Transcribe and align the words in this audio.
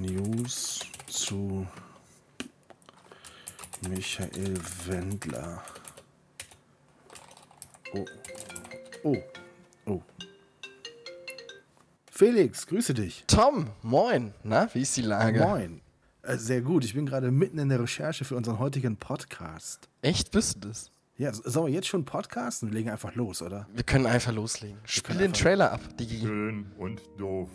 News 0.00 0.80
zu 1.08 1.66
Michael 3.86 4.58
Wendler. 4.86 5.62
Oh. 7.92 8.06
Oh. 9.04 9.16
Oh. 9.84 10.02
Felix, 12.10 12.66
grüße 12.66 12.94
dich. 12.94 13.24
Tom, 13.26 13.66
moin. 13.82 14.32
Na, 14.42 14.70
wie 14.72 14.80
ist 14.80 14.96
die 14.96 15.02
Lage? 15.02 15.40
Moin. 15.40 15.82
Äh, 16.22 16.38
sehr 16.38 16.62
gut. 16.62 16.86
Ich 16.86 16.94
bin 16.94 17.04
gerade 17.04 17.30
mitten 17.30 17.58
in 17.58 17.68
der 17.68 17.80
Recherche 17.80 18.24
für 18.24 18.36
unseren 18.36 18.58
heutigen 18.58 18.96
Podcast. 18.96 19.86
Echt, 20.00 20.30
bist 20.30 20.56
du 20.56 20.68
das? 20.68 20.90
Ja, 21.18 21.34
sollen 21.34 21.66
wir 21.66 21.74
jetzt 21.74 21.88
schon 21.88 22.06
podcasten? 22.06 22.70
Wir 22.70 22.78
legen 22.78 22.88
einfach 22.88 23.14
los, 23.16 23.42
oder? 23.42 23.66
Wir 23.74 23.84
können 23.84 24.06
einfach 24.06 24.32
loslegen. 24.32 24.78
Spiel 24.84 25.18
den 25.18 25.34
Trailer 25.34 25.72
ab, 25.72 25.82
Digi. 25.98 26.20
Schön 26.20 26.72
und 26.78 27.02
doof. 27.18 27.50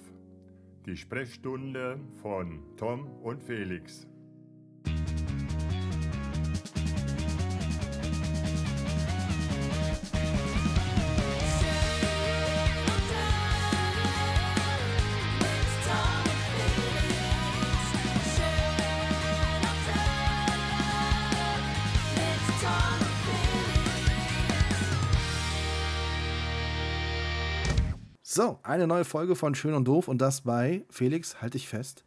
Die 0.86 0.96
Sprechstunde 0.96 2.00
von 2.22 2.60
Tom 2.78 3.08
und 3.24 3.42
Felix. 3.42 4.08
So, 28.36 28.60
eine 28.64 28.86
neue 28.86 29.06
Folge 29.06 29.34
von 29.38 29.56
Schön 29.56 29.74
und 29.76 29.86
Doof 29.86 30.10
und 30.10 30.18
das 30.18 30.42
bei, 30.42 30.84
Felix, 30.90 31.42
halte 31.42 31.56
ich 31.56 31.70
fest, 31.70 32.04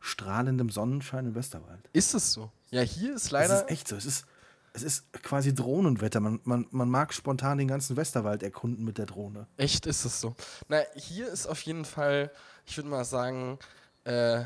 strahlendem 0.00 0.68
Sonnenschein 0.68 1.24
im 1.24 1.34
Westerwald. 1.34 1.88
Ist 1.94 2.12
es 2.12 2.34
so? 2.34 2.52
Ja, 2.70 2.82
hier 2.82 3.14
ist 3.14 3.24
Es 3.24 3.30
leider. 3.30 3.62
ist 3.64 3.70
echt 3.70 3.88
so. 3.88 3.96
Es 3.96 4.04
ist, 4.04 4.26
es 4.74 4.82
ist 4.82 5.10
quasi 5.22 5.54
Drohnenwetter. 5.54 6.20
Man, 6.20 6.40
man, 6.44 6.66
man 6.72 6.90
mag 6.90 7.14
spontan 7.14 7.56
den 7.56 7.68
ganzen 7.68 7.96
Westerwald 7.96 8.42
erkunden 8.42 8.84
mit 8.84 8.98
der 8.98 9.06
Drohne. 9.06 9.46
Echt 9.56 9.86
ist 9.86 10.04
es 10.04 10.20
so. 10.20 10.34
Na, 10.68 10.82
hier 10.94 11.28
ist 11.28 11.46
auf 11.46 11.62
jeden 11.62 11.86
Fall, 11.86 12.30
ich 12.66 12.76
würde 12.76 12.90
mal 12.90 13.06
sagen, 13.06 13.58
äh, 14.04 14.42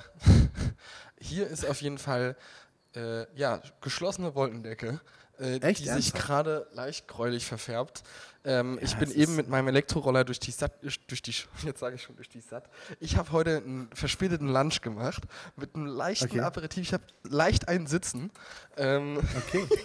hier 1.21 1.49
ist 1.49 1.67
auf 1.67 1.83
jeden 1.83 1.99
Fall, 1.99 2.37
äh, 2.95 3.27
ja, 3.37 3.61
geschlossene 3.81 4.37
Wolkendecke, 4.37 5.01
äh, 5.39 5.59
die 5.59 5.75
sich 5.75 5.89
Ernsthaft? 5.89 6.25
gerade 6.25 6.69
leicht 6.73 7.09
gräulich 7.09 7.47
verfärbt. 7.47 8.05
Ähm, 8.47 8.79
ich 8.81 8.93
Ja, 8.93 8.99
bin 9.01 9.09
es 9.11 9.15
eben 9.17 9.35
mit 9.35 9.49
meinem 9.49 9.69
Elektroroller 9.69 10.25
durch 10.25 10.39
die 10.39 10.53
Stadt, 10.53 10.73
durch 11.09 11.21
die, 11.23 11.35
jetzt 11.67 11.81
sage 11.81 11.97
ich 11.97 12.03
schon 12.03 12.15
durch 12.17 12.29
die 12.29 12.41
Stadt. 12.41 12.71
Ich 13.01 13.17
habe 13.17 13.33
heute 13.33 13.57
einen 13.57 13.89
verspäteten 13.93 14.49
Lunch 14.49 14.81
gemacht 14.83 15.25
mit 15.57 15.75
einem 15.75 15.87
leichten 15.87 16.27
Okay. 16.27 16.41
Aperitif. 16.41 16.83
Ich 16.83 16.93
habe 16.95 17.03
leicht 17.29 17.69
einen 17.69 17.87
Sitzen. 17.87 18.31
Ähm, 18.77 19.19
Okay. 19.49 19.67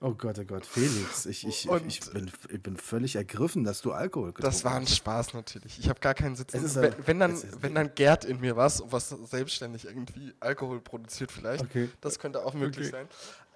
Oh 0.00 0.12
Gott, 0.14 0.38
oh 0.38 0.44
Gott, 0.44 0.64
Felix, 0.64 1.26
ich, 1.26 1.44
ich, 1.44 1.68
Und- 1.68 1.84
ich, 1.88 1.98
bin, 2.12 2.30
ich 2.50 2.62
bin 2.62 2.76
völlig 2.76 3.16
ergriffen, 3.16 3.64
dass 3.64 3.80
du 3.80 3.90
Alkohol 3.90 4.28
getrunken 4.32 4.54
Das 4.54 4.62
war 4.62 4.76
ein 4.76 4.82
hast. 4.84 4.94
Spaß 4.94 5.34
natürlich. 5.34 5.76
Ich 5.80 5.88
habe 5.88 5.98
gar 5.98 6.14
keinen 6.14 6.34
ist 6.36 6.54
wenn, 6.76 6.94
wenn, 7.04 7.18
dann, 7.18 7.42
wenn 7.60 7.74
dann 7.74 7.92
Gerd 7.96 8.24
in 8.24 8.38
mir 8.38 8.54
was, 8.54 8.80
was 8.92 9.08
selbstständig 9.08 9.86
irgendwie 9.86 10.32
Alkohol 10.38 10.80
produziert 10.80 11.32
vielleicht. 11.32 11.64
Okay. 11.64 11.88
Das 12.00 12.20
könnte 12.20 12.44
auch 12.44 12.54
möglich 12.54 12.86
Okay. 12.94 12.96
sein. 12.96 13.08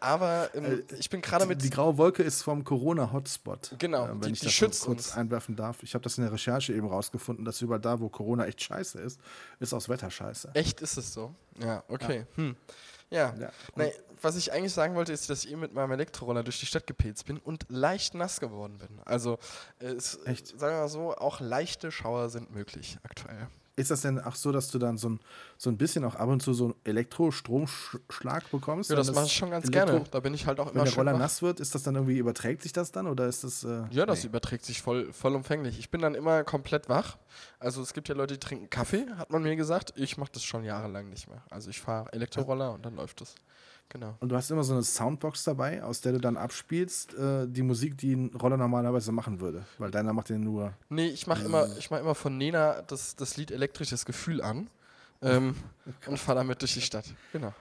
Aber 0.03 0.50
ähm, 0.55 0.83
ich 0.98 1.08
bin 1.11 1.20
gerade 1.20 1.47
mit... 1.47 1.62
Die 1.62 1.70
graue 1.70 1.97
Wolke 1.97 2.22
ist 2.22 2.42
vom 2.42 2.64
Corona-Hotspot. 2.64 3.77
Genau, 3.78 4.05
äh, 4.06 4.09
wenn 4.11 4.20
die- 4.20 4.33
ich 4.33 4.41
die 4.41 4.47
das 4.47 4.55
schützt 4.55 4.84
kurz 4.84 5.06
uns. 5.09 5.17
einwerfen 5.17 5.56
darf. 5.56 5.83
Ich 5.83 5.94
habe 5.94 6.03
das 6.03 6.19
in 6.19 6.25
der 6.25 6.33
Recherche 6.33 6.72
eben 6.72 6.86
rausgefunden, 6.89 7.44
dass 7.44 7.61
überall 7.62 7.81
da, 7.81 8.00
wo 8.00 8.09
Corona 8.09 8.47
echt 8.47 8.61
scheiße 8.62 9.00
ist, 9.00 9.20
ist 9.61 9.72
auch 9.72 9.78
das 9.78 9.89
Wetter 9.89 10.11
scheiße. 10.11 10.50
Echt 10.55 10.81
ist 10.81 10.97
es 10.97 11.12
so? 11.12 11.34
Ja, 11.61 11.84
okay. 11.89 12.27
Hm. 12.34 12.56
Ja. 13.11 13.34
Ja. 13.39 13.50
Nee, 13.77 13.92
was 14.22 14.36
ich 14.36 14.53
eigentlich 14.53 14.72
sagen 14.72 14.94
wollte, 14.94 15.12
ist, 15.12 15.28
dass 15.28 15.44
ich 15.44 15.50
eben 15.53 15.61
mit 15.61 15.75
meinem 15.75 15.92
Elektroroller 15.92 16.42
durch 16.42 16.59
die 16.61 16.66
Stadt 16.66 16.87
gepetzt 16.87 17.27
bin 17.27 17.39
und 17.39 17.66
leicht 17.69 18.14
nass 18.14 18.41
geworden 18.41 18.78
bin. 18.78 19.00
Also, 19.04 19.38
äh, 19.81 19.87
es, 19.88 20.12
sagen 20.12 20.59
wir 20.59 20.71
mal 20.81 20.88
so, 20.88 21.15
auch 21.15 21.38
leichte 21.41 21.93
Schauer 21.93 22.31
sind 22.31 22.50
möglich 22.54 22.97
aktuell. 23.03 23.48
Ist 23.75 23.91
das 23.91 24.03
denn 24.03 24.21
auch 24.21 24.34
so, 24.34 24.53
dass 24.53 24.69
du 24.71 24.78
dann 24.78 24.99
so 24.99 25.09
ein, 25.09 25.21
so 25.56 25.71
ein 25.71 25.78
bisschen 25.78 26.05
auch 26.05 26.15
ab 26.15 26.28
und 26.28 26.43
zu 26.43 26.53
so 26.53 26.65
einen 26.66 26.75
Elektrostromschlag 26.84 28.50
bekommst? 28.50 28.91
Ja, 28.91 28.97
wenn 28.97 29.06
das 29.06 29.15
mache 29.15 29.27
ich 29.27 29.33
schon 29.33 29.50
ganz 29.50 29.66
Elektro- 29.66 29.87
gerne. 29.93 30.05
Da 30.10 30.21
bin 30.21 30.34
ich 30.34 30.47
halt 30.47 30.60
auch 30.60 30.66
Wenn 30.66 30.75
immer 30.75 30.84
der 30.84 30.91
schön 30.91 30.99
Roller 31.09 31.19
nass 31.19 31.43
wird, 31.43 31.60
ist 31.60 31.75
das 31.75 31.83
dann 31.83 31.94
irgendwie, 31.94 32.19
überträgt 32.19 32.62
sich 32.62 32.72
das 32.72 32.93
dann 32.93 33.06
oder 33.06 33.27
ist 33.27 33.44
das. 33.44 33.65
Äh, 33.65 33.84
Ja, 33.91 34.05
das 34.06 34.22
nee. 34.22 34.28
überträgt 34.28 34.65
sich 34.65 34.83
voll, 34.83 35.12
vollumfänglich. 35.12 35.78
Ich 35.78 35.91
bin 35.91 36.00
dann 36.03 36.15
immer 36.15 36.44
komplett 36.44 36.88
wach. 36.88 37.16
Also 37.59 37.83
es 37.83 37.94
gibt 37.94 38.09
ja 38.09 38.15
Leute, 38.15 38.34
die 38.34 38.41
trinken 38.41 38.69
Kaffee, 38.71 39.06
hat 39.16 39.31
man 39.31 39.43
mir 39.43 39.56
gesagt. 39.56 39.93
Ich 39.97 40.16
mache 40.19 40.33
das 40.33 40.44
schon 40.44 40.65
jahrelang 40.65 41.09
nicht 41.09 41.28
mehr. 41.28 41.43
Also 41.50 41.71
ich 41.71 41.81
fahre 41.81 42.12
Elektroroller 42.12 42.72
und 42.72 42.84
dann 42.84 42.97
läuft 42.97 43.21
das. 43.21 43.34
Genau. 43.92 44.16
Und 44.20 44.30
du 44.30 44.36
hast 44.36 44.50
immer 44.50 44.64
so 44.64 44.72
eine 44.72 44.82
Soundbox 44.82 45.44
dabei, 45.44 45.82
aus 45.82 46.00
der 46.00 46.12
du 46.12 46.19
dann 46.19 46.38
abspielst, 46.38 47.12
äh, 47.12 47.47
die 47.47 47.60
Musik, 47.60 47.98
die 47.98 48.14
ein 48.14 48.34
Roller 48.34 48.56
normalerweise 48.56 49.12
machen 49.12 49.41
würde. 49.41 49.66
Weil 49.76 49.91
deiner 49.91 50.14
macht 50.14 50.30
den 50.30 50.42
nur. 50.42 50.72
Nee, 50.88 51.08
ich 51.08 51.26
mache 51.26 51.44
immer, 51.44 51.69
ich 51.76 51.91
mach 51.91 52.00
immer 52.00 52.14
von 52.14 52.38
Nena 52.38 52.80
das, 52.82 53.16
das 53.16 53.36
Lied 53.36 53.50
Elektrisches 53.50 54.06
Gefühl 54.06 54.41
an 54.41 54.70
ähm, 55.20 55.56
und 56.06 56.19
fahre 56.19 56.38
damit 56.38 56.62
durch 56.62 56.72
die 56.72 56.80
Stadt. 56.80 57.04
Genau. 57.32 57.53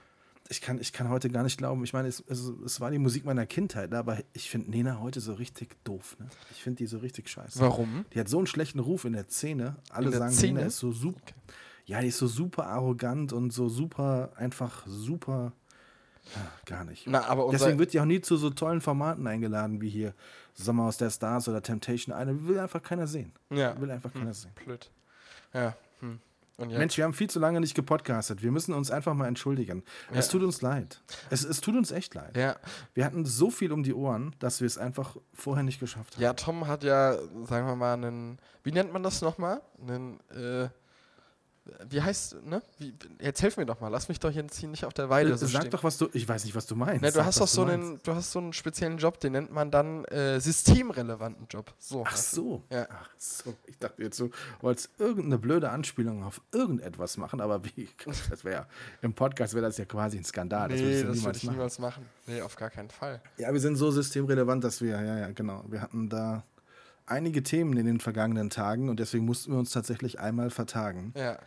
Ich 0.48 0.62
kann, 0.62 0.80
ich 0.80 0.94
kann 0.94 1.10
heute 1.10 1.30
gar 1.30 1.44
nicht 1.44 1.58
glauben. 1.58 1.84
Ich 1.84 1.92
meine, 1.92 2.08
es, 2.08 2.24
es, 2.28 2.40
es 2.66 2.80
war 2.80 2.92
die 2.92 2.98
Musik 2.98 3.26
meiner 3.26 3.46
Kindheit, 3.46 3.94
aber 3.94 4.20
ich 4.32 4.50
finde 4.50 4.72
Nena 4.72 5.00
heute 5.02 5.20
so 5.20 5.34
richtig 5.34 5.76
doof. 5.84 6.16
Ne? 6.18 6.30
Ich 6.52 6.64
finde 6.64 6.78
die 6.78 6.88
so 6.88 7.00
richtig 7.00 7.28
scheiße. 7.28 7.60
Warum? 7.60 8.06
Die 8.14 8.20
hat 8.22 8.30
so 8.30 8.38
einen 8.38 8.48
schlechten 8.48 8.80
Ruf 8.80 9.04
in 9.04 9.14
der 9.14 9.28
Szene. 9.28 9.76
Alle 9.90 10.12
der 10.12 10.20
sagen, 10.20 10.32
Szene? 10.32 10.54
Nena 10.54 10.68
ist 10.68 10.78
so 10.78 10.94
super. 10.94 11.20
Ja, 11.86 12.00
die 12.00 12.08
ist 12.08 12.20
so 12.20 12.28
super 12.28 12.68
arrogant 12.68 13.34
und 13.34 13.52
so 13.52 13.68
super, 13.68 14.32
einfach 14.38 14.86
super. 14.88 15.52
Ja, 16.36 16.42
gar 16.66 16.84
nicht. 16.86 17.08
Na, 17.08 17.26
aber 17.28 17.50
Deswegen 17.52 17.80
wird 17.80 17.94
die 17.94 18.00
auch 18.00 18.06
nie 18.06 18.22
zu 18.22 18.38
so 18.38 18.50
tollen 18.52 18.80
Formaten 18.82 19.26
eingeladen 19.28 19.82
wie 19.82 19.90
hier 19.90 20.14
Sommer 20.54 20.84
aus 20.86 20.98
der 20.98 21.10
Stars 21.10 21.48
oder 21.50 21.62
Temptation 21.62 22.16
Island. 22.18 22.48
Will 22.48 22.60
einfach 22.60 22.82
keiner 22.84 23.08
sehen. 23.08 23.34
ja, 23.50 23.80
Will 23.82 23.92
einfach 23.92 24.14
keiner 24.14 24.34
sehen. 24.34 24.52
blöd. 24.64 24.90
Ja. 25.54 25.76
Hm. 26.00 26.20
Mensch, 26.58 26.96
wir 26.96 27.06
haben 27.06 27.14
viel 27.14 27.30
zu 27.30 27.40
lange 27.40 27.60
nicht 27.60 27.74
gepodcastet. 27.74 28.44
Wir 28.44 28.52
müssen 28.52 28.74
uns 28.76 28.92
einfach 28.92 29.16
mal 29.16 29.28
entschuldigen. 29.28 29.84
Es 30.12 30.28
Ja. 30.28 30.32
tut 30.34 30.44
uns 30.44 30.62
leid. 30.62 31.02
Es, 31.32 31.44
es 31.44 31.60
tut 31.60 31.76
uns 31.76 31.90
echt 31.92 32.14
leid. 32.14 32.38
Ja, 32.38 32.56
Wir 32.94 33.04
hatten 33.04 33.26
so 33.26 33.50
viel 33.50 33.72
um 33.72 33.82
die 33.82 33.96
Ohren, 33.96 34.36
dass 34.38 34.60
wir 34.62 34.68
es 34.68 34.78
einfach 34.78 35.16
vorher 35.34 35.64
nicht 35.64 35.80
geschafft 35.80 36.16
haben. 36.16 36.22
ja, 36.22 36.34
Tom 36.34 36.68
hat 36.68 36.84
ja, 36.84 37.16
sagen 37.46 37.66
wir 37.66 37.76
mal, 37.76 37.94
einen, 37.94 38.38
wie 38.64 38.72
nennt 38.72 38.94
man 38.94 39.02
das 39.02 39.22
nochmal? 39.24 39.62
Einen, 39.82 40.20
äh, 40.30 40.70
wie 41.90 42.02
heißt, 42.02 42.44
ne? 42.44 42.62
Wie, 42.80 42.94
jetzt 43.20 43.42
helf 43.44 43.56
mir 43.58 43.66
doch 43.68 43.80
mal, 43.80 43.88
lass 43.90 44.10
mich 44.10 44.20
doch 44.20 44.32
jetzt 44.32 44.58
hier 44.58 44.68
nicht 44.68 44.84
auf 44.84 44.94
der 44.94 45.10
Weide 45.10 45.38
so 45.38 45.46
Äh, 45.46 45.50
Sag 45.50 45.62
stehen. 45.62 45.72
doch, 45.72 45.84
was 45.84 45.98
du. 45.98 46.10
Ich 46.14 46.28
weiß 46.28 46.44
nicht, 46.46 46.56
was 46.56 46.66
du 46.66 46.76
meinst. 46.76 47.02
Ne, 47.04 47.10
du 47.10 47.16
Sag, 47.16 47.26
hast 47.26 47.40
doch 47.40 47.48
so 47.48 47.66
meinst. 47.66 47.86
einen, 47.88 48.00
du 48.04 48.16
hast 48.16 48.32
so 48.32 48.40
einen 48.40 48.52
speziellen 48.54 48.98
Job, 48.98 49.20
den 49.20 49.34
nennt 49.34 49.52
man 49.52 49.70
dann 49.70 50.04
äh, 50.06 50.40
systemrelevanten 50.40 51.48
Job. 51.50 51.72
So. 51.78 52.04
Ach 52.08 52.16
so. 52.18 52.64
Ja. 52.72 52.88
Ach 52.90 53.10
so. 53.18 53.54
Ich 53.68 53.78
dachte 53.78 54.02
jetzt, 54.02 54.20
du 54.20 54.32
wolltest 54.62 54.90
irgendeine 54.98 55.38
blöde 55.38 55.70
Anspielung 55.70 56.24
auf 56.24 56.42
irgendetwas 56.52 57.18
machen, 57.18 57.42
aber 57.42 57.64
wie? 57.64 57.90
Das 58.30 58.44
wäre 58.44 58.66
im 59.02 59.14
Podcast 59.14 59.54
wäre 59.54 59.66
das 59.66 59.78
ja 59.78 59.86
quasi 59.86 60.18
ein 60.18 60.24
Skandal. 60.26 60.70
Nee, 60.70 60.76
das 60.76 61.04
würde 61.06 61.18
niemals 61.18 61.38
ich 61.38 61.44
machen. 61.44 61.56
niemals 61.56 61.80
machen. 61.80 62.06
Nee, 62.28 62.42
auf 62.42 62.56
gar 62.56 62.70
keinen 62.70 62.90
Fall. 62.90 63.22
Ja, 63.38 63.52
wir 63.54 63.60
sind 63.60 63.76
so 63.76 63.92
systemrelevant, 63.92 64.64
dass 64.64 64.82
wir, 64.82 65.02
ja, 65.02 65.18
ja, 65.20 65.32
genau. 65.32 65.64
Wir 65.68 65.82
hatten 65.82 66.10
da 66.10 66.44
einige 67.12 67.44
Themen 67.44 67.78
in 67.78 67.86
den 67.86 68.00
vergangenen 68.00 68.50
Tagen 68.50 68.90
und 68.90 69.00
deswegen 69.00 69.26
mussten 69.26 69.52
wir 69.52 69.60
uns 69.60 69.72
tatsächlich 69.72 70.20
einmal 70.20 70.50
vertagen. 70.50 71.14
Ja. 71.16 71.38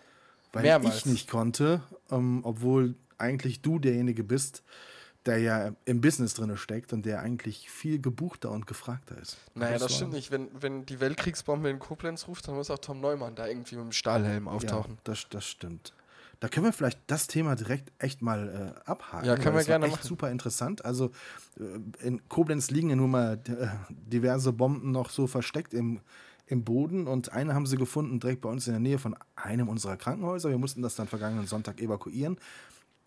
Weil 0.53 0.63
Mehrmals. 0.63 0.99
ich 0.99 1.07
nicht 1.07 1.29
konnte, 1.29 1.83
ähm, 2.11 2.41
obwohl 2.45 2.95
eigentlich 3.19 3.63
du 3.63 3.79
derjenige 3.79 4.23
bist, 4.23 4.63
der 5.27 5.39
ja 5.39 5.73
im 5.85 6.01
Business 6.01 6.35
drin 6.35 6.57
steckt 6.57 6.93
und 6.93 7.07
der 7.07 7.21
eigentlich 7.21 7.71
viel 7.71 8.01
gebuchter 8.01 8.51
und 8.51 8.67
gefragter 8.67 9.17
ist. 9.19 9.39
Naja, 9.55 9.79
das 9.79 9.95
stimmt 9.95 10.13
nicht. 10.13 10.31
Wenn, 10.31 10.49
wenn 10.61 10.85
die 10.85 11.01
Weltkriegsbombe 11.01 11.71
in 11.71 11.79
Koblenz 11.79 12.29
ruft, 12.29 12.47
dann 12.47 12.57
muss 12.57 12.71
auch 12.71 12.79
Tom 12.79 13.01
Neumann 13.01 13.35
da 13.35 13.47
irgendwie 13.47 13.77
mit 13.77 13.85
dem 13.87 13.93
Stahlhelm 13.93 14.49
auftauchen. 14.49 14.93
Ja, 14.93 15.01
das, 15.05 15.27
das 15.31 15.47
stimmt. 15.47 15.95
Da 16.45 16.49
können 16.49 16.67
wir 16.67 16.75
vielleicht 16.75 17.01
das 17.07 17.27
Thema 17.27 17.57
direkt 17.57 17.91
echt 17.99 18.21
mal 18.21 18.75
äh, 18.77 18.91
abhaken. 18.91 19.27
Ja, 19.27 19.35
können 19.35 19.57
wir 19.57 19.65
gerne 19.65 19.87
echt 19.87 19.97
machen. 19.97 20.07
super 20.07 20.31
interessant. 20.31 20.85
Also 20.85 21.11
äh, 21.59 22.07
in 22.07 22.29
Koblenz 22.29 22.71
liegen 22.71 22.91
ja 22.91 22.97
nun 22.97 23.13
mal 23.13 23.41
äh, 23.49 23.69
diverse 23.89 24.53
Bomben 24.53 24.93
noch 24.93 25.09
so 25.09 25.27
versteckt 25.27 25.73
im, 25.73 26.01
im 26.47 26.63
Boden 26.63 27.07
und 27.07 27.33
eine 27.33 27.55
haben 27.55 27.65
sie 27.65 27.79
gefunden 27.79 28.21
direkt 28.21 28.43
bei 28.43 28.51
uns 28.51 28.67
in 28.67 28.75
der 28.75 28.81
Nähe 28.81 28.99
von 28.99 29.17
einem 29.37 29.71
unserer 29.71 29.97
Krankenhäuser. 29.97 30.51
Wir 30.51 30.59
mussten 30.59 30.83
das 30.83 30.97
dann 30.97 31.09
vergangenen 31.09 31.47
Sonntag 31.47 31.81
evakuieren. 31.81 32.37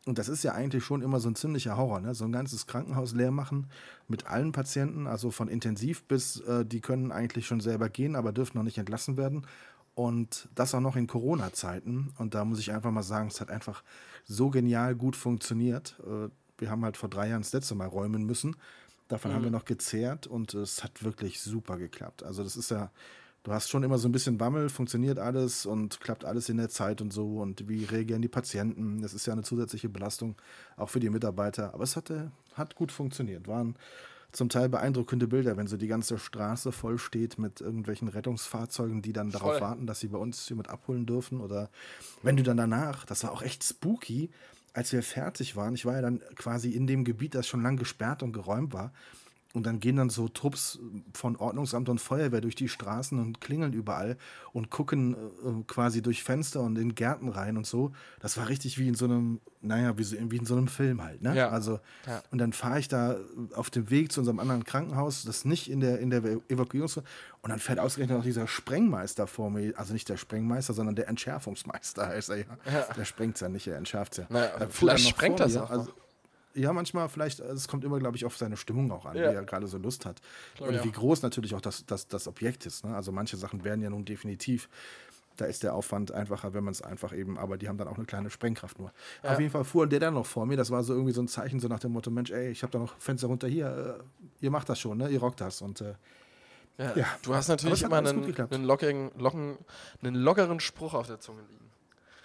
Und 0.08 0.18
das 0.18 0.30
ist 0.30 0.44
ja 0.44 0.54
eigentlich 0.54 0.84
schon 0.84 1.04
immer 1.04 1.20
so 1.20 1.30
ein 1.30 1.36
ziemlicher 1.36 1.78
Horror, 1.78 2.00
ne? 2.00 2.16
so 2.16 2.26
ein 2.26 2.32
ganzes 2.32 2.66
Krankenhaus 2.66 3.14
leer 3.14 3.30
machen 3.30 3.68
mit 4.08 4.26
allen 4.26 4.52
Patienten, 4.52 5.06
also 5.06 5.30
von 5.30 5.48
intensiv 5.48 6.06
bis, 6.06 6.40
äh, 6.40 6.66
die 6.66 6.82
können 6.82 7.12
eigentlich 7.12 7.46
schon 7.46 7.60
selber 7.60 7.88
gehen, 7.90 8.16
aber 8.16 8.32
dürfen 8.32 8.58
noch 8.58 8.64
nicht 8.64 8.80
entlassen 8.80 9.16
werden. 9.16 9.46
Und 9.98 10.48
das 10.54 10.76
auch 10.76 10.80
noch 10.80 10.96
in 10.96 11.08
Corona-Zeiten. 11.08 12.14
Und 12.20 12.36
da 12.36 12.46
muss 12.46 12.60
ich 12.60 12.72
einfach 12.72 12.92
mal 12.92 13.02
sagen, 13.02 13.30
es 13.30 13.42
hat 13.42 13.50
einfach 13.50 13.84
so 14.26 14.52
genial 14.52 14.94
gut 14.94 15.16
funktioniert. 15.16 16.00
Äh, 16.06 16.30
Wir 16.60 16.70
haben 16.70 16.86
halt 16.86 16.98
vor 16.98 17.10
drei 17.10 17.30
Jahren 17.30 17.42
das 17.42 17.52
letzte 17.52 17.74
Mal 17.74 17.88
räumen 17.88 18.24
müssen. 18.24 18.56
Davon 19.08 19.34
haben 19.34 19.44
wir 19.44 19.50
noch 19.50 19.66
gezehrt 19.66 20.28
und 20.28 20.54
es 20.54 20.84
hat 20.84 21.04
wirklich 21.04 21.42
super 21.42 21.78
geklappt. 21.78 22.22
Also 22.22 22.44
das 22.44 22.58
ist 22.58 22.70
ja 22.70 22.92
du 23.42 23.54
hast 23.54 23.70
schon 23.70 23.82
immer 23.82 23.98
so 23.98 24.08
ein 24.08 24.12
bisschen 24.12 24.38
Bammel, 24.38 24.70
funktioniert 24.70 25.18
alles 25.18 25.66
und 25.66 26.00
klappt 26.00 26.26
alles 26.26 26.50
in 26.50 26.58
der 26.58 26.70
Zeit 26.70 27.02
und 27.02 27.12
so 27.14 27.40
und 27.40 27.68
wie 27.68 27.86
reagieren 27.86 28.22
die 28.22 28.28
Patienten. 28.28 29.02
Das 29.02 29.14
ist 29.14 29.26
ja 29.26 29.34
eine 29.34 29.44
zusätzliche 29.44 29.90
Belastung, 29.90 30.36
auch 30.76 30.90
für 30.90 31.00
die 31.00 31.10
Mitarbeiter. 31.10 31.74
Aber 31.74 31.84
es 31.84 31.96
hatte, 31.96 32.32
hat 32.54 32.76
gut 32.76 32.92
funktioniert. 32.92 33.48
Waren 33.48 33.76
zum 34.32 34.50
Teil 34.50 34.70
beeindruckende 34.70 35.28
Bilder, 35.28 35.58
wenn 35.58 35.68
so 35.68 35.78
die 35.78 35.88
ganze 35.88 36.20
Straße 36.20 36.72
voll 36.72 36.98
steht 36.98 37.40
mit 37.40 37.62
irgendwelchen 37.62 38.08
Rettungsfahrzeugen, 38.08 39.02
die 39.02 39.14
dann 39.14 39.32
darauf 39.32 39.54
Voll. 39.54 39.62
warten, 39.62 39.88
dass 39.88 40.00
sie 40.00 40.10
bei 40.10 40.18
uns 40.18 40.48
jemand 40.50 40.70
abholen 40.70 41.06
dürfen. 41.06 41.42
Oder 41.42 41.70
wenn 42.24 42.38
du 42.38 42.44
dann 42.44 42.58
danach, 42.58 43.06
das 43.06 43.24
war 43.24 43.32
auch 43.32 43.42
echt 43.42 43.64
spooky, 43.64 44.30
als 44.74 44.92
wir 44.92 45.02
fertig 45.02 45.56
waren, 45.56 45.74
ich 45.74 45.86
war 45.86 45.96
ja 45.96 46.02
dann 46.02 46.22
quasi 46.36 46.72
in 46.72 46.86
dem 46.86 47.04
Gebiet, 47.04 47.34
das 47.34 47.48
schon 47.48 47.64
lang 47.64 47.78
gesperrt 47.78 48.22
und 48.22 48.34
geräumt 48.34 48.74
war. 48.74 48.92
Und 49.58 49.66
dann 49.66 49.80
gehen 49.80 49.96
dann 49.96 50.10
so 50.10 50.28
Trupps 50.28 50.80
von 51.14 51.36
Ordnungsamt 51.36 51.90
und 51.90 52.00
Feuerwehr 52.00 52.42
durch 52.42 52.56
die 52.56 52.70
Straßen 52.70 53.20
und 53.20 53.42
klingeln 53.42 53.74
überall 53.74 54.18
und 54.54 54.70
gucken 54.70 55.16
äh, 55.16 55.64
quasi 55.68 56.02
durch 56.02 56.24
Fenster 56.24 56.62
und 56.62 56.78
in 56.78 56.96
Gärten 56.96 57.30
rein 57.30 57.58
und 57.58 57.66
so. 57.66 57.92
Das 58.20 58.38
war 58.38 58.48
richtig 58.48 58.78
wie 58.78 58.88
in 58.88 58.96
so 58.96 59.06
einem, 59.06 59.42
naja, 59.62 59.98
wie, 59.98 60.04
so, 60.04 60.16
wie 60.30 60.38
in 60.38 60.46
so 60.46 60.56
einem 60.56 60.68
Film 60.68 61.04
halt, 61.04 61.22
ne? 61.22 61.36
Ja. 61.36 61.50
Also, 61.50 61.80
Ja. 62.06 62.22
und 62.32 62.38
dann 62.38 62.54
fahre 62.54 62.80
ich 62.80 62.88
da 62.88 63.18
auf 63.56 63.70
dem 63.70 63.90
Weg 63.90 64.12
zu 64.12 64.22
unserem 64.22 64.40
anderen 64.40 64.64
Krankenhaus, 64.64 65.24
das 65.24 65.44
nicht 65.44 65.70
in 65.70 65.80
der, 65.80 66.00
in 66.00 66.10
der 66.10 66.24
Evakuierungs... 66.48 67.02
Und 67.42 67.52
dann 67.52 67.60
fährt 67.60 67.80
ausgerechnet 67.80 68.18
noch 68.18 68.26
dieser 68.26 68.46
Sprengmeister 68.46 69.26
vor 69.26 69.50
mir, 69.50 69.74
also 69.78 69.94
nicht 69.94 70.10
der 70.10 70.18
Sprengmeister, 70.18 70.74
sondern 70.74 70.96
der 70.96 71.08
Entschärfungsmeister 71.08 72.06
heißt 72.08 72.30
er 72.30 72.38
ja. 72.38 72.46
Der 72.98 73.06
sprengt 73.06 73.40
ja 73.40 73.48
nicht, 73.50 73.68
er 73.68 73.78
entschärft 73.78 74.18
ja. 74.18 74.26
Naja, 74.30 74.50
fuhr 74.60 74.70
vielleicht 74.70 75.06
er 75.06 75.10
sprengt 75.10 75.40
das 75.40 75.56
auch 75.58 75.70
also. 75.70 75.92
Ja, 76.58 76.74
manchmal 76.74 77.08
vielleicht, 77.10 77.40
es 77.40 77.68
kommt 77.68 77.84
immer, 77.84 78.00
glaube 78.00 78.18
ich, 78.18 78.26
auf 78.26 78.36
seine 78.38 78.58
Stimmung 78.58 78.92
auch 78.92 79.06
an, 79.06 79.16
Ja. 79.16 79.32
wie 79.32 79.36
er 79.36 79.44
gerade 79.44 79.68
so 79.68 79.78
Lust 79.78 80.06
hat. 80.06 80.22
Glaub 80.56 80.70
Und 80.70 80.76
ich 80.76 80.84
wie 80.84 80.92
groß 80.92 81.22
natürlich 81.22 81.54
auch 81.56 81.62
das, 81.62 81.86
das, 81.86 82.08
das 82.08 82.28
Objekt 82.28 82.66
ist. 82.66 82.86
Ne? 82.86 82.96
Also 82.96 83.12
manche 83.12 83.38
Sachen 83.38 83.64
werden 83.64 83.82
ja 83.82 83.90
nun 83.90 84.06
definitiv, 84.06 84.68
da 85.38 85.46
ist 85.46 85.62
der 85.62 85.76
Aufwand 85.76 86.12
einfacher, 86.12 86.54
wenn 86.56 86.64
man 86.64 86.72
es 86.72 86.82
einfach 86.82 87.14
eben, 87.14 87.38
aber 87.38 87.58
die 87.58 87.68
haben 87.70 87.78
dann 87.78 87.88
auch 87.88 87.98
eine 87.98 88.06
kleine 88.06 88.30
Sprengkraft 88.32 88.80
nur. 88.80 88.92
Ja. 89.24 89.34
Auf 89.34 89.40
jeden 89.40 89.52
Fall 89.52 89.64
fuhr 89.64 89.86
der 89.88 90.00
dann 90.00 90.16
noch 90.16 90.26
vor 90.26 90.46
mir, 90.48 90.58
das 90.58 90.72
war 90.72 90.84
so 90.84 90.94
irgendwie 90.94 91.14
so 91.14 91.22
ein 91.22 91.28
Zeichen, 91.28 91.60
so 91.60 91.68
nach 91.68 91.80
dem 91.80 91.92
Motto, 91.92 92.10
Mensch, 92.10 92.32
ey, 92.32 92.50
ich 92.50 92.64
habe 92.64 92.72
da 92.72 92.80
noch 92.80 92.98
Fenster 92.98 93.28
runter 93.28 93.48
hier, 93.48 94.00
äh, 94.00 94.44
ihr 94.46 94.50
macht 94.52 94.68
das 94.68 94.80
schon, 94.80 94.98
ne? 94.98 95.10
ihr 95.10 95.20
rockt 95.20 95.40
das. 95.42 95.62
Und 95.62 95.82
äh, 95.82 95.94
Ja. 96.80 96.96
Ja. 96.96 97.06
Du 97.22 97.34
hast 97.36 97.48
natürlich 97.50 97.84
immer 97.84 97.98
einen, 97.98 98.36
einen, 98.52 98.64
lockeren, 98.64 99.12
locken, 99.18 99.58
einen 100.02 100.16
lockeren 100.16 100.60
Spruch 100.60 100.94
auf 100.96 101.08
der 101.08 101.20
Zunge 101.20 101.42
liegen. 101.50 101.66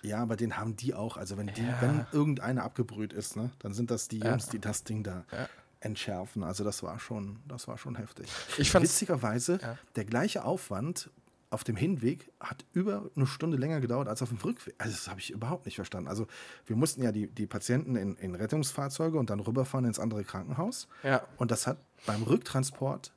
Ja, 0.02 0.19
aber 0.19 0.37
den 0.37 0.56
haben 0.56 0.76
die 0.76 0.94
auch. 0.94 1.16
Also 1.16 1.37
wenn 1.37 1.46
die, 1.49 1.62
Ja. 1.62 1.78
wenn 1.81 2.06
irgendeiner 2.12 2.64
abgebrüht 2.64 3.12
ist, 3.12 3.37
ne, 3.37 3.50
dann 3.60 3.72
sind 3.72 3.90
das 3.90 4.08
die 4.08 4.19
Ja. 4.19 4.31
Jungs, 4.31 4.49
die 4.49 4.58
das 4.58 4.84
Ding 4.84 5.02
da 5.02 5.25
Ja. 5.32 5.49
entschärfen. 5.81 6.43
Also 6.43 6.64
das 6.64 6.82
war 6.82 6.99
schon, 6.99 7.38
das 7.49 7.66
war 7.69 7.78
schon 7.78 7.96
heftig. 7.96 8.28
Ich 8.58 8.70
fand's- 8.70 8.90
Witzigerweise, 8.93 9.58
der 9.96 10.04
gleiche 10.04 10.44
Aufwand 10.44 11.10
auf 11.50 11.64
dem 11.64 11.76
Hinweg 11.76 12.31
hat 12.40 12.64
über 12.72 13.10
eine 13.14 13.26
Stunde 13.26 13.58
länger 13.58 13.81
gedauert 13.82 14.08
als 14.08 14.22
auf 14.22 14.31
dem 14.31 14.38
Rückweg. 14.38 14.75
Also 14.78 14.94
das 14.94 15.08
habe 15.08 15.20
ich 15.20 15.31
überhaupt 15.32 15.66
nicht 15.66 15.75
verstanden. 15.76 16.08
Also 16.08 16.26
wir 16.66 16.76
mussten 16.76 17.02
ja 17.02 17.12
die, 17.12 17.26
die 17.26 17.46
Patienten 17.46 17.94
in, 17.96 18.16
in 18.16 18.34
Rettungsfahrzeuge 18.34 19.19
und 19.19 19.28
dann 19.28 19.38
rüberfahren 19.40 19.84
ins 19.84 19.98
andere 19.98 20.25
Krankenhaus. 20.25 20.88
Ja. 21.02 21.22
Und 21.37 21.50
das 21.50 21.66
hat 21.66 21.76
beim 22.06 22.22
Rücktransport 22.22 23.12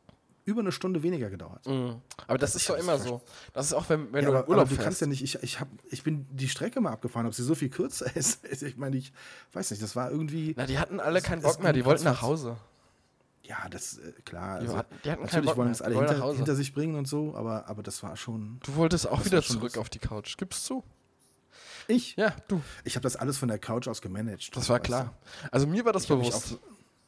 über 0.45 0.61
eine 0.61 0.71
Stunde 0.71 1.01
weniger 1.03 1.29
gedauert. 1.29 1.65
Mhm. 1.67 2.01
Aber 2.27 2.37
das, 2.37 2.55
ist 2.55 2.61
ich 2.61 2.67
doch 2.67 2.77
immer 2.77 2.97
so. 2.99 3.21
Das 3.53 3.65
ist 3.65 3.73
auch, 3.73 3.89
wenn, 3.89 4.13
wenn 4.13 4.23
Ja, 4.23 4.31
du 4.31 4.37
aber, 4.37 4.47
Urlaub 4.47 4.61
aber 4.61 4.69
du 4.69 4.75
fährst. 4.75 4.83
kannst 4.85 5.01
ja 5.01 5.07
nicht, 5.07 5.23
ich, 5.23 5.41
ich, 5.43 5.59
hab, 5.59 5.67
ich 5.89 6.03
bin 6.03 6.27
die 6.31 6.47
Strecke 6.47 6.79
mal 6.81 6.91
abgefahren, 6.91 7.25
ob 7.27 7.33
sie 7.33 7.43
so 7.43 7.55
viel 7.55 7.69
kürzer 7.69 8.15
ist. 8.15 8.45
Ich 8.45 8.77
meine, 8.77 8.95
ich 8.97 9.11
weiß 9.53 9.71
nicht, 9.71 9.81
das 9.83 9.95
war 9.95 10.11
irgendwie. 10.11 10.53
Na, 10.55 10.65
die 10.65 10.77
hatten 10.79 10.99
alle 10.99 11.21
keinen 11.21 11.41
Bock 11.41 11.61
mehr, 11.61 11.73
die 11.73 11.83
wollten 11.83 12.03
nach 12.05 12.21
Hause. 12.21 12.57
Ja, 13.43 13.67
das, 13.69 13.97
äh, 13.99 14.11
klar. 14.23 14.59
Die 14.59 14.65
Also, 14.65 14.77
hatten- 14.77 14.95
die 15.03 15.11
hatten 15.11 15.21
keinen 15.21 15.25
natürlich 15.25 15.45
Bock 15.47 15.57
wollen 15.57 15.67
mehr, 15.67 15.73
es 15.73 15.81
alle 15.81 15.95
hinter, 15.95 16.33
hinter 16.33 16.55
sich 16.55 16.73
bringen 16.73 16.95
und 16.95 17.07
so, 17.07 17.35
aber, 17.35 17.67
aber 17.67 17.83
das 17.83 18.01
war 18.03 18.15
schon. 18.17 18.59
Du 18.63 18.75
wolltest 18.75 19.07
auch 19.07 19.17
Das 19.17 19.25
wieder 19.27 19.41
zurück 19.43 19.61
lustig. 19.63 19.81
auf 19.81 19.89
die 19.89 19.99
Couch. 19.99 20.37
Gibst 20.37 20.65
zu? 20.65 20.83
Ich? 21.87 22.15
Ja, 22.15 22.35
du. 22.47 22.61
Ich 22.83 22.95
habe 22.95 23.03
das 23.03 23.15
alles 23.15 23.37
von 23.37 23.47
der 23.47 23.59
Couch 23.59 23.87
aus 23.87 24.01
gemanagt. 24.01 24.55
Das 24.55 24.69
war 24.69 24.79
klar. 24.79 25.13
Also 25.51 25.67
mir 25.67 25.85
war 25.85 25.93
das 25.93 26.03
Ich 26.03 26.09
bewusst. 26.09 26.57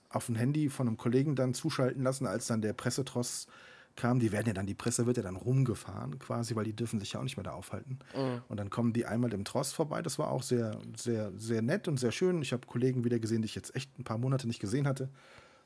Auf, 0.10 0.30
ein 0.30 0.36
Handy 0.36 0.70
von 0.70 0.88
einem 0.88 0.98
Kollegen 0.98 1.36
dann 1.36 1.54
zuschalten 1.54 2.04
lassen, 2.04 2.28
als 2.28 2.48
dann 2.48 2.62
der 2.62 2.74
Pressetross 2.74 3.48
kam. 3.96 4.20
Die 4.20 4.32
werden 4.32 4.48
ja 4.48 4.54
dann, 4.54 4.68
die 4.68 4.76
Presse 4.76 5.06
wird 5.06 5.18
ja 5.18 5.24
dann 5.24 5.36
rumgefahren 5.36 6.20
quasi, 6.20 6.56
weil 6.56 6.64
die 6.64 6.76
dürfen 6.76 7.00
sich 7.00 7.14
ja 7.14 7.20
auch 7.20 7.24
nicht 7.24 7.36
mehr 7.38 7.44
da 7.44 7.52
aufhalten. 7.52 8.00
Mhm. 8.16 8.42
Und 8.48 8.58
dann 8.58 8.70
kommen 8.70 8.94
die 8.94 9.06
einmal 9.06 9.34
im 9.34 9.44
Tross 9.44 9.74
vorbei. 9.74 10.02
Das 10.02 10.20
war 10.20 10.30
auch 10.32 10.44
sehr, 10.44 10.80
sehr, 10.96 11.32
sehr 11.36 11.62
nett 11.62 11.88
und 11.88 11.98
sehr 11.98 12.12
schön. 12.12 12.42
Ich 12.42 12.54
habe 12.54 12.66
Kollegen 12.68 13.04
wieder 13.04 13.20
gesehen, 13.20 13.42
die 13.42 13.48
ich 13.48 13.56
jetzt 13.56 13.76
echt 13.76 13.98
ein 14.00 14.04
paar 14.04 14.18
Monate 14.18 14.48
nicht 14.48 14.60
gesehen 14.60 14.88
hatte. 14.88 15.10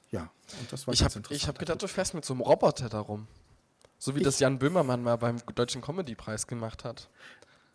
Ja, 0.09 0.31
und 0.59 0.71
das 0.71 0.87
war 0.87 0.93
Ich 0.93 1.01
ganz 1.01 1.13
habe 1.13 1.19
interessant. 1.19 1.41
ich 1.41 1.47
hab 1.47 1.59
gedacht, 1.59 1.81
du 1.81 1.87
fährst 1.87 2.13
mit 2.13 2.25
so 2.25 2.33
einem 2.33 2.41
Roboter 2.41 2.89
darum. 2.89 3.27
So 3.97 4.15
wie 4.15 4.21
das 4.23 4.39
Jan 4.39 4.57
Böhmermann 4.57 5.03
mal 5.03 5.17
beim 5.17 5.37
Deutschen 5.53 5.81
Comedy-Preis 5.81 6.47
gemacht 6.47 6.83
hat. 6.83 7.07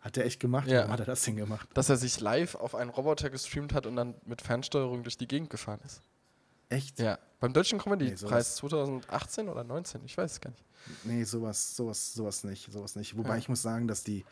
Hat 0.01 0.15
der 0.15 0.25
echt 0.25 0.39
gemacht? 0.39 0.67
Ja. 0.67 0.79
Warum 0.79 0.91
hat 0.91 0.99
er 0.99 1.05
das 1.05 1.23
denn 1.23 1.37
gemacht? 1.37 1.67
Dass 1.73 1.89
er 1.89 1.97
sich 1.97 2.19
live 2.19 2.55
auf 2.55 2.75
einen 2.75 2.89
Roboter 2.89 3.29
gestreamt 3.29 3.73
hat 3.73 3.85
und 3.85 3.95
dann 3.95 4.13
mit 4.25 4.41
Fernsteuerung 4.41 5.03
durch 5.03 5.17
die 5.17 5.27
Gegend 5.27 5.49
gefahren 5.49 5.79
ist. 5.85 6.01
Echt? 6.69 6.99
Ja. 6.99 7.17
Beim 7.39 7.53
Deutschen 7.53 7.77
Nee, 7.77 7.83
Comedy-Preis 7.83 8.19
sowas- 8.19 8.55
2018 8.57 9.47
oder 9.49 9.63
19, 9.63 10.01
ich 10.05 10.17
weiß 10.17 10.33
es 10.33 10.41
gar 10.41 10.49
nicht. 10.51 10.63
Nee, 11.03 11.23
sowas, 11.23 11.75
sowas, 11.75 12.13
sowas 12.13 12.43
nicht, 12.43 12.71
sowas 12.71 12.95
nicht. 12.95 13.17
Wobei 13.17 13.29
Ja. 13.31 13.37
ich 13.37 13.49
muss 13.49 13.61
sagen, 13.61 13.87
dass 13.87 14.03
die, 14.03 14.25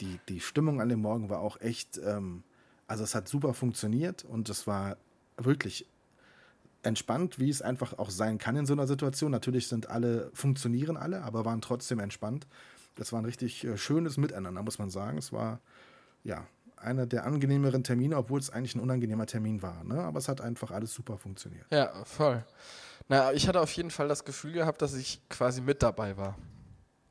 die, 0.00 0.18
die 0.28 0.40
Stimmung 0.40 0.80
an 0.80 0.88
dem 0.88 1.00
Morgen 1.00 1.28
war 1.30 1.40
auch 1.40 1.60
echt, 1.60 1.98
ähm, 1.98 2.42
also 2.86 3.04
es 3.04 3.14
hat 3.14 3.28
super 3.28 3.54
funktioniert 3.54 4.24
und 4.24 4.48
es 4.48 4.66
war 4.66 4.96
wirklich 5.36 5.86
entspannt, 6.82 7.38
wie 7.38 7.48
es 7.50 7.62
einfach 7.62 7.98
auch 7.98 8.10
sein 8.10 8.38
kann 8.38 8.56
in 8.56 8.66
so 8.66 8.72
einer 8.72 8.86
Situation. 8.86 9.30
Natürlich 9.30 9.68
sind 9.68 9.88
alle, 9.88 10.30
funktionieren 10.34 10.96
alle, 10.96 11.22
aber 11.22 11.44
waren 11.44 11.60
trotzdem 11.60 11.98
entspannt. 12.00 12.46
Das 12.96 13.12
war 13.12 13.20
ein 13.20 13.24
richtig 13.24 13.64
äh, 13.64 13.76
schönes 13.78 14.16
Miteinander, 14.16 14.62
muss 14.62 14.78
man 14.78 14.90
sagen. 14.90 15.18
Es 15.18 15.32
war, 15.32 15.60
ja, 16.24 16.46
einer 16.82 17.06
der 17.06 17.24
angenehmeren 17.24 17.84
Termine, 17.84 18.16
obwohl 18.16 18.40
es 18.40 18.50
eigentlich 18.50 18.74
ein 18.74 18.80
unangenehmer 18.80 19.26
Termin 19.26 19.62
war. 19.62 19.84
Ne? 19.84 20.00
Aber 20.00 20.18
es 20.18 20.28
hat 20.28 20.40
einfach 20.40 20.70
alles 20.70 20.92
super 20.92 21.18
funktioniert. 21.18 21.66
Ja, 21.70 22.04
voll. 22.04 22.44
Na, 23.08 23.32
ich 23.32 23.48
hatte 23.48 23.60
auf 23.60 23.72
jeden 23.72 23.90
Fall 23.90 24.08
das 24.08 24.24
Gefühl 24.24 24.52
gehabt, 24.52 24.82
dass 24.82 24.94
ich 24.94 25.20
quasi 25.28 25.60
mit 25.60 25.82
dabei 25.82 26.16
war. 26.16 26.36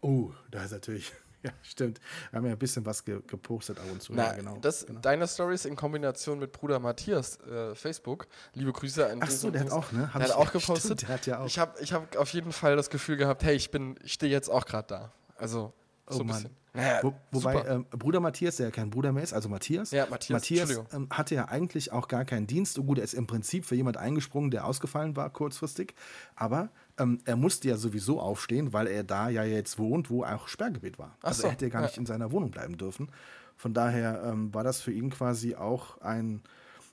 Oh, 0.01 0.31
da 0.50 0.63
ist 0.63 0.71
natürlich, 0.71 1.12
ja, 1.44 1.51
stimmt. 1.62 2.00
Wir 2.31 2.38
haben 2.38 2.45
ja 2.45 2.53
ein 2.53 2.59
bisschen 2.59 2.85
was 2.85 3.03
ge 3.03 3.21
gepostet 3.27 3.79
ab 3.79 3.85
und 3.91 4.01
zu. 4.01 4.13
Na, 4.13 4.27
ja, 4.27 4.33
genau. 4.33 4.57
das, 4.62 4.85
genau. 4.85 5.00
deine 5.00 5.27
Stories 5.27 5.65
in 5.65 5.75
Kombination 5.75 6.39
mit 6.39 6.51
Bruder 6.51 6.79
Matthias 6.79 7.39
äh, 7.41 7.75
Facebook. 7.75 8.27
Liebe 8.53 8.71
Grüße 8.71 9.07
an 9.07 9.19
Ach 9.21 9.29
so, 9.29 9.51
der 9.51 9.62
hat 9.62 9.71
auch, 9.71 9.91
ne? 9.91 10.09
Der 10.13 10.23
hat 10.23 10.31
auch 10.31 10.47
stimmt, 10.50 10.65
gepostet. 10.65 11.01
der 11.03 11.09
hat 11.09 11.25
ja 11.25 11.39
auch. 11.39 11.45
Ich 11.45 11.59
habe 11.59 11.79
ich 11.81 11.94
hab 11.94 12.15
auf 12.15 12.33
jeden 12.33 12.51
Fall 12.51 12.75
das 12.75 12.89
Gefühl 12.89 13.18
gehabt, 13.18 13.44
hey, 13.44 13.56
ich 13.56 13.69
bin, 13.69 13.95
ich 14.03 14.13
stehe 14.13 14.31
jetzt 14.31 14.50
auch 14.50 14.65
gerade 14.65 14.88
da. 14.88 15.12
Also 15.38 15.73
Oh 16.07 16.13
so 16.13 16.21
ein 16.21 16.27
Mann. 16.27 16.50
Naja, 16.74 17.00
Wo, 17.01 17.13
wobei 17.31 17.65
ähm, 17.65 17.86
Bruder 17.89 18.21
Matthias, 18.21 18.56
der 18.56 18.68
ja 18.68 18.71
kein 18.71 18.89
Bruder 18.89 19.12
mehr 19.12 19.24
ist, 19.24 19.33
also 19.33 19.50
Matthias, 19.50 19.92
Ja, 19.92 20.07
Matthias, 20.09 20.50
Matthias 20.50 20.81
ähm, 20.94 21.07
hatte 21.09 21.36
ja 21.36 21.50
eigentlich 21.50 21.92
auch 21.92 22.07
gar 22.07 22.24
keinen 22.24 22.48
Dienst. 22.48 22.75
So 22.75 22.83
gut, 22.83 22.97
er 22.97 23.04
ist 23.04 23.14
im 23.14 23.28
Prinzip 23.28 23.66
für 23.66 23.76
jemand 23.76 23.97
eingesprungen, 23.97 24.52
der 24.52 24.66
ausgefallen 24.66 25.18
war 25.18 25.30
kurzfristig. 25.30 25.95
Aber 26.35 26.69
ähm, 26.97 27.19
er 27.26 27.35
musste 27.35 27.68
ja 27.68 27.76
sowieso 27.76 28.21
aufstehen, 28.21 28.71
weil 28.71 28.87
er 28.87 29.04
da 29.04 29.28
ja 29.28 29.44
jetzt 29.44 29.80
wohnt, 29.80 30.09
wo 30.09 30.23
auch 30.23 30.47
Sperrgebiet 30.47 30.97
war. 30.97 31.18
Ach 31.21 31.30
also 31.30 31.42
so, 31.42 31.47
er 31.47 31.52
hätte 31.54 31.66
ja 31.66 31.71
gar 31.71 31.81
ja. 31.81 31.87
nicht 31.87 31.97
in 31.97 32.06
seiner 32.06 32.31
Wohnung 32.31 32.52
bleiben 32.52 32.78
dürfen. 32.78 33.09
Von 33.57 33.73
daher 33.73 34.23
ähm, 34.26 34.54
war 34.54 34.64
das 34.64 34.80
für 34.81 34.94
ihn 34.94 35.09
quasi 35.09 35.56
auch 35.56 35.99
ein, 35.99 36.42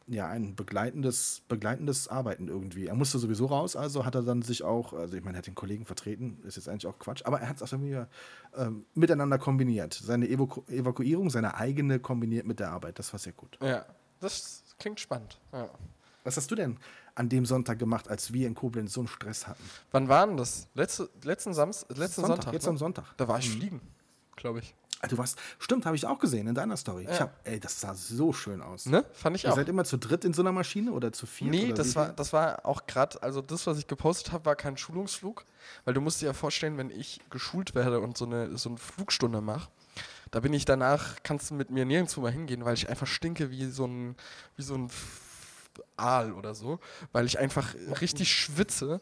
ja, 0.09 0.27
ein 0.27 0.57
begleitendes, 0.57 1.43
begleitendes 1.49 2.09
Arbeiten 2.09 2.49
irgendwie. 2.49 2.87
Er 2.87 2.95
musste 2.95 3.19
sowieso 3.19 3.47
raus, 3.47 3.77
also 3.77 4.07
hat 4.07 4.15
er 4.15 4.23
dann 4.23 4.43
sich 4.43 4.65
auch, 4.65 4.95
also 4.95 5.17
ich 5.17 5.23
meine, 5.23 5.37
er 5.37 5.41
hat 5.41 5.47
den 5.47 5.55
Kollegen 5.55 5.85
vertreten, 5.85 6.39
ist 6.45 6.57
jetzt 6.57 6.69
eigentlich 6.69 6.87
auch 6.87 6.99
Quatsch, 6.99 7.25
aber 7.27 7.41
er 7.41 7.49
hat 7.49 7.57
es 7.57 7.63
auch 7.63 7.73
irgendwie 7.73 8.05
ähm, 8.57 8.87
miteinander 8.95 9.39
kombiniert. 9.39 9.93
Seine 9.95 10.29
Evaku 10.29 10.63
Evakuierung, 10.69 11.29
seine 11.29 11.57
eigene 11.57 11.99
kombiniert 11.99 12.47
mit 12.47 12.59
der 12.59 12.71
Arbeit. 12.71 12.99
Das 12.99 13.13
war 13.13 13.21
sehr 13.21 13.35
gut. 13.35 13.59
ja, 13.63 13.85
das 14.21 14.65
klingt 14.79 14.99
spannend. 14.99 15.39
Ja. 15.53 15.69
Was 16.25 16.37
hast 16.37 16.51
du 16.51 16.55
denn 16.55 16.79
an 17.15 17.29
dem 17.29 17.45
Sonntag 17.45 17.79
gemacht, 17.79 18.09
als 18.09 18.33
wir 18.33 18.47
in 18.47 18.55
Koblenz 18.55 18.95
so 18.95 19.01
einen 19.01 19.09
Stress 19.09 19.47
hatten? 19.47 19.63
Wann 19.91 20.09
war 20.09 20.27
denn 20.27 20.37
das? 20.37 20.69
Letzte, 20.75 21.11
letzten 21.23 21.53
Samstag, 21.53 21.97
letzten 21.97 22.25
Sonntag. 22.25 22.53
jetzt 22.55 22.65
ne? 22.65 22.71
am 22.71 22.79
Sonntag. 22.79 23.05
Da 23.19 23.29
war 23.29 23.39
ich 23.39 23.51
fliegen, 23.51 23.81
glaube 24.37 24.61
ich. 24.61 24.75
Du 25.09 25.17
warst, 25.17 25.39
stimmt, 25.61 25.87
habe 25.87 25.95
ich 25.95 26.05
auch 26.07 26.19
gesehen 26.19 26.49
in 26.49 26.55
deiner 26.57 26.77
Story. 26.77 27.05
Ich 27.05 27.11
Ja. 27.11 27.21
hab, 27.21 27.41
ey, 27.47 27.61
das 27.61 27.81
sah 27.81 27.95
so 27.95 28.33
schön 28.33 28.61
aus. 28.61 28.87
Ne? 28.87 29.05
Fand 29.13 29.37
ich 29.37 29.45
Ihr 29.45 29.53
auch. 29.53 29.57
seid 29.57 29.69
immer 29.69 29.85
zu 29.85 29.97
dritt 29.97 30.25
in 30.25 30.33
so 30.35 30.43
einer 30.43 30.51
Maschine 30.51 30.91
oder 30.91 31.13
zu 31.13 31.25
viert? 31.27 31.51
Nee, 31.53 31.73
das 31.73 31.91
wie 31.91 31.95
war, 31.97 32.13
das 32.13 32.33
war 32.33 32.67
auch 32.67 32.87
gerade, 32.87 33.23
also 33.23 33.41
das, 33.41 33.67
was 33.69 33.79
ich 33.79 33.87
gepostet 33.87 34.33
habe, 34.33 34.45
war 34.47 34.57
kein 34.57 34.77
Schulungsflug, 34.77 35.45
weil 35.85 35.95
du 35.95 36.01
musst 36.01 36.21
dir 36.21 36.27
ja 36.27 36.33
vorstellen, 36.33 36.79
wenn 36.79 36.91
ich 36.91 37.21
geschult 37.31 37.77
werde 37.77 38.01
und 38.01 38.19
so 38.19 38.25
eine, 38.25 38.57
so 38.59 38.71
eine 38.71 38.79
Flugstunde 38.79 39.41
mache, 39.41 39.69
da 40.33 40.41
bin 40.41 40.53
ich 40.53 40.65
danach, 40.65 41.15
kannst 41.23 41.51
du 41.51 41.55
mit 41.55 41.71
mir 41.71 41.85
nirgendwo 41.85 42.21
mal 42.21 42.33
hingehen, 42.33 42.65
weil 42.65 42.75
ich 42.75 42.89
einfach 42.89 43.07
stinke 43.07 43.51
wie 43.51 43.67
so 43.71 43.87
ein, 43.87 44.17
wie 44.57 44.63
so 44.63 44.75
ein 44.75 44.91
Aal 45.97 46.33
oder 46.33 46.55
so, 46.55 46.81
weil 47.13 47.25
ich 47.27 47.39
einfach 47.39 47.75
richtig 48.01 48.33
schwitze. 48.35 49.01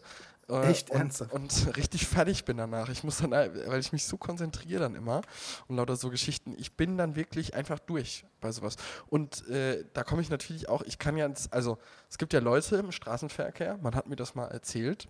Äh, 0.49 0.71
Echt 0.71 0.91
und, 0.91 0.99
ernsthaft? 0.99 1.33
und 1.33 1.53
richtig 1.77 2.07
fertig 2.07 2.45
bin 2.45 2.57
danach. 2.57 2.89
Ich 2.89 3.05
muss 3.05 3.19
dann, 3.19 3.33
weil 3.33 3.81
ich 3.81 3.93
mich 3.93 4.07
so 4.07 4.17
konzentriere 4.17 4.81
dann 4.81 4.95
immer 4.95 5.23
und 5.69 5.77
lauter 5.77 5.97
so 5.97 6.11
Geschichten, 6.11 6.55
ich 6.57 6.77
bin 6.77 6.97
dann 6.97 7.17
wirklich 7.17 7.55
einfach 7.55 7.79
durch 7.79 8.25
bei 8.41 8.53
sowas. 8.53 8.77
Und 9.09 9.47
äh, 9.49 9.85
da 9.93 10.05
komme 10.05 10.23
ich 10.23 10.31
natürlich 10.31 10.69
auch, 10.69 10.83
ich 10.83 10.99
kann 10.99 11.17
ja, 11.17 11.29
also 11.51 11.79
es 12.09 12.19
gibt 12.19 12.33
ja 12.33 12.41
Leute 12.41 12.77
im 12.77 12.93
Straßenverkehr, 12.93 13.79
man 13.83 13.95
hat 13.95 14.07
mir 14.07 14.17
das 14.17 14.35
mal 14.35 14.47
erzählt, 14.47 15.09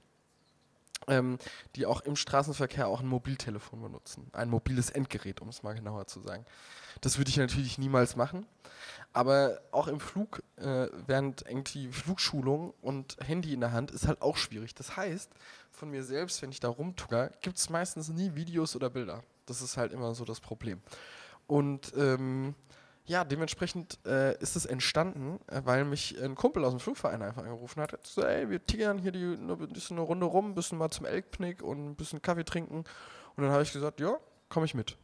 ähm, 1.09 1.38
die 1.75 1.87
auch 1.87 2.00
im 2.00 2.17
Straßenverkehr 2.17 2.88
auch 2.88 3.00
ein 3.00 3.07
Mobiltelefon 3.07 3.83
benutzen. 3.83 4.29
Ein 4.33 4.50
mobiles 4.50 4.91
Endgerät, 4.91 5.41
um 5.41 5.49
es 5.49 5.62
mal 5.62 5.75
genauer 5.75 6.07
zu 6.07 6.21
sagen. 6.21 6.45
Das 7.00 7.19
würde 7.19 7.31
ich 7.31 7.37
natürlich 7.37 7.79
niemals 7.79 8.17
machen. 8.17 8.47
Aber 9.12 9.61
auch 9.71 9.88
im 9.88 10.00
Flug, 10.00 10.43
äh, 10.57 10.88
während 11.07 11.43
irgendwie 11.43 11.88
Flugschulung 11.88 12.75
und 12.83 13.17
Handy 13.25 13.53
in 13.53 13.61
der 13.61 13.73
Hand, 13.73 13.91
ist 13.91 14.07
halt 14.07 14.23
auch 14.23 14.37
schwierig. 14.37 14.75
Das 14.75 14.97
heißt, 14.97 15.31
von 15.71 15.91
mir 15.91 16.05
selbst, 16.05 16.43
wenn 16.43 16.50
ich 16.50 16.61
da 16.61 16.69
rumtucker, 16.69 17.31
gibt 17.41 17.59
es 17.59 17.71
meistens 17.71 18.09
nie 18.09 18.35
Videos 18.35 18.76
oder 18.76 18.91
Bilder. 18.91 19.23
Das 19.47 19.62
ist 19.62 19.76
halt 19.76 19.93
immer 19.93 20.15
so 20.15 20.25
das 20.25 20.41
Problem. 20.41 20.83
Und 21.47 21.93
ähm, 21.97 22.55
ja, 23.06 23.25
dementsprechend 23.25 23.98
äh, 24.06 24.36
ist 24.40 24.56
es 24.56 24.66
entstanden, 24.66 25.38
äh, 25.46 25.62
weil 25.64 25.84
mich 25.84 26.20
ein 26.22 26.34
Kumpel 26.34 26.64
aus 26.64 26.72
dem 26.72 26.80
Flugverein 26.80 27.22
einfach 27.22 27.42
angerufen 27.42 27.80
hat. 27.80 27.98
So, 28.06 28.22
ey, 28.22 28.50
wir 28.50 28.64
tigern 28.64 28.98
hier 28.98 29.12
die, 29.12 29.38
eine, 29.40 29.56
eine 29.90 30.00
Runde 30.00 30.26
rum, 30.26 30.50
ein 30.50 30.54
bisschen 30.54 30.78
mal 30.78 30.90
zum 30.90 31.06
Elkpick 31.06 31.62
und 31.62 31.90
ein 31.90 31.94
bisschen 31.96 32.22
Kaffee 32.22 32.44
trinken. 32.44 32.84
Und 33.36 33.42
dann 33.42 33.50
habe 33.50 33.62
ich 33.62 33.72
gesagt, 33.72 34.00
ja, 34.00 34.16
komme 34.48 34.66
ich 34.66 34.75
mit. 34.75 34.96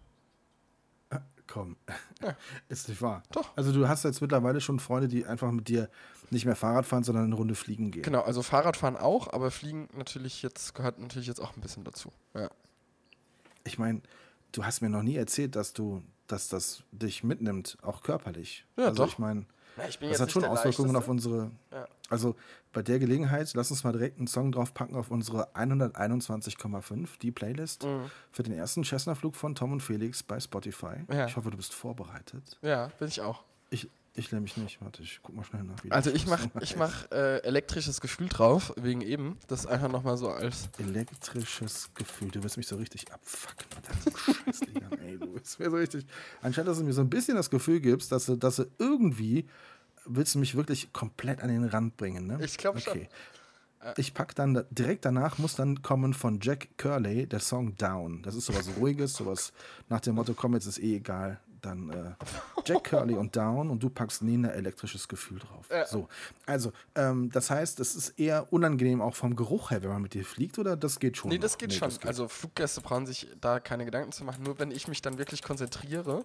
Komm, 1.53 1.77
ja. 2.23 2.35
ist 2.69 2.89
nicht 2.89 3.03
wahr. 3.03 3.23
Doch. 3.31 3.57
Also 3.57 3.73
du 3.73 3.87
hast 3.87 4.05
jetzt 4.05 4.23
mittlerweile 4.23 4.61
schon 4.61 4.79
Freunde, 4.79 5.09
die 5.09 5.27
einfach 5.27 5.51
mit 5.51 5.69
dir 5.69 5.91
nicht 6.31 6.47
mehr 6.47 6.57
Fahrrad 6.57 6.87
fahren, 6.87 7.05
sondern 7.05 7.25
eine 7.25 7.35
Runde 7.35 7.55
fliegen 7.55 7.91
gehen. 7.91 8.03
Genau, 8.03 8.23
also 8.23 8.43
Fahrradfahren 8.43 8.97
auch, 8.97 9.31
aber 9.33 9.51
Fliegen 9.51 9.89
natürlich 9.95 10.43
jetzt 10.43 10.75
gehört 10.75 10.99
natürlich 10.99 11.29
jetzt 11.29 11.41
auch 11.41 11.55
ein 11.55 11.61
bisschen 11.61 11.85
dazu. 11.85 12.11
Ja. 12.35 12.49
Ich 13.65 13.79
meine, 13.79 14.01
du 14.53 14.65
hast 14.65 14.81
mir 14.81 14.89
noch 14.89 15.03
nie 15.03 15.17
erzählt, 15.17 15.55
dass 15.55 15.75
du, 15.75 16.03
dass 16.33 16.49
das 16.49 16.83
dich 16.91 17.23
mitnimmt, 17.23 17.77
auch 17.83 18.03
körperlich. 18.03 18.67
Ja, 18.77 18.87
also 18.87 19.05
doch. 19.05 19.13
ich 19.13 19.19
meine, 19.19 19.45
das 20.01 20.21
hat 20.21 20.31
schon 20.33 20.45
Auswirkungen 20.45 20.97
auf 20.97 21.09
unsere. 21.09 21.51
Ja. 21.71 21.87
Also 22.11 22.35
bei 22.73 22.83
der 22.83 22.99
Gelegenheit, 22.99 23.51
lass 23.55 23.71
uns 23.71 23.85
mal 23.85 23.93
direkt 23.93 24.19
einen 24.19 24.27
Song 24.27 24.53
draufpacken 24.53 24.97
auf 24.97 25.11
unsere 25.11 25.55
121,5, 25.55 27.19
die 27.21 27.31
Playlist 27.31 27.85
Mhm. 27.85 28.11
für 28.31 28.43
den 28.43 28.53
ersten 28.53 28.85
Cessna-Flug 28.85 29.35
von 29.37 29.55
Tom 29.55 29.73
und 29.73 29.81
Felix 29.83 30.23
bei 30.23 30.39
Spotify. 30.41 30.97
Ja. 31.11 31.27
Ich 31.27 31.37
hoffe, 31.37 31.51
du 31.51 31.57
bist 31.57 31.73
vorbereitet. 31.75 32.59
Ja, 32.63 32.89
bin 32.99 33.09
ich 33.09 33.21
auch. 33.21 33.45
Ich, 33.71 33.89
ich 34.15 34.31
nämlich 34.33 34.57
nicht. 34.57 34.81
Warte, 34.83 35.03
ich 35.03 35.21
guck 35.23 35.35
mal 35.35 35.45
schnell 35.45 35.63
nach. 35.65 35.77
Also 35.91 36.11
ich 36.11 36.27
mach, 36.27 36.43
ist. 36.45 36.63
ich 36.63 36.77
mach 36.77 37.11
äh, 37.11 37.39
elektrisches 37.39 38.01
Gefühl 38.01 38.29
drauf, 38.29 38.73
wegen 38.77 39.01
eben. 39.01 39.39
Das 39.49 39.67
einfach 39.67 39.91
nochmal 39.91 40.17
so 40.17 40.29
als. 40.31 40.69
Elektrisches 40.79 41.91
Gefühl. 41.95 42.31
Du 42.31 42.43
wirst 42.43 42.57
mich 42.57 42.67
so 42.67 42.77
richtig 42.77 43.11
abfucken 43.13 43.67
mit 43.77 43.89
deinem 43.89 44.37
Scheißliga. 44.45 44.89
Ey, 45.05 45.19
du 45.19 45.33
bist 45.33 45.59
mir 45.59 45.71
so 45.71 45.77
richtig. 45.77 46.07
Anstatt 46.43 46.67
dass 46.67 46.79
du 46.79 46.85
mir 46.85 46.93
so 46.93 47.01
ein 47.01 47.11
bisschen 47.11 47.37
das 47.37 47.51
Gefühl 47.51 47.81
gibst, 47.81 48.13
dass 48.13 48.27
du, 48.27 48.37
dass 48.37 48.57
du 48.57 48.65
irgendwie 48.79 49.47
willst 50.05 50.35
du 50.35 50.41
mich 50.41 50.57
wirklich 50.57 50.93
komplett 50.93 51.41
an 51.43 51.49
den 51.49 51.65
Rand 51.65 51.97
bringen, 51.97 52.27
ne? 52.27 52.39
Ich 52.45 52.59
glaub 52.59 52.79
schon. 52.81 53.07
Ich 53.97 54.15
pack 54.15 54.35
dann 54.35 54.55
da- 54.55 54.65
direkt 54.71 55.05
danach 55.05 55.39
muss 55.39 55.57
dann 55.57 55.83
kommen 55.83 56.15
von 56.15 56.39
Jack 56.41 56.69
Curley 56.77 57.27
der 57.27 57.41
Song 57.41 57.77
Down. 57.77 58.23
Das 58.23 58.35
ist 58.37 58.47
sowas 58.47 58.69
ruhiges, 58.77 59.15
sowas 59.15 59.53
nach 59.89 60.01
dem 60.01 60.15
Motto, 60.17 60.35
komm, 60.35 60.55
jetzt 60.55 60.67
ist 60.67 60.79
eh 60.79 60.97
egal. 60.97 61.41
Dann 61.63 61.91
äh, 61.91 62.15
Jack 62.65 62.85
Curley 62.85 63.15
und 63.15 63.37
Down 63.37 63.71
und 63.71 63.83
du 63.83 63.89
packst 63.89 64.23
Nina 64.23 64.51
elektrisches 64.51 65.07
Gefühl 65.07 65.39
drauf. 65.39 65.69
Ja. 65.71 65.87
So, 65.87 66.09
also 66.45 66.73
ähm, 66.97 67.31
das 67.31 67.51
heißt, 67.51 67.79
es 67.79 67.95
ist 67.95 68.19
eher 68.19 68.53
unangenehm 68.53 69.01
auch 69.01 69.15
vom 69.15 69.37
Geruch 69.37 69.71
her, 69.71 69.83
wenn 69.83 69.91
man 69.91 70.03
mit 70.03 70.15
dir 70.15 70.25
fliegt, 70.25 70.59
oder 70.59 70.77
das 70.77 70.99
geht 70.99 71.17
schon? 71.17 71.31
Nee, 71.31 71.39
das 71.39 71.53
noch? 71.53 71.59
geht 71.59 71.73
schon. 71.73 71.91
Also 72.05 72.27
Fluggäste 72.27 72.81
brauchen 72.81 73.07
sich 73.07 73.29
da 73.41 73.61
keine 73.61 73.85
Gedanken 73.85 74.11
zu 74.11 74.25
machen. 74.25 74.43
Nur 74.43 74.59
wenn 74.59 74.73
ich 74.73 74.89
mich 74.89 75.03
dann 75.03 75.19
wirklich 75.19 75.43
konzentriere 75.43 76.25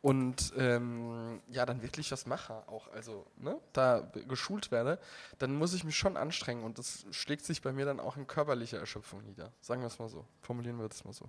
und 0.00 0.54
ähm, 0.56 1.40
ja, 1.48 1.66
dann 1.66 1.82
wirklich 1.82 2.10
was 2.10 2.24
mache, 2.24 2.54
auch 2.66 2.90
also 2.92 3.26
ne, 3.36 3.58
da 3.74 4.10
geschult 4.26 4.70
werde, 4.70 4.98
dann 5.38 5.54
muss 5.54 5.74
ich 5.74 5.84
mich 5.84 5.96
schon 5.96 6.16
anstrengen 6.16 6.64
und 6.64 6.78
das 6.78 7.04
schlägt 7.10 7.44
sich 7.44 7.60
bei 7.60 7.72
mir 7.72 7.84
dann 7.84 8.00
auch 8.00 8.16
in 8.16 8.26
körperlicher 8.26 8.78
Erschöpfung 8.78 9.22
nieder. 9.24 9.52
Sagen 9.60 9.82
wir 9.82 9.88
es 9.88 9.98
mal 9.98 10.08
so. 10.08 10.24
Formulieren 10.40 10.78
wir 10.78 10.88
das 10.88 11.04
mal 11.04 11.12
so. 11.12 11.28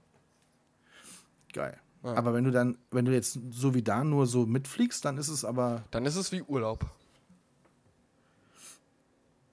Geil. 1.52 1.78
Ja. 2.04 2.14
Aber 2.16 2.34
wenn 2.34 2.46
du 2.46 2.52
dann, 2.52 2.78
wenn 2.92 3.06
du 3.06 3.12
jetzt 3.12 3.40
so 3.52 3.74
wie 3.74 3.82
da 3.84 4.04
nur 4.04 4.26
so 4.26 4.46
mitfliegst, 4.46 5.04
dann 5.04 5.18
ist 5.18 5.28
es 5.28 5.44
aber 5.44 5.84
Dann 5.92 6.06
ist 6.06 6.16
es 6.16 6.32
wie 6.32 6.42
Urlaub. 6.42 6.86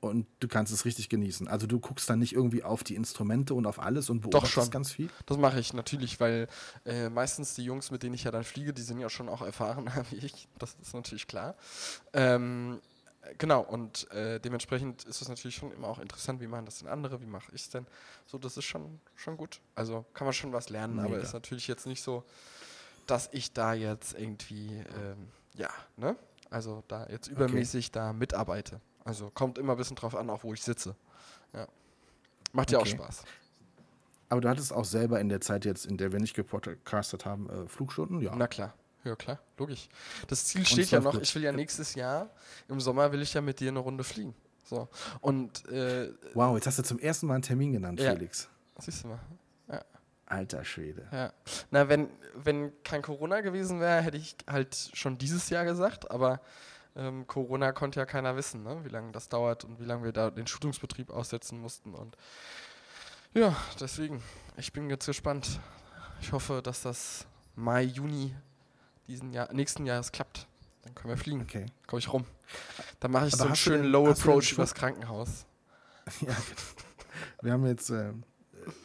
und 0.00 0.26
du 0.40 0.48
kannst 0.48 0.72
es 0.72 0.84
richtig 0.84 1.08
genießen. 1.08 1.48
Also 1.48 1.66
du 1.66 1.80
guckst 1.80 2.08
dann 2.08 2.18
nicht 2.20 2.32
irgendwie 2.32 2.62
auf 2.62 2.84
die 2.84 2.94
Instrumente 2.94 3.54
und 3.54 3.66
auf 3.66 3.80
alles 3.80 4.08
und 4.10 4.20
beobachtest 4.20 4.70
ganz 4.70 4.92
viel. 4.92 5.10
Das 5.26 5.36
mache 5.38 5.58
ich 5.60 5.72
natürlich, 5.74 6.20
weil 6.20 6.48
äh, 6.84 7.08
meistens 7.08 7.54
die 7.54 7.64
Jungs, 7.64 7.90
mit 7.90 8.02
denen 8.02 8.14
ich 8.14 8.24
ja 8.24 8.30
dann 8.30 8.44
fliege, 8.44 8.72
die 8.72 8.82
sind 8.82 8.98
ja 9.00 9.10
schon 9.10 9.28
auch 9.28 9.42
erfahrener 9.42 10.04
wie 10.10 10.16
ich. 10.16 10.48
Das 10.58 10.76
ist 10.80 10.94
natürlich 10.94 11.26
klar. 11.26 11.56
Ähm, 12.12 12.78
äh, 12.78 12.95
genau, 13.38 13.60
und 13.62 14.10
äh, 14.12 14.38
dementsprechend 14.40 15.04
ist 15.04 15.20
es 15.22 15.28
natürlich 15.28 15.56
schon 15.56 15.72
immer 15.72 15.88
auch 15.88 15.98
interessant, 15.98 16.40
wie 16.40 16.46
machen 16.46 16.64
das 16.64 16.78
denn 16.78 16.88
andere, 16.88 17.20
wie 17.20 17.26
mache 17.26 17.50
ich 17.52 17.62
es 17.62 17.70
denn. 17.70 17.86
So, 18.26 18.38
das 18.38 18.56
ist 18.56 18.64
schon, 18.64 19.00
schon 19.14 19.36
gut. 19.36 19.60
Also 19.74 20.04
kann 20.14 20.26
man 20.26 20.34
schon 20.34 20.52
was 20.52 20.68
lernen, 20.68 20.98
aber 20.98 21.10
Mega. 21.10 21.22
ist 21.22 21.32
natürlich 21.32 21.66
jetzt 21.68 21.86
nicht 21.86 22.02
so, 22.02 22.24
dass 23.06 23.28
ich 23.32 23.52
da 23.52 23.74
jetzt 23.74 24.18
irgendwie, 24.18 24.68
ähm, 25.00 25.28
ja, 25.54 25.70
ne? 25.96 26.16
Also 26.50 26.84
da 26.88 27.06
jetzt 27.08 27.28
übermäßig 27.28 27.90
da 27.90 28.12
mitarbeite. 28.12 28.80
Also 29.04 29.30
kommt 29.30 29.58
immer 29.58 29.72
ein 29.74 29.78
bisschen 29.78 29.96
drauf 29.96 30.14
an, 30.14 30.30
auch 30.30 30.44
wo 30.44 30.52
ich 30.52 30.62
sitze. 30.62 30.94
Ja. 31.52 31.66
Macht 32.52 32.70
ja 32.70 32.78
auch 32.78 32.82
Okay. 32.82 32.92
Spaß. 32.92 33.24
Aber 34.28 34.40
du 34.40 34.48
hattest 34.48 34.72
auch 34.72 34.84
selber 34.84 35.20
in 35.20 35.28
der 35.28 35.40
Zeit 35.40 35.64
jetzt, 35.64 35.86
in 35.86 35.96
der 35.96 36.12
wir 36.12 36.18
nicht 36.18 36.34
gepodcastet 36.34 37.24
haben, 37.24 37.48
äh, 37.48 37.68
Flugstunden? 37.68 38.20
Ja. 38.20 38.34
Na 38.34 38.46
klar. 38.48 38.74
Ja, 39.06 39.14
klar, 39.16 39.38
logisch. 39.56 39.88
Das 40.26 40.44
Ziel 40.46 40.60
Und 40.62 40.68
steht 40.68 40.90
ja 40.90 41.00
noch, 41.00 41.12
gut. 41.12 41.22
ich 41.22 41.34
will 41.34 41.42
ja 41.44 41.52
nächstes 41.52 41.94
Jahr, 41.94 42.28
im 42.68 42.80
Sommer 42.80 43.12
will 43.12 43.22
ich 43.22 43.32
ja 43.34 43.40
mit 43.40 43.60
dir 43.60 43.68
eine 43.70 43.78
Runde 43.78 44.02
fliegen. 44.04 44.34
So. 44.64 44.88
Und, 45.20 45.66
äh, 45.68 46.12
Wow, 46.34 46.56
jetzt 46.56 46.66
hast 46.66 46.78
du 46.78 46.82
zum 46.82 46.98
ersten 46.98 47.26
Mal 47.28 47.34
einen 47.34 47.42
Termin 47.42 47.72
genannt, 47.72 48.00
Ja. 48.00 48.12
Felix. 48.14 48.48
siehst 48.80 49.04
du 49.04 49.08
mal. 49.08 49.20
Alter 50.28 50.64
Schwede. 50.64 51.06
Ja. 51.12 51.32
Na, 51.70 51.88
wenn, 51.88 52.08
wenn 52.34 52.72
kein 52.82 53.00
Corona 53.00 53.42
gewesen 53.42 53.78
wäre, 53.78 54.02
hätte 54.02 54.16
ich 54.16 54.34
halt 54.48 54.90
schon 54.92 55.18
dieses 55.18 55.50
Jahr 55.50 55.64
gesagt, 55.64 56.10
aber 56.10 56.40
ähm, 56.96 57.28
Corona 57.28 57.70
konnte 57.70 58.00
ja 58.00 58.06
keiner 58.06 58.34
wissen, 58.34 58.64
ne? 58.64 58.84
wie 58.84 58.88
lange 58.88 59.12
das 59.12 59.28
dauert 59.28 59.62
und 59.62 59.78
wie 59.78 59.84
lange 59.84 60.02
wir 60.02 60.10
da 60.10 60.32
den 60.32 60.48
Schulungsbetrieb 60.48 61.10
aussetzen 61.10 61.60
mussten. 61.60 61.94
Und 61.94 62.16
ja, 63.34 63.54
deswegen, 63.78 64.20
ich 64.56 64.72
bin 64.72 64.90
jetzt 64.90 65.06
gespannt. 65.06 65.60
Ich 66.20 66.32
hoffe, 66.32 66.60
dass 66.60 66.82
das 66.82 67.24
Mai, 67.54 67.82
Juni 67.84 68.34
diesen 69.08 69.32
Jahr, 69.32 69.52
nächsten 69.52 69.86
Jahres 69.86 70.12
klappt. 70.12 70.46
Dann 70.82 70.94
können 70.94 71.10
wir 71.10 71.16
fliegen. 71.18 71.42
Okay. 71.42 71.66
Komme 71.86 71.98
ich 72.00 72.12
rum. 72.12 72.24
Dann 73.00 73.10
mache 73.10 73.26
ich 73.28 73.34
Aber 73.34 73.42
so 73.42 73.46
einen 73.48 73.56
schönen 73.56 73.82
denn- 73.84 73.92
Low 73.92 74.08
Approach 74.08 74.52
übers 74.52 74.74
Krankenhaus. 74.74 75.44
Ja, 76.20 76.36
wir 77.42 77.52
haben 77.52 77.66
jetzt, 77.66 77.90
äh, 77.90 78.12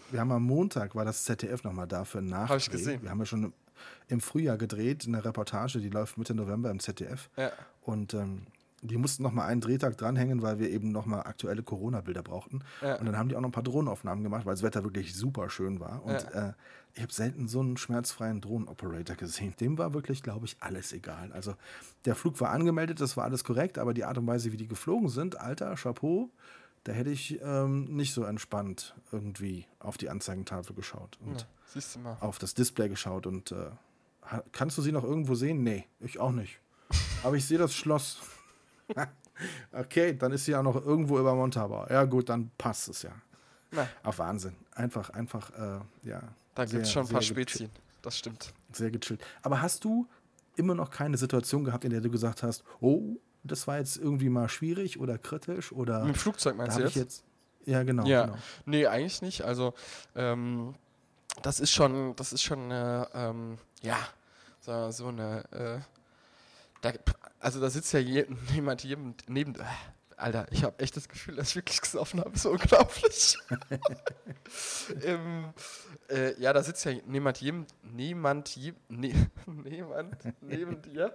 wir 0.09 0.19
haben 0.19 0.31
am 0.31 0.43
Montag, 0.43 0.95
war 0.95 1.05
das 1.05 1.23
ZDF 1.23 1.63
nochmal 1.63 1.87
da 1.87 2.03
für 2.03 2.17
einen 2.17 2.29
Nachdreh. 2.29 2.53
Hab 2.53 2.57
ich 2.57 2.69
gesehen. 2.71 3.03
Wir 3.03 3.09
haben 3.11 3.19
ja 3.19 3.25
schon 3.25 3.53
im- 4.07 4.21
Frühjahr 4.21 4.57
gedreht, 4.57 5.05
eine 5.07 5.23
Reportage, 5.23 5.79
die 5.79 5.89
läuft 5.89 6.17
Mitte 6.17 6.33
November 6.33 6.69
im 6.71 6.79
ZDF. 6.79 7.29
Ja. 7.37 7.51
Und 7.81 8.13
ähm, 8.13 8.47
die 8.81 8.97
mussten 8.97 9.21
nochmal 9.23 9.47
einen 9.49 9.61
Drehtag 9.61 9.97
dranhängen, 9.97 10.41
weil 10.41 10.57
wir 10.59 10.69
eben 10.71 10.91
nochmal 10.91 11.21
aktuelle 11.27 11.61
Corona-Bilder 11.61 12.23
brauchten. 12.23 12.63
Ja. 12.81 12.95
Und 12.95 13.05
dann 13.05 13.17
haben 13.17 13.29
die 13.29 13.35
auch 13.35 13.41
noch 13.41 13.49
ein 13.49 13.53
paar 13.53 13.61
Drohnenaufnahmen 13.63 14.23
gemacht, 14.23 14.45
weil 14.45 14.53
das 14.55 14.63
Wetter 14.63 14.83
wirklich 14.83 15.13
super 15.15 15.49
schön 15.51 15.79
war. 15.79 16.03
Und 16.03 16.15
äh, 16.33 16.53
ich 16.93 17.01
habe 17.01 17.13
selten 17.13 17.48
so 17.48 17.60
einen 17.62 17.77
schmerzfreien 17.77 18.41
Drohnenoperator 18.41 19.15
gesehen. 19.15 19.53
Dem 19.60 19.77
war 19.77 19.93
wirklich, 19.93 20.24
glaube 20.24 20.45
ich, 20.45 20.57
alles 20.60 20.91
egal. 20.93 21.31
Also 21.31 21.55
der 22.05 22.15
Flug 22.15 22.39
war 22.41 22.50
angemeldet, 22.51 23.00
das 23.01 23.15
war 23.17 23.24
alles 23.24 23.43
korrekt, 23.43 23.77
aber 23.77 23.93
die 23.93 24.03
Art 24.05 24.17
und 24.17 24.27
Weise, 24.27 24.51
wie 24.51 24.57
die 24.57 24.67
geflogen 24.67 25.10
sind, 25.10 25.39
alter 25.39 25.75
Chapeau, 25.75 26.29
da 26.83 26.91
hätte 26.91 27.12
ich 27.12 27.39
ähm, 27.41 27.86
nicht 27.95 28.13
so 28.13 28.24
entspannt 28.24 28.95
irgendwie 29.12 29.65
auf 29.79 29.98
die 29.98 30.10
Anzeigentafel 30.10 30.75
geschaut 30.75 31.17
und 31.24 31.41
Ja, 31.41 31.48
siehst 31.67 31.95
du 31.95 32.00
mal. 32.00 32.17
auf 32.19 32.39
das 32.39 32.53
Display 32.55 32.89
geschaut. 32.89 33.27
Und 33.27 33.51
äh, 33.51 33.69
kannst 34.51 34.77
du 34.77 34.81
sie 34.81 34.91
noch 34.91 35.03
irgendwo 35.03 35.36
sehen? 35.36 35.63
Nee, 35.63 35.86
ich 36.00 36.19
auch 36.19 36.31
nicht. 36.31 36.60
Aber 37.24 37.36
ich 37.36 37.45
sehe 37.45 37.57
das 37.60 37.74
Schloss. 37.74 38.19
okay, 39.71 40.17
dann 40.17 40.31
ist 40.31 40.45
sie 40.45 40.51
ja 40.51 40.63
noch 40.63 40.75
irgendwo 40.83 41.19
über 41.19 41.36
Montabaur. 41.36 41.89
Ja, 41.89 42.03
gut, 42.05 42.29
dann 42.29 42.51
passt 42.57 42.89
es 42.89 43.03
ja. 43.03 43.12
Na, 43.71 43.88
Auf 44.03 44.19
Wahnsinn. 44.19 44.55
Einfach, 44.75 45.10
einfach, 45.12 45.50
äh, 45.51 45.79
ja. 46.10 46.21
Da 46.55 46.65
gibt 46.65 46.84
es 46.84 46.91
schon 46.91 47.05
ein 47.05 47.12
paar. 47.12 47.22
Spezien. 47.22 47.70
Das 48.01 48.17
stimmt. 48.17 48.53
Sehr 48.74 48.91
gechillt. 48.91 49.22
Aber 49.43 49.62
hast 49.62 49.84
du 49.84 50.08
immer 50.55 50.75
noch 50.75 50.89
keine 50.89 51.17
Situation 51.17 51.63
gehabt, 51.63 51.86
in 51.86 51.91
der 51.91 52.01
du 52.01 52.10
gesagt 52.10 52.43
hast, 52.43 52.63
oh, 52.79 53.17
das 53.43 53.67
war 53.67 53.77
jetzt 53.77 53.98
irgendwie 53.98 54.29
mal 54.29 54.50
schwierig 54.50 55.00
oder 55.00 55.17
kritisch 55.17 55.72
oder 55.72 56.03
Mit 56.03 56.15
dem 56.15 56.20
Flugzeug 56.20 56.55
meinst 56.58 56.77
du 56.77 56.84
jetzt? 56.84 56.96
jetzt. 56.96 57.24
Ja, 57.65 57.84
genau. 57.84 58.05
Ja. 58.05 58.25
genau. 58.25 58.38
Nee, 58.65 58.88
eigentlich 58.88 59.22
nicht. 59.22 59.43
Also, 59.43 59.74
ähm, 60.15 60.75
das 61.41 61.60
ist 61.60 61.72
schon, 61.72 62.15
das 62.15 62.34
ist 62.34 62.43
schon 62.43 62.63
eine, 62.63 63.08
ähm, 63.13 63.58
ja, 63.81 63.98
so, 64.60 64.91
so 64.91 65.08
eine, 65.08 65.43
äh, 65.51 65.79
da, 66.81 66.91
also 67.39 67.60
da 67.60 67.70
sitzt 67.70 67.93
ja 67.93 68.00
je, 68.00 68.25
jemand 68.53 68.84
jedem, 68.84 69.15
neben, 69.27 69.55
äh, 69.55 69.63
Alter, 70.21 70.45
ich 70.51 70.63
habe 70.63 70.79
echt 70.79 70.95
das 70.95 71.09
Gefühl, 71.09 71.35
dass 71.35 71.49
ich 71.49 71.55
wirklich 71.55 71.81
gesoffen 71.81 72.19
habe, 72.19 72.31
ist 72.35 72.45
unglaublich. 72.45 73.37
ähm, 75.03 75.53
äh, 76.09 76.39
ja, 76.39 76.53
da 76.53 76.61
sitzt 76.63 76.85
ja 76.85 76.93
niemand 77.05 77.39
jedem, 77.39 77.65
niemand, 77.81 78.55
je, 78.55 78.73
ne, 78.89 79.13
niemand 79.47 80.17
neben 80.41 80.81
dir. 80.81 81.13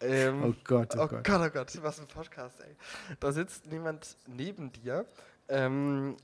Ähm, 0.00 0.42
Oh 0.44 0.54
Gott, 0.64 0.94
oh, 0.96 1.02
Oh 1.02 1.08
Gott. 1.08 1.24
Gott, 1.24 1.40
oh 1.40 1.50
Gott, 1.50 1.82
was 1.82 2.00
ein 2.00 2.06
Podcast, 2.06 2.60
ey. 2.60 2.76
Da 3.18 3.32
sitzt 3.32 3.66
niemand 3.66 4.16
neben 4.26 4.70
dir, 4.72 5.06
ähm, 5.48 6.16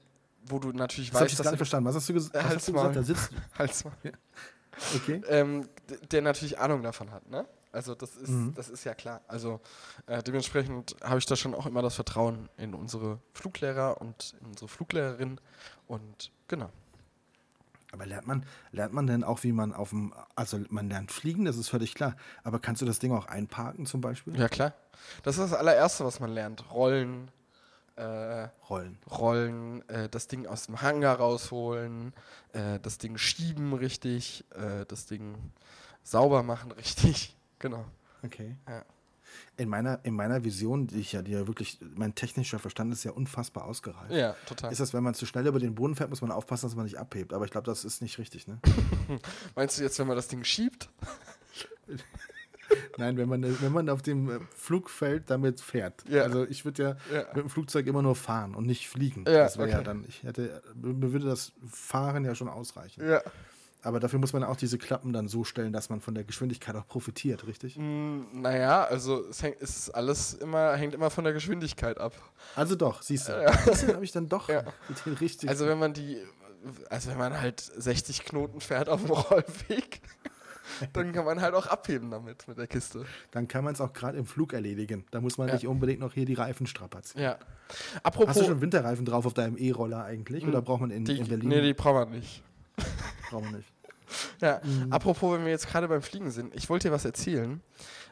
wo 0.45 0.59
du 0.59 0.73
natürlich 0.73 1.11
Das 1.11 1.23
weißt, 1.23 1.33
ich 1.33 1.39
jetzt 1.39 1.45
gar 1.45 1.51
nicht 1.51 1.59
dass 1.59 1.69
verstanden. 1.69 1.89
Was 1.89 1.97
hast 1.97 2.09
du, 2.09 2.13
ges 2.13 2.33
was 2.33 2.45
hast 2.45 2.69
du 2.69 2.73
gesagt? 2.73 2.97
Da 2.97 3.03
sitzt 3.03 3.31
Halt's 3.59 3.85
mal. 3.85 3.95
Okay. 4.97 5.23
ähm, 5.29 5.69
der 6.11 6.23
natürlich 6.23 6.59
Ahnung 6.59 6.83
davon 6.83 7.11
hat, 7.11 7.29
ne? 7.29 7.47
Also 7.73 7.95
das 7.95 8.17
ist, 8.17 8.29
Mhm. 8.29 8.55
das 8.55 8.69
ist 8.69 8.85
ja 8.85 8.95
klar. 8.95 9.23
Also 9.29 9.61
äh, 10.07 10.23
dementsprechend 10.23 10.95
habe 11.03 11.19
ich 11.19 11.27
da 11.27 11.37
schon 11.37 11.55
auch 11.55 11.67
immer 11.67 11.81
das 11.83 11.95
Vertrauen 11.95 12.49
in 12.59 12.75
unsere 12.75 13.19
Fluglehrer 13.33 14.01
und 14.01 14.35
in 14.41 14.47
unsere 14.49 14.69
Fluglehrerin 14.69 15.41
und 15.89 16.31
genau. 16.49 16.71
Aber 17.93 18.07
lernt 18.07 18.27
man, 18.27 18.47
lernt 18.73 18.95
man 18.95 19.07
denn 19.07 19.23
auch, 19.25 19.43
wie 19.43 19.53
man 19.53 19.75
auf 19.75 19.91
dem, 19.91 20.15
also 20.35 20.59
man 20.71 20.89
lernt 20.89 21.13
fliegen, 21.13 21.45
das 21.45 21.57
ist 21.59 21.69
völlig 21.69 21.95
klar. 21.95 22.17
Aber 22.43 22.59
kannst 22.59 22.81
du 22.81 22.87
das 22.87 22.99
Ding 22.99 23.13
auch 23.13 23.27
einparken 23.27 23.85
zum 23.87 24.01
Beispiel? 24.01 24.39
Ja 24.39 24.49
klar. 24.49 24.73
Das 25.25 25.37
ist 25.37 25.51
das 25.51 25.59
allererste, 25.59 26.05
was 26.05 26.19
man 26.21 26.31
lernt. 26.31 26.71
Rollen, 26.73 27.31
äh, 27.97 28.49
Rollen. 28.71 28.99
Rollen, 29.11 29.89
äh, 29.91 30.09
das 30.09 30.27
Ding 30.27 30.47
aus 30.47 30.65
dem 30.67 30.81
Hangar 30.81 31.17
rausholen, 31.17 32.15
äh, 32.53 32.79
das 32.81 32.97
Ding 32.97 33.19
schieben 33.19 33.75
richtig, 33.75 34.45
äh, 34.55 34.87
das 34.87 35.05
Ding 35.05 35.35
sauber 36.03 36.43
machen 36.43 36.73
richtig. 36.73 37.37
Genau. 37.63 37.87
Okay. 38.23 38.57
Ja. 38.69 38.85
In 39.57 39.71
meiner, 39.71 39.99
in 40.03 40.15
meiner 40.15 40.45
Vision, 40.45 40.89
die 40.89 41.01
ich 41.01 41.13
ja, 41.13 41.23
die 41.23 41.33
ja 41.33 41.47
wirklich, 41.47 41.79
mein 41.95 42.15
technischer 42.15 42.59
Verstand 42.59 42.93
ist 42.93 43.05
ja 43.05 43.13
unfassbar 43.13 43.65
ausgereift. 43.65 44.13
Ja, 44.13 44.37
total. 44.47 44.71
Ist 44.73 44.81
das, 44.81 44.93
wenn 44.93 45.03
man 45.03 45.15
zu 45.15 45.25
schnell 45.25 45.47
über 45.47 45.59
den 45.59 45.75
Boden 45.75 45.95
fährt, 45.97 46.11
muss 46.11 46.21
man 46.21 46.31
aufpassen, 46.31 46.67
dass 46.67 46.77
man 46.77 46.85
nicht 46.85 46.99
abhebt. 46.99 47.33
Aber 47.33 47.47
ich 47.47 47.51
glaube, 47.51 47.65
das 47.65 47.87
ist 47.87 48.03
nicht 48.03 48.19
richtig, 48.19 48.47
ne? 48.47 48.59
Meinst 49.55 49.79
du 49.79 49.83
jetzt, 49.85 49.99
wenn 49.99 50.07
man 50.07 50.17
das 50.17 50.29
Ding 50.29 50.45
schiebt? 50.45 50.91
Nein, 52.99 53.17
wenn 53.17 53.29
man, 53.29 53.43
wenn 53.61 53.73
man 53.73 53.89
auf 53.89 54.03
dem 54.03 54.31
äh, 54.31 54.39
Flugfeld 54.55 55.31
damit 55.31 55.61
fährt. 55.61 56.05
Ja. 56.09 56.23
Also 56.23 56.45
ich 56.47 56.65
würde 56.65 56.83
ja, 57.11 57.17
Ja. 57.17 57.27
mit 57.35 57.45
dem 57.45 57.51
Flugzeug 57.51 57.87
immer 57.87 58.03
nur 58.03 58.17
fahren 58.17 58.55
und 58.55 58.67
nicht 58.67 58.89
fliegen. 58.89 59.25
Ja, 59.27 59.45
das 59.45 59.59
wäre 59.59 59.69
ja 59.69 59.77
okay. 59.77 59.85
dann, 59.85 60.05
ich 60.09 60.23
hätte, 60.23 60.63
mir 60.75 61.13
würde 61.13 61.27
das 61.27 61.53
Fahren 61.71 62.25
ja 62.25 62.35
schon 62.35 62.49
ausreichen. 62.49 63.07
Ja. 63.07 63.23
Aber 63.85 63.99
dafür 63.99 64.21
muss 64.21 64.33
man 64.33 64.45
auch 64.45 64.55
diese 64.57 64.79
Klappen 64.79 65.13
dann 65.13 65.27
so 65.27 65.43
stellen, 65.43 65.73
dass 65.73 65.91
man 65.91 66.01
von 66.01 66.15
der 66.15 66.23
Geschwindigkeit 66.25 66.77
auch 66.77 66.87
profitiert, 66.87 67.47
richtig? 67.49 67.77
Mm, 67.77 68.23
naja, 68.33 68.85
also 68.85 69.27
es, 69.29 69.43
hängt, 69.43 69.61
es 69.61 69.91
alles 69.91 70.35
immer, 70.35 70.75
hängt 70.77 70.95
immer 70.95 71.11
von 71.11 71.25
der 71.25 71.33
Geschwindigkeit 71.33 71.99
ab. 71.99 72.13
Also 72.55 72.77
doch, 72.77 73.03
siehst 73.03 73.29
du. 73.29 73.33
Ja. 73.33 73.53
habe 73.95 74.05
ich 74.05 74.13
dann 74.13 74.29
doch 74.29 74.49
Ja. 74.49 74.63
den 75.05 75.15
richtigen. 75.15 75.51
Also 75.51 75.67
wenn 75.67 75.79
man 75.81 75.93
die, 75.95 76.17
also 76.91 77.11
wenn 77.11 77.19
man 77.19 77.41
halt 77.41 77.61
60 77.61 78.25
Knoten 78.25 78.61
fährt 78.61 78.89
auf 78.89 79.03
dem 79.03 79.11
Rollweg, 79.11 80.01
dann 80.93 81.13
kann 81.13 81.25
man 81.25 81.41
halt 81.41 81.55
auch 81.55 81.67
abheben 81.67 82.11
damit, 82.11 82.47
mit 82.49 82.59
der 82.59 82.67
Kiste. 82.69 83.05
dann 83.33 83.49
kann 83.49 83.65
man 83.65 83.75
es 83.75 83.81
auch 83.81 83.93
gerade 83.93 84.17
im 84.17 84.27
Flug 84.27 84.53
erledigen. 84.53 85.05
Da 85.11 85.21
muss 85.21 85.39
man 85.39 85.49
Ja. 85.49 85.55
nicht 85.55 85.67
unbedingt 85.67 85.99
noch 86.01 86.13
hier 86.15 86.25
die 86.25 86.35
Reifen 86.35 86.67
strapazieren. 86.67 87.25
Ja. 87.25 87.39
Hast 87.69 88.05
Apropos, 88.07 88.37
du 88.39 88.45
schon 88.45 88.61
Winterreifen 88.61 89.05
drauf 89.05 89.27
auf 89.27 89.35
deinem 89.35 89.57
E-Roller 89.57 90.05
eigentlich? 90.05 90.47
Oder 90.47 90.63
braucht 90.63 90.83
man 90.83 90.91
in, 90.91 91.05
die, 91.05 91.19
in 91.19 91.27
Berlin? 91.27 91.49
nee, 91.49 91.61
die 91.63 91.75
braucht 91.75 91.95
man 92.09 92.11
nicht. 92.11 92.43
Braucht 93.33 93.45
man 93.45 93.55
nicht. 93.55 93.69
Ja, 94.41 94.61
apropos, 94.91 95.33
wenn 95.37 95.45
wir 95.45 95.51
jetzt 95.53 95.69
gerade 95.69 95.89
beim 95.89 96.03
Fliegen 96.03 96.31
sind, 96.31 96.55
ich 96.55 96.69
wollte 96.69 96.89
dir 96.89 96.93
was 96.95 97.05
erzählen. 97.05 97.63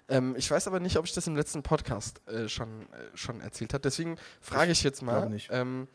Ähm, 0.09 0.35
ich 0.37 0.51
weiß 0.51 0.67
aber 0.67 0.81
nicht, 0.81 0.97
ob 0.97 1.05
ich 1.05 1.13
das 1.13 1.27
im 1.27 1.37
letzten 1.37 1.63
Podcast 1.63 2.27
äh, 2.27 2.49
schon, 2.49 2.83
äh, 2.93 3.17
schon 3.17 3.41
erzählt 3.41 3.75
habe. 3.75 3.83
Deswegen 3.83 4.17
frage 4.41 4.73
ich 4.73 4.83
jetzt 4.83 5.03
mal, 5.03 5.31
ähm, 5.51 5.89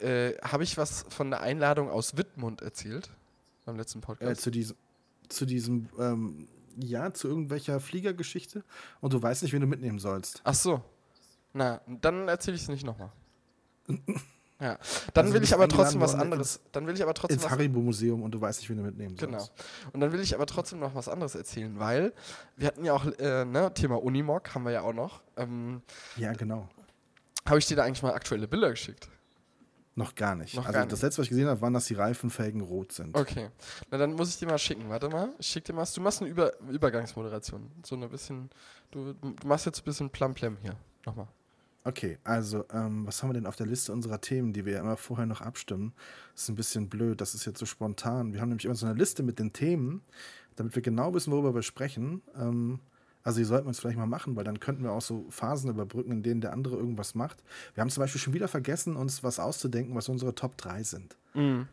äh, 0.00 0.32
habe 0.42 0.64
ich 0.64 0.76
was 0.76 1.04
von 1.08 1.30
der 1.30 1.40
Einladung 1.40 1.88
aus 1.88 2.16
Wittmund 2.16 2.62
erzählt? 2.62 3.10
Beim 3.64 3.76
letzten 3.76 4.00
Äh, 4.00 4.02
Podcast? 4.02 4.40
zu 4.42 4.50
diesem, 4.50 4.76
zu 5.28 5.46
diesem, 5.46 5.88
ähm, 5.98 6.48
ja, 6.76 7.12
zu 7.12 7.28
irgendwelcher 7.28 7.80
Fliegergeschichte 7.80 8.64
und 9.00 9.12
du 9.12 9.22
weißt 9.22 9.42
nicht, 9.42 9.52
wen 9.52 9.60
du 9.60 9.66
mitnehmen 9.66 9.98
sollst. 9.98 10.40
Ach 10.44 10.54
so. 10.54 10.82
Na, 11.52 11.80
dann 11.86 12.28
erzähle 12.28 12.56
ich 12.56 12.62
es 12.62 12.68
nicht 12.68 12.84
nochmal. 12.84 13.12
Ja, 14.60 14.76
dann 15.14 15.26
Also 15.26 15.34
will 15.36 15.42
ich 15.44 15.54
aber 15.54 15.68
trotzdem 15.68 16.00
was 16.00 16.14
anderes. 16.16 16.60
Dann 16.72 16.86
will 16.88 16.94
ich 16.94 17.02
aber 17.02 17.14
trotzdem 17.14 17.36
Ins 17.36 17.44
was 17.44 17.50
Haribo-Museum 17.52 18.22
und 18.22 18.32
du 18.32 18.40
weißt 18.40 18.58
nicht, 18.60 18.68
wen 18.70 18.78
du 18.78 18.82
mitnehmen 18.82 19.14
Genau. 19.16 19.38
sollst. 19.38 19.52
Und 19.92 20.00
dann 20.00 20.12
will 20.12 20.20
ich 20.20 20.34
aber 20.34 20.46
trotzdem 20.46 20.80
noch 20.80 20.94
was 20.96 21.08
anderes 21.08 21.36
erzählen, 21.36 21.78
weil 21.78 22.12
wir 22.56 22.66
hatten 22.66 22.84
ja 22.84 22.92
auch, 22.92 23.06
äh, 23.06 23.44
ne, 23.44 23.72
Thema 23.74 24.02
Unimog 24.02 24.52
haben 24.54 24.64
wir 24.64 24.72
ja 24.72 24.82
auch 24.82 24.92
noch. 24.92 25.22
Ähm, 25.36 25.82
Ja, 26.16 26.32
genau. 26.32 26.68
Habe 27.46 27.60
ich 27.60 27.66
dir 27.66 27.76
da 27.76 27.84
eigentlich 27.84 28.02
mal 28.02 28.12
aktuelle 28.14 28.48
Bilder 28.48 28.70
geschickt? 28.70 29.08
Noch 29.94 30.14
gar 30.14 30.34
nicht. 30.36 30.54
Noch 30.54 30.66
also 30.66 30.78
gar 30.78 30.86
das 30.86 31.02
letzte, 31.02 31.18
was 31.20 31.24
ich 31.26 31.30
gesehen 31.30 31.48
habe, 31.48 31.60
waren, 31.60 31.72
dass 31.72 31.86
die 31.86 31.94
Reifenfelgen 31.94 32.60
rot 32.60 32.92
sind. 32.92 33.16
Okay. 33.16 33.48
Na, 33.90 33.98
dann 33.98 34.12
muss 34.12 34.28
ich 34.28 34.38
dir 34.38 34.46
mal 34.46 34.58
schicken. 34.58 34.88
Warte 34.88 35.08
mal. 35.08 35.30
Ich 35.38 35.46
schick 35.48 35.64
dir 35.64 35.72
mal. 35.72 35.84
Du 35.92 36.00
machst 36.00 36.20
eine 36.20 36.30
Über 36.30 36.52
Übergangsmoderation. 36.68 37.68
So 37.84 37.96
ein 37.96 38.08
bisschen. 38.08 38.48
Du, 38.92 39.12
du 39.14 39.34
machst 39.46 39.66
jetzt 39.66 39.80
ein 39.80 39.84
bisschen 39.84 40.08
Plam-Plam 40.10 40.56
hier. 40.62 40.76
Nochmal. 41.04 41.26
Okay, 41.88 42.18
also, 42.22 42.66
ähm, 42.70 43.06
was 43.06 43.22
haben 43.22 43.30
wir 43.30 43.34
denn 43.34 43.46
auf 43.46 43.56
der 43.56 43.66
Liste 43.66 43.94
unserer 43.94 44.20
Themen, 44.20 44.52
die 44.52 44.66
wir 44.66 44.74
ja 44.74 44.80
immer 44.80 44.98
vorher 44.98 45.24
noch 45.24 45.40
abstimmen? 45.40 45.94
Das 46.34 46.42
ist 46.42 46.48
ein 46.50 46.54
bisschen 46.54 46.90
blöd, 46.90 47.18
das 47.22 47.34
ist 47.34 47.46
jetzt 47.46 47.58
so 47.58 47.64
spontan. 47.64 48.34
Wir 48.34 48.42
haben 48.42 48.50
nämlich 48.50 48.66
immer 48.66 48.74
so 48.74 48.84
eine 48.84 48.94
Liste 48.98 49.22
mit 49.22 49.38
den 49.38 49.54
Themen, 49.54 50.02
damit 50.56 50.74
wir 50.74 50.82
genau 50.82 51.14
wissen, 51.14 51.32
worüber 51.32 51.54
wir 51.54 51.62
sprechen. 51.62 52.20
Ähm, 52.38 52.80
also, 53.22 53.38
die 53.38 53.44
sollten 53.44 53.64
wir 53.64 53.68
uns 53.68 53.80
vielleicht 53.80 53.96
mal 53.96 54.04
machen, 54.04 54.36
weil 54.36 54.44
dann 54.44 54.60
könnten 54.60 54.82
wir 54.82 54.92
auch 54.92 55.00
so 55.00 55.24
Phasen 55.30 55.70
überbrücken, 55.70 56.12
in 56.12 56.22
denen 56.22 56.42
der 56.42 56.52
andere 56.52 56.76
irgendwas 56.76 57.14
macht. 57.14 57.42
Wir 57.72 57.80
haben 57.80 57.88
zum 57.88 58.02
Beispiel 58.02 58.20
schon 58.20 58.34
wieder 58.34 58.48
vergessen, 58.48 58.94
uns 58.94 59.24
was 59.24 59.38
auszudenken, 59.40 59.94
was 59.94 60.10
unsere 60.10 60.34
Top 60.34 60.58
3 60.58 60.82
sind. 60.82 61.16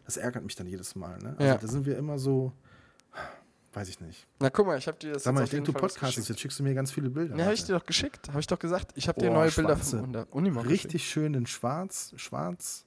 Das 0.05 0.15
ärgert 0.15 0.45
mich 0.45 0.55
dann 0.55 0.67
jedes 0.67 0.95
Mal. 0.95 1.17
Ne? 1.19 1.31
Also, 1.37 1.43
Ja. 1.43 1.57
da 1.57 1.67
sind 1.67 1.85
wir 1.85 1.97
immer 1.97 2.19
so, 2.19 2.53
weiß 3.75 3.89
ich 3.89 3.99
nicht. 3.99 4.25
Na, 4.39 4.49
guck 4.49 4.65
mal, 4.67 4.77
ich 4.77 4.87
habe 4.87 4.97
dir 4.97 5.13
das 5.13 5.23
Sag 5.23 5.33
mal, 5.35 5.43
ich 5.43 5.49
denke, 5.49 5.65
du 5.71 5.73
podcastest, 5.73 6.01
geschickt. 6.15 6.29
jetzt 6.29 6.39
schickst 6.39 6.59
du 6.59 6.63
mir 6.63 6.73
ganz 6.73 6.91
viele 6.91 7.09
Bilder. 7.09 7.35
Ja, 7.35 7.45
habe 7.45 7.53
ich 7.53 7.63
dir 7.65 7.73
doch 7.77 7.85
geschickt. 7.85 8.29
Habe 8.29 8.39
ich 8.39 8.47
doch 8.47 8.59
gesagt. 8.59 8.91
Ich 8.95 9.07
habe 9.07 9.19
dir 9.19 9.29
Oh, 9.31 9.33
neue 9.33 9.51
Bilder 9.51 9.75
schwarze. 9.75 9.99
von 9.99 10.13
der 10.13 10.33
Unimog 10.33 10.67
Richtig 10.67 11.07
schön 11.09 11.33
in 11.33 11.45
schwarz, 11.45 12.13
schwarz. 12.15 12.85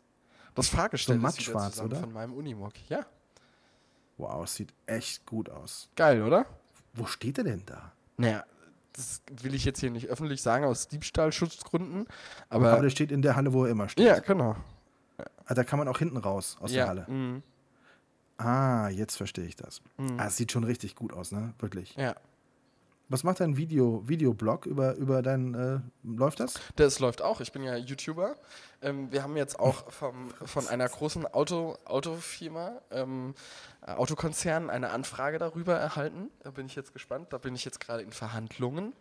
Das 0.55 0.69
Fahrgestell 0.69 1.17
so 1.17 1.23
mattschwarz, 1.23 1.73
zusammen 1.75 1.93
oder? 1.93 2.01
von 2.01 2.13
meinem 2.13 2.33
Unimog. 2.33 2.73
Ja. 2.89 3.07
Wow, 4.17 4.45
es 4.45 4.55
sieht 4.57 4.73
echt 4.87 5.25
gut 5.27 5.49
aus. 5.51 5.89
Geil, 5.95 6.23
oder? 6.23 6.47
Wo 6.95 7.07
steht 7.07 7.39
er 7.39 7.45
denn 7.45 7.63
da? 7.67 7.93
Naja, 8.17 8.45
das 8.95 9.23
will 9.43 9.55
ich 9.55 9.65
jetzt 9.65 9.79
hier 9.79 9.91
nicht 9.93 10.09
öffentlich 10.09 10.43
sagen 10.43 10.65
aus 10.65 10.89
Diebstahlschutzgründen. 10.89 12.07
Aber, 12.49 12.73
Aber 12.73 12.83
der 12.83 12.91
steht 12.91 13.13
in 13.13 13.23
der 13.23 13.37
Halle, 13.37 13.53
wo 13.53 13.65
er 13.65 13.71
immer 13.71 13.89
steht. 13.89 14.07
ja, 14.07 14.19
genau. 14.19 14.57
Ah, 15.47 15.55
da 15.55 15.63
kann 15.65 15.79
man 15.79 15.87
auch 15.89 15.99
hinten 15.99 16.17
raus 16.17 16.57
aus 16.61 16.73
ja. 16.73 16.79
der 16.79 16.89
Halle. 16.89 17.07
mhm. 17.09 17.43
Ah, 18.39 18.89
jetzt 18.89 19.17
verstehe 19.17 19.47
ich 19.47 19.57
das. 19.57 19.83
Mhm. 19.97 20.19
Ah, 20.19 20.27
es 20.27 20.37
sieht 20.37 20.53
schon 20.53 20.65
richtig 20.65 20.95
gut 20.95 21.13
aus, 21.13 21.33
ne? 21.33 21.55
Wirklich. 21.59 21.95
Ja. 21.97 22.15
Was 23.11 23.25
macht 23.25 23.41
dein 23.41 23.57
Video, 23.57 24.07
Videoblog 24.07 24.67
über, 24.67 24.95
über 24.97 25.23
dein, 25.23 25.55
äh, 25.55 25.79
läuft 26.03 26.41
das? 26.41 26.55
Das 26.77 26.99
läuft 26.99 27.23
auch. 27.23 27.41
Ich 27.41 27.53
bin 27.53 27.63
ja 27.63 27.75
YouTuber. 27.75 28.37
Ähm, 28.83 29.11
wir 29.11 29.23
haben 29.23 29.35
jetzt 29.39 29.59
auch 29.59 29.91
vom, 29.91 30.29
von 30.45 30.69
einer 30.69 30.87
großen 30.87 31.25
Auto, 31.27 31.79
Autofirma, 31.87 32.83
ähm, 32.91 33.35
äh, 33.87 33.93
Autokonzern, 33.93 34.69
eine 34.69 34.91
Anfrage 34.91 35.39
darüber 35.39 35.75
erhalten. 35.75 36.29
Da 36.43 36.51
bin 36.51 36.67
ich 36.67 36.77
jetzt 36.77 36.93
gespannt. 36.93 37.29
Da 37.33 37.39
bin 37.39 37.55
ich 37.55 37.65
jetzt 37.65 37.81
gerade 37.81 38.03
in 38.03 38.13
Verhandlungen. 38.13 38.93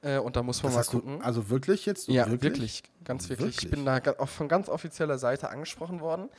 Äh, 0.00 0.18
und 0.18 0.34
da 0.34 0.42
muss 0.42 0.62
man 0.64 0.70
Das 0.70 0.74
mal 0.74 0.80
hast 0.80 0.92
du, 0.92 1.00
gucken. 1.00 1.22
also 1.22 1.48
wirklich 1.48 1.86
jetzt? 1.86 2.08
ja, 2.08 2.28
wirklich? 2.28 2.82
Ganz 3.04 3.28
wirklich. 3.28 3.50
Ich 3.58 3.62
Wirklich? 3.62 3.84
bin 3.84 3.86
da 3.86 4.00
auch 4.18 4.28
von 4.28 4.48
ganz 4.48 4.68
offizieller 4.68 5.18
Seite 5.18 5.50
angesprochen 5.50 6.00
worden. 6.00 6.30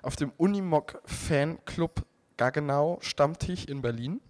Auf 0.00 0.16
dem 0.16 0.32
Unimog 0.38 1.02
Fanclub 1.04 2.06
Gaggenau 2.38 2.98
Stammtisch 3.02 3.66
in 3.66 3.82
Berlin 3.82 4.22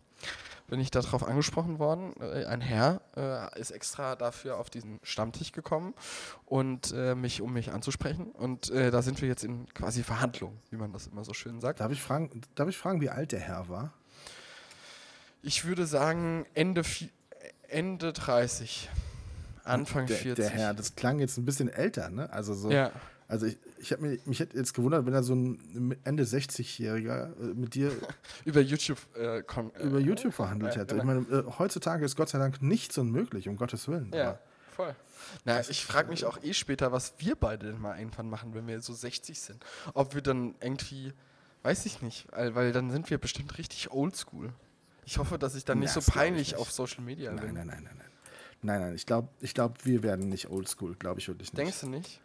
bin 0.70 0.80
ich 0.80 0.90
darauf 0.90 1.26
angesprochen 1.26 1.78
worden. 1.78 2.14
Äh, 2.20 2.46
Ein 2.46 2.60
Herr 2.60 3.00
äh, 3.16 3.60
ist 3.60 3.72
extra 3.72 4.16
dafür 4.16 4.56
auf 4.56 4.70
diesen 4.70 5.00
Stammtisch 5.02 5.52
gekommen 5.52 5.94
und 6.46 6.92
äh, 6.92 7.14
mich, 7.14 7.42
um 7.42 7.52
mich 7.52 7.72
anzusprechen. 7.72 8.30
Und 8.30 8.70
äh, 8.70 8.90
da 8.90 9.02
sind 9.02 9.20
wir 9.20 9.28
jetzt 9.28 9.44
in 9.44 9.66
quasi 9.74 10.02
Verhandlungen, 10.02 10.58
wie 10.70 10.76
man 10.76 10.92
das 10.92 11.08
immer 11.08 11.24
so 11.24 11.34
schön 11.34 11.60
sagt. 11.60 11.80
Darf 11.80 11.92
ich, 11.92 12.00
fragen, 12.00 12.40
darf 12.54 12.68
ich 12.68 12.78
fragen, 12.78 13.00
wie 13.00 13.10
alt 13.10 13.32
der 13.32 13.40
Herr 13.40 13.68
war? 13.68 13.92
Ich 15.42 15.64
würde 15.64 15.86
sagen 15.86 16.46
Ende, 16.54 16.82
Ende 17.68 18.12
30, 18.12 18.88
Anfang 19.64 20.06
der, 20.06 20.16
40. 20.16 20.44
Der 20.44 20.50
Herr, 20.50 20.72
das 20.72 20.94
klang 20.94 21.18
jetzt 21.18 21.36
ein 21.36 21.44
bisschen 21.44 21.68
älter, 21.68 22.10
ne? 22.10 22.32
Also 22.32 22.54
so. 22.54 22.70
ja. 22.70 22.92
Also 23.26 23.46
ich, 23.46 23.58
ich 23.80 23.92
habe 23.92 24.02
mich, 24.02 24.26
mich 24.26 24.40
hätte 24.40 24.56
jetzt 24.56 24.74
gewundert, 24.74 25.06
wenn 25.06 25.14
er 25.14 25.22
so 25.22 25.34
ein 25.34 25.96
Ende 26.04 26.24
60-Jähriger 26.24 27.32
äh, 27.40 27.54
mit 27.54 27.74
dir 27.74 27.90
über 28.44 28.60
YouTube 28.60 28.98
äh, 29.16 29.40
kom- 29.40 29.74
äh, 29.76 29.82
über 29.84 29.98
YouTube 29.98 30.34
verhandelt 30.34 30.76
hätte. 30.76 30.96
genau. 30.96 31.12
Ich 31.14 31.26
meine, 31.28 31.40
äh, 31.46 31.50
heutzutage 31.58 32.04
ist 32.04 32.16
Gott 32.16 32.28
sei 32.28 32.38
Dank 32.38 32.62
nichts 32.62 32.96
unmöglich, 32.98 33.48
um 33.48 33.56
Gottes 33.56 33.88
Willen. 33.88 34.10
Ja, 34.14 34.28
Aber 34.30 34.38
voll. 34.76 34.94
Na, 35.44 35.60
ich 35.60 35.84
frage 35.84 36.08
mich 36.08 36.24
auch 36.24 36.42
eh 36.42 36.52
später, 36.54 36.92
was 36.92 37.14
wir 37.18 37.34
beide 37.36 37.66
denn 37.66 37.80
mal 37.80 37.98
irgendwann 37.98 38.28
machen, 38.28 38.54
wenn 38.54 38.66
wir 38.66 38.80
so 38.80 38.92
60 38.92 39.38
sind. 39.40 39.64
Ob 39.94 40.14
wir 40.14 40.22
dann 40.22 40.54
irgendwie, 40.60 41.12
weiß 41.62 41.86
ich 41.86 42.02
nicht, 42.02 42.26
weil, 42.32 42.54
weil 42.54 42.72
dann 42.72 42.90
sind 42.90 43.10
wir 43.10 43.18
bestimmt 43.18 43.56
richtig 43.58 43.90
oldschool. 43.92 44.52
Ich 45.04 45.18
hoffe, 45.18 45.38
dass 45.38 45.54
ich 45.54 45.64
dann 45.64 45.78
nicht 45.80 45.94
Das 45.96 46.04
so 46.06 46.12
peinlich 46.12 46.52
nicht. 46.52 46.56
auf 46.60 46.70
Social 46.72 47.02
Media 47.02 47.32
Nein, 47.32 47.44
bin. 47.46 47.54
nein, 47.54 47.66
nein, 47.66 47.82
nein, 47.84 47.94
nein. 47.98 48.06
Nein, 48.62 48.80
nein, 48.82 48.94
ich 48.94 49.06
glaube, 49.06 49.28
ich 49.40 49.54
glaub, 49.54 49.84
wir 49.86 50.02
werden 50.02 50.28
nicht 50.28 50.50
oldschool, 50.50 50.94
glaube 50.96 51.18
ich 51.20 51.28
wirklich 51.28 51.50
nicht. 51.52 51.58
Denkst 51.58 51.80
du 51.80 51.88
nicht? 51.88 52.20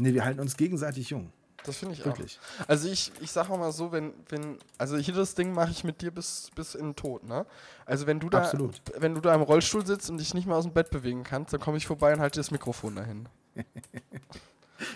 Nee, 0.00 0.14
wir 0.14 0.24
halten 0.24 0.40
uns 0.40 0.56
gegenseitig 0.56 1.10
jung. 1.10 1.32
Das 1.64 1.76
finde 1.76 1.94
ich 1.94 2.04
Wirklich. 2.04 2.38
auch. 2.62 2.68
Also 2.68 2.88
ich, 2.88 3.12
ich 3.20 3.30
sage 3.30 3.52
auch 3.52 3.58
mal 3.58 3.72
so, 3.72 3.92
wenn, 3.92 4.14
wenn, 4.28 4.58
also 4.78 4.96
hier 4.96 5.14
das 5.14 5.34
Ding 5.34 5.52
mache 5.52 5.70
ich 5.70 5.84
mit 5.84 6.00
dir 6.00 6.10
bis, 6.10 6.50
bis 6.54 6.74
in 6.74 6.86
den 6.86 6.96
Tod, 6.96 7.24
ne? 7.24 7.44
Also 7.84 8.06
wenn 8.06 8.18
du 8.18 8.30
da, 8.30 8.38
Absolut. 8.38 8.80
wenn 8.96 9.14
du 9.14 9.20
da 9.20 9.34
im 9.34 9.42
Rollstuhl 9.42 9.84
sitzt 9.84 10.08
und 10.08 10.18
dich 10.18 10.32
nicht 10.32 10.46
mehr 10.46 10.56
aus 10.56 10.64
dem 10.64 10.72
Bett 10.72 10.90
bewegen 10.90 11.22
kannst, 11.22 11.52
dann 11.52 11.60
komme 11.60 11.76
ich 11.76 11.86
vorbei 11.86 12.14
und 12.14 12.20
halte 12.20 12.36
dir 12.36 12.40
das 12.40 12.50
Mikrofon 12.50 12.96
dahin. 12.96 13.28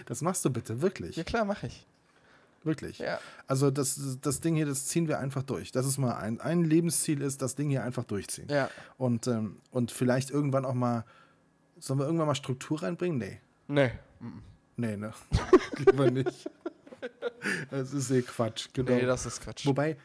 Das 0.07 0.23
machst 0.23 0.43
du 0.47 0.51
bitte, 0.51 0.81
wirklich. 0.81 1.14
Ja 1.17 1.25
klar, 1.25 1.45
mache 1.45 1.67
ich. 1.67 1.87
Wirklich. 2.62 2.99
Ja. 2.99 3.21
Also 3.47 3.71
das, 3.71 4.19
das 4.23 4.40
Ding 4.40 4.57
hier, 4.57 4.64
das 4.64 4.87
ziehen 4.87 5.09
wir 5.09 5.19
einfach 5.19 5.43
durch. 5.43 5.73
Das 5.73 5.85
ist 5.85 5.99
mal 5.99 6.17
ein, 6.17 6.40
ein 6.40 6.64
Lebensziel 6.64 7.21
ist, 7.21 7.43
das 7.43 7.55
Ding 7.55 7.69
hier 7.69 7.85
einfach 7.85 8.05
durchziehen. 8.05 8.49
Ja. 8.49 8.71
Und, 8.97 9.27
ähm, 9.27 9.59
und 9.71 9.90
vielleicht 9.93 10.31
irgendwann 10.31 10.64
auch 10.64 10.73
mal, 10.73 11.05
sollen 11.79 11.99
wir 11.99 12.07
irgendwann 12.07 12.29
mal 12.29 12.35
Struktur 12.35 12.83
reinbringen? 12.83 13.19
Nee. 13.19 13.40
Nee. 13.69 13.90
Nee, 14.76 14.96
ne? 14.96 15.12
Lieber 15.78 16.10
nicht. 16.10 16.50
Das 17.70 17.92
ist 17.92 18.10
eh 18.10 18.22
Quatsch, 18.22 18.68
genau. 18.72 18.92
Nee, 18.92 19.06
das 19.06 19.26
ist 19.26 19.40
Quatsch. 19.40 19.66
Wobei 19.66 19.96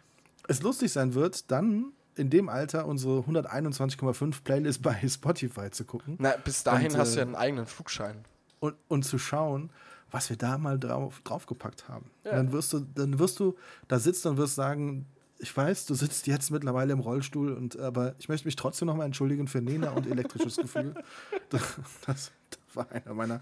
es 0.47 0.61
lustig 0.61 0.91
sein 0.91 1.13
wird, 1.13 1.49
dann 1.51 1.93
in 2.15 2.29
dem 2.29 2.49
Alter 2.49 2.85
unsere 2.85 3.19
121,5 3.19 4.43
Playlist 4.43 4.81
bei 4.81 4.99
Spotify 5.07 5.69
zu 5.71 5.85
gucken 5.85 6.17
Na, 6.19 6.35
bis 6.43 6.63
dahin 6.63 6.91
Und, 6.91 6.97
hast 6.97 7.13
du 7.13 7.17
äh, 7.17 7.21
ja 7.21 7.25
einen 7.25 7.35
eigenen 7.35 7.65
Flugschein. 7.65 8.23
und, 8.59 8.75
und 8.89 9.03
zu 9.03 9.17
schauen, 9.17 9.71
was 10.11 10.29
wir 10.29 10.37
da 10.37 10.57
mal 10.57 10.77
drauf, 10.77 11.21
draufgepackt 11.23 11.87
haben. 11.87 12.11
Ja. 12.25 12.31
Dann 12.31 12.51
wirst 12.51 12.73
du, 12.73 12.79
dann 12.79 13.19
wirst 13.19 13.39
du 13.39 13.55
da 13.87 13.99
sitzen 13.99 14.29
und 14.29 14.37
wirst 14.37 14.55
sagen, 14.55 15.05
ich 15.37 15.55
weiß, 15.55 15.85
du 15.85 15.93
sitzt 15.93 16.27
jetzt 16.27 16.51
mittlerweile 16.51 16.91
im 16.91 16.99
Rollstuhl, 16.99 17.53
und, 17.53 17.79
aber 17.79 18.15
ich 18.19 18.27
möchte 18.27 18.45
mich 18.47 18.57
trotzdem 18.57 18.87
nochmal 18.87 19.05
entschuldigen 19.05 19.47
für 19.47 19.61
Nena 19.61 19.91
und 19.91 20.05
elektrisches 20.07 20.57
Gefühl. 20.57 20.93
Das, 21.49 21.63
das 22.05 22.31
war 22.73 22.91
einer 22.91 23.13
meiner 23.15 23.39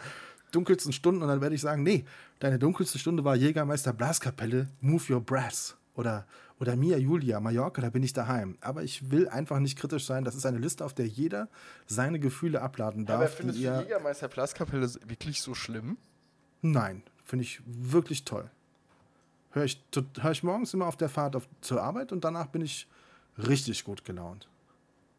dunkelsten 0.52 0.94
Stunden 0.94 1.22
und 1.22 1.28
dann 1.28 1.42
werde 1.42 1.56
ich 1.56 1.62
sagen, 1.62 1.84
nee, 1.84 2.06
deine 2.40 2.60
dunkelste 2.60 3.00
Stunde 3.00 3.24
war 3.24 3.36
Jägermeister 3.36 3.94
Blaskapelle, 3.94 4.70
Move 4.82 5.14
Your 5.14 5.22
Brass 5.22 5.76
oder, 5.96 6.26
oder 6.60 6.76
Mia 6.76 6.98
Julia, 6.98 7.40
Mallorca, 7.40 7.82
da 7.82 7.90
bin 7.90 8.04
ich 8.04 8.14
daheim. 8.14 8.58
Aber 8.62 8.84
ich 8.84 9.12
will 9.12 9.28
einfach 9.28 9.60
nicht 9.60 9.78
kritisch 9.78 10.06
sein. 10.06 10.24
Das 10.24 10.36
ist 10.36 10.46
eine 10.46 10.58
Liste, 10.58 10.86
auf 10.86 10.94
der 10.94 11.08
jeder 11.08 11.50
seine 11.86 12.20
Gefühle 12.20 12.62
abladen 12.62 13.06
darf. 13.06 13.18
Aber 13.18 13.28
findest 13.28 13.60
du 13.60 13.64
Jägermeister 13.64 14.28
Blaskapelle 14.28 14.88
wirklich 15.08 15.42
so 15.42 15.54
schlimm? 15.56 15.98
Nein, 16.62 17.04
finde 17.24 17.44
ich 17.44 17.62
wirklich 17.66 18.24
toll. 18.26 18.50
Höre 19.52 19.66
ich, 19.66 19.82
hör 20.20 20.32
ich 20.32 20.44
morgens 20.44 20.74
immer 20.74 20.88
auf 20.88 20.98
der 20.98 21.10
Fahrt 21.10 21.36
auf, 21.36 21.48
zur 21.62 21.82
Arbeit 21.82 22.12
und 22.12 22.24
danach 22.24 22.48
bin 22.48 22.62
ich 22.62 22.88
richtig 23.38 23.84
gut 23.84 24.06
gelaunt. 24.06 24.48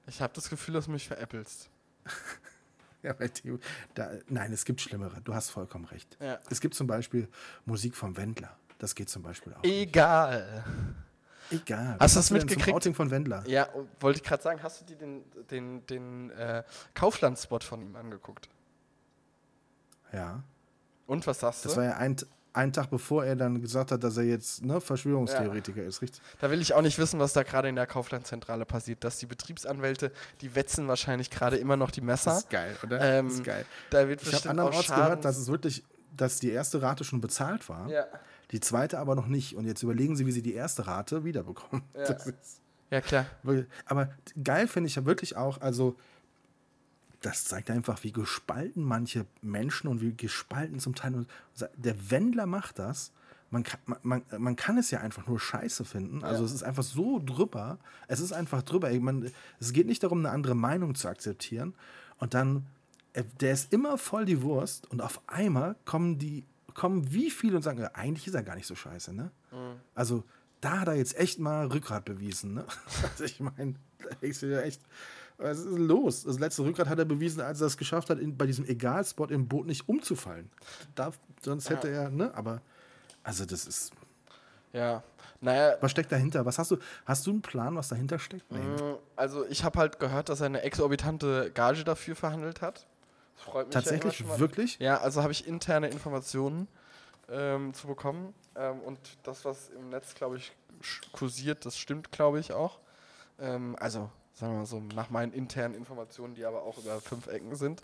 Ich 0.07 0.21
habe 0.21 0.33
das 0.35 0.49
Gefühl, 0.49 0.75
dass 0.75 0.87
du 0.87 0.93
mich 0.93 1.07
veräppelst. 1.07 1.69
Ja, 3.03 3.19
weil 3.21 3.29
die, 3.29 3.57
da, 3.95 4.11
nein, 4.29 4.53
es 4.53 4.65
gibt 4.65 4.81
Schlimmere. 4.81 5.21
Du 5.23 5.33
hast 5.33 5.51
vollkommen 5.51 5.85
recht. 5.85 6.17
Ja. 6.21 6.41
Es 6.51 6.61
gibt 6.61 6.75
zum 6.75 6.89
Beispiel 6.89 7.29
Musik 7.65 7.95
vom 7.95 8.17
Wendler. 8.17 8.57
Das 8.79 8.95
geht 8.95 9.09
zum 9.09 9.23
Beispiel 9.23 9.55
auch. 9.55 9.63
Egal. 9.63 10.65
Egal. 11.51 11.97
Hast 11.99 12.17
du 12.17 12.19
das 12.19 12.31
mitgekriegt? 12.31 12.75
Outing 12.75 12.95
von 12.95 13.11
Wendler. 13.11 13.45
Ja, 13.47 13.69
wollte 14.01 14.19
ich 14.19 14.25
gerade 14.25 14.43
sagen, 14.43 14.63
hast 14.63 14.81
du 14.81 14.85
dir 14.85 14.97
den, 14.97 15.23
den, 15.51 15.87
den 15.87 16.31
äh, 16.31 16.63
Kaufland-Spot 16.95 17.61
von 17.61 17.83
ihm 17.83 17.97
angeguckt? 17.97 18.49
Ja. 20.13 20.43
Und 21.07 21.27
was 21.27 21.41
sagst 21.41 21.65
du? 21.65 21.69
Das 21.69 21.77
war 21.77 21.85
ja 21.85 21.97
ein, 21.97 22.17
ein 22.59 22.73
Tag 22.73 22.91
bevor 22.91 23.25
er 23.25 23.37
dann 23.37 23.61
gesagt 23.63 23.93
hat, 23.93 24.03
dass 24.03 24.17
er 24.17 24.25
jetzt 24.25 24.65
ne, 24.65 24.81
Verschwörungstheoretiker 24.81 25.83
ist, 25.83 26.03
richtig? 26.03 26.21
Da 26.41 26.51
will 26.51 26.61
ich 26.61 26.75
auch 26.75 26.83
nicht 26.83 26.99
wissen, 26.99 27.21
was 27.21 27.33
da 27.33 27.45
gerade 27.45 27.69
in 27.69 27.77
der 27.77 27.87
Kauflandzentrale 27.87 28.65
passiert. 28.67 29.05
Dass 29.05 29.19
die 29.19 29.27
Betriebsanwälte, 29.27 30.13
die 30.41 30.55
wetzen 30.55 30.89
wahrscheinlich 30.89 31.31
gerade 31.31 31.57
immer 31.57 31.77
noch 31.77 31.91
die 31.91 32.01
Messer. 32.01 32.31
Das 32.33 32.39
ist 32.41 32.51
geil, 32.51 32.77
oder? 32.83 33.01
Ähm, 33.01 33.27
das 33.29 33.35
ist 33.37 33.45
geil. 33.45 33.65
Da 33.91 34.09
wird 34.09 34.23
Ich 34.23 34.35
habe 34.35 34.51
andernorts 34.51 34.89
gehört, 34.89 35.25
dass 35.25 35.39
es 35.39 35.49
wirklich, 35.49 35.85
dass 36.17 36.41
die 36.41 36.51
erste 36.51 36.83
Rate 36.83 37.05
schon 37.05 37.21
bezahlt 37.21 37.69
war. 37.69 37.89
ja. 37.89 38.07
Die 38.51 38.61
zweite 38.61 38.99
aber 38.99 39.15
noch 39.15 39.27
nicht. 39.27 39.57
Und 39.57 39.67
jetzt 39.67 39.83
überlegen 39.83 40.17
sie, 40.17 40.25
wie 40.25 40.33
sie 40.33 40.41
die 40.41 40.55
erste 40.55 40.87
Rate 40.87 41.23
wiederbekommen. 41.23 41.85
Ja. 41.95 42.17
Ja, 42.91 43.03
klar. 43.03 43.27
aber 43.85 44.09
geil 44.43 44.67
finde 44.67 44.89
ich 44.89 44.97
ja 44.97 45.05
wirklich 45.05 45.37
auch, 45.37 45.61
also 45.61 45.97
das 47.21 47.45
zeigt 47.45 47.71
einfach, 47.71 48.05
wie 48.05 48.13
gespalten 48.13 48.83
manche 48.83 49.27
Menschen 49.43 49.89
und 49.89 50.01
wie 50.01 50.15
gespalten 50.15 50.79
zum 50.79 50.95
Teil. 50.95 51.27
Der 51.77 52.11
Wendler 52.11 52.47
macht 52.47 52.79
das. 52.79 53.13
Man 53.51 53.63
kann, 53.63 53.81
man, 53.87 53.99
man, 54.03 54.23
man 54.43 54.57
kann 54.57 54.77
es 54.79 54.91
ja 54.91 55.01
einfach 55.01 55.27
nur 55.27 55.41
scheiße 55.41 55.85
finden. 55.85 56.23
Also 56.23 56.43
Ja. 56.43 56.47
es 56.47 56.53
ist 56.53 56.63
einfach 56.63 56.83
so 56.83 57.21
drüber. 57.25 57.79
Es 58.07 58.21
ist 58.21 58.33
einfach 58.33 58.63
drüber. 58.63 58.91
Ich 58.93 59.01
meine, 59.01 59.33
es 59.59 59.73
geht 59.73 59.87
nicht 59.87 60.03
darum, 60.03 60.19
eine 60.19 60.31
andere 60.31 60.55
Meinung 60.55 60.95
zu 60.95 61.09
akzeptieren. 61.09 61.75
Und 62.19 62.35
dann, 62.35 62.67
äh, 63.15 63.25
der 63.41 63.53
ist 63.53 63.73
immer 63.73 63.97
voll 63.99 64.25
die 64.27 64.43
Wurst 64.43 64.87
und 64.91 65.01
auf 65.01 65.21
einmal 65.27 65.77
kommen 65.87 66.19
die, 66.19 66.45
kommen 66.75 67.13
wie 67.13 67.31
viele 67.31 67.57
und 67.57 67.63
sagen, 67.63 67.83
eigentlich 67.95 68.27
ist 68.29 68.35
er 68.35 68.43
gar 68.43 68.55
nicht 68.55 68.67
so 68.67 68.75
scheiße, 68.77 69.13
ne? 69.15 69.31
Also 69.95 70.25
da 70.61 70.81
hat 70.81 70.89
er 70.89 70.95
jetzt 70.95 71.19
echt 71.19 71.39
mal 71.41 71.67
Rückgrat 71.67 72.05
bewiesen, 72.05 72.55
ne? 72.55 72.65
Also 73.03 73.25
ich 73.25 73.41
meine, 73.41 73.75
du 74.21 74.47
ja 74.47 74.61
echt, 74.61 74.83
was 75.39 75.59
ist 75.61 75.79
los? 75.79 76.25
Das 76.25 76.39
letzte 76.39 76.63
Rückgrat 76.65 76.89
hat 76.89 76.99
er 76.99 77.05
bewiesen, 77.05 77.41
als 77.41 77.61
er 77.61 77.69
es 77.69 77.77
geschafft 77.77 78.11
hat, 78.11 78.19
in, 78.19 78.37
bei 78.37 78.47
diesem 78.47 78.65
Egalspot 78.67 79.31
im 79.31 79.49
Boot 79.49 79.67
nicht 79.67 79.89
umzufallen. 79.89 80.51
Da, 80.95 81.13
sonst 81.41 81.71
hätte 81.71 81.89
er, 81.89 82.11
ne? 82.11 82.35
Aber, 82.35 82.61
also 83.23 83.45
das 83.47 83.67
ist, 83.67 83.93
Ja. 84.73 85.03
Naja, 85.41 85.77
was 85.81 85.93
steckt 85.93 86.11
dahinter? 86.11 86.45
Was 86.47 86.59
hast 86.59 86.73
du, 86.73 86.79
hast 87.07 87.25
du 87.27 87.31
einen 87.31 87.43
Plan, 87.43 87.77
was 87.77 87.89
dahinter 87.89 88.19
steckt? 88.19 88.51
Nee. 88.51 88.59
Mm, 88.59 88.97
Also 89.15 89.47
ich 89.47 89.63
habe 89.63 89.79
halt 89.79 90.01
gehört, 90.01 90.29
dass 90.29 90.41
er 90.41 90.47
eine 90.47 90.63
exorbitante 90.63 91.53
Gage 91.53 91.85
dafür 91.85 92.17
verhandelt 92.17 92.61
hat. 92.61 92.87
Das 93.37 93.45
freut 93.45 93.67
mich 93.69 93.75
ja 93.77 93.81
Tatsächlich, 93.81 94.27
mal. 94.27 94.41
wirklich? 94.41 94.79
Ja, 94.81 94.99
also 95.01 95.23
habe 95.23 95.31
ich 95.31 95.47
interne 95.47 95.89
Informationen 95.91 96.67
ähm, 97.31 97.73
zu 97.73 97.87
bekommen. 97.87 98.35
Ähm, 98.57 98.81
und 98.81 98.99
das, 99.23 99.45
was 99.45 99.69
im 99.71 99.91
Netz, 99.91 100.17
glaube 100.17 100.39
ich, 100.39 100.51
kursiert, 101.13 101.65
das 101.65 101.79
stimmt, 101.79 102.11
glaube 102.11 102.41
ich, 102.41 102.53
auch. 102.53 102.81
Ähm, 103.39 103.77
also, 103.79 104.11
sagen 104.39 104.53
wir 104.53 104.59
mal 104.61 104.67
so, 104.67 104.81
nach 104.95 105.11
meinen 105.11 105.33
internen 105.33 105.75
Informationen, 105.75 106.35
die 106.35 106.45
aber 106.45 106.63
auch 106.63 106.79
über 106.79 107.01
fünf 107.01 107.27
Ecken 107.27 107.57
sind. 107.57 107.83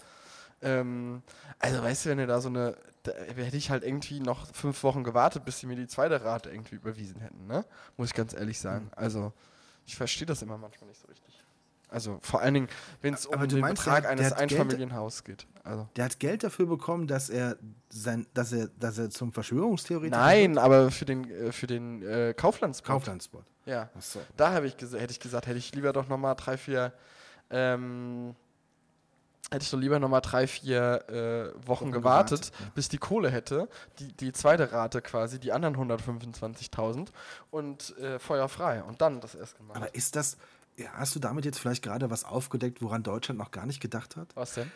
Ähm, 0.62 1.22
also, 1.58 1.82
weißt 1.82 2.04
du, 2.06 2.10
wenn 2.10 2.18
ihr 2.20 2.26
da 2.28 2.40
so 2.40 2.48
eine, 2.48 2.76
da 3.02 3.12
hätte 3.12 3.56
ich 3.56 3.70
halt 3.70 3.82
irgendwie 3.82 4.20
noch 4.20 4.46
fünf 4.52 4.82
Wochen 4.84 5.02
gewartet, 5.02 5.44
bis 5.44 5.58
sie 5.58 5.66
mir 5.66 5.76
die 5.76 5.88
zweite 5.88 6.24
Rate 6.24 6.50
irgendwie 6.50 6.76
überwiesen 6.76 7.20
hätten, 7.20 7.46
ne? 7.46 7.64
Muss 7.96 8.08
ich 8.08 8.14
ganz 8.14 8.34
ehrlich 8.34 8.58
sagen. 8.60 8.90
Also, 8.94 9.32
ich 9.84 9.96
verstehe 9.96 10.26
das 10.26 10.42
immer 10.42 10.56
manchmal 10.56 10.88
nicht 10.88 11.00
so 11.00 11.08
richtig. 11.08 11.43
Also, 11.88 12.18
vor 12.22 12.40
allen 12.40 12.54
Dingen, 12.54 12.68
wenn 13.02 13.14
es 13.14 13.24
um 13.26 13.46
den 13.46 13.60
meinst, 13.60 13.84
Betrag 13.84 14.02
der- 14.02 14.10
eines 14.10 14.28
der 14.28 14.30
hat 14.30 14.48
Geld- 14.48 14.60
Einfamilienhaus 14.60 15.22
geht. 15.22 15.46
Also. 15.62 15.88
Der 15.96 16.04
hat 16.06 16.18
Geld 16.18 16.42
dafür 16.42 16.66
bekommen, 16.66 17.06
dass 17.06 17.30
er 17.30 17.56
sein, 17.88 18.26
dass 18.34 18.52
er, 18.52 18.68
dass 18.78 18.98
er 18.98 19.10
zum 19.10 19.32
Verschwörungstheoretiker 19.32 20.16
Nein, 20.16 20.58
aber 20.58 20.90
für 20.90 21.04
den, 21.04 21.30
äh, 21.30 21.52
für 21.52 21.66
den 21.68 22.02
äh, 22.02 22.34
Kauflandspot. 22.36 22.86
Kauflandspot. 22.86 23.44
Ja. 23.64 23.88
Achso. 23.96 24.20
Da 24.36 24.52
habe 24.52 24.66
ich 24.66 24.74
hätte 24.74 25.06
ich 25.10 25.20
gesagt, 25.20 25.46
hätte 25.46 25.58
ich 25.58 25.74
lieber 25.74 25.92
doch 25.92 26.08
nochmal 26.08 26.34
drei, 26.34 26.56
vier, 26.58 26.92
ähm, 27.50 28.34
hätte 29.50 29.62
ich 29.62 29.70
doch 29.70 29.78
lieber 29.78 29.98
nochmal 29.98 30.20
drei, 30.20 30.46
vier 30.46 31.04
äh, 31.08 31.66
Wochen, 31.66 31.68
Wochen 31.86 31.92
gewartet, 31.92 32.40
gewartet, 32.40 32.60
ja. 32.60 32.66
bis 32.74 32.88
die 32.88 32.98
Kohle 32.98 33.30
hätte, 33.30 33.68
die, 34.00 34.08
die 34.12 34.32
zweite 34.32 34.72
Rate 34.72 35.00
quasi, 35.00 35.38
die 35.38 35.52
anderen 35.52 35.76
125.000 35.76 37.08
und 37.50 37.96
äh, 37.98 38.18
Feuer 38.18 38.48
frei 38.48 38.82
und 38.82 39.00
dann 39.00 39.20
das 39.20 39.34
erst 39.34 39.56
gemacht. 39.56 39.76
Aber 39.76 39.94
ist 39.94 40.16
das, 40.16 40.36
hast 40.92 41.14
du 41.14 41.20
damit 41.20 41.44
jetzt 41.44 41.58
vielleicht 41.58 41.82
gerade 41.82 42.10
was 42.10 42.24
aufgedeckt, 42.24 42.82
woran 42.82 43.02
Deutschland 43.02 43.38
noch 43.38 43.50
gar 43.50 43.66
nicht 43.66 43.80
gedacht 43.80 44.16
hat? 44.16 44.34
Was 44.36 44.54
denn? 44.54 44.70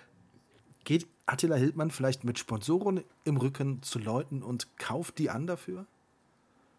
Geht 0.85 1.07
Attila 1.27 1.57
Hildmann 1.57 1.91
vielleicht 1.91 2.25
mit 2.25 2.39
Sponsoren 2.39 3.03
im 3.25 3.37
Rücken 3.37 3.83
zu 3.83 3.99
Leuten 3.99 4.43
und 4.43 4.79
kauft 4.79 5.19
die 5.19 5.31
an 5.31 5.47
dafür? 5.47 5.87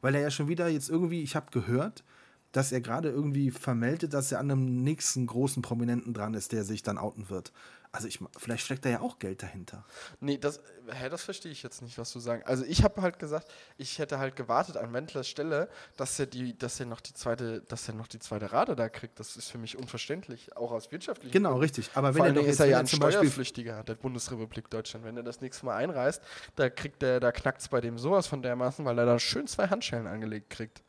Weil 0.01 0.15
er 0.15 0.21
ja 0.21 0.31
schon 0.31 0.47
wieder 0.47 0.67
jetzt 0.67 0.89
irgendwie, 0.89 1.21
ich 1.21 1.35
habe 1.35 1.51
gehört, 1.51 2.03
dass 2.51 2.71
er 2.71 2.81
gerade 2.81 3.09
irgendwie 3.09 3.51
vermeldet, 3.51 4.13
dass 4.13 4.31
er 4.31 4.39
an 4.39 4.49
einem 4.49 4.83
nächsten 4.83 5.27
großen 5.27 5.61
Prominenten 5.61 6.13
dran 6.13 6.33
ist, 6.33 6.51
der 6.51 6.63
sich 6.63 6.81
dann 6.81 6.97
outen 6.97 7.29
wird. 7.29 7.51
Also 7.91 8.07
ich, 8.07 8.19
vielleicht 8.37 8.65
steckt 8.65 8.85
da 8.85 8.89
ja 8.89 8.99
auch 9.01 9.17
Geld 9.17 9.41
dahinter. 9.41 9.83
Nee, 10.19 10.37
das, 10.37 10.61
hä, 10.91 11.09
das 11.09 11.23
verstehe 11.23 11.51
ich 11.51 11.63
jetzt 11.63 11.81
nicht, 11.81 11.97
was 11.97 12.13
du 12.13 12.19
sagst. 12.19 12.45
Also 12.45 12.63
ich 12.65 12.83
habe 12.83 13.01
halt 13.01 13.17
gesagt, 13.17 13.51
ich 13.77 13.97
hätte 13.97 14.19
halt 14.19 14.35
gewartet 14.35 14.77
an 14.77 14.93
Wendlers 14.93 15.27
Stelle, 15.27 15.69
dass 15.97 16.19
er 16.19 16.27
die, 16.27 16.55
dass 16.55 16.79
er 16.79 16.85
noch 16.85 17.01
die 17.01 17.13
zweite, 17.15 17.61
dass 17.61 17.87
er 17.87 17.95
noch 17.95 18.05
die 18.07 18.19
zweite 18.19 18.51
Rate 18.51 18.75
da 18.75 18.89
kriegt. 18.89 19.19
Das 19.19 19.35
ist 19.37 19.49
für 19.49 19.57
mich 19.57 19.75
unverständlich, 19.75 20.55
auch 20.55 20.71
aus 20.71 20.91
wirtschaftlichen 20.91 21.31
Genau, 21.31 21.49
Gründen. 21.49 21.63
richtig. 21.63 21.89
Aber 21.95 22.09
wenn 22.09 22.17
Vor 22.17 22.25
er 22.27 22.33
allen 22.33 22.35
doch 22.35 22.45
ist 22.45 22.59
er 22.59 22.65
wenn 22.65 22.71
ja 22.71 22.77
er 22.77 22.81
ein 22.81 22.87
Steuerpflichtiger 22.87 23.83
der 23.83 23.95
Bundesrepublik 23.95 24.69
Deutschland. 24.69 25.03
Wenn 25.03 25.17
er 25.17 25.23
das 25.23 25.41
nächste 25.41 25.65
Mal 25.65 25.75
einreist, 25.77 26.21
da 26.57 26.69
kriegt 26.69 27.01
der, 27.01 27.19
da 27.19 27.31
knackt 27.31 27.61
es 27.61 27.69
bei 27.69 27.81
dem 27.81 27.97
sowas 27.97 28.27
von 28.27 28.43
dermaßen, 28.43 28.85
weil 28.85 28.99
er 28.99 29.07
da 29.07 29.17
schön 29.17 29.47
zwei 29.47 29.67
Handschellen 29.67 30.05
angelegt 30.05 30.51
kriegt. 30.51 30.83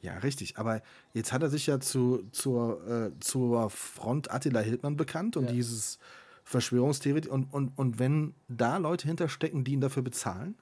Ja, 0.00 0.18
richtig. 0.18 0.58
Aber 0.58 0.80
jetzt 1.12 1.32
hat 1.32 1.42
er 1.42 1.50
sich 1.50 1.66
ja 1.66 1.80
zu, 1.80 2.22
zur, 2.30 2.86
äh, 2.88 3.10
zur 3.20 3.68
Front 3.70 4.30
Attila 4.30 4.60
Hildmann 4.60 4.96
bekannt 4.96 5.36
und 5.36 5.46
Ja. 5.46 5.52
dieses 5.52 5.98
Verschwörungstheorie. 6.44 7.28
Und, 7.28 7.52
und, 7.52 7.76
und 7.76 7.98
wenn 7.98 8.34
da 8.48 8.76
Leute 8.78 9.06
hinterstecken, 9.08 9.64
die 9.64 9.72
ihn 9.72 9.80
dafür 9.80 10.02
bezahlen 10.02 10.54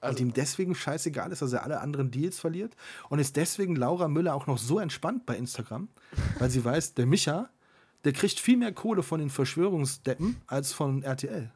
Also, 0.00 0.14
und 0.14 0.20
ihm 0.20 0.32
deswegen 0.32 0.74
scheißegal 0.74 1.30
ist, 1.30 1.42
dass 1.42 1.52
er 1.52 1.62
alle 1.62 1.80
anderen 1.80 2.10
Deals 2.10 2.38
verliert 2.38 2.74
und 3.10 3.18
ist 3.18 3.36
deswegen 3.36 3.76
Laura 3.76 4.08
Müller 4.08 4.34
auch 4.34 4.46
noch 4.46 4.58
so 4.58 4.78
entspannt 4.78 5.26
bei 5.26 5.36
Instagram, 5.36 5.88
weil 6.38 6.50
sie 6.50 6.64
weiß, 6.64 6.94
der 6.94 7.06
Micha, 7.06 7.50
der 8.04 8.12
kriegt 8.12 8.40
viel 8.40 8.56
mehr 8.56 8.72
Kohle 8.72 9.02
von 9.02 9.20
den 9.20 9.28
Verschwörungsdeppen 9.30 10.40
als 10.46 10.72
von 10.72 11.02
RTL 11.02 11.50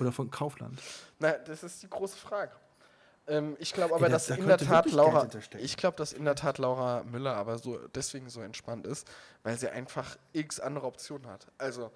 oder 0.00 0.10
von 0.12 0.30
Kaufland. 0.30 0.80
na, 1.20 1.32
das 1.32 1.62
ist 1.62 1.82
die 1.82 1.88
große 1.90 2.16
Frage. 2.16 2.52
Ähm, 3.28 3.56
ich 3.58 3.72
glaube 3.72 3.94
aber, 3.94 4.06
da- 4.06 4.12
dass 4.14 4.26
da 4.26 4.36
in 4.36 4.46
der 4.46 4.56
Tat 4.58 4.90
Laura, 4.92 5.28
ich 5.58 5.76
glaube, 5.76 5.96
dass 5.96 6.12
in 6.12 6.24
der 6.24 6.36
Tat 6.36 6.58
Laura 6.58 7.02
Müller 7.04 7.34
aber 7.34 7.58
so 7.58 7.78
deswegen 7.88 8.28
so 8.30 8.40
entspannt 8.40 8.86
ist, 8.86 9.08
weil 9.42 9.58
sie 9.58 9.68
einfach 9.68 10.16
x 10.32 10.60
andere 10.60 10.86
Optionen 10.86 11.26
hat. 11.28 11.46
Also 11.58 11.90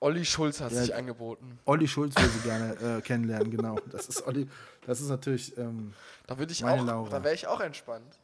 Olli 0.00 0.24
Schulz 0.24 0.60
hat 0.60 0.70
Ja, 0.72 0.82
sich 0.82 0.94
angeboten. 0.94 1.58
Olli 1.64 1.88
Schulz 1.88 2.14
will 2.16 2.28
sie 2.28 2.40
gerne 2.40 2.98
äh, 2.98 3.00
kennenlernen, 3.02 3.50
genau. 3.50 3.76
Das 3.90 4.06
ist 4.06 4.24
Olli, 4.26 4.48
das 4.86 5.00
ist 5.00 5.08
natürlich, 5.08 5.56
ähm, 5.58 5.92
Da 6.26 6.38
würde 6.38 6.52
ich 6.52 6.64
auch, 6.64 6.84
Laura. 6.84 7.10
da 7.10 7.24
wäre 7.24 7.34
ich 7.34 7.46
auch 7.48 7.60
entspannt. 7.60 8.18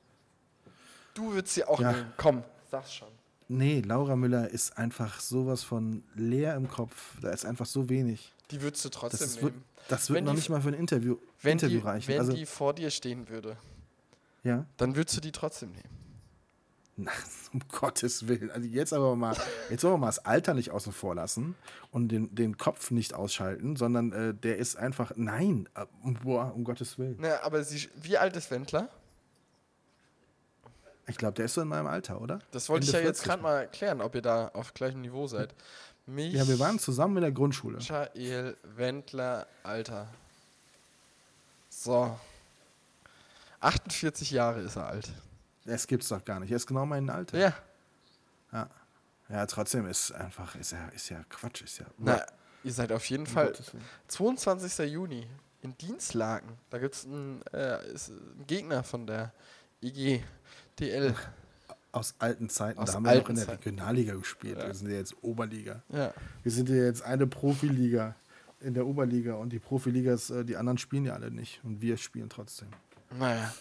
Du 1.15 1.33
würdest 1.33 1.55
sie 1.55 1.65
auch 1.65 1.81
Ja. 1.81 1.93
nehmen. 1.93 2.13
Komm, 2.17 2.45
sag's 2.71 2.95
schon. 2.95 3.09
nee, 3.49 3.81
Laura 3.81 4.17
Müller 4.17 4.49
ist 4.49 4.79
einfach 4.79 5.21
sowas 5.21 5.63
von 5.65 6.05
leer 6.15 6.55
im 6.55 6.69
Kopf. 6.69 7.21
Da 7.21 7.31
ist 7.31 7.45
einfach 7.45 7.67
so 7.67 7.89
wenig. 7.89 8.33
Die 8.51 8.61
würdest 8.63 8.85
du 8.85 8.89
Das, 8.91 8.99
trotzdem 9.01 9.43
wird, 9.43 9.53
nehmen. 9.55 9.65
das 9.89 10.09
wird 10.09 10.17
Wenn 10.19 10.25
noch 10.25 10.33
die- 10.33 10.37
nicht 10.39 10.49
mal 10.51 10.61
für 10.61 10.69
ein 10.69 10.75
Interview, 10.75 11.17
Wenn, 11.43 11.53
Interview 11.53 11.81
die, 11.81 11.87
reichen. 11.87 12.09
wenn 12.09 12.19
also, 12.21 12.33
die 12.33 12.47
vor 12.47 12.75
dir 12.75 12.91
stehen 12.91 13.29
würde, 13.29 13.57
ja. 14.43 14.67
dann 14.77 14.97
würdest 14.97 15.17
du 15.17 15.21
die 15.21 15.33
trotzdem 15.33 15.73
nehmen. 15.73 15.89
Na, 16.97 17.11
um 17.53 17.61
Gottes 17.73 18.29
Willen. 18.29 18.51
Also 18.53 18.69
jetzt 18.69 18.93
aber 18.93 19.17
mal, 19.17 19.37
jetzt 19.71 19.83
wollen 19.83 19.95
wir 19.95 19.99
mal 19.99 20.07
das 20.07 20.21
Alter 20.25 20.55
nicht 20.55 20.71
außen 20.71 20.93
vor 20.93 21.15
lassen 21.17 21.57
und 21.91 22.09
den, 22.09 22.33
den 22.35 22.57
Kopf 22.57 22.91
nicht 22.93 23.15
ausschalten, 23.15 23.75
sondern 23.77 24.13
äh, 24.13 24.33
der 24.35 24.59
ist 24.59 24.77
einfach, 24.77 25.13
nein, 25.17 25.69
äh, 25.75 25.87
boah, 26.23 26.53
um 26.55 26.63
Gottes 26.65 26.97
Willen. 26.99 27.17
Na, 27.19 27.41
aber 27.43 27.65
sie, 27.65 27.89
wie 27.97 28.17
alt 28.19 28.37
ist 28.37 28.51
Wendler? 28.51 28.89
Ich 31.07 31.17
glaube, 31.19 31.35
der 31.35 31.47
ist 31.47 31.55
so 31.55 31.61
in 31.61 31.69
meinem 31.69 31.87
Alter, 31.87 32.21
oder? 32.21 32.39
Das 32.53 32.69
wollte 32.69 32.87
ich 32.87 32.93
ja 32.93 33.01
jetzt 33.01 33.23
40. 33.23 33.25
gerade 33.25 33.43
mal 33.43 33.57
erklären, 33.63 34.01
ob 34.01 34.15
ihr 34.15 34.23
da 34.23 34.49
auf 34.49 34.73
gleichem 34.73 35.01
Niveau 35.03 35.27
seid. 35.27 35.55
Mich, 36.07 36.35
Ja, 36.35 36.47
wir 36.47 36.59
waren 36.59 36.79
zusammen 36.79 37.17
in 37.17 37.23
der 37.23 37.33
Grundschule. 37.33 37.79
Michael 37.79 38.57
Wendler, 38.63 39.47
Alter. 39.63 40.09
So. 41.71 42.19
48 43.61 44.31
Jahre 44.31 44.61
ist 44.61 44.77
er 44.77 44.87
alt. 44.89 45.11
Das 45.65 45.87
gibt's 45.87 46.09
doch 46.09 46.23
gar 46.25 46.41
nicht. 46.41 46.51
Er 46.51 46.57
ist 46.57 46.67
genau 46.67 46.85
mein 46.85 47.09
Alter. 47.09 47.39
Ja. 47.39 47.55
Ja, 48.53 48.69
ja 49.31 49.47
trotzdem 49.47 49.87
ist 49.87 50.13
einfach, 50.13 50.55
ist 50.57 50.73
ja, 50.73 50.89
ist 50.89 51.09
ja 51.09 51.25
Quatsch, 51.31 51.63
ist 51.63 51.79
ja. 51.79 51.87
Na, 51.97 52.25
ihr 52.63 52.73
seid 52.73 52.93
auf 52.93 53.05
jeden 53.07 53.27
Fall 53.27 53.47
Gottes 53.47 53.73
Willen. 53.73 53.85
22. 54.09 54.93
Juni 54.93 55.27
in 55.63 55.77
Dienstlagen. 55.79 56.59
Da 56.69 56.79
gibt 56.79 56.95
es 56.95 57.07
einen, 57.07 57.41
äh, 57.53 57.93
ist 57.93 58.09
ein 58.09 58.45
Gegner 58.47 58.85
von 58.85 59.07
der 59.07 59.33
IGDL. 59.81 61.15
Aus 61.95 62.15
alten 62.19 62.49
Zeiten, 62.49 62.81
Aus 62.81 62.89
da 62.89 62.95
haben 62.95 63.05
wir 63.05 63.15
noch 63.15 63.29
in 63.29 63.37
der 63.37 63.47
Zeiten. 63.47 63.57
Regionalliga 63.59 64.15
gespielt. 64.15 64.59
Ja. 64.59 64.67
Wir 64.67 64.75
sind 64.75 64.91
ja 64.91 64.97
jetzt 64.97 65.15
Oberliga. 65.23 65.83
Ja. 65.91 66.13
Wir 66.43 66.51
sind 66.53 66.69
ja 66.69 66.75
jetzt 66.75 67.03
eine 67.03 67.27
Profiliga 67.29 68.17
in 68.61 68.75
der 68.75 68.85
Oberliga 68.87 69.35
und 69.35 69.51
die 69.51 69.61
Profiligas, 69.61 70.31
äh, 70.31 70.45
die 70.45 70.57
anderen 70.57 70.79
spielen 70.79 71.05
ja 71.05 71.15
alle 71.15 71.31
nicht 71.31 71.61
und 71.63 71.81
wir 71.81 71.97
spielen 71.97 72.29
trotzdem. 72.29 72.69
Naja. 73.17 73.55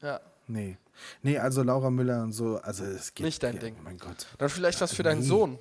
Ja. 0.00 0.20
Nee. 0.46 0.78
Nee, 1.22 1.38
also 1.38 1.62
Laura 1.62 1.90
Müller 1.90 2.22
und 2.22 2.32
so, 2.32 2.56
also 2.58 2.84
es 2.84 3.12
geht. 3.14 3.26
Nicht 3.26 3.42
dein 3.42 3.56
ja, 3.56 3.60
Ding. 3.60 3.76
Mein 3.84 3.98
Gott. 3.98 4.26
Dann 4.38 4.48
vielleicht 4.48 4.80
was 4.80 4.94
für 4.94 5.02
deinen 5.02 5.20
Nee. 5.20 5.26
Sohn. 5.26 5.58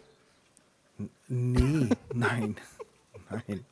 Nee, 1.28 1.90
nein. 2.14 2.56
Nein. 3.30 3.64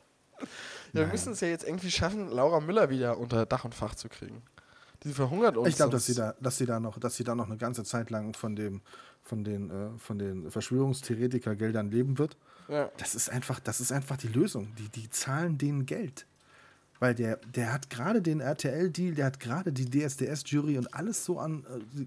Ja, 0.94 1.02
wir 1.02 1.08
müssen 1.08 1.34
es 1.34 1.40
ja 1.42 1.48
jetzt 1.48 1.64
irgendwie 1.64 1.90
schaffen, 1.90 2.30
Laura 2.30 2.60
Müller 2.60 2.90
wieder 2.92 3.18
unter 3.18 3.46
Dach 3.48 3.66
und 3.66 3.74
Fach 3.74 3.96
zu 3.96 4.08
kriegen. 4.08 4.44
Die 5.04 5.14
verhungert 5.14 5.58
uns. 5.58 5.70
Ich 5.70 5.76
glaube, 5.76 5.92
dass 5.92 6.06
sie 6.06 6.16
da, 6.16 6.36
dass 6.40 6.58
sie 6.58 6.66
da 6.66 6.80
noch, 6.80 7.00
dass 7.00 7.16
sie 7.16 7.24
da 7.24 7.36
noch 7.36 7.46
eine 7.46 7.58
ganze 7.58 7.84
Zeit 7.84 8.10
lang 8.10 8.34
von 8.34 8.56
dem, 8.56 8.82
von 9.22 9.44
den, 9.44 9.70
äh, 9.70 9.98
von 10.00 10.18
den 10.18 10.50
Verschwörungstheoretikergeldern 10.50 11.92
leben 11.92 12.18
wird. 12.18 12.38
Ja. 12.68 12.92
Das 12.98 13.16
ist 13.16 13.30
einfach, 13.30 13.60
das 13.60 13.80
ist 13.80 13.92
einfach 13.92 14.18
die 14.18 14.28
Lösung. 14.28 14.74
Die, 14.76 14.90
die 14.90 15.10
zahlen 15.10 15.58
denen 15.58 15.86
Geld. 15.86 16.26
Weil 17.00 17.14
der, 17.14 17.38
der 17.38 17.72
hat 17.72 17.90
gerade 17.90 18.22
den 18.22 18.40
RTL-Deal, 18.40 19.14
der 19.14 19.28
hat 19.28 19.40
gerade 19.40 19.72
die 19.72 19.90
DSDS-Jury 19.90 20.78
und 20.80 20.94
alles 20.94 21.24
so 21.24 21.40
an 21.40 21.64
äh, 21.96 22.06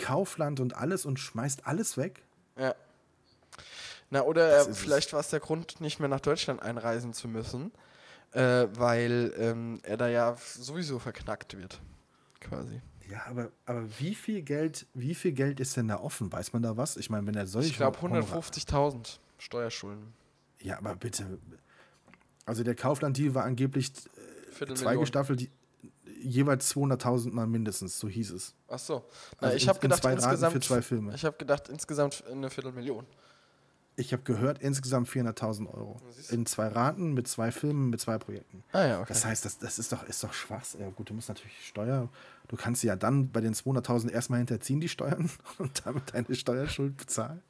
Kaufland 0.00 0.60
und 0.60 0.76
alles 0.76 1.04
und 1.04 1.18
schmeißt 1.18 1.66
alles 1.66 1.96
weg. 1.96 2.22
ja. 2.56 2.74
Na, 4.10 4.22
oder 4.22 4.68
äh, 4.68 4.74
vielleicht 4.74 5.12
war 5.12 5.20
es 5.20 5.30
der 5.30 5.38
Grund, 5.38 5.80
nicht 5.80 6.00
mehr 6.00 6.08
nach 6.08 6.20
Deutschland 6.20 6.60
einreisen 6.60 7.14
zu 7.14 7.28
müssen, 7.28 7.70
äh, 8.32 8.66
weil 8.72 9.32
ähm, 9.38 9.78
er 9.84 9.96
da 9.96 10.08
ja 10.08 10.36
sowieso 10.36 10.98
verknackt 10.98 11.56
wird. 11.56 11.80
Quasi. 12.40 12.80
Ja, 13.10 13.22
aber, 13.26 13.50
aber 13.66 13.86
wie 13.98 14.14
viel 14.14 14.42
Geld, 14.42 14.86
wie 14.94 15.14
viel 15.14 15.32
Geld 15.32 15.58
ist 15.60 15.76
denn 15.76 15.88
da 15.88 15.98
offen? 15.98 16.30
Weiß 16.32 16.52
man 16.52 16.62
da 16.62 16.76
was? 16.76 16.96
Ich 16.96 17.10
meine, 17.10 17.26
wenn 17.26 17.34
er 17.34 17.46
solche 17.46 17.70
Ich 17.70 17.76
glaube 17.76 18.00
Honorar- 18.00 18.40
150.000 18.40 19.18
Steuerschulden. 19.38 20.12
Ja, 20.60 20.78
aber 20.78 20.94
bitte. 20.96 21.38
Also 22.46 22.62
der 22.62 22.74
Kaufland-Deal 22.74 23.34
war 23.34 23.44
angeblich 23.44 23.88
äh, 23.90 23.92
zwei 23.92 24.52
Viertelmillion. 24.52 25.00
gestaffelt, 25.00 25.40
die, 25.40 25.50
jeweils 26.22 26.74
200.000 26.74 27.32
Mal 27.32 27.46
mindestens, 27.46 27.98
so 27.98 28.08
hieß 28.08 28.30
es. 28.32 28.54
Ach 28.68 28.78
so. 28.78 29.04
Na, 29.40 29.46
Also 29.48 29.56
ich 29.56 29.62
in- 29.64 29.68
habe 29.70 29.78
in 29.78 29.82
gedacht 29.82 30.04
Raten 30.04 30.16
insgesamt 30.16 30.52
für 30.52 30.60
zwei 30.60 30.82
Filme. 30.82 31.14
Ich 31.14 31.24
habe 31.24 31.36
gedacht 31.36 31.68
insgesamt 31.68 32.24
eine 32.30 32.50
Viertelmillion. 32.50 33.06
Ich 34.00 34.12
habe 34.12 34.22
gehört, 34.22 34.60
insgesamt 34.62 35.08
400.000 35.08 35.66
Euro. 35.72 36.00
du. 36.28 36.34
In 36.34 36.46
zwei 36.46 36.68
Raten, 36.68 37.12
mit 37.14 37.28
zwei 37.28 37.50
Filmen, 37.52 37.90
mit 37.90 38.00
zwei 38.00 38.18
Projekten. 38.18 38.64
Ah 38.72 38.84
ja, 38.86 38.98
okay. 39.00 39.08
Das 39.08 39.24
heißt, 39.24 39.44
das, 39.44 39.58
das 39.58 39.78
ist 39.78 39.92
doch, 39.92 40.02
ist 40.04 40.22
doch 40.24 40.32
Schwachs. 40.32 40.76
Ja, 40.78 40.88
gut, 40.90 41.10
du 41.10 41.14
musst 41.14 41.28
natürlich 41.28 41.54
Steuer. 41.66 42.08
Du 42.48 42.56
kannst 42.56 42.80
sie 42.80 42.86
ja 42.88 42.96
dann 42.96 43.30
bei 43.30 43.40
den 43.40 43.54
200.000 43.54 44.10
erstmal 44.10 44.38
hinterziehen, 44.38 44.80
die 44.80 44.88
Steuern, 44.88 45.30
und 45.58 45.82
damit 45.86 46.14
deine 46.14 46.34
Steuerschuld 46.34 46.96
bezahlen. 46.96 47.42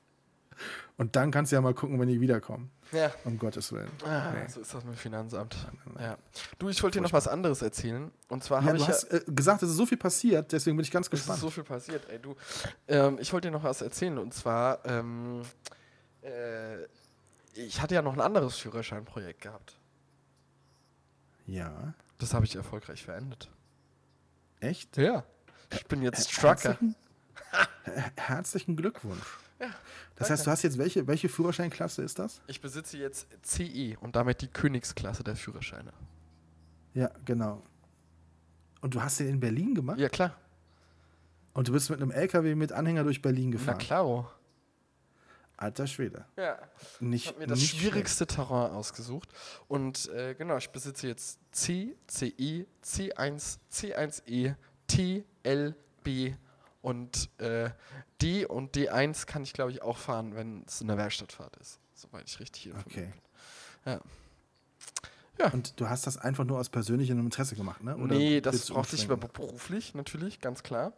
Und 0.98 1.16
dann 1.16 1.30
kannst 1.30 1.52
du 1.52 1.56
ja 1.56 1.62
mal 1.62 1.72
gucken, 1.72 1.98
wenn 1.98 2.08
die 2.08 2.20
wiederkommen. 2.20 2.70
ja. 2.92 3.10
Um 3.24 3.38
Gottes 3.38 3.72
Willen. 3.72 3.88
Ah, 4.04 4.30
Nee. 4.32 4.46
So 4.48 4.60
ist 4.60 4.74
das 4.74 4.84
mit 4.84 4.92
dem 4.94 4.98
Finanzamt. 4.98 5.56
Ja. 5.98 6.18
Du, 6.58 6.68
ich 6.68 6.82
wollte 6.82 6.98
dir 6.98 7.02
noch 7.02 7.14
was 7.14 7.26
anderes 7.28 7.62
erzählen. 7.62 8.10
Und 8.28 8.44
zwar 8.44 8.60
Ja, 8.60 8.66
habe 8.66 8.76
du 8.76 8.82
ich 8.82 8.88
ja. 8.88 8.94
hast 8.94 9.04
äh, 9.04 9.22
gesagt, 9.28 9.62
es 9.62 9.70
ist 9.70 9.76
so 9.76 9.86
viel 9.86 9.96
passiert, 9.96 10.52
deswegen 10.52 10.76
bin 10.76 10.84
ich 10.84 10.90
ganz 10.90 11.06
Es 11.06 11.12
ist 11.14 11.20
gespannt. 11.20 11.40
so 11.40 11.48
viel 11.48 11.64
passiert, 11.64 12.02
ey, 12.10 12.18
du. 12.18 12.36
Ähm, 12.88 13.16
ich 13.20 13.32
wollte 13.32 13.48
dir 13.48 13.52
noch 13.52 13.64
was 13.64 13.80
erzählen. 13.80 14.18
Und 14.18 14.34
zwar, 14.34 14.84
ähm, 14.84 15.40
äh, 16.22 16.84
ich 17.54 17.80
hatte 17.80 17.94
ja 17.94 18.02
noch 18.02 18.12
ein 18.14 18.20
anderes 18.20 18.56
Führerscheinprojekt 18.56 19.40
gehabt. 19.42 19.76
ja, 21.46 21.94
Das 22.18 22.34
habe 22.34 22.44
ich 22.44 22.54
erfolgreich 22.56 23.02
verendet. 23.04 23.50
echt? 24.60 24.96
Ja. 24.96 25.24
Ich 25.72 25.86
bin 25.86 26.02
jetzt 26.02 26.32
Trucker. 26.34 26.48
Herzlichen, 26.70 26.94
Her- 27.84 28.12
herzlichen 28.16 28.76
Glückwunsch. 28.76 29.38
Ja, 29.58 29.66
Das 30.16 30.28
danke. 30.28 30.32
heißt, 30.32 30.46
du 30.46 30.50
hast 30.50 30.62
jetzt 30.62 30.78
welche, 30.78 31.06
welche 31.06 31.28
Führerscheinklasse 31.28 32.02
ist 32.02 32.18
das? 32.18 32.40
Ich 32.46 32.60
besitze 32.60 32.96
jetzt 32.98 33.26
CE 33.42 33.96
und 34.00 34.16
damit 34.16 34.40
die 34.42 34.48
Königsklasse 34.48 35.22
der 35.24 35.36
Führerscheine. 35.36 35.92
Ja, 36.94 37.10
genau. 37.24 37.62
Und 38.80 38.94
du 38.94 39.02
hast 39.02 39.20
den 39.20 39.28
in 39.28 39.40
Berlin 39.40 39.74
gemacht? 39.74 39.98
Ja, 39.98 40.08
klar. 40.08 40.34
Und 41.52 41.68
du 41.68 41.72
bist 41.72 41.90
mit 41.90 42.00
einem 42.00 42.10
LKW 42.10 42.54
mit 42.54 42.72
Anhänger 42.72 43.04
durch 43.04 43.20
Berlin 43.22 43.50
Na 43.50 43.56
gefahren? 43.58 43.78
klaro. 43.78 44.28
Alter 45.60 45.86
Schwede. 45.86 46.24
Ja. 46.36 46.58
Nicht, 47.00 47.24
Ich 47.26 47.28
habe 47.28 47.38
mir 47.40 47.46
das 47.46 47.62
schwierigste 47.62 48.26
Terrain 48.26 48.72
ausgesucht. 48.72 49.28
Und 49.68 50.08
äh, 50.08 50.34
genau, 50.34 50.56
ich 50.56 50.70
besitze 50.70 51.06
jetzt 51.06 51.38
C, 51.52 51.96
CE, 52.08 52.66
C1, 52.82 53.58
C1E, 53.70 54.54
T, 54.86 55.24
L, 55.42 55.76
B 56.02 56.34
und 56.80 57.28
äh, 57.38 57.70
D. 58.22 58.46
Und 58.46 58.74
D1 58.74 59.26
kann 59.26 59.42
ich, 59.42 59.52
glaube 59.52 59.70
ich, 59.70 59.82
auch 59.82 59.98
fahren, 59.98 60.34
wenn 60.34 60.64
es 60.66 60.80
eine 60.80 60.96
Werkstattfahrt 60.96 61.56
ist. 61.58 61.78
Soweit 61.94 62.26
ich 62.26 62.40
richtig 62.40 62.68
informiert 62.68 62.86
Okay. 62.86 63.12
bin. 63.84 64.00
Ja. 65.38 65.50
Und 65.52 65.78
du 65.78 65.88
hast 65.88 66.06
das 66.06 66.16
einfach 66.16 66.44
nur 66.44 66.58
aus 66.58 66.68
persönlichem 66.70 67.18
Interesse 67.18 67.54
gemacht, 67.54 67.82
ne? 67.82 67.96
nee, 67.98 68.40
das 68.40 68.66
brauchte 68.68 68.96
ich 68.96 69.08
beruflich 69.08 69.94
natürlich, 69.94 70.40
ganz 70.40 70.62
klar. 70.62 70.92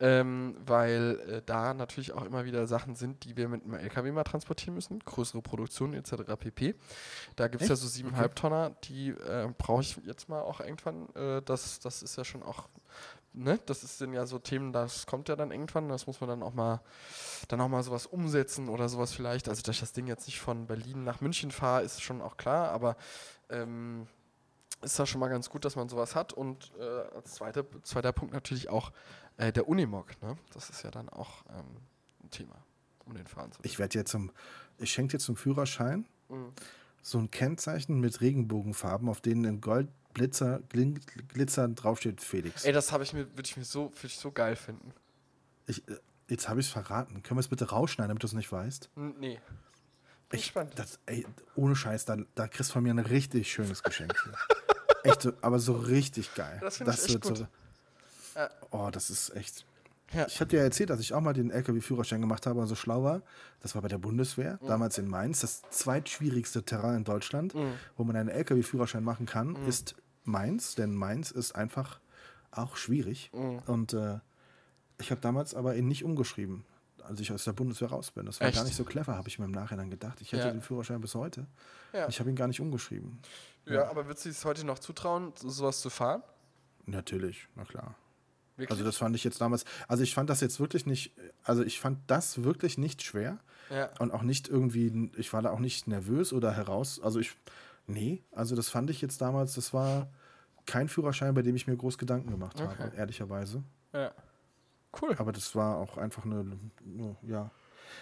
Ähm, 0.00 0.54
weil 0.64 1.18
äh, 1.28 1.42
da 1.44 1.74
natürlich 1.74 2.12
auch 2.12 2.24
immer 2.24 2.44
wieder 2.44 2.68
Sachen 2.68 2.94
sind, 2.94 3.24
die 3.24 3.36
wir 3.36 3.48
mit 3.48 3.64
einem 3.64 3.74
LKW 3.74 4.12
mal 4.12 4.22
transportieren 4.22 4.74
müssen, 4.74 5.00
größere 5.00 5.42
Produktion 5.42 5.92
etc. 5.92 6.36
pp. 6.38 6.76
Da 7.34 7.48
gibt 7.48 7.62
es 7.64 7.68
ja 7.68 7.74
so 7.74 7.88
siebeneinhalb 7.88 8.36
Tonner, 8.36 8.76
die 8.84 9.08
äh, 9.08 9.48
brauche 9.58 9.82
ich 9.82 9.96
jetzt 10.04 10.28
mal 10.28 10.40
auch 10.40 10.60
irgendwann. 10.60 11.08
Äh, 11.16 11.42
das, 11.42 11.80
das 11.80 12.04
ist 12.04 12.16
ja 12.16 12.24
schon 12.24 12.44
auch, 12.44 12.68
ne, 13.32 13.58
das 13.66 13.80
sind 13.98 14.12
ja 14.12 14.24
so 14.24 14.38
Themen, 14.38 14.72
das 14.72 15.06
kommt 15.06 15.28
ja 15.28 15.34
dann 15.34 15.50
irgendwann, 15.50 15.88
das 15.88 16.06
muss 16.06 16.20
man 16.20 16.30
dann 16.30 16.44
auch 16.44 16.54
mal, 16.54 16.80
dann 17.48 17.60
auch 17.60 17.68
mal 17.68 17.82
sowas 17.82 18.06
umsetzen 18.06 18.68
oder 18.68 18.88
sowas 18.88 19.12
vielleicht. 19.12 19.48
Also 19.48 19.62
dass 19.62 19.74
ich 19.74 19.80
das 19.80 19.94
Ding 19.94 20.06
jetzt 20.06 20.26
nicht 20.26 20.38
von 20.38 20.68
Berlin 20.68 21.02
nach 21.02 21.20
München 21.20 21.50
fahre, 21.50 21.82
ist 21.82 22.02
schon 22.02 22.22
auch 22.22 22.36
klar, 22.36 22.70
aber 22.70 22.96
ähm, 23.50 24.06
ist 24.82 24.98
das 24.98 25.08
schon 25.08 25.20
mal 25.20 25.28
ganz 25.28 25.50
gut, 25.50 25.64
dass 25.64 25.76
man 25.76 25.88
sowas 25.88 26.14
hat. 26.14 26.32
Und 26.32 26.72
äh, 26.78 26.82
als 27.16 27.34
zweiter, 27.34 27.64
zweiter 27.82 28.12
Punkt 28.12 28.32
natürlich 28.34 28.68
auch 28.68 28.92
äh, 29.36 29.52
der 29.52 29.68
Unimog. 29.68 30.20
Ne? 30.22 30.36
Das 30.52 30.70
ist 30.70 30.82
ja 30.82 30.90
dann 30.90 31.08
auch 31.08 31.44
ähm, 31.50 31.64
ein 32.24 32.30
Thema, 32.30 32.56
um 33.06 33.14
den 33.14 33.26
fahren 33.26 33.52
zu 33.52 33.60
Ich 33.62 33.78
werde 33.78 33.98
jetzt 33.98 34.10
zum, 34.10 34.30
ich 34.78 34.90
schenke 34.92 35.16
dir 35.16 35.18
zum 35.22 35.36
Führerschein 35.36 36.06
Mhm. 36.30 36.52
so 37.00 37.16
ein 37.18 37.30
Kennzeichen 37.30 38.00
mit 38.00 38.20
Regenbogenfarben, 38.20 39.08
auf 39.08 39.22
denen 39.22 39.44
in 39.44 39.60
Gold 39.62 39.88
Blitzer, 40.12 40.60
Glin, 40.68 41.00
Glitzern 41.28 41.74
draufsteht 41.74 42.20
Felix. 42.20 42.64
Ey, 42.64 42.72
das 42.72 42.92
habe 42.92 43.02
ich 43.04 43.12
mir, 43.14 43.24
würde 43.30 43.44
ich 43.46 43.56
mir 43.56 43.64
so, 43.64 43.84
würde 43.94 44.06
ich 44.08 44.18
so 44.18 44.30
geil 44.30 44.56
finden. 44.56 44.92
Ich, 45.66 45.88
äh, 45.88 45.96
jetzt 46.28 46.48
habe 46.50 46.60
ich 46.60 46.66
es 46.66 46.72
verraten. 46.72 47.22
Können 47.22 47.38
wir 47.38 47.40
es 47.40 47.48
bitte 47.48 47.70
rausschneiden, 47.70 48.08
damit 48.08 48.22
du 48.22 48.26
es 48.26 48.32
nicht 48.34 48.50
weißt? 48.52 48.90
Nee. 48.96 49.40
Ich, 50.30 50.52
das, 50.76 50.98
ey, 51.06 51.26
ohne 51.56 51.74
Scheiß, 51.74 52.04
da, 52.04 52.16
da 52.34 52.48
kriegst 52.48 52.70
du 52.70 52.74
von 52.74 52.82
mir 52.82 52.90
ein 52.92 52.98
richtig 52.98 53.50
schönes 53.50 53.82
Geschenk. 53.82 54.14
Hier. 54.22 54.34
echt, 55.10 55.22
so, 55.22 55.32
aber 55.40 55.58
so 55.58 55.72
richtig 55.72 56.34
geil. 56.34 56.58
Das 56.60 56.80
echt 56.80 57.08
wird 57.08 57.22
gut. 57.22 57.36
So, 57.38 57.46
Ja. 58.36 58.50
oh, 58.70 58.90
das 58.92 59.08
ist 59.10 59.34
echt. 59.34 59.64
Ja. 60.12 60.26
Ich 60.26 60.40
hatte 60.40 60.56
ja 60.56 60.62
erzählt, 60.62 60.88
dass 60.90 61.00
ich 61.00 61.12
auch 61.12 61.20
mal 61.20 61.34
den 61.34 61.50
LKW-Führerschein 61.50 62.20
gemacht 62.20 62.46
habe 62.46 62.60
und 62.60 62.66
so 62.66 62.74
schlau 62.74 63.02
war. 63.04 63.22
Das 63.60 63.74
war 63.74 63.82
bei 63.82 63.88
der 63.88 63.98
Bundeswehr, 63.98 64.58
damals 64.66 64.96
in 64.96 65.06
Mainz. 65.06 65.40
Das 65.40 65.62
zweitschwierigste 65.70 66.62
Terrain 66.62 66.96
in 66.96 67.04
Deutschland, 67.04 67.54
wo 67.96 68.04
man 68.04 68.16
einen 68.16 68.30
LKW-Führerschein 68.30 69.04
machen 69.04 69.26
kann, 69.26 69.56
ist 69.66 69.96
Mainz. 70.24 70.74
Denn 70.76 70.94
Mainz 70.94 71.30
ist 71.30 71.54
einfach 71.54 72.00
auch 72.50 72.76
schwierig. 72.76 73.30
Und 73.66 73.92
äh, 73.92 74.18
ich 74.98 75.10
habe 75.10 75.20
damals 75.20 75.54
aber 75.54 75.76
ihn 75.76 75.88
nicht 75.88 76.04
umgeschrieben, 76.04 76.64
als 77.02 77.20
ich 77.20 77.32
aus 77.32 77.44
der 77.44 77.52
Bundeswehr 77.52 77.88
raus 77.88 78.10
bin. 78.10 78.26
Das 78.26 78.40
war 78.40 78.48
Echt? 78.48 78.56
gar 78.56 78.64
nicht 78.64 78.76
so 78.76 78.84
clever, 78.84 79.16
habe 79.16 79.28
ich 79.28 79.38
mir 79.38 79.44
im 79.46 79.50
Nachhinein 79.52 79.90
gedacht. 79.90 80.20
Ich 80.20 80.32
hätte 80.32 80.46
Ja. 80.46 80.52
den 80.52 80.60
Führerschein 80.62 81.00
bis 81.00 81.14
heute. 81.14 81.46
Ja. 81.92 82.08
Ich 82.08 82.20
habe 82.20 82.28
ihn 82.30 82.36
gar 82.36 82.48
nicht 82.48 82.60
umgeschrieben. 82.60 83.18
Ja, 83.66 83.88
aber 83.90 84.06
würdest 84.06 84.24
du 84.24 84.30
es 84.30 84.44
heute 84.44 84.64
noch 84.64 84.78
zutrauen, 84.78 85.32
so- 85.36 85.48
sowas 85.50 85.80
zu 85.80 85.90
fahren? 85.90 86.22
Natürlich, 86.86 87.48
na 87.54 87.64
klar. 87.64 87.94
Wirklich? 88.56 88.70
Also 88.70 88.84
das 88.84 88.96
fand 88.96 89.14
ich 89.14 89.22
jetzt 89.24 89.40
damals, 89.40 89.64
also 89.86 90.02
ich 90.02 90.14
fand 90.14 90.30
das 90.30 90.40
jetzt 90.40 90.58
wirklich 90.58 90.84
nicht, 90.86 91.12
also 91.44 91.62
ich 91.62 91.78
fand 91.80 91.98
das 92.08 92.42
wirklich 92.42 92.76
nicht 92.78 93.02
schwer 93.02 93.38
ja. 93.70 93.88
und 94.00 94.10
auch 94.10 94.22
nicht 94.22 94.48
irgendwie, 94.48 95.10
ich 95.16 95.32
war 95.32 95.42
da 95.42 95.50
auch 95.50 95.60
nicht 95.60 95.86
nervös 95.86 96.32
oder 96.32 96.52
heraus, 96.52 96.98
also 97.00 97.20
ich, 97.20 97.36
nee, 97.86 98.22
also 98.32 98.56
das 98.56 98.68
fand 98.68 98.90
ich 98.90 99.00
jetzt 99.00 99.20
damals, 99.20 99.54
das 99.54 99.72
war 99.72 100.08
kein 100.66 100.88
Führerschein, 100.88 101.34
bei 101.34 101.42
dem 101.42 101.54
ich 101.54 101.66
mir 101.68 101.76
groß 101.76 101.98
Gedanken 101.98 102.30
gemacht 102.30 102.60
habe, 102.60 102.72
Okay. 102.72 102.96
ehrlicherweise. 102.96 103.62
ja. 103.92 104.12
Cool. 105.00 105.14
Aber 105.18 105.32
das 105.32 105.54
war 105.54 105.76
auch 105.76 105.98
einfach 105.98 106.24
eine, 106.24 106.58
ja. 107.22 107.50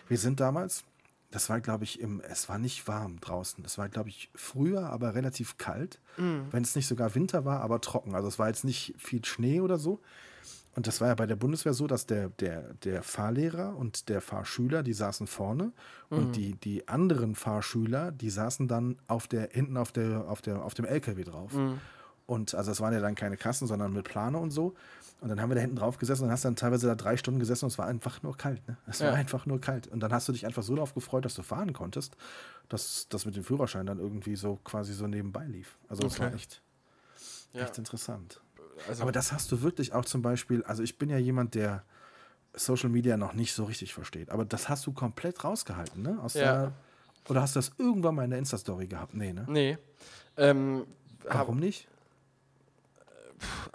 Wir 0.09 0.19
sind 0.19 0.41
damals, 0.41 0.85
das 1.31 1.49
war 1.49 1.61
glaube 1.61 1.85
ich 1.85 2.01
im, 2.01 2.21
es 2.21 2.49
war 2.49 2.59
nicht 2.59 2.89
warm 2.89 3.21
draußen, 3.21 3.65
es 3.65 3.79
war 3.79 3.89
glaube 3.89 4.09
ich 4.09 4.31
früher, 4.35 4.91
aber 4.91 5.15
relativ 5.15 5.59
kalt, 5.59 6.01
wenn 6.51 6.63
es 6.63 6.75
nicht 6.75 6.87
sogar 6.87 7.15
Winter 7.15 7.45
war, 7.45 7.61
aber 7.61 7.81
trocken. 7.81 8.15
Also 8.15 8.29
es 8.29 8.39
war 8.39 8.49
jetzt 8.49 8.65
nicht 8.65 8.95
viel 8.99 9.25
Schnee 9.25 9.61
oder 9.61 9.79
so. 9.79 10.01
Und 10.75 10.87
das 10.87 11.01
war 11.01 11.09
ja 11.09 11.15
bei 11.15 11.25
der 11.25 11.37
Bundeswehr 11.37 11.73
so, 11.73 11.87
dass 11.87 12.05
der, 12.05 12.29
der, 12.29 12.75
der 12.85 13.03
Fahrlehrer 13.03 13.75
und 13.77 14.11
der 14.11 14.21
Fahrschüler, 14.21 14.83
die 14.83 14.93
saßen 14.93 15.27
vorne 15.27 15.73
und 16.11 16.37
die, 16.37 16.55
die 16.55 16.87
anderen 16.87 17.35
Fahrschüler, 17.35 18.13
die 18.13 18.29
saßen 18.29 18.69
dann 18.69 18.99
auf 19.09 19.27
der, 19.27 19.49
hinten 19.51 19.79
auf, 19.79 19.91
der, 19.91 20.29
auf, 20.29 20.43
der, 20.43 20.63
auf 20.63 20.75
dem 20.75 20.85
LKW 20.85 21.25
drauf. 21.25 21.53
Und 22.27 22.55
also 22.55 22.73
es 22.73 22.81
waren 22.81 22.93
ja 22.93 23.01
dann 23.01 23.15
keine 23.15 23.39
Kassen, 23.39 23.67
sondern 23.67 23.95
mit 23.95 24.05
Plane 24.05 24.37
und 24.37 24.51
so. 24.51 24.75
Und 25.21 25.29
dann 25.31 25.41
haben 25.41 25.51
wir 25.51 25.55
da 25.55 25.61
hinten 25.63 25.77
drauf 25.77 25.99
gesessen 25.99 26.25
und 26.25 26.31
hast 26.31 26.45
dann 26.45 26.57
teilweise 26.57 26.87
da 26.87 26.95
drei 26.95 27.17
Stunden 27.17 27.41
gesessen 27.41 27.65
und 27.65 27.71
es 27.71 27.79
war 27.79 27.87
einfach 27.87 28.23
nur 28.23 28.37
kalt. 28.37 28.67
Ne? 28.69 28.77
Es 28.87 29.01
Ja. 29.01 29.09
war 29.09 29.15
einfach 29.15 29.47
nur 29.47 29.61
kalt. 29.61 29.89
Und 29.89 30.01
dann 30.01 30.13
hast 30.13 30.29
du 30.29 30.33
dich 30.33 30.45
einfach 30.47 30.63
so 30.63 30.75
darauf 30.75 30.95
gefreut, 30.95 31.25
dass 31.25 31.35
du 31.35 31.43
fahren 31.43 31.73
konntest, 31.73 32.17
dass 32.69 33.09
das 33.09 33.25
mit 33.25 33.35
dem 33.35 33.43
Führerschein 33.45 33.87
dann 33.87 33.99
irgendwie 33.99 34.37
so 34.37 34.57
quasi 34.63 34.93
so 34.93 35.07
nebenbei 35.07 35.47
lief. 35.47 35.79
Also 35.89 36.03
das 36.03 36.19
war 36.21 36.27
Okay. 36.27 36.37
echt, 36.37 36.63
Ja. 37.55 37.63
echt 37.63 37.79
interessant. 37.79 38.41
Also, 38.89 39.03
Aber 39.03 39.13
das 39.13 39.33
hast 39.33 39.51
du 39.51 39.63
wirklich 39.63 39.95
auch 39.95 40.05
zum 40.05 40.21
Beispiel, 40.23 40.63
also 40.65 40.83
ich 40.83 40.99
bin 40.99 41.09
ja 41.09 41.17
jemand, 41.19 41.55
der 41.55 41.83
Social 42.55 42.89
Media 42.91 43.17
noch 43.17 43.33
nicht 43.33 43.55
so 43.55 43.65
richtig 43.65 43.95
versteht, 43.95 44.31
aber 44.31 44.45
das 44.45 44.69
hast 44.69 44.87
du 44.87 44.93
komplett 44.93 45.45
rausgehalten, 45.45 46.03
ne? 46.03 46.19
Aus 46.23 46.35
Ja. 46.35 46.41
der, 46.43 46.73
oder 47.29 47.43
hast 47.43 47.55
du 47.57 47.59
das 47.59 47.73
irgendwann 47.79 48.15
mal 48.15 48.25
in 48.25 48.31
der 48.31 48.39
Insta-Story 48.39 48.87
gehabt? 48.87 49.15
Nee, 49.15 49.33
ne? 49.33 49.45
nee. 49.49 49.79
Ähm, 50.37 50.87
hab, 51.25 51.35
Warum 51.35 51.59
nicht? 51.59 51.89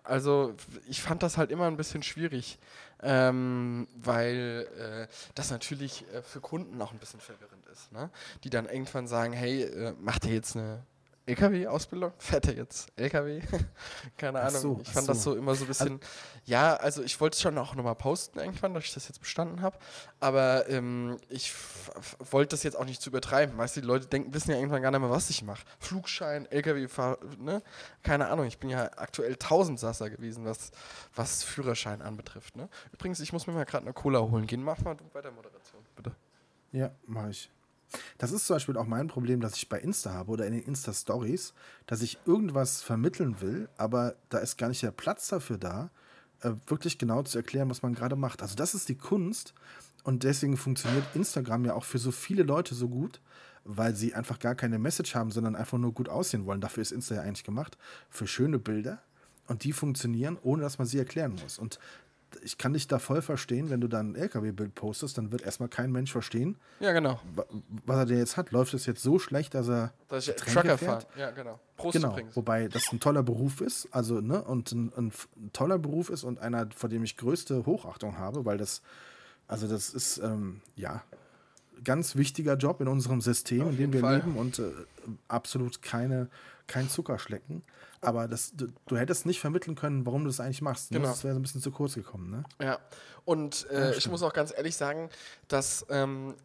Also 0.03 0.55
ich 0.87 1.01
fand 1.01 1.23
das 1.23 1.37
halt 1.37 1.51
immer 1.51 1.67
ein 1.67 1.77
bisschen 1.77 2.03
schwierig, 2.03 2.59
ähm, 3.01 3.87
weil 3.95 4.67
äh, 4.77 5.13
das 5.35 5.51
natürlich 5.51 6.05
äh, 6.13 6.21
für 6.21 6.39
Kunden 6.39 6.81
auch 6.81 6.91
ein 6.91 6.99
bisschen 6.99 7.19
verwirrend 7.19 7.65
ist, 7.71 7.91
ne? 7.91 8.09
Die 8.43 8.49
dann 8.49 8.67
irgendwann 8.67 9.07
sagen, 9.07 9.33
hey, 9.33 9.63
äh, 9.63 9.93
macht 9.99 10.25
ihr 10.25 10.33
jetzt 10.33 10.55
eine 10.55 10.83
LKW-Ausbildung? 11.25 12.13
Fährt 12.17 12.47
er 12.47 12.55
jetzt 12.55 12.91
LKW? 12.95 13.41
Keine 14.17 14.39
Ahnung. 14.41 14.61
so, 14.61 14.79
ich 14.81 14.89
fand 14.89 15.07
das 15.07 15.23
so. 15.23 15.31
so 15.31 15.37
immer 15.37 15.55
so 15.55 15.65
ein 15.65 15.67
bisschen. 15.67 15.99
ja, 16.45 16.75
also 16.75 17.03
ich 17.03 17.19
wollte 17.21 17.35
es 17.35 17.41
schon 17.41 17.57
auch 17.57 17.75
nochmal 17.75 17.95
posten 17.95 18.39
irgendwann, 18.39 18.73
dass 18.73 18.85
ich 18.85 18.93
das 18.93 19.07
jetzt 19.07 19.19
bestanden 19.19 19.61
habe. 19.61 19.77
Aber 20.19 20.67
ähm, 20.69 21.17
ich 21.29 21.53
wollte 22.31 22.49
das 22.51 22.63
jetzt 22.63 22.75
auch 22.75 22.85
nicht 22.85 23.01
zu 23.01 23.09
übertreiben. 23.09 23.57
Weißt 23.57 23.77
du, 23.77 23.81
die 23.81 23.87
Leute 23.87 24.07
denken, 24.07 24.33
wissen 24.33 24.51
ja 24.51 24.57
irgendwann 24.57 24.81
gar 24.81 24.91
nicht 24.91 24.99
mehr, 24.99 25.09
was 25.09 25.29
ich 25.29 25.43
mache. 25.43 25.63
Flugschein, 25.79 26.45
LKW-Fahr, 26.51 27.19
ne? 27.39 27.61
Keine 28.03 28.27
Ahnung. 28.27 28.45
Ich 28.47 28.57
bin 28.57 28.69
ja 28.69 28.89
aktuell 28.97 29.35
Tausendsasser 29.35 30.09
gewesen, 30.09 30.45
was, 30.45 30.71
was 31.15 31.43
Führerschein 31.43 32.01
anbetrifft. 32.01 32.55
Ne? 32.55 32.67
Übrigens, 32.91 33.19
ich 33.19 33.31
muss 33.31 33.47
mir 33.47 33.53
mal 33.53 33.65
gerade 33.65 33.85
eine 33.85 33.93
Cola 33.93 34.19
holen 34.19 34.47
gehen. 34.47 34.63
Mach 34.63 34.79
mal 34.79 34.95
du 34.95 35.03
weiter 35.13 35.31
Moderation, 35.31 35.81
bitte. 35.95 36.15
Ja, 36.71 36.91
mache 37.05 37.29
ich. 37.29 37.51
Das 38.17 38.31
ist 38.31 38.47
zum 38.47 38.55
Beispiel 38.55 38.77
auch 38.77 38.87
mein 38.87 39.07
Problem, 39.07 39.41
dass 39.41 39.55
ich 39.55 39.69
bei 39.69 39.79
Insta 39.79 40.13
habe 40.13 40.31
oder 40.31 40.45
in 40.45 40.53
den 40.53 40.63
Insta-Stories, 40.63 41.53
dass 41.87 42.01
ich 42.01 42.17
irgendwas 42.25 42.81
vermitteln 42.81 43.41
will, 43.41 43.69
aber 43.77 44.15
da 44.29 44.39
ist 44.39 44.57
gar 44.57 44.69
nicht 44.69 44.83
der 44.83 44.91
Platz 44.91 45.27
dafür 45.27 45.57
da, 45.57 45.89
äh, 46.41 46.51
wirklich 46.67 46.97
genau 46.97 47.23
zu 47.23 47.37
erklären, 47.37 47.69
was 47.69 47.81
man 47.81 47.93
gerade 47.93 48.15
macht. 48.15 48.41
Also 48.41 48.55
das 48.55 48.73
ist 48.73 48.89
die 48.89 48.95
Kunst 48.95 49.53
und 50.03 50.23
deswegen 50.23 50.57
funktioniert 50.57 51.03
Instagram 51.13 51.65
ja 51.65 51.73
auch 51.73 51.85
für 51.85 51.99
so 51.99 52.11
viele 52.11 52.43
Leute 52.43 52.75
so 52.75 52.89
gut, 52.89 53.21
weil 53.63 53.95
sie 53.95 54.15
einfach 54.15 54.39
gar 54.39 54.55
keine 54.55 54.79
Message 54.79 55.13
haben, 55.13 55.31
sondern 55.31 55.55
einfach 55.55 55.77
nur 55.77 55.93
gut 55.93 56.09
aussehen 56.09 56.45
wollen. 56.45 56.61
Dafür 56.61 56.81
ist 56.81 56.91
Insta 56.91 57.15
ja 57.15 57.21
eigentlich 57.21 57.43
gemacht, 57.43 57.77
für 58.09 58.25
schöne 58.25 58.57
Bilder 58.57 59.01
und 59.47 59.63
die 59.63 59.73
funktionieren, 59.73 60.37
ohne 60.41 60.63
dass 60.63 60.79
man 60.79 60.87
sie 60.87 60.97
erklären 60.97 61.35
muss. 61.41 61.59
Und 61.59 61.79
ich 62.43 62.57
kann 62.57 62.73
dich 62.73 62.87
da 62.87 62.97
voll 62.99 63.21
verstehen, 63.21 63.69
wenn 63.69 63.81
du 63.81 63.87
dann 63.87 64.11
ein 64.11 64.15
LKW-Bild 64.15 64.73
postest, 64.75 65.17
dann 65.17 65.31
wird 65.31 65.43
erstmal 65.43 65.69
kein 65.69 65.91
Mensch 65.91 66.11
verstehen, 66.11 66.57
Ja, 66.79 66.91
genau. 66.91 67.19
wa- 67.35 67.45
was 67.85 67.97
er 67.97 68.05
denn 68.07 68.17
jetzt 68.17 68.35
hat. 68.37 68.51
Läuft 68.51 68.73
es 68.73 68.85
jetzt 68.85 69.03
so 69.03 69.19
schlecht, 69.19 69.53
dass 69.53 69.69
er 69.69 69.93
Dass 70.07 70.27
ich 70.27 70.35
Trucker 70.35 70.77
fährt? 70.77 71.07
Ja, 71.17 71.31
genau. 71.31 71.59
Prost 71.77 71.93
Genau, 71.97 72.11
übrigens. 72.13 72.35
wobei 72.35 72.67
das 72.67 72.91
ein 72.91 72.99
toller 72.99 73.23
Beruf 73.23 73.61
ist, 73.61 73.87
also 73.91 74.21
ne, 74.21 74.41
und 74.43 74.71
ein, 74.71 74.91
ein, 74.97 75.11
ein 75.37 75.53
toller 75.53 75.77
Beruf 75.77 76.09
ist 76.09 76.23
und 76.23 76.39
einer, 76.39 76.67
vor 76.75 76.89
dem 76.89 77.03
ich 77.03 77.15
größte 77.17 77.65
Hochachtung 77.65 78.17
habe, 78.17 78.43
weil 78.45 78.57
das, 78.57 78.81
also 79.47 79.67
das 79.67 79.91
ist 79.93 80.17
ähm, 80.19 80.61
ja 80.75 81.03
ganz 81.83 82.15
wichtiger 82.15 82.55
Job 82.57 82.81
in 82.81 82.87
unserem 82.87 83.21
System, 83.21 83.69
in 83.69 83.77
dem 83.77 83.93
wir 83.93 84.01
Fall. 84.01 84.17
leben 84.17 84.35
und 84.35 84.59
äh, 84.59 84.71
absolut 85.27 85.81
keine 85.81 86.27
kein 86.67 86.87
Zuckerschlecken. 86.89 87.63
Aber 88.01 88.27
das, 88.27 88.51
du, 88.55 88.67
du 88.87 88.97
hättest 88.97 89.25
nicht 89.25 89.39
vermitteln 89.39 89.75
können, 89.75 90.05
warum 90.05 90.23
du 90.23 90.29
das 90.29 90.39
eigentlich 90.39 90.61
machst. 90.61 90.91
ne? 90.91 90.97
Genau. 90.97 91.09
Das 91.09 91.23
wäre 91.23 91.33
so 91.33 91.39
ein 91.39 91.43
bisschen 91.43 91.61
zu 91.61 91.71
kurz 91.71 91.93
gekommen, 91.93 92.31
ne? 92.31 92.43
Ja, 92.59 92.79
und 93.25 93.69
äh, 93.69 93.95
ich 93.95 94.09
muss 94.09 94.23
auch 94.23 94.33
ganz 94.33 94.51
ehrlich 94.55 94.75
sagen, 94.75 95.09
dass 95.47 95.85
ähm, 95.89 96.35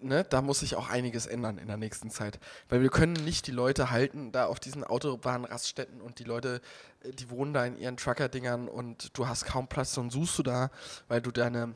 ne, 0.00 0.24
da 0.24 0.42
muss 0.42 0.60
sich 0.60 0.76
auch 0.76 0.88
einiges 0.88 1.26
ändern 1.26 1.58
in 1.58 1.66
der 1.66 1.76
nächsten 1.76 2.10
Zeit. 2.10 2.38
Weil 2.68 2.82
wir 2.82 2.90
können 2.90 3.12
nicht 3.12 3.46
die 3.46 3.52
Leute 3.52 3.90
halten, 3.90 4.32
da 4.32 4.46
auf 4.46 4.60
diesen 4.60 4.84
Autobahnraststätten 4.84 6.00
und 6.00 6.18
die 6.18 6.24
Leute, 6.24 6.60
äh, 7.02 7.12
die 7.12 7.30
wohnen 7.30 7.52
da 7.52 7.64
in 7.64 7.76
ihren 7.76 7.96
Trucker-Dingern 7.96 8.68
und 8.68 9.16
du 9.16 9.28
hast 9.28 9.44
kaum 9.44 9.68
Platz, 9.68 9.94
dann 9.94 10.10
suchst 10.10 10.38
du 10.38 10.42
da, 10.42 10.70
weil 11.08 11.20
du 11.20 11.30
deine 11.30 11.74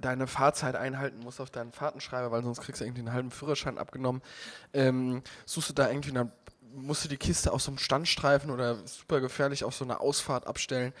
deine 0.00 0.26
Fahrzeit 0.26 0.76
einhalten 0.76 1.20
musst 1.20 1.40
auf 1.40 1.48
deinen 1.48 1.72
Fahrtenschreiber, 1.72 2.30
weil 2.30 2.42
sonst 2.42 2.60
kriegst 2.60 2.80
du 2.80 2.84
irgendwie 2.84 3.00
einen 3.00 3.12
halben 3.12 3.30
Führerschein 3.30 3.78
abgenommen. 3.78 4.20
Ähm, 4.74 5.22
suchst 5.46 5.70
du 5.70 5.72
da 5.74 5.88
irgendwie, 5.88 6.12
dann 6.12 6.32
musst 6.76 7.04
du 7.04 7.08
die 7.08 7.16
Kiste 7.16 7.52
auf 7.52 7.62
so 7.62 7.70
einem 7.70 7.78
Standstreifen 7.78 8.50
oder 8.50 8.76
super 8.86 9.20
gefährlich 9.20 9.64
auf 9.64 9.74
so 9.74 9.84
einer 9.84 10.00
Ausfahrt 10.00 10.46
abstellen. 10.46 10.92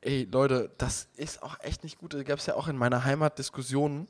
Ey, 0.00 0.28
Leute, 0.30 0.70
das 0.78 1.08
ist 1.16 1.42
auch 1.42 1.58
echt 1.60 1.82
nicht 1.82 1.98
gut. 1.98 2.14
Da 2.14 2.22
gab 2.22 2.38
es 2.38 2.46
ja 2.46 2.54
auch 2.54 2.68
in 2.68 2.76
meiner 2.76 3.04
Heimat 3.04 3.38
Diskussionen 3.38 4.08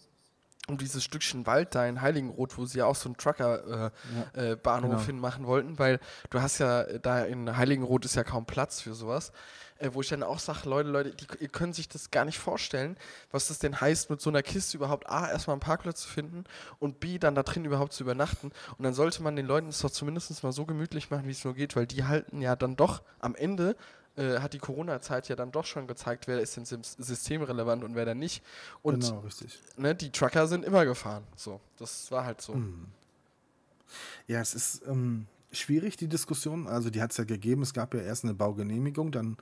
um 0.69 0.79
dieses 0.79 1.05
Stückchen 1.05 1.47
Wald 1.47 1.75
da 1.75 1.87
in 1.87 2.03
Heiligenroth, 2.03 2.59
wo 2.59 2.67
sie 2.67 2.79
ja 2.79 2.87
auch 2.87 2.97
so 2.97 3.09
einen 3.09 3.17
Trucker-Bahnhof 3.17 3.93
äh, 4.35 4.53
äh, 4.53 4.57
Bahnhof 4.57 4.91
genau. 4.91 5.07
hinmachen 5.07 5.47
wollten, 5.47 5.79
weil 5.79 6.01
du 6.31 6.41
hast 6.41 6.59
ja, 6.59 6.83
äh, 6.83 7.01
da 7.01 7.25
in 7.25 7.57
Heiligenroth 7.57 8.05
ist 8.05 8.17
ja 8.17 8.25
kaum 8.25 8.47
Platz 8.47 8.81
für 8.81 8.95
sowas. 8.95 9.33
Äh, 9.79 9.91
wo 9.93 10.01
ich 10.01 10.09
dann 10.09 10.23
auch 10.23 10.39
sage, 10.39 10.69
Leute, 10.69 10.89
Leute, 10.89 11.11
die, 11.11 11.27
ihr 11.41 11.49
könnt 11.49 11.75
sich 11.75 11.89
das 11.89 12.11
gar 12.11 12.25
nicht 12.25 12.39
vorstellen, 12.39 12.97
was 13.31 13.49
das 13.49 13.59
denn 13.59 13.81
heißt, 13.81 14.11
mit 14.11 14.21
so 14.21 14.31
einer 14.31 14.43
Kiste 14.43 14.77
überhaupt 14.77 15.09
A, 15.09 15.29
erstmal 15.29 15.55
einen 15.55 15.61
Parkplatz 15.61 16.03
zu 16.03 16.09
finden 16.09 16.45
und 16.79 17.01
B, 17.01 17.19
dann 17.19 17.35
da 17.35 17.43
drin 17.43 17.65
überhaupt 17.65 17.93
zu 17.93 18.03
übernachten. 18.03 18.53
Und 18.79 18.85
dann 18.85 18.95
sollte 18.95 19.23
man 19.23 19.37
den 19.37 19.47
Leuten 19.47 19.69
es 19.69 19.81
doch 19.81 19.91
zumindest 19.91 20.43
mal 20.43 20.53
so 20.53 20.65
gemütlich 20.65 21.11
machen, 21.11 21.27
wie 21.27 21.33
es 21.33 21.45
nur 21.45 21.55
geht, 21.55 21.77
weil 21.77 21.87
die 21.87 22.05
halten 22.05 22.41
ja 22.41 22.57
dann 22.57 22.77
doch 22.77 23.03
am 23.19 23.35
Ende 23.35 23.77
äh, 24.17 24.39
hat 24.39 24.55
die 24.55 24.59
Corona-Zeit 24.59 25.29
ja 25.29 25.37
dann 25.37 25.53
doch 25.53 25.67
schon 25.67 25.87
gezeigt, 25.87 26.27
wer 26.27 26.41
ist 26.41 26.57
denn 26.57 26.65
systemrelevant 26.65 27.85
und 27.85 27.95
wer 27.95 28.07
dann 28.07 28.19
nicht. 28.19 28.43
Und 28.83 29.05
genau, 29.05 29.21
richtig. 29.21 29.61
ne, 29.77 29.95
die 29.95 30.11
Trucker 30.11 30.47
sind 30.47 30.65
immer 30.65 30.87
gefahren. 30.87 31.25
So, 31.37 31.61
das 31.77 32.11
war 32.11 32.25
halt 32.25 32.41
so. 32.41 32.55
Hm. 32.55 32.87
Ja, 34.27 34.41
es 34.41 34.55
ist 34.55 34.87
ähm, 34.87 35.27
schwierig, 35.53 35.97
die 35.97 36.09
Diskussion. 36.09 36.67
Also 36.67 36.91
die 36.91 37.03
hat 37.03 37.13
es 37.13 37.17
ja 37.17 37.25
gegeben. 37.25 37.63
Es 37.63 37.73
gab 37.73 37.95
ja 37.95 38.01
erst 38.01 38.25
eine 38.25 38.35
Baugenehmigung, 38.35 39.13
dann 39.13 39.37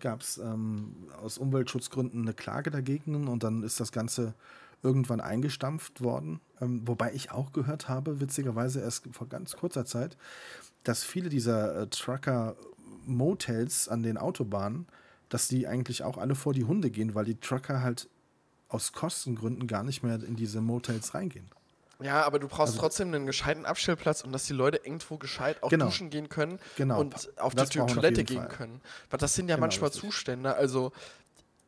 gab 0.00 0.22
es 0.22 0.38
ähm, 0.38 0.94
aus 1.22 1.38
Umweltschutzgründen 1.38 2.22
eine 2.22 2.34
Klage 2.34 2.70
dagegen 2.70 3.28
und 3.28 3.42
dann 3.42 3.62
ist 3.62 3.80
das 3.80 3.92
Ganze 3.92 4.34
irgendwann 4.82 5.20
eingestampft 5.20 6.00
worden. 6.00 6.40
Ähm, 6.60 6.82
wobei 6.86 7.12
ich 7.12 7.30
auch 7.30 7.52
gehört 7.52 7.88
habe, 7.88 8.20
witzigerweise 8.20 8.80
erst 8.80 9.08
vor 9.12 9.28
ganz 9.28 9.56
kurzer 9.56 9.84
Zeit, 9.84 10.16
dass 10.84 11.04
viele 11.04 11.28
dieser 11.28 11.82
äh, 11.82 11.86
Trucker-Motels 11.88 13.88
an 13.88 14.02
den 14.02 14.16
Autobahnen, 14.16 14.86
dass 15.28 15.48
die 15.48 15.66
eigentlich 15.66 16.02
auch 16.02 16.18
alle 16.18 16.34
vor 16.34 16.54
die 16.54 16.64
Hunde 16.64 16.90
gehen, 16.90 17.14
weil 17.14 17.26
die 17.26 17.38
Trucker 17.38 17.82
halt 17.82 18.08
aus 18.68 18.92
Kostengründen 18.92 19.66
gar 19.66 19.82
nicht 19.82 20.02
mehr 20.02 20.22
in 20.22 20.36
diese 20.36 20.60
Motels 20.60 21.14
reingehen. 21.14 21.50
Ja, 22.02 22.24
aber 22.24 22.38
du 22.38 22.48
brauchst 22.48 22.72
Also- 22.72 22.80
trotzdem 22.80 23.14
einen 23.14 23.26
gescheiten 23.26 23.66
Abstellplatz 23.66 24.22
und 24.22 24.32
dass 24.32 24.46
die 24.46 24.52
Leute 24.54 24.78
irgendwo 24.78 25.18
gescheit 25.18 25.62
auch 25.62 25.68
Genau. 25.68 25.86
duschen 25.86 26.10
gehen 26.10 26.28
können 26.28 26.58
Genau. 26.76 27.00
und 27.00 27.38
auf 27.38 27.54
Das 27.54 27.70
die 27.70 27.80
auf 27.80 27.92
Toilette 27.92 28.20
jeden 28.20 28.26
gehen 28.26 28.38
Fall. 28.38 28.48
können. 28.48 28.80
Weil 29.10 29.18
das 29.18 29.34
sind 29.34 29.48
ja 29.48 29.56
Genau, 29.56 29.64
manchmal. 29.66 29.90
Zustände. 29.92 30.54
Also 30.54 30.92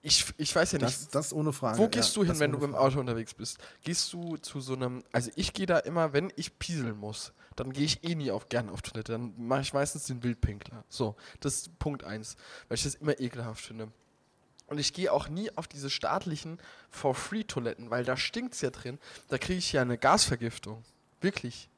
Ich, 0.05 0.25
ich 0.37 0.53
weiß 0.57 0.73
ja 0.73 0.79
nicht. 0.81 0.89
Das, 0.89 1.09
das 1.11 1.33
ohne 1.33 1.53
Frage. 1.53 1.79
Wo 1.79 1.87
gehst 1.87 2.17
ja, 2.17 2.23
du 2.25 2.29
hin, 2.29 2.41
wenn 2.41 2.51
du 2.51 2.57
ohne 2.59 2.67
mit 2.67 2.73
dem 2.75 2.77
Frage. 2.77 2.87
Auto 2.89 2.99
unterwegs 3.01 3.35
bist? 3.35 3.59
Gehst 3.85 4.13
du 4.13 4.37
zu 4.37 4.61
so 4.61 4.75
einem, 4.75 5.05
also 5.13 5.31
ich 5.37 5.53
gehe 5.53 5.67
da 5.67 5.79
immer, 5.79 6.13
wenn 6.13 6.33
ich 6.35 6.59
pieseln 6.59 6.97
muss, 6.97 7.33
dann 7.55 7.73
gehe 7.73 7.85
ich 7.85 8.03
eh 8.03 8.17
nie 8.17 8.33
auf 8.33 8.49
gern 8.49 8.69
auf 8.69 8.83
Toilette. 8.83 9.13
Dann 9.13 9.33
mache 9.37 9.61
ich 9.61 9.73
meistens 9.73 10.07
den 10.07 10.21
Wildpinkler. 10.25 10.83
So, 10.89 11.15
das 11.39 11.55
ist 11.59 11.79
Punkt 11.79 12.03
eins, 12.03 12.35
weil 12.67 12.79
ich 12.79 12.83
das 12.83 12.97
immer 12.97 13.21
ekelhaft 13.21 13.65
finde. 13.65 13.93
Und 14.73 14.79
ich 14.79 14.95
gehe 14.95 15.13
auch 15.13 15.29
nie 15.29 15.51
auf 15.55 15.69
diese 15.69 15.91
staatlichen 15.91 16.59
For-Free-Toiletten, 16.89 17.91
weil 17.91 18.07
da 18.07 18.17
stinkt 18.17 18.55
es 18.55 18.63
ja 18.63 18.71
drin. 18.71 18.99
Da 19.29 19.37
kriege 19.37 19.59
ich 19.59 19.71
ja 19.71 19.83
eine 19.83 19.99
Gasvergiftung. 19.99 20.83
Wirklich. 21.21 21.69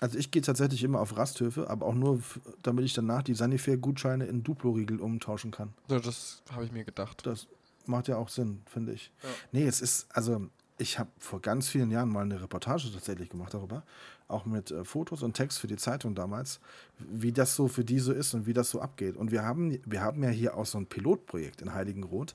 Also 0.00 0.18
ich 0.18 0.32
gehe 0.32 0.42
tatsächlich 0.42 0.82
immer 0.82 0.98
auf 0.98 1.16
Rasthöfe, 1.16 1.70
aber 1.70 1.86
auch 1.86 1.94
nur, 1.94 2.20
damit 2.64 2.84
ich 2.84 2.94
danach 2.94 3.22
die 3.22 3.34
Sanifair-Gutscheine 3.34 4.24
in 4.24 4.42
Duplo-Riegel 4.42 5.00
umtauschen 5.00 5.52
kann. 5.52 5.72
So, 5.86 6.00
das 6.00 6.42
habe 6.50 6.64
ich 6.64 6.72
mir 6.72 6.82
gedacht. 6.82 7.24
Das 7.24 7.46
macht 7.86 8.08
ja 8.08 8.16
auch 8.16 8.28
Sinn, 8.28 8.62
finde 8.66 8.94
ich. 8.94 9.12
Ja. 9.22 9.28
Nee, 9.52 9.64
es 9.64 9.80
ist, 9.80 10.08
also 10.10 10.48
ich 10.78 10.98
habe 10.98 11.10
vor 11.20 11.40
ganz 11.40 11.68
vielen 11.68 11.92
Jahren 11.92 12.08
mal 12.08 12.24
eine 12.24 12.42
Reportage 12.42 12.90
tatsächlich 12.92 13.28
gemacht 13.28 13.54
darüber, 13.54 13.84
auch 14.32 14.46
mit 14.46 14.70
äh, 14.70 14.84
Fotos 14.84 15.22
und 15.22 15.34
Text 15.34 15.58
für 15.58 15.66
die 15.66 15.76
Zeitung 15.76 16.14
damals, 16.14 16.60
wie 16.98 17.32
das 17.32 17.54
so 17.54 17.68
für 17.68 17.84
die 17.84 17.98
so 17.98 18.12
ist 18.12 18.34
und 18.34 18.46
wie 18.46 18.52
das 18.52 18.70
so 18.70 18.80
abgeht. 18.80 19.16
Und 19.16 19.30
wir 19.30 19.44
haben, 19.44 19.78
wir 19.84 20.00
haben 20.00 20.22
ja 20.22 20.30
hier 20.30 20.56
auch 20.56 20.66
so 20.66 20.78
ein 20.78 20.86
Pilotprojekt 20.86 21.62
in 21.62 21.74
Heiligenroth, 21.74 22.34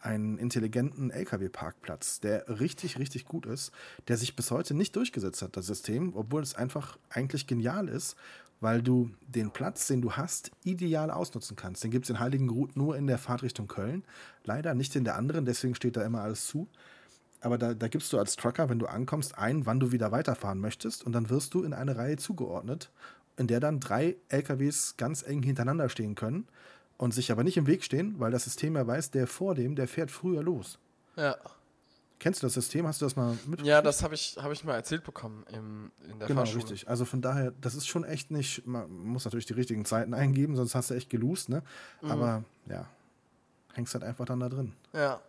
einen 0.00 0.38
intelligenten 0.38 1.10
LKW-Parkplatz, 1.10 2.20
der 2.20 2.60
richtig, 2.60 2.98
richtig 2.98 3.24
gut 3.24 3.46
ist, 3.46 3.72
der 4.06 4.16
sich 4.16 4.36
bis 4.36 4.50
heute 4.50 4.74
nicht 4.74 4.94
durchgesetzt 4.94 5.42
hat, 5.42 5.56
das 5.56 5.66
System, 5.66 6.12
obwohl 6.14 6.42
es 6.42 6.54
einfach 6.54 6.98
eigentlich 7.10 7.46
genial 7.46 7.88
ist, 7.88 8.16
weil 8.60 8.82
du 8.82 9.10
den 9.26 9.50
Platz, 9.50 9.86
den 9.86 10.00
du 10.02 10.12
hast, 10.12 10.50
ideal 10.64 11.10
ausnutzen 11.10 11.56
kannst. 11.56 11.84
Den 11.84 11.90
gibt 11.90 12.06
es 12.06 12.10
in 12.10 12.18
Heiligenroth 12.18 12.76
nur 12.76 12.96
in 12.96 13.06
der 13.06 13.18
Fahrt 13.18 13.42
Richtung 13.42 13.68
Köln, 13.68 14.04
leider 14.44 14.74
nicht 14.74 14.94
in 14.96 15.04
der 15.04 15.16
anderen, 15.16 15.44
deswegen 15.44 15.74
steht 15.74 15.96
da 15.96 16.04
immer 16.04 16.22
alles 16.22 16.46
zu. 16.46 16.68
Aber 17.40 17.56
da, 17.58 17.74
da 17.74 17.88
gibst 17.88 18.12
du 18.12 18.18
als 18.18 18.36
Trucker, 18.36 18.68
wenn 18.68 18.78
du 18.78 18.86
ankommst, 18.86 19.38
ein, 19.38 19.64
wann 19.66 19.78
du 19.80 19.92
wieder 19.92 20.10
weiterfahren 20.10 20.58
möchtest 20.60 21.04
und 21.04 21.12
dann 21.12 21.30
wirst 21.30 21.54
du 21.54 21.62
in 21.62 21.72
eine 21.72 21.96
Reihe 21.96 22.16
zugeordnet, 22.16 22.90
in 23.36 23.46
der 23.46 23.60
dann 23.60 23.78
drei 23.80 24.16
LKWs 24.28 24.96
ganz 24.96 25.22
eng 25.22 25.42
hintereinander 25.42 25.88
stehen 25.88 26.14
können 26.16 26.48
und 26.96 27.14
sich 27.14 27.30
aber 27.30 27.44
nicht 27.44 27.56
im 27.56 27.66
Weg 27.68 27.84
stehen, 27.84 28.18
weil 28.18 28.32
das 28.32 28.44
System 28.44 28.74
ja 28.74 28.84
weiß, 28.86 29.12
der 29.12 29.26
vor 29.28 29.54
dem, 29.54 29.76
der 29.76 29.86
fährt 29.86 30.10
früher 30.10 30.42
los. 30.42 30.78
Ja. 31.16 31.36
Kennst 32.18 32.42
du 32.42 32.46
das 32.46 32.54
System? 32.54 32.84
Hast 32.88 33.00
du 33.00 33.06
das 33.06 33.14
mal 33.14 33.30
mitgekriegt? 33.34 33.66
Ja, 33.66 33.80
das 33.80 34.02
habe 34.02 34.16
ich, 34.16 34.36
hab 34.42 34.50
ich 34.50 34.64
mal 34.64 34.74
erzählt 34.74 35.04
bekommen 35.04 35.44
im, 35.52 35.92
in 36.10 36.18
der 36.18 36.26
Genau, 36.26 36.40
Fahrschule. 36.40 36.64
richtig. 36.64 36.88
Also 36.88 37.04
von 37.04 37.22
daher, 37.22 37.52
das 37.60 37.76
ist 37.76 37.86
schon 37.86 38.02
echt 38.02 38.32
nicht, 38.32 38.66
man 38.66 38.90
muss 38.90 39.24
natürlich 39.24 39.46
die 39.46 39.52
richtigen 39.52 39.84
Zeiten 39.84 40.14
eingeben, 40.14 40.56
sonst 40.56 40.74
hast 40.74 40.90
du 40.90 40.94
echt 40.94 41.10
gelost, 41.10 41.48
ne? 41.48 41.62
Mhm. 42.02 42.10
Aber 42.10 42.44
ja, 42.68 42.88
hängst 43.74 43.94
halt 43.94 44.02
einfach 44.02 44.24
dann 44.24 44.40
da 44.40 44.48
drin. 44.48 44.72
Ja. 44.92 45.20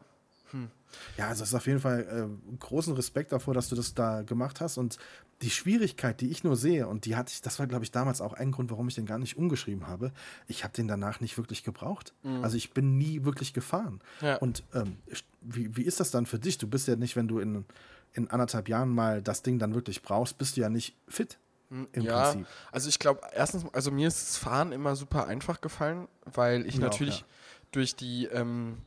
Ja, 1.17 1.27
also 1.27 1.43
es 1.43 1.49
ist 1.49 1.55
auf 1.55 1.67
jeden 1.67 1.79
Fall 1.79 2.29
äh, 2.29 2.57
großen 2.57 2.93
Respekt 2.93 3.31
davor, 3.31 3.53
dass 3.53 3.69
du 3.69 3.75
das 3.75 3.93
da 3.93 4.23
gemacht 4.23 4.59
hast. 4.61 4.77
Und 4.77 4.97
die 5.41 5.49
Schwierigkeit, 5.49 6.19
die 6.19 6.29
ich 6.29 6.43
nur 6.43 6.55
sehe, 6.55 6.87
und 6.87 7.05
die 7.05 7.15
hatte 7.15 7.31
ich, 7.31 7.41
das 7.41 7.59
war, 7.59 7.67
glaube 7.67 7.83
ich, 7.83 7.91
damals 7.91 8.21
auch 8.21 8.33
ein 8.33 8.51
Grund, 8.51 8.71
warum 8.71 8.87
ich 8.87 8.95
den 8.95 9.05
gar 9.05 9.19
nicht 9.19 9.37
umgeschrieben 9.37 9.87
habe. 9.87 10.11
Ich 10.47 10.63
habe 10.63 10.73
den 10.73 10.87
danach 10.87 11.19
nicht 11.19 11.37
wirklich 11.37 11.63
gebraucht. 11.63 12.13
Also 12.41 12.57
ich 12.57 12.73
bin 12.73 12.97
nie 12.97 13.23
wirklich 13.23 13.53
gefahren. 13.53 14.01
Ja. 14.21 14.37
Und 14.37 14.63
ähm, 14.73 14.97
wie, 15.41 15.75
wie 15.77 15.83
ist 15.83 15.99
das 15.99 16.11
dann 16.11 16.25
für 16.25 16.39
dich? 16.39 16.57
Du 16.57 16.67
bist 16.67 16.87
ja 16.87 16.95
nicht, 16.95 17.15
wenn 17.15 17.27
du 17.27 17.39
in, 17.39 17.65
in 18.13 18.29
anderthalb 18.29 18.67
Jahren 18.67 18.89
mal 18.89 19.21
das 19.21 19.41
Ding 19.41 19.59
dann 19.59 19.73
wirklich 19.73 20.01
brauchst, 20.01 20.37
bist 20.37 20.57
du 20.57 20.61
ja 20.61 20.69
nicht 20.69 20.95
fit. 21.07 21.37
Im 21.69 21.87
ja, 21.93 22.23
Prinzip. 22.23 22.47
also 22.71 22.89
ich 22.89 22.97
glaube, 22.97 23.21
erstens, 23.31 23.63
also 23.73 23.91
mir 23.91 24.07
ist 24.07 24.19
das 24.27 24.37
Fahren 24.37 24.71
immer 24.71 24.95
super 24.95 25.27
einfach 25.27 25.61
gefallen, 25.61 26.07
weil 26.25 26.65
ich 26.65 26.77
Mir 26.77 26.87
auch, 26.87 26.89
natürlich 26.89 27.19
ja. 27.19 27.25
durch 27.71 27.95
die, 27.95 28.25
ähm, 28.25 28.79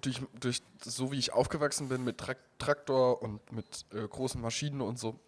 durch, 0.00 0.20
durch 0.40 0.62
so 0.84 1.12
wie 1.12 1.18
ich 1.18 1.32
aufgewachsen 1.32 1.88
bin 1.88 2.04
mit 2.04 2.18
Trak 2.18 2.38
Traktor 2.58 3.22
und 3.22 3.40
mit 3.52 3.84
äh, 3.92 4.06
großen 4.06 4.40
Maschinen 4.40 4.80
und 4.80 4.98
so, 4.98 5.18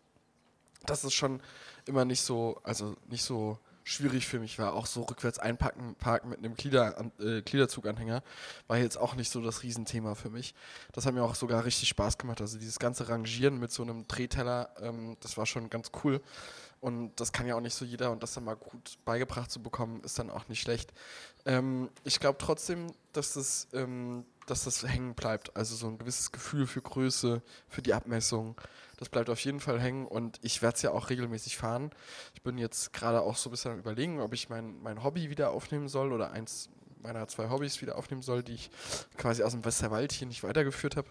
dass 0.86 1.04
es 1.04 1.12
schon 1.12 1.42
immer 1.86 2.04
nicht 2.04 2.20
so, 2.20 2.60
also 2.62 2.96
nicht 3.08 3.24
so 3.24 3.58
schwierig 3.86 4.26
für 4.26 4.40
mich 4.40 4.58
war. 4.58 4.74
Auch 4.74 4.86
so 4.86 5.02
rückwärts 5.02 5.38
einpacken, 5.38 5.94
parken 5.94 6.28
mit 6.28 6.40
einem 6.40 6.56
Glieder, 6.56 7.10
äh, 7.20 7.40
Gliederzuganhänger 7.42 8.22
war 8.66 8.78
jetzt 8.78 8.98
auch 8.98 9.14
nicht 9.14 9.30
so 9.30 9.40
das 9.40 9.62
Riesenthema 9.62 10.16
für 10.16 10.28
mich. 10.28 10.54
Das 10.92 11.06
hat 11.06 11.14
mir 11.14 11.22
auch 11.22 11.36
sogar 11.36 11.64
richtig 11.64 11.88
Spaß 11.88 12.18
gemacht. 12.18 12.40
Also 12.40 12.58
dieses 12.58 12.80
ganze 12.80 13.08
Rangieren 13.08 13.60
mit 13.60 13.70
so 13.70 13.82
einem 13.82 14.06
Drehteller, 14.08 14.70
ähm, 14.80 15.16
das 15.20 15.36
war 15.36 15.46
schon 15.46 15.70
ganz 15.70 15.92
cool. 16.02 16.20
Und 16.80 17.18
das 17.20 17.32
kann 17.32 17.46
ja 17.46 17.54
auch 17.54 17.60
nicht 17.60 17.74
so 17.74 17.84
jeder 17.84 18.10
und 18.10 18.22
das 18.22 18.34
dann 18.34 18.44
mal 18.44 18.56
gut 18.56 18.98
beigebracht 19.04 19.50
zu 19.50 19.62
bekommen, 19.62 20.00
ist 20.02 20.18
dann 20.18 20.30
auch 20.30 20.48
nicht 20.48 20.60
schlecht. 20.60 20.92
Ähm, 21.44 21.88
ich 22.02 22.18
glaube 22.18 22.38
trotzdem, 22.38 22.92
dass 23.12 23.34
das, 23.34 23.68
ähm, 23.72 24.24
dass 24.46 24.64
das 24.64 24.86
hängen 24.86 25.14
bleibt. 25.14 25.56
Also 25.56 25.74
so 25.74 25.88
ein 25.88 25.98
gewisses 25.98 26.32
Gefühl 26.32 26.66
für 26.66 26.80
Größe, 26.80 27.42
für 27.68 27.82
die 27.82 27.94
Abmessung. 27.94 28.60
Das 28.96 29.08
bleibt 29.08 29.28
auf 29.28 29.40
jeden 29.40 29.60
Fall 29.60 29.80
hängen 29.80 30.06
und 30.06 30.38
ich 30.42 30.62
werde 30.62 30.76
es 30.76 30.82
ja 30.82 30.90
auch 30.92 31.10
regelmäßig 31.10 31.56
fahren. 31.56 31.90
Ich 32.34 32.42
bin 32.42 32.56
jetzt 32.56 32.92
gerade 32.92 33.20
auch 33.20 33.36
so 33.36 33.50
ein 33.50 33.52
bisschen 33.52 33.72
am 33.72 33.78
überlegen, 33.78 34.20
ob 34.20 34.32
ich 34.32 34.48
mein, 34.48 34.80
mein 34.82 35.02
Hobby 35.04 35.28
wieder 35.28 35.50
aufnehmen 35.50 35.88
soll 35.88 36.12
oder 36.12 36.30
eins 36.32 36.70
meiner 37.02 37.28
zwei 37.28 37.50
Hobbys 37.50 37.82
wieder 37.82 37.96
aufnehmen 37.96 38.22
soll, 38.22 38.42
die 38.42 38.54
ich 38.54 38.70
quasi 39.16 39.42
aus 39.42 39.52
dem 39.52 39.64
Westerwald 39.64 40.12
hier 40.12 40.26
nicht 40.26 40.42
weitergeführt 40.42 40.96
habe. 40.96 41.08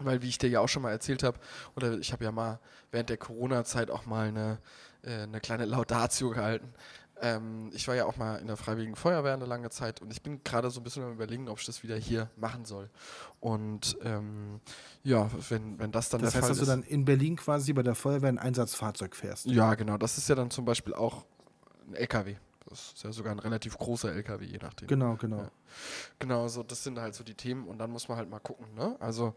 Weil, 0.00 0.22
wie 0.22 0.28
ich 0.28 0.38
dir 0.38 0.50
ja 0.50 0.60
auch 0.60 0.68
schon 0.68 0.82
mal 0.82 0.90
erzählt 0.90 1.22
habe, 1.22 1.38
oder 1.76 1.98
ich 1.98 2.12
habe 2.12 2.24
ja 2.24 2.32
mal 2.32 2.58
während 2.90 3.10
der 3.10 3.16
Corona-Zeit 3.16 3.90
auch 3.90 4.06
mal 4.06 4.28
eine, 4.28 4.58
äh, 5.02 5.22
eine 5.22 5.40
kleine 5.40 5.66
Laudatio 5.66 6.30
gehalten. 6.30 6.74
Ähm, 7.20 7.70
ich 7.72 7.86
war 7.86 7.94
ja 7.94 8.06
auch 8.06 8.16
mal 8.16 8.36
in 8.36 8.48
der 8.48 8.56
Freiwilligen 8.56 8.96
Feuerwehr 8.96 9.34
eine 9.34 9.46
lange 9.46 9.70
Zeit 9.70 10.02
und 10.02 10.10
ich 10.12 10.22
bin 10.22 10.42
gerade 10.42 10.70
so 10.70 10.80
ein 10.80 10.82
bisschen 10.82 11.04
am 11.04 11.12
überlegen, 11.12 11.48
ob 11.48 11.60
ich 11.60 11.66
das 11.66 11.82
wieder 11.82 11.96
hier 11.96 12.28
machen 12.36 12.64
soll. 12.64 12.90
Und 13.40 13.96
ähm, 14.02 14.60
ja, 15.04 15.30
wenn, 15.48 15.78
wenn 15.78 15.92
das 15.92 16.08
dann 16.08 16.22
Das 16.22 16.32
der 16.32 16.42
heißt, 16.42 16.48
Fall 16.48 16.48
dass 16.50 16.58
du 16.58 16.62
ist. 16.64 16.68
dann 16.68 16.82
in 16.82 17.04
Berlin 17.04 17.36
quasi 17.36 17.72
bei 17.72 17.82
der 17.82 17.94
Feuerwehr 17.94 18.28
ein 18.28 18.38
Einsatzfahrzeug 18.38 19.14
fährst. 19.14 19.46
Ja, 19.46 19.74
genau. 19.74 19.96
Das 19.96 20.18
ist 20.18 20.28
ja 20.28 20.34
dann 20.34 20.50
zum 20.50 20.64
Beispiel 20.64 20.94
auch 20.94 21.24
ein 21.86 21.94
LKW. 21.94 22.36
Das 22.68 22.92
ist 22.94 23.04
ja 23.04 23.12
sogar 23.12 23.32
ein 23.32 23.38
relativ 23.38 23.76
großer 23.78 24.12
LKW, 24.12 24.46
je 24.46 24.58
nachdem. 24.60 24.88
Genau, 24.88 25.16
genau. 25.16 25.38
Ja. 25.38 25.50
Genau, 26.18 26.48
so 26.48 26.62
das 26.62 26.82
sind 26.82 26.98
halt 26.98 27.14
so 27.14 27.22
die 27.22 27.34
Themen 27.34 27.68
und 27.68 27.78
dann 27.78 27.90
muss 27.90 28.08
man 28.08 28.16
halt 28.16 28.28
mal 28.28 28.40
gucken. 28.40 28.66
Ne? 28.74 28.96
Also 29.00 29.34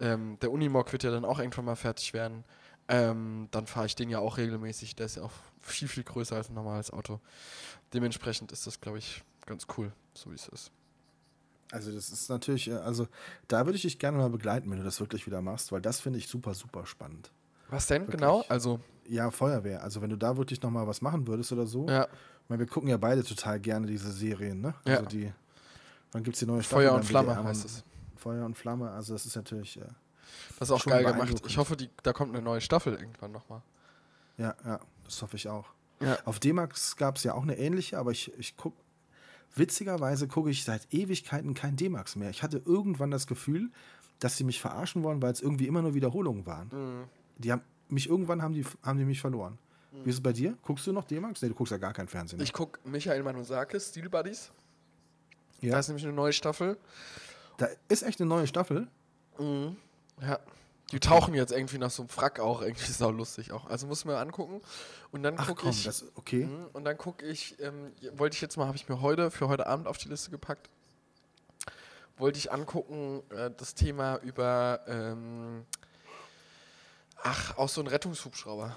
ähm, 0.00 0.38
der 0.40 0.50
Unimog 0.50 0.90
wird 0.90 1.02
ja 1.04 1.10
dann 1.10 1.24
auch 1.24 1.38
irgendwann 1.38 1.66
mal 1.66 1.76
fertig 1.76 2.12
werden. 2.14 2.42
Ähm, 2.90 3.48
dann 3.52 3.66
fahre 3.66 3.86
ich 3.86 3.94
den 3.94 4.10
ja 4.10 4.18
auch 4.18 4.36
regelmäßig. 4.36 4.96
Der 4.96 5.06
ist 5.06 5.16
ja 5.16 5.22
auch 5.22 5.32
viel, 5.60 5.86
viel 5.88 6.02
größer 6.02 6.36
als 6.36 6.48
ein 6.50 6.54
normales 6.54 6.90
Auto. 6.92 7.20
Dementsprechend 7.94 8.50
ist 8.50 8.66
das, 8.66 8.80
glaube 8.80 8.98
ich, 8.98 9.22
ganz 9.46 9.66
cool, 9.76 9.92
so 10.12 10.30
wie 10.30 10.34
es 10.34 10.48
ist. 10.48 10.72
Also 11.70 11.92
das 11.92 12.10
ist 12.10 12.28
natürlich, 12.28 12.68
äh, 12.68 12.74
also 12.74 13.06
da 13.46 13.64
würde 13.64 13.76
ich 13.76 13.82
dich 13.82 13.98
gerne 13.98 14.18
mal 14.18 14.28
begleiten, 14.28 14.68
wenn 14.70 14.78
du 14.78 14.84
das 14.84 14.98
wirklich 14.98 15.24
wieder 15.26 15.40
machst, 15.40 15.70
weil 15.70 15.80
das 15.80 16.00
finde 16.00 16.18
ich 16.18 16.26
super, 16.26 16.52
super 16.54 16.84
spannend. 16.84 17.30
Was 17.68 17.86
denn 17.86 18.02
Wirklich. 18.02 18.20
genau? 18.20 18.44
Also, 18.48 18.80
Ja, 19.06 19.30
Feuerwehr. 19.30 19.82
Also 19.82 20.02
wenn 20.02 20.10
du 20.10 20.16
da 20.16 20.36
wirklich 20.36 20.60
noch 20.62 20.70
mal 20.70 20.86
was 20.86 21.00
machen 21.00 21.26
würdest 21.28 21.52
oder 21.52 21.66
so. 21.66 21.86
ja, 21.88 22.04
Ich 22.04 22.48
meine, 22.48 22.60
wir 22.60 22.66
gucken 22.66 22.88
ja 22.88 22.96
beide 22.96 23.22
total 23.22 23.60
gerne 23.60 23.86
diese 23.86 24.10
Serien, 24.10 24.60
ne? 24.60 24.74
Ja. 24.84 24.96
Also 24.96 25.06
die, 25.06 25.32
wann 26.10 26.24
gibt 26.24 26.34
es 26.34 26.40
die 26.40 26.46
neue 26.46 26.62
Staffel? 26.62 26.86
Feuer 26.86 26.94
und 26.96 27.04
Flamme 27.04 27.44
heißt 27.44 27.64
es. 27.64 27.84
Feuer 28.16 28.44
und 28.44 28.56
Flamme, 28.56 28.90
also 28.90 29.12
das 29.12 29.24
ist 29.26 29.36
natürlich, 29.36 29.80
äh, 29.80 29.84
Das 30.58 30.68
ist 30.68 30.72
auch 30.72 30.80
Schon 30.80 30.92
geil 30.92 31.04
gemacht. 31.04 31.42
Ich 31.46 31.58
hoffe, 31.58 31.76
die, 31.76 31.88
da 32.02 32.12
kommt 32.12 32.34
eine 32.34 32.42
neue 32.42 32.60
Staffel 32.60 32.94
irgendwann 32.94 33.32
nochmal. 33.32 33.62
ja, 34.36 34.54
ja, 34.64 34.80
das 35.04 35.22
hoffe 35.22 35.36
ich 35.36 35.48
auch. 35.48 35.66
Ja. 36.00 36.18
Auf 36.24 36.38
D-Max 36.40 36.96
gab 36.96 37.16
es 37.16 37.24
ja 37.24 37.34
auch 37.34 37.42
eine 37.42 37.58
ähnliche, 37.58 37.98
aber 37.98 38.10
ich, 38.10 38.32
ich 38.38 38.56
gucke, 38.56 38.76
witzigerweise 39.54 40.28
gucke 40.28 40.50
ich 40.50 40.64
seit 40.64 40.92
Ewigkeiten 40.92 41.54
kein 41.54 41.76
D-Max 41.76 42.16
mehr. 42.16 42.30
Ich 42.30 42.42
hatte 42.42 42.62
irgendwann 42.64 43.10
das 43.10 43.26
Gefühl, 43.26 43.70
dass 44.18 44.36
sie 44.36 44.44
mich 44.44 44.60
verarschen 44.60 45.02
wollen, 45.02 45.20
weil 45.20 45.32
es 45.32 45.40
irgendwie 45.40 45.66
immer 45.66 45.82
nur 45.82 45.94
Wiederholungen 45.94 46.46
waren. 46.46 46.68
Mhm. 46.72 47.04
Die 47.38 47.52
haben 47.52 47.62
mich 47.88 48.08
irgendwann 48.08 48.42
haben 48.42 48.54
die, 48.54 48.64
haben 48.82 48.98
die 48.98 49.04
mich 49.04 49.20
verloren. 49.20 49.58
Wie 50.04 50.10
ist 50.10 50.16
es 50.16 50.22
bei 50.22 50.32
dir? 50.32 50.56
Guckst 50.62 50.86
du 50.86 50.92
noch 50.92 51.04
D-Max? 51.04 51.42
Nee, 51.42 51.48
du 51.48 51.54
guckst 51.54 51.72
ja 51.72 51.76
gar 51.78 51.92
kein 51.92 52.06
Fernsehen. 52.06 52.40
Ich 52.40 52.52
gucke 52.52 52.78
Michael 52.88 53.24
Manusakis, 53.24 53.88
Steel 53.88 54.08
Buddies. 54.08 54.52
ja. 55.60 55.72
Da 55.72 55.78
ist 55.80 55.88
nämlich 55.88 56.04
eine 56.04 56.14
neue 56.14 56.32
Staffel. 56.32 56.78
Da 57.56 57.66
ist 57.88 58.02
echt 58.04 58.20
eine 58.20 58.28
neue 58.28 58.46
Staffel. 58.46 58.86
Ja. 60.20 60.38
Die 60.92 60.98
tauchen 60.98 61.34
jetzt 61.34 61.52
irgendwie 61.52 61.78
nach 61.78 61.90
so 61.90 62.02
einem 62.02 62.08
Frack 62.08 62.40
auch, 62.40 62.62
irgendwie 62.62 62.90
sau 62.90 63.10
lustig 63.12 63.52
auch. 63.52 63.66
Also 63.66 63.86
muss 63.86 64.04
man 64.04 64.16
angucken. 64.16 64.60
Und 65.12 65.22
dann 65.22 65.36
gucke 65.36 65.68
ich. 65.68 65.84
das 65.84 66.04
okay. 66.16 66.46
Mhm, 66.46 66.66
Und 66.72 66.84
dann 66.84 66.98
gucke 66.98 67.24
ich, 67.24 67.60
ähm, 67.60 67.92
wollte 68.14 68.34
ich 68.34 68.40
jetzt 68.40 68.56
mal, 68.56 68.66
habe 68.66 68.76
ich 68.76 68.88
mir 68.88 69.00
heute 69.00 69.30
für 69.30 69.48
heute 69.48 69.66
Abend 69.66 69.86
auf 69.86 69.98
die 69.98 70.08
Liste 70.08 70.30
gepackt. 70.30 70.68
Wollte 72.16 72.38
ich 72.38 72.52
angucken, 72.52 73.22
äh, 73.30 73.50
das 73.56 73.74
Thema 73.74 74.16
über, 74.16 74.80
ähm, 74.88 75.64
ach, 77.22 77.56
auch 77.56 77.68
so 77.68 77.80
ein 77.80 77.86
Rettungshubschrauber. 77.86 78.76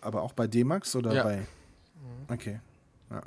Aber 0.00 0.22
auch 0.22 0.32
bei 0.32 0.46
D-Max 0.46 0.96
oder 0.96 1.12
Ja. 1.12 1.22
bei. 1.24 1.46
Okay. 2.28 2.60
Ja. 3.10 3.22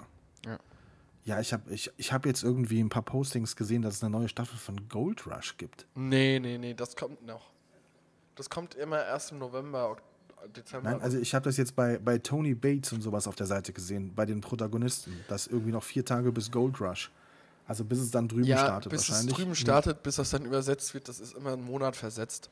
Ja. 1.23 1.39
Ich 1.39 1.53
habe 1.53 1.71
ich, 1.71 1.91
ich 1.97 2.11
hab 2.13 2.25
jetzt 2.25 2.43
irgendwie 2.43 2.79
ein 2.81 2.89
paar 2.89 3.03
Postings 3.03 3.55
gesehen, 3.55 3.81
dass 3.81 3.95
es 3.95 4.03
eine 4.03 4.09
neue 4.11 4.27
Staffel 4.27 4.57
von 4.57 4.89
Gold 4.89 5.27
Rush 5.27 5.57
gibt. 5.57 5.85
Nee, 5.95 6.39
nee, 6.39 6.57
nee, 6.57 6.73
das 6.73 6.95
kommt 6.95 7.25
noch. 7.25 7.51
Das 8.35 8.49
kommt 8.49 8.75
immer 8.75 9.03
erst 9.05 9.31
im 9.31 9.37
November, 9.39 9.97
Dezember. 10.55 10.89
Nein, 10.91 11.01
also 11.01 11.19
ich 11.19 11.35
habe 11.35 11.43
das 11.45 11.57
jetzt 11.57 11.75
bei, 11.75 11.99
bei 11.99 12.17
Tony 12.17 12.55
Bates 12.55 12.91
und 12.93 13.01
sowas 13.01 13.27
auf 13.27 13.35
der 13.35 13.45
Seite 13.45 13.71
gesehen, 13.73 14.13
bei 14.15 14.25
den 14.25 14.41
Protagonisten, 14.41 15.13
dass 15.27 15.45
irgendwie 15.47 15.71
noch 15.71 15.83
vier 15.83 16.03
Tage 16.03 16.31
bis 16.31 16.49
Gold 16.49 16.81
Rush. 16.81 17.11
Also 17.67 17.85
bis 17.85 17.99
es 17.99 18.09
dann 18.11 18.27
drüben 18.27 18.45
ja, 18.45 18.57
startet 18.57 18.91
bis 18.91 19.03
es 19.03 19.09
wahrscheinlich. 19.11 19.35
drüben 19.35 19.55
startet, 19.55 20.01
bis 20.03 20.15
das 20.15 20.31
dann 20.31 20.45
übersetzt 20.45 20.93
wird, 20.95 21.07
das 21.07 21.19
ist 21.19 21.35
immer 21.35 21.53
einen 21.53 21.63
Monat 21.63 21.95
versetzt. 21.95 22.49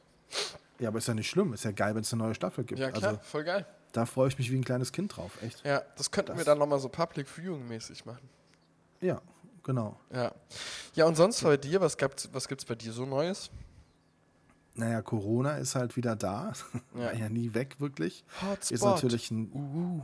Ja, 0.78 0.90
aber 0.90 1.00
ist 1.00 1.08
ja 1.08 1.14
nicht 1.16 1.30
schlimm. 1.30 1.52
Ist 1.54 1.66
ja 1.66 1.72
geil, 1.72 1.96
wenn 1.96 2.02
es 2.04 2.14
eine 2.14 2.24
neue 2.24 2.36
Staffel 2.36 2.64
gibt. 2.64 2.80
Ja, 2.80 2.92
klar, 2.92 3.12
Also 3.14 3.22
voll 3.24 3.44
geil. 3.44 3.66
da 3.92 4.06
freue 4.06 4.28
ich 4.28 4.38
mich 4.38 4.52
wie 4.52 4.56
ein 4.58 4.64
kleines 4.64 4.92
Kind 4.92 5.18
drauf, 5.18 5.42
echt. 5.42 5.66
Ja, 5.66 5.82
das 5.98 6.12
könnten 6.12 6.34
wir 6.34 6.36
Das- 6.38 6.46
dann 6.46 6.60
nochmal 6.60 6.80
so 6.80 6.88
Public 6.88 7.28
Viewing 7.28 7.68
mäßig 7.68 8.06
machen. 8.06 8.30
Ja, 9.02 9.22
genau. 9.64 9.97
Ja. 10.14 10.34
Ja, 10.95 11.06
und 11.06 11.16
sonst 11.16 11.43
bei 11.43 11.58
dir, 11.58 11.82
was 11.82 11.97
gibt's, 11.97 12.30
was 12.34 12.47
gibt's 12.47 12.66
bei 12.66 12.76
dir 12.76 12.91
so 12.91 13.06
Neues? 13.06 13.50
Naja, 14.76 15.02
Corona 15.02 15.58
ist 15.58 15.76
halt 15.76 15.97
wieder 15.97 16.16
da. 16.16 16.54
Ja. 16.93 17.00
War 17.06 17.14
ja 17.14 17.28
nie 17.30 17.54
weg, 17.54 17.76
wirklich. 17.80 18.24
Hotspot. 18.41 18.72
Ist 18.72 18.84
natürlich 18.84 19.30
ein, 19.32 19.52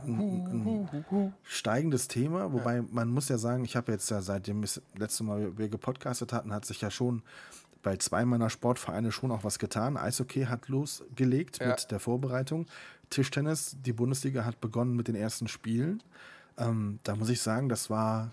ein, 0.04 0.88
ein 1.10 1.34
steigendes 1.44 2.08
Thema, 2.08 2.52
wobei 2.52 2.82
man 2.82 3.08
muss 3.10 3.28
ja 3.28 3.38
sagen, 3.38 3.64
ich 3.64 3.74
habe 3.76 3.92
jetzt 3.92 4.10
ja 4.10 4.20
seitdem 4.20 4.56
wir 4.58 4.62
das 4.62 4.82
letzte 4.94 5.24
Mal 5.24 5.56
wir 5.56 5.68
gepodcastet 5.68 6.32
hatten, 6.32 6.52
hat 6.52 6.64
sich 6.66 6.80
ja 6.82 6.90
schon 6.90 7.22
bei 7.82 7.96
zwei 7.96 8.24
meiner 8.24 8.50
Sportvereine 8.50 9.12
schon 9.12 9.30
auch 9.30 9.44
was 9.44 9.58
getan. 9.58 9.96
Eishockey 9.96 10.44
hat 10.44 10.68
losgelegt 10.68 11.58
Ja. 11.60 11.68
mit 11.68 11.90
der 11.90 12.00
Vorbereitung. 12.00 12.66
Tischtennis, 13.08 13.76
die 13.80 13.92
Bundesliga 13.92 14.44
hat 14.44 14.60
begonnen 14.60 14.94
mit 14.96 15.08
den 15.08 15.14
ersten 15.14 15.48
Spielen. 15.48 16.02
Ähm, 16.58 16.98
da 17.04 17.14
muss 17.16 17.28
ich 17.30 17.40
sagen, 17.40 17.68
das 17.68 17.88
war, 17.88 18.30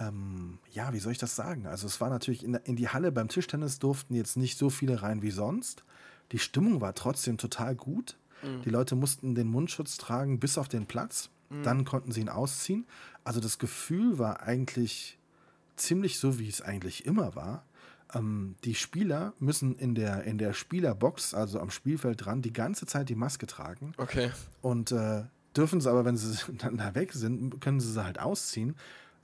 ähm, 0.00 0.58
ja, 0.72 0.92
wie 0.92 0.98
soll 0.98 1.12
ich 1.12 1.18
das 1.18 1.36
sagen? 1.36 1.66
Also 1.66 1.86
es 1.86 2.00
war 2.00 2.10
natürlich 2.10 2.42
in, 2.42 2.54
in 2.54 2.76
die 2.76 2.88
Halle 2.88 3.12
beim 3.12 3.28
Tischtennis 3.28 3.78
durften 3.78 4.14
jetzt 4.14 4.36
nicht 4.36 4.58
so 4.58 4.70
viele 4.70 5.02
rein 5.02 5.22
wie 5.22 5.30
sonst. 5.30 5.84
Die 6.32 6.38
Stimmung 6.38 6.80
war 6.80 6.94
trotzdem 6.94 7.38
total 7.38 7.74
gut. 7.74 8.16
Die 8.64 8.70
Leute 8.70 8.96
mussten 8.96 9.34
den 9.34 9.48
Mundschutz 9.48 9.98
tragen 9.98 10.40
bis 10.40 10.56
auf 10.56 10.68
den 10.68 10.86
Platz. 10.86 11.28
Dann 11.62 11.84
konnten 11.84 12.12
sie 12.12 12.20
ihn 12.20 12.28
ausziehen. 12.28 12.86
Also 13.24 13.40
das 13.40 13.58
Gefühl 13.58 14.18
war 14.18 14.42
eigentlich 14.42 15.18
ziemlich 15.76 16.18
so, 16.18 16.38
wie 16.38 16.48
es 16.48 16.62
eigentlich 16.62 17.06
immer 17.06 17.34
war. 17.34 17.64
Ähm, 18.14 18.54
die 18.64 18.74
Spieler 18.74 19.34
müssen 19.40 19.76
in 19.76 19.94
der, 19.94 20.24
in 20.24 20.38
der 20.38 20.52
Spielerbox, 20.52 21.34
also 21.34 21.58
am 21.60 21.70
Spielfeld 21.70 22.24
dran, 22.24 22.40
die 22.40 22.52
ganze 22.52 22.86
Zeit 22.86 23.08
die 23.08 23.14
Maske 23.14 23.46
tragen. 23.46 23.92
Okay. 23.98 24.30
Und 24.62 24.92
äh, 24.92 25.24
dürfen 25.56 25.80
sie 25.80 25.90
aber, 25.90 26.04
wenn 26.04 26.16
sie 26.16 26.38
dann 26.58 26.76
da 26.76 26.94
weg 26.94 27.12
sind, 27.12 27.60
können 27.60 27.80
sie 27.80 27.92
sie 27.92 28.04
halt 28.04 28.20
ausziehen. 28.20 28.76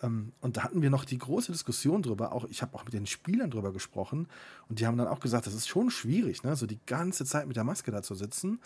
Ähm, 0.02 0.32
und 0.40 0.56
da 0.56 0.64
hatten 0.64 0.82
wir 0.82 0.90
noch 0.90 1.04
die 1.04 1.18
große 1.18 1.52
Diskussion 1.52 2.02
drüber. 2.02 2.32
Auch 2.32 2.44
ich 2.44 2.62
habe 2.62 2.74
auch 2.74 2.84
mit 2.84 2.92
den 2.92 3.06
Spielern 3.06 3.50
drüber 3.50 3.72
gesprochen. 3.72 4.28
Und 4.68 4.80
die 4.80 4.86
haben 4.86 4.98
dann 4.98 5.08
auch 5.08 5.20
gesagt, 5.20 5.46
das 5.46 5.54
ist 5.54 5.68
schon 5.68 5.90
schwierig, 5.90 6.42
ne? 6.42 6.56
so 6.56 6.66
die 6.66 6.80
ganze 6.86 7.24
Zeit 7.24 7.46
mit 7.46 7.56
der 7.56 7.64
Maske 7.64 7.90
da 7.90 8.02
zu 8.02 8.14
sitzen. 8.14 8.60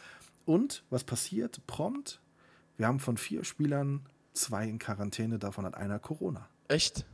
Und 0.45 0.85
was 0.91 1.05
passiert? 1.05 1.67
Prompt, 1.67 2.21
wir 2.77 2.87
haben 2.87 3.01
von 3.01 3.17
vier 3.17 3.45
Spielern 3.45 4.01
zwei 4.33 4.67
in 4.67 4.79
Quarantäne, 4.79 5.39
davon 5.39 5.65
hat 5.65 5.75
einer 5.75 5.99
Corona. 5.99 6.49
Echt? 6.69 7.05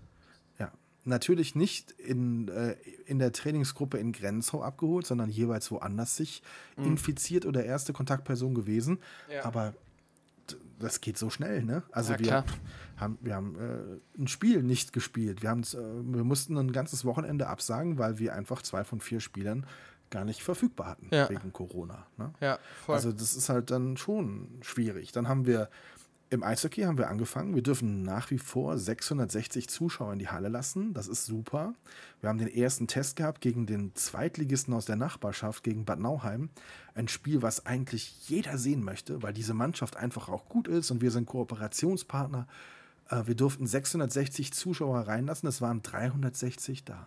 Ja, 0.59 0.71
natürlich 1.05 1.55
nicht 1.55 1.91
in, 1.93 2.49
äh, 2.49 2.77
in 3.07 3.19
der 3.19 3.33
Trainingsgruppe 3.33 3.99
in 3.99 4.13
Grenzau 4.13 4.63
abgeholt, 4.63 5.07
sondern 5.07 5.29
jeweils 5.29 5.71
woanders 5.71 6.17
sich 6.17 6.43
infiziert 6.77 7.47
oder 7.47 7.65
erste 7.65 7.93
Kontaktperson 7.93 8.55
gewesen. 8.55 8.95
Mhm. 9.29 9.33
Ja. 9.35 9.45
Aber 9.45 9.75
das 10.79 11.01
geht 11.01 11.17
so 11.19 11.31
schnell, 11.31 11.63
ne? 11.65 11.83
Also 11.93 12.13
Ja, 12.13 12.19
wir 12.19 12.27
klar. 12.27 12.45
haben, 12.97 13.19
wir 13.23 13.35
haben 13.35 13.57
äh, 13.59 14.21
ein 14.23 14.29
Spiel 14.29 14.63
nicht 14.63 14.93
gespielt. 14.93 15.43
Wir, 15.43 15.51
haben's, 15.51 15.75
äh, 15.75 15.79
wir 15.79 16.25
mussten 16.25 16.57
ein 16.59 16.73
ganzes 16.73 17.05
Wochenende 17.05 17.47
absagen, 17.49 17.99
weil 17.99 18.19
wir 18.19 18.35
einfach 18.35 18.63
zwei 18.63 18.85
von 18.85 19.01
vier 19.01 19.21
Spielern 19.21 19.67
gar 20.11 20.25
nicht 20.25 20.43
verfügbar 20.43 20.87
hatten 20.89 21.09
Ja. 21.11 21.29
wegen 21.29 21.53
Corona. 21.53 22.07
Ne? 22.17 22.33
Ja, 22.41 22.59
voll. 22.85 22.95
Also 22.95 23.11
das 23.13 23.35
ist 23.35 23.49
halt 23.49 23.71
dann 23.71 23.97
schon 23.97 24.49
schwierig. 24.63 25.13
Dann 25.13 25.27
haben 25.29 25.47
wir 25.47 25.69
im 26.29 26.43
Eishockey 26.43 26.83
haben 26.83 26.99
wir 26.99 27.09
angefangen. 27.09 27.55
Wir 27.55 27.63
dürfen 27.63 28.03
nach 28.03 28.31
wie 28.31 28.39
vor 28.39 28.77
660 28.79 29.69
Zuschauer 29.69 30.13
in 30.13 30.19
die 30.19 30.29
Halle 30.29 30.49
lassen. 30.49 30.93
Das 30.93 31.07
ist 31.07 31.25
super. 31.25 31.75
Wir 32.21 32.29
haben 32.29 32.39
den 32.39 32.49
ersten 32.49 32.89
Test 32.89 33.17
gehabt 33.17 33.41
gegen 33.41 33.67
den 33.67 33.95
Zweitligisten 33.95 34.75
aus 34.75 34.87
der 34.87 34.97
Nachbarschaft, 34.97 35.63
gegen 35.63 35.85
Bad 35.85 36.01
Nauheim. 36.01 36.51
Ein 36.95 37.07
Spiel, 37.09 37.43
was 37.43 37.65
eigentlich 37.67 38.29
jeder 38.29 38.59
sehen 38.59 38.83
möchte, 38.83 39.23
weil 39.23 39.33
diese 39.35 39.55
Mannschaft 39.55 39.97
einfach 39.97 40.29
auch 40.29 40.49
gut 40.49 40.67
ist 40.67 40.91
und 40.91 41.01
wir 41.01 41.11
sind 41.13 41.27
Kooperationspartner. 41.27 42.49
Äh, 43.09 43.23
Wir 43.27 43.35
durften 43.37 43.67
660 43.67 44.53
Zuschauer 44.53 45.01
reinlassen. 45.07 45.49
Es 45.49 45.61
waren 45.61 45.83
360 45.83 46.85
da. 46.85 47.07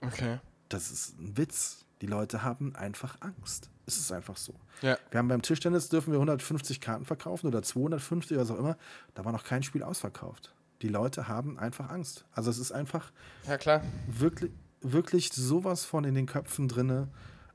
okay. 0.00 0.38
Das 0.68 0.90
ist 0.90 1.16
ein 1.20 1.36
Witz. 1.36 1.84
Die 2.00 2.06
Leute 2.08 2.42
haben 2.42 2.74
einfach 2.74 3.18
Angst. 3.20 3.70
Es 3.86 3.96
ist 3.98 4.10
einfach 4.12 4.36
so. 4.36 4.52
Ja. 4.82 4.98
Wir 5.10 5.18
haben 5.18 5.28
beim 5.28 5.42
Tischtennis 5.42 5.88
dürfen 5.88 6.10
wir 6.12 6.18
150 6.18 6.80
Karten 6.80 7.04
verkaufen 7.04 7.46
oder 7.46 7.62
250 7.62 8.36
oder 8.36 8.42
was 8.42 8.50
auch 8.50 8.58
immer. 8.58 8.76
Da 9.14 9.24
war 9.24 9.32
noch 9.32 9.44
kein 9.44 9.62
Spiel 9.62 9.82
ausverkauft. 9.82 10.52
Die 10.82 10.88
Leute 10.88 11.28
haben 11.28 11.58
einfach 11.58 11.88
Angst. 11.88 12.24
Also 12.32 12.50
es 12.50 12.58
ist 12.58 12.72
einfach 12.72 13.12
Ja, 13.46 13.56
klar. 13.56 13.82
wirklich, 14.08 14.50
wirklich 14.82 15.32
sowas 15.32 15.84
von 15.84 16.04
in 16.04 16.14
den 16.14 16.26
Köpfen 16.26 16.68
drinne. 16.68 17.08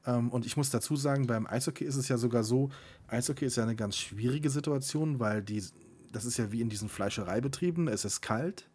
Ähm, 0.06 0.30
und 0.30 0.46
ich 0.46 0.58
muss 0.58 0.70
dazu 0.72 0.96
sagen, 0.96 1.28
beim 1.28 1.46
Eishockey 1.46 1.84
ist 1.84 1.96
es 1.98 2.08
ja 2.08 2.18
sogar 2.18 2.44
so, 2.44 2.70
Eishockey 3.08 3.46
ist 3.46 3.58
ja 3.58 3.64
eine 3.64 3.76
ganz 3.76 3.98
schwierige 3.98 4.50
Situation, 4.50 5.20
weil 5.20 5.44
die, 5.44 5.64
das 6.12 6.26
ist 6.26 6.38
ja 6.38 6.52
wie 6.52 6.62
in 6.62 6.70
diesen 6.70 6.90
Fleischereibetrieben, 6.90 7.88
es 7.88 8.06
ist 8.06 8.22
kalt, 8.22 8.68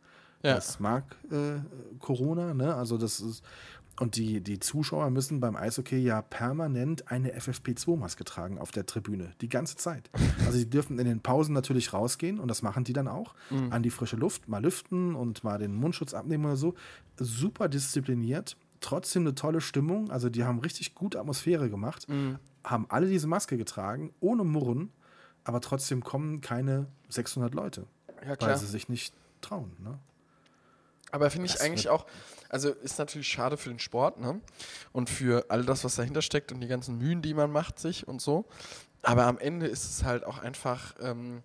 Ja. 0.44 0.54
das 0.54 0.78
mag 0.78 1.04
äh, 1.32 1.59
Corona, 1.98 2.54
ne? 2.54 2.74
Also 2.76 2.98
das 2.98 3.18
ist. 3.18 3.42
Und 3.99 4.16
die, 4.16 4.42
die 4.42 4.61
Zuschauer 4.61 5.09
müssen 5.11 5.40
beim 5.40 5.57
Eishockey 5.57 5.97
ja 5.97 6.20
permanent 6.20 7.11
eine 7.11 7.34
FFP2-Maske 7.34 8.24
tragen 8.24 8.59
auf 8.59 8.70
der 8.70 8.84
Tribüne. 8.84 9.32
Die 9.40 9.49
ganze 9.49 9.76
Zeit. 9.76 10.11
Also 10.44 10.59
die 10.59 10.68
dürfen 10.68 10.99
in 10.99 11.07
den 11.07 11.20
Pausen 11.20 11.55
natürlich 11.55 11.92
rausgehen 11.94 12.38
und 12.38 12.49
das 12.49 12.61
machen 12.62 12.84
die 12.84 12.92
dann 12.92 13.09
auch. 13.09 13.34
An 13.70 13.82
die 13.82 13.90
frische 13.90 14.16
Luft, 14.16 14.49
mal 14.49 14.62
lüften 14.62 15.14
und 15.14 15.44
mal 15.44 15.59
den 15.59 15.74
Mundschutz 15.74 16.12
abnehmen 16.12 16.44
oder 16.44 16.57
so. 16.57 16.74
Super 17.18 17.68
diszipliniert. 17.68 18.57
Trotzdem 18.80 19.22
eine 19.22 19.34
tolle 19.34 19.62
Stimmung. 19.62 20.11
Also 20.11 20.28
die 20.28 20.44
haben 20.44 20.59
richtig 20.59 20.94
gute 20.94 21.18
Atmosphäre 21.18 21.70
gemacht. 21.70 22.07
Haben 22.64 22.86
alle 22.90 23.07
diese 23.09 23.26
Maske 23.26 23.57
getragen, 23.57 24.12
ohne 24.20 24.44
Murren. 24.44 24.90
Aber 25.44 25.61
trotzdem 25.61 26.05
kommen 26.05 26.42
keine 26.42 26.86
600 27.09 27.55
Leute. 27.55 27.86
Ja, 28.26 28.36
Weil 28.40 28.59
sie 28.59 28.66
sich 28.66 28.88
nicht 28.88 29.14
trauen. 29.40 29.70
Ne? 29.82 29.99
Aber 31.12 31.30
finde 31.30 31.47
ich 31.47 31.53
Das 31.53 31.61
eigentlich 31.62 31.88
auch, 31.88 32.05
also 32.49 32.70
ist 32.70 32.99
natürlich 32.99 33.28
schade 33.28 33.57
für 33.57 33.68
den 33.68 33.78
Sport, 33.78 34.20
ne? 34.20 34.40
Und 34.92 35.11
für 35.11 35.47
all 35.49 35.64
das, 35.64 35.84
was 35.84 35.97
dahinter 35.97 36.22
steckt 36.22 36.53
und 36.53 36.61
die 36.61 36.68
ganzen 36.68 36.99
Mühen, 36.99 37.22
die 37.22 37.34
man 37.34 37.51
macht 37.51 37.78
sich 37.78 38.07
und 38.07 38.20
so. 38.20 38.47
Aber 39.03 39.26
am 39.26 39.38
Ende 39.38 39.66
ist 39.66 39.84
es 39.84 40.05
halt 40.05 40.24
auch 40.24 40.38
einfach, 40.38 40.94
ähm, 41.01 41.42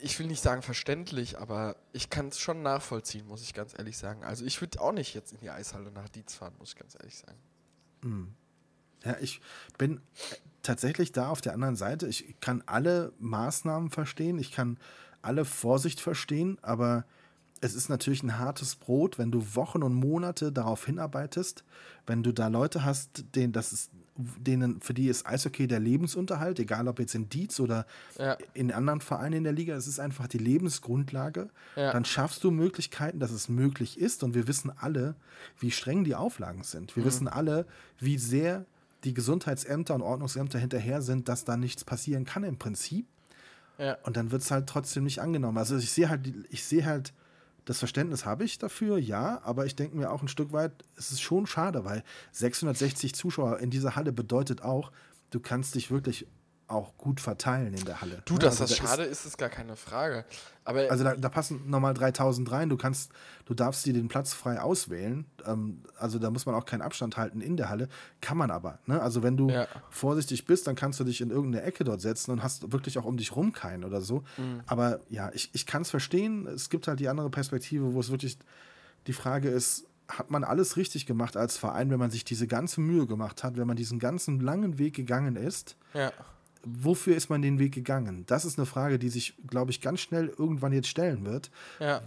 ich 0.00 0.18
will 0.18 0.26
nicht 0.26 0.42
sagen 0.42 0.62
verständlich, 0.62 1.38
aber 1.38 1.76
ich 1.92 2.10
kann 2.10 2.28
es 2.28 2.38
schon 2.38 2.62
nachvollziehen, 2.62 3.26
muss 3.26 3.42
ich 3.42 3.54
ganz 3.54 3.74
ehrlich 3.78 3.96
sagen. 3.96 4.24
Also 4.24 4.44
ich 4.44 4.60
würde 4.60 4.80
auch 4.80 4.92
nicht 4.92 5.14
jetzt 5.14 5.32
in 5.32 5.38
die 5.40 5.50
Eishalle 5.50 5.90
nach 5.92 6.08
Dietz 6.08 6.34
fahren, 6.34 6.54
muss 6.58 6.70
ich 6.70 6.76
ganz 6.76 6.94
ehrlich 6.94 7.16
sagen. 7.16 7.38
Ja, 9.04 9.16
ich 9.20 9.40
bin 9.78 10.00
tatsächlich 10.62 11.12
da 11.12 11.28
auf 11.28 11.40
der 11.40 11.52
anderen 11.52 11.76
Seite. 11.76 12.06
Ich 12.06 12.40
kann 12.40 12.62
alle 12.66 13.12
Maßnahmen 13.18 13.90
verstehen, 13.90 14.38
ich 14.38 14.52
kann 14.52 14.78
alle 15.22 15.44
Vorsicht 15.44 16.00
verstehen, 16.00 16.58
aber 16.62 17.04
es 17.64 17.74
ist 17.74 17.88
natürlich 17.88 18.22
ein 18.22 18.38
hartes 18.38 18.76
Brot, 18.76 19.18
wenn 19.18 19.30
du 19.30 19.54
Wochen 19.54 19.82
und 19.82 19.94
Monate 19.94 20.52
darauf 20.52 20.84
hinarbeitest, 20.84 21.64
wenn 22.06 22.22
du 22.22 22.32
da 22.32 22.48
Leute 22.48 22.84
hast, 22.84 23.24
denen 23.34 23.52
das 23.52 23.72
ist, 23.72 23.90
denen, 24.16 24.80
für 24.80 24.92
die 24.94 25.08
ist 25.08 25.26
Eishockey 25.26 25.66
der 25.66 25.80
Lebensunterhalt, 25.80 26.58
egal 26.60 26.86
ob 26.88 27.00
jetzt 27.00 27.14
in 27.14 27.28
Dietz 27.30 27.58
oder 27.60 27.86
Ja. 28.18 28.36
in 28.52 28.70
anderen 28.70 29.00
Vereinen 29.00 29.38
in 29.38 29.44
der 29.44 29.52
Liga, 29.54 29.74
es 29.74 29.86
ist 29.86 29.98
einfach 29.98 30.28
die 30.28 30.38
Lebensgrundlage. 30.38 31.48
Ja. 31.74 31.92
Dann 31.92 32.04
schaffst 32.04 32.44
du 32.44 32.50
Möglichkeiten, 32.50 33.18
dass 33.18 33.30
es 33.32 33.48
möglich 33.48 33.98
ist 33.98 34.22
und 34.22 34.34
wir 34.34 34.46
wissen 34.46 34.70
alle, 34.76 35.14
wie 35.58 35.70
streng 35.70 36.04
die 36.04 36.14
Auflagen 36.14 36.62
sind. 36.62 36.94
Wir 36.96 37.02
Mhm. 37.02 37.06
wissen 37.06 37.28
alle, 37.28 37.66
wie 37.98 38.18
sehr 38.18 38.66
die 39.04 39.14
Gesundheitsämter 39.14 39.94
und 39.94 40.02
Ordnungsämter 40.02 40.58
hinterher 40.58 41.02
sind, 41.02 41.28
dass 41.28 41.44
da 41.44 41.56
nichts 41.56 41.84
passieren 41.84 42.24
kann 42.24 42.44
im 42.44 42.56
Prinzip. 42.58 43.06
Ja. 43.78 43.96
Und 44.04 44.16
dann 44.16 44.30
wird 44.30 44.42
es 44.42 44.50
halt 44.52 44.68
trotzdem 44.68 45.04
nicht 45.04 45.20
angenommen. 45.20 45.58
Also 45.58 45.76
ich 45.76 45.90
sehe 45.90 46.08
halt, 46.08 46.32
ich 46.50 46.62
sehe 46.64 46.84
halt, 46.84 47.12
das 47.64 47.78
Verständnis 47.78 48.26
habe 48.26 48.44
ich 48.44 48.58
dafür, 48.58 48.98
ja, 48.98 49.40
aber 49.42 49.66
ich 49.66 49.74
denke 49.74 49.96
mir 49.96 50.10
auch 50.10 50.22
ein 50.22 50.28
Stück 50.28 50.52
weit, 50.52 50.72
es 50.96 51.10
ist 51.10 51.22
schon 51.22 51.46
schade, 51.46 51.84
weil 51.84 52.04
660 52.32 53.14
Zuschauer 53.14 53.58
in 53.58 53.70
dieser 53.70 53.96
Halle 53.96 54.12
bedeutet 54.12 54.62
auch, 54.62 54.92
du 55.30 55.40
kannst 55.40 55.74
dich 55.74 55.90
wirklich 55.90 56.26
auch 56.66 56.96
gut 56.96 57.20
verteilen 57.20 57.74
in 57.74 57.84
der 57.84 58.00
Halle. 58.00 58.22
Du, 58.24 58.34
Ne? 58.34 58.40
dass 58.40 58.60
Also 58.60 58.64
das 58.74 58.78
da 58.78 58.84
ist- 58.84 58.90
schade 58.90 59.02
ist, 59.04 59.26
ist 59.26 59.38
gar 59.38 59.48
keine 59.50 59.76
Frage. 59.76 60.24
Aber 60.64 60.90
also 60.90 61.04
da, 61.04 61.14
da 61.14 61.28
passen 61.28 61.68
nochmal 61.68 61.92
3000 61.92 62.50
rein. 62.50 62.70
Du 62.70 62.76
kannst, 62.78 63.12
du 63.44 63.52
darfst 63.52 63.84
dir 63.84 63.92
den 63.92 64.08
Platz 64.08 64.32
frei 64.32 64.60
auswählen. 64.60 65.26
Ähm, 65.46 65.82
also 65.98 66.18
da 66.18 66.30
muss 66.30 66.46
man 66.46 66.54
auch 66.54 66.64
keinen 66.64 66.80
Abstand 66.80 67.16
halten 67.18 67.42
in 67.42 67.56
der 67.58 67.68
Halle. 67.68 67.88
Kann 68.22 68.38
man 68.38 68.50
aber. 68.50 68.78
Ne? 68.86 69.00
Also 69.00 69.22
wenn 69.22 69.36
du 69.36 69.50
Ja. 69.50 69.66
vorsichtig 69.90 70.46
bist, 70.46 70.66
dann 70.66 70.74
kannst 70.74 70.98
du 71.00 71.04
dich 71.04 71.20
in 71.20 71.30
irgendeine 71.30 71.64
Ecke 71.64 71.84
dort 71.84 72.00
setzen 72.00 72.30
und 72.30 72.42
hast 72.42 72.72
wirklich 72.72 72.98
auch 72.98 73.04
um 73.04 73.18
dich 73.18 73.36
rum 73.36 73.52
keinen 73.52 73.84
oder 73.84 74.00
so. 74.00 74.24
Mhm. 74.38 74.62
Aber 74.66 75.00
ja, 75.10 75.30
ich, 75.34 75.50
ich 75.52 75.66
kann 75.66 75.82
es 75.82 75.90
verstehen. 75.90 76.46
Es 76.46 76.70
gibt 76.70 76.88
halt 76.88 76.98
die 76.98 77.08
andere 77.08 77.28
Perspektive, 77.28 77.92
wo 77.92 78.00
es 78.00 78.10
wirklich 78.10 78.38
die 79.06 79.12
Frage 79.12 79.50
ist, 79.50 79.84
hat 80.08 80.30
man 80.30 80.44
alles 80.44 80.76
richtig 80.76 81.06
gemacht 81.06 81.34
als 81.36 81.56
Verein, 81.56 81.90
wenn 81.90 81.98
man 81.98 82.10
sich 82.10 82.24
diese 82.24 82.46
ganze 82.46 82.80
Mühe 82.82 83.06
gemacht 83.06 83.42
hat, 83.42 83.56
wenn 83.56 83.66
man 83.66 83.76
diesen 83.76 83.98
ganzen 83.98 84.38
langen 84.40 84.78
Weg 84.78 84.94
gegangen 84.94 85.36
ist? 85.36 85.76
ja. 85.92 86.10
Wofür 86.64 87.16
ist 87.16 87.30
man 87.30 87.42
den 87.42 87.58
Weg 87.58 87.72
gegangen? 87.72 88.24
Das 88.26 88.44
ist 88.44 88.58
eine 88.58 88.66
Frage, 88.66 88.98
die 88.98 89.08
sich, 89.08 89.34
glaube 89.46 89.70
ich, 89.70 89.80
ganz 89.80 90.00
schnell 90.00 90.28
irgendwann 90.28 90.72
jetzt 90.72 90.88
stellen 90.88 91.24
wird. 91.24 91.50
Ja. 91.80 92.02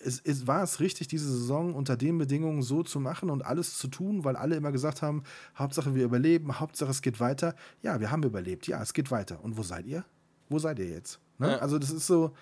es, 0.00 0.20
es 0.20 0.46
war 0.46 0.62
es 0.62 0.80
richtig, 0.80 1.08
diese 1.08 1.28
Saison 1.28 1.74
unter 1.74 1.96
den 1.96 2.18
Bedingungen 2.18 2.62
so 2.62 2.82
zu 2.82 3.00
machen 3.00 3.30
und 3.30 3.44
alles 3.44 3.78
zu 3.78 3.88
tun, 3.88 4.24
weil 4.24 4.36
alle 4.36 4.56
immer 4.56 4.72
gesagt 4.72 5.02
haben, 5.02 5.22
Hauptsache 5.56 5.94
wir 5.94 6.04
überleben, 6.04 6.60
Hauptsache 6.60 6.90
es 6.90 7.02
geht 7.02 7.20
weiter. 7.20 7.54
Ja, 7.82 8.00
wir 8.00 8.10
haben 8.10 8.22
überlebt, 8.22 8.66
ja, 8.66 8.80
es 8.82 8.92
geht 8.92 9.10
weiter. 9.10 9.42
Und 9.42 9.56
wo 9.56 9.62
seid 9.62 9.86
ihr? 9.86 10.04
Wo 10.48 10.58
seid 10.58 10.78
ihr 10.78 10.88
jetzt? 10.88 11.18
Ne? 11.38 11.52
Ja. 11.52 11.58
Also 11.58 11.78
das 11.78 11.90
ist 11.90 12.06
so 12.06 12.34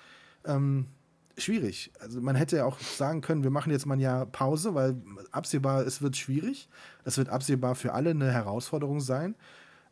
ähm, 0.45 0.87
schwierig. 1.37 1.93
Also 2.01 2.21
man 2.21 2.37
hätte 2.37 2.57
ja 2.57 2.65
auch 2.65 2.79
sagen 2.79 3.21
können, 3.21 3.43
wir 3.43 3.51
machen 3.51 3.73
jetzt 3.73 3.87
mal 3.87 3.95
ein 3.95 4.01
Jahr 4.01 4.27
Pause, 4.27 4.75
weil 4.75 4.97
absehbar, 5.31 5.87
es 5.87 6.03
wird 6.03 6.17
schwierig. 6.17 6.69
Es 7.05 7.19
wird 7.19 7.29
absehbar 7.29 7.75
für 7.75 7.93
alle 7.93 8.11
eine 8.11 8.33
Herausforderung 8.33 9.01
sein. 9.01 9.35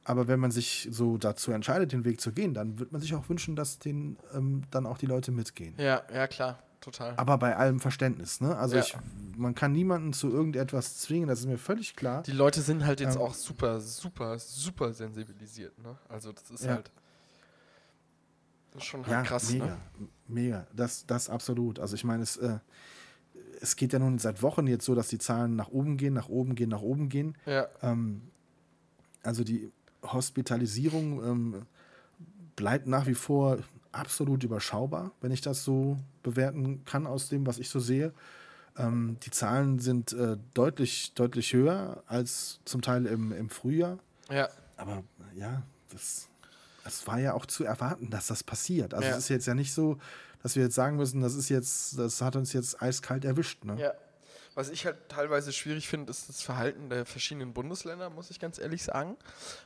Aber 0.05 0.29
wenn 0.29 0.39
man 0.39 0.51
sich 0.51 0.87
so 0.91 1.17
dazu 1.17 1.51
entscheidet, 1.51 1.93
den 1.93 2.05
Weg 2.05 2.21
zu 2.21 2.33
gehen, 2.33 2.53
dann 2.53 2.79
wird 2.79 2.93
man 2.93 3.01
sich 3.01 3.15
auch 3.15 3.29
wünschen, 3.29 3.57
dass 3.57 3.79
den 3.79 4.19
ähm, 4.35 4.63
dann 4.71 4.87
auch 4.87 4.99
die 4.99 5.07
Leute 5.07 5.33
mitgehen. 5.33 5.75
Ja, 5.79 6.03
ja, 6.13 6.27
klar, 6.27 6.59
total. 6.83 7.15
Aber 7.17 7.39
bei 7.39 7.57
allem 7.57 7.81
Verständnis, 7.81 8.41
ne? 8.43 8.55
Also 8.57 8.77
Ja. 8.77 8.83
ich, 8.83 8.95
man 9.37 9.55
kann 9.55 9.73
niemanden 9.73 10.13
zu 10.13 10.31
irgendetwas 10.31 10.99
zwingen, 10.99 11.27
das 11.27 11.41
ist 11.41 11.47
mir 11.47 11.57
völlig 11.57 11.97
klar. 11.97 12.23
Die 12.23 12.33
Leute 12.33 12.61
sind 12.61 12.85
halt 12.85 13.01
jetzt 13.01 13.17
Ähm. 13.17 13.23
auch 13.23 13.33
super, 13.35 13.81
super, 13.81 14.39
super 14.39 14.93
sensibilisiert, 14.93 15.79
ne? 15.79 15.97
Also 16.09 16.33
das 16.33 16.51
ist 16.51 16.65
Ja. 16.65 16.75
halt. 16.75 16.91
Das 18.73 18.83
ist 18.83 18.89
schon 18.89 19.07
halt 19.07 19.13
ja, 19.13 19.23
krass, 19.23 19.51
mega, 19.51 19.67
ne? 19.67 20.09
mega. 20.27 20.67
Das, 20.75 21.07
das 21.07 21.31
absolut. 21.31 21.79
Also 21.79 21.95
ich 21.95 22.05
meine, 22.05 22.25
es, 22.25 22.37
äh, 22.37 22.59
es 23.61 23.77
geht 23.77 23.93
ja 23.93 23.99
nun 24.01 24.19
seit 24.19 24.43
Wochen 24.43 24.67
jetzt 24.67 24.85
so, 24.85 24.95
dass 24.95 25.09
die 25.09 25.19
Zahlen 25.19 25.57
nach 25.57 25.69
oben 25.69 25.97
gehen, 25.97 26.13
nach 26.13 26.29
oben 26.29 26.57
gehen, 26.57 26.69
nach 26.71 26.83
oben 26.83 27.09
gehen. 27.09 27.39
Ja, 27.47 27.69
Ähm, 27.83 28.23
also 29.23 29.45
die 29.45 29.73
Hospitalisierung 30.13 31.25
ähm, 31.25 31.63
bleibt 32.57 32.87
nach 32.87 33.07
wie 33.07 33.15
vor 33.15 33.59
absolut 33.93 34.43
überschaubar, 34.45 35.13
wenn 35.21 35.31
ich 35.31 35.41
das 35.41 35.65
so 35.65 35.99
bewerten 36.23 36.85
kann 36.85 37.07
aus 37.07 37.29
dem, 37.29 37.47
was 37.47 37.59
ich 37.59 37.69
so 37.69 37.81
sehe. 37.81 38.13
Ähm, 38.77 39.17
die 39.23 39.31
Zahlen 39.31 39.79
sind 39.79 40.13
äh, 40.13 40.37
deutlich, 40.53 41.13
deutlich 41.15 41.53
höher 41.53 42.03
als 42.07 42.61
zum 42.65 42.83
Teil 42.83 43.07
im, 43.07 43.33
im 43.33 43.49
Frühjahr. 43.51 43.99
ja, 44.31 44.49
Aber 44.77 45.05
ja, 45.37 45.63
das, 45.91 46.29
das 46.83 47.07
war 47.07 47.21
ja 47.21 47.35
auch 47.35 47.47
zu 47.47 47.65
erwarten, 47.65 48.11
dass 48.11 48.27
das 48.27 48.43
passiert. 48.43 48.95
Also 48.95 49.07
Ja. 49.09 49.13
es 49.13 49.19
ist 49.25 49.29
jetzt 49.29 49.47
ja 49.47 49.55
nicht 49.55 49.73
so, 49.73 49.99
dass 50.43 50.57
wir 50.57 50.65
jetzt 50.65 50.75
sagen 50.75 50.97
müssen, 50.97 51.21
das 51.21 51.35
ist 51.35 51.49
jetzt, 51.49 51.99
das 51.99 52.21
hat 52.21 52.35
uns 52.37 52.53
jetzt 52.53 52.83
eiskalt 52.83 53.25
erwischt. 53.25 53.65
Ne? 53.65 53.81
ja. 53.81 53.93
Was 54.55 54.69
ich 54.71 54.87
halt 54.87 55.09
teilweise 55.09 55.53
schwierig 55.53 55.89
finde, 55.89 56.11
ist 56.11 56.29
das 56.29 56.41
Verhalten 56.41 56.89
der 56.89 57.05
verschiedenen 57.07 57.53
Bundesländer, 57.53 58.09
muss 58.11 58.31
ich 58.31 58.39
ganz 58.39 58.59
ehrlich 58.59 58.85
sagen. 58.85 59.17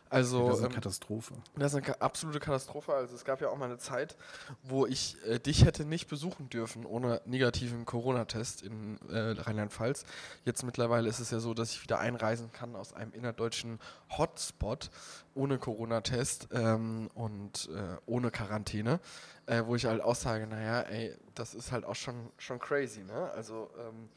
Also, 0.08 0.48
das 0.48 0.56
ist 0.56 0.64
eine 0.64 0.68
ähm, 0.68 0.74
Katastrophe. 0.74 1.34
Das 1.56 1.74
ist 1.74 1.84
eine 1.84 2.00
absolute 2.00 2.40
Katastrophe. 2.40 2.94
Also 2.94 3.14
es 3.14 3.24
gab 3.26 3.42
ja 3.42 3.50
auch 3.50 3.58
mal 3.58 3.66
eine 3.66 3.76
Zeit, 3.76 4.16
wo 4.62 4.86
ich 4.86 5.16
äh, 5.26 5.38
dich 5.38 5.66
hätte 5.66 5.84
nicht 5.84 6.08
besuchen 6.08 6.48
dürfen 6.48 6.86
ohne 6.86 7.20
negativen 7.26 7.84
Corona-Test 7.84 8.62
in 8.62 8.98
äh, 9.10 9.32
Rheinland-Pfalz. 9.40 10.04
Jetzt 10.46 10.62
mittlerweile 10.62 11.08
ist 11.08 11.18
es 11.18 11.30
ja 11.30 11.40
so, 11.40 11.52
dass 11.52 11.72
ich 11.72 11.82
wieder 11.82 11.98
einreisen 11.98 12.50
kann 12.52 12.74
aus 12.74 12.94
einem 12.94 13.12
innerdeutschen 13.12 13.80
Hotspot 14.16 14.90
ohne 15.34 15.58
Corona-Test 15.58 16.48
ähm, 16.52 17.10
und 17.14 17.68
äh, 17.74 17.96
ohne 18.06 18.30
Quarantäne, 18.30 19.00
äh, 19.44 19.62
wo 19.66 19.76
ich 19.76 19.84
halt 19.84 20.00
auch 20.00 20.14
sage, 20.14 20.46
naja, 20.46 20.80
ey, 20.80 21.14
das 21.34 21.54
ist 21.54 21.72
halt 21.72 21.84
auch 21.84 21.94
schon, 21.94 22.30
schon 22.38 22.58
crazy, 22.58 23.04
ne? 23.04 23.30
Also 23.32 23.70
ähm, 23.78 24.08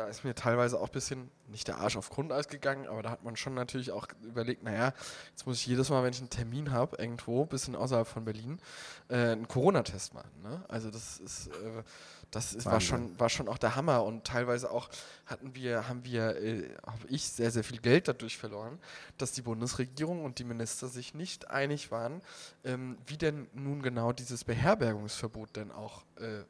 da 0.00 0.08
ist 0.08 0.24
mir 0.24 0.34
teilweise 0.34 0.80
auch 0.80 0.86
ein 0.86 0.92
bisschen, 0.92 1.30
nicht 1.48 1.68
der 1.68 1.76
Arsch 1.78 1.96
auf 1.96 2.08
Grundeis 2.08 2.48
gegangen, 2.48 2.86
aber 2.86 3.02
da 3.02 3.10
hat 3.10 3.22
man 3.22 3.36
schon 3.36 3.52
natürlich 3.52 3.92
auch 3.92 4.06
überlegt, 4.22 4.62
naja, 4.62 4.94
jetzt 5.30 5.46
muss 5.46 5.58
ich 5.58 5.66
jedes 5.66 5.90
Mal, 5.90 6.02
wenn 6.02 6.12
ich 6.12 6.20
einen 6.20 6.30
Termin 6.30 6.70
habe, 6.70 6.96
irgendwo, 6.96 7.42
ein 7.42 7.48
bisschen 7.48 7.76
außerhalb 7.76 8.08
von 8.08 8.24
Berlin, 8.24 8.58
äh, 9.08 9.16
einen 9.16 9.46
Corona-Test 9.46 10.14
machen. 10.14 10.30
Ne? 10.42 10.64
Also 10.68 10.90
das 10.90 11.18
ist, 11.18 11.48
äh, 11.48 11.82
das 12.30 12.54
ist, 12.54 12.64
war, 12.64 12.80
schon, 12.80 13.18
war 13.20 13.28
schon 13.28 13.46
auch 13.46 13.58
der 13.58 13.76
Hammer 13.76 14.04
und 14.04 14.24
teilweise 14.24 14.70
auch 14.70 14.88
hatten 15.26 15.54
wir, 15.54 15.86
haben 15.86 16.02
wir, 16.04 16.36
äh, 16.36 16.70
habe 16.86 17.06
ich 17.08 17.24
sehr, 17.24 17.50
sehr 17.50 17.64
viel 17.64 17.80
Geld 17.80 18.08
dadurch 18.08 18.38
verloren, 18.38 18.78
dass 19.18 19.32
die 19.32 19.42
Bundesregierung 19.42 20.24
und 20.24 20.38
die 20.38 20.44
Minister 20.44 20.88
sich 20.88 21.12
nicht 21.12 21.50
einig 21.50 21.90
waren, 21.90 22.22
ähm, 22.64 22.96
wie 23.06 23.18
denn 23.18 23.48
nun 23.52 23.82
genau 23.82 24.12
dieses 24.12 24.44
Beherbergungsverbot 24.44 25.56
denn 25.56 25.70
auch 25.70 26.04
äh, 26.16 26.44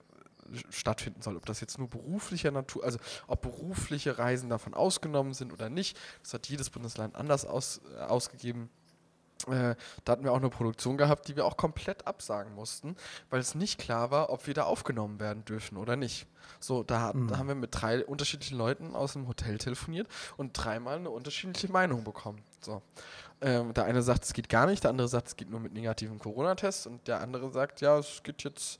stattfinden 0.71 1.23
soll. 1.23 1.37
Ob 1.37 1.47
das 1.47 1.61
jetzt 1.61 1.79
nur 1.79 1.89
beruflicher 1.89 2.51
Natur, 2.51 2.85
also 2.85 2.99
ob 3.27 3.43
berufliche 3.43 4.19
Reisen 4.19 4.51
davon 4.51 4.75
ausgenommen 4.75 5.35
sind 5.35 5.53
oder 5.53 5.69
nicht. 5.71 5.99
Das 6.23 6.35
hat 6.35 6.47
jedes 6.49 6.71
Bundesland 6.71 7.17
anders 7.17 7.45
aus, 7.45 7.81
äh, 7.97 8.01
ausgegeben. 8.01 8.71
Äh, 9.47 9.75
da 10.05 10.13
hatten 10.13 10.25
wir 10.25 10.33
auch 10.33 10.37
eine 10.37 10.51
Produktion 10.51 10.99
gehabt, 10.99 11.27
die 11.29 11.35
wir 11.35 11.47
auch 11.47 11.57
komplett 11.57 12.07
absagen 12.07 12.55
mussten, 12.55 12.95
weil 13.31 13.41
es 13.41 13.55
nicht 13.55 13.79
klar 13.81 14.11
war, 14.11 14.29
ob 14.29 14.47
wir 14.47 14.53
da 14.53 14.65
aufgenommen 14.65 15.19
werden 15.19 15.47
dürfen 15.47 15.79
oder 15.79 15.97
nicht. 15.97 16.27
So, 16.59 16.83
da, 16.83 17.01
hat- 17.01 17.17
da 17.29 17.39
haben 17.39 17.49
wir 17.49 17.55
mit 17.55 17.71
drei 17.73 18.05
unterschiedlichen 18.05 18.59
Leuten 18.59 18.95
aus 18.95 19.15
dem 19.15 19.27
Hotel 19.29 19.57
telefoniert 19.57 20.09
und 20.37 20.53
dreimal 20.53 20.97
eine 20.97 21.09
unterschiedliche 21.09 21.73
Meinung 21.73 22.05
bekommen. 22.05 22.43
So. 22.61 22.83
Ähm, 23.41 23.73
der 23.73 23.85
eine 23.85 24.03
sagt, 24.03 24.25
es 24.25 24.35
geht 24.35 24.51
gar 24.51 24.67
nicht, 24.67 24.83
der 24.85 24.91
andere 24.91 25.09
sagt, 25.09 25.29
es 25.29 25.37
geht 25.37 25.49
nur 25.49 25.61
mit 25.61 25.73
negativen 25.73 26.19
Corona-Tests 26.19 26.87
und 26.87 27.09
der 27.09 27.23
andere 27.23 27.51
sagt, 27.51 27.81
ja, 27.81 27.99
es 27.99 28.23
geht 28.23 28.43
jetzt, 28.45 28.79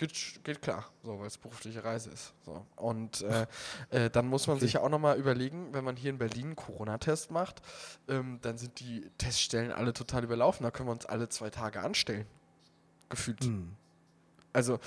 geht, 0.00 0.40
geht 0.42 0.62
klar, 0.62 0.86
so, 1.04 1.20
weil 1.20 1.26
es 1.28 1.38
berufliche 1.38 1.84
Reise 1.84 2.10
ist. 2.10 2.32
So. 2.44 2.66
Und 2.76 3.20
äh, 3.22 3.46
äh, 3.90 4.10
dann 4.10 4.26
muss 4.26 4.46
man 4.48 4.58
sich 4.58 4.72
ja 4.72 4.80
auch 4.80 4.88
nochmal 4.88 5.18
überlegen, 5.18 5.72
wenn 5.72 5.84
man 5.84 5.94
hier 5.96 6.10
in 6.10 6.18
Berlin 6.18 6.46
einen 6.46 6.56
Corona-Test 6.56 7.30
macht, 7.30 7.62
ähm, 8.08 8.38
dann 8.42 8.58
sind 8.58 8.80
die 8.80 9.08
Teststellen 9.18 9.70
alle 9.70 9.92
total 9.92 10.24
überlaufen, 10.24 10.64
da 10.64 10.70
können 10.70 10.88
wir 10.88 10.92
uns 10.92 11.06
alle 11.06 11.28
zwei 11.28 11.50
Tage 11.50 11.80
anstellen. 11.80 12.26
Gefühlt. 13.10 13.44
Hm. 13.44 13.76
Also 14.52 14.80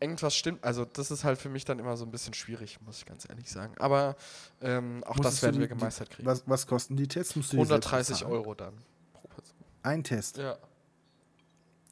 irgendwas 0.00 0.34
stimmt, 0.34 0.64
also 0.64 0.84
das 0.84 1.10
ist 1.10 1.22
halt 1.24 1.38
für 1.38 1.48
mich 1.48 1.64
dann 1.64 1.78
immer 1.78 1.96
so 1.96 2.04
ein 2.04 2.10
bisschen 2.10 2.34
schwierig, 2.34 2.78
muss 2.84 2.98
ich 2.98 3.06
ganz 3.06 3.26
ehrlich 3.28 3.50
sagen. 3.50 3.74
Aber 3.78 4.16
ähm, 4.60 5.04
auch 5.04 5.16
Musstest 5.16 5.36
das 5.38 5.42
werden 5.44 5.54
die- 5.54 5.60
wir 5.60 5.68
gemeistert 5.68 6.10
kriegen. 6.10 6.26
Was, 6.26 6.42
was 6.46 6.66
kosten 6.66 6.96
die 6.96 7.06
Tests? 7.08 7.36
Musst 7.36 7.52
du 7.52 7.58
die 7.58 7.64
selbst 7.64 7.86
130 7.86 8.16
bezahlen? 8.18 8.32
Euro 8.32 8.54
dann 8.54 8.74
pro 9.14 9.28
Person. 9.28 9.56
Ein 9.84 10.02
Test. 10.04 10.36
Ja. 10.38 10.58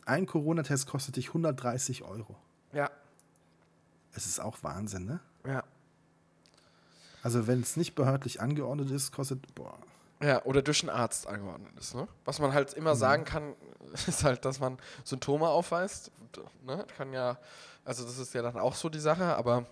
Ein 0.06 0.26
Corona-Test 0.26 0.86
kostet 0.86 1.16
dich 1.16 1.28
130 1.28 2.02
Euro. 2.02 2.36
Ja. 2.72 2.90
Es 4.12 4.26
ist 4.26 4.40
auch 4.40 4.58
Wahnsinn, 4.62 5.06
ne? 5.06 5.20
Ja. 5.46 5.64
Also 7.22 7.46
wenn 7.46 7.60
es 7.60 7.76
nicht 7.76 7.94
behördlich 7.94 8.40
angeordnet 8.40 8.90
ist, 8.90 9.12
kostet, 9.12 9.54
boah, 9.54 9.78
Ja, 10.22 10.42
oder 10.44 10.62
durch 10.62 10.82
einen 10.82 10.90
Arzt 10.90 11.26
angeordnet 11.26 11.72
ist. 11.78 11.94
Ne? 11.94 12.08
Was 12.24 12.38
man 12.38 12.52
halt 12.52 12.72
immer 12.74 12.96
sagen 12.96 13.24
kann, 13.24 13.54
ist 14.06 14.24
halt, 14.24 14.44
dass 14.44 14.58
man 14.60 14.78
Symptome 15.04 15.48
aufweist. 15.48 16.10
Ne? 16.64 16.86
Kann 16.96 17.12
ja, 17.12 17.38
also 17.84 18.04
das 18.04 18.18
ist 18.18 18.34
ja 18.34 18.42
dann 18.42 18.56
auch 18.56 18.74
so 18.74 18.88
die 18.88 19.00
Sache, 19.00 19.36
aber 19.36 19.66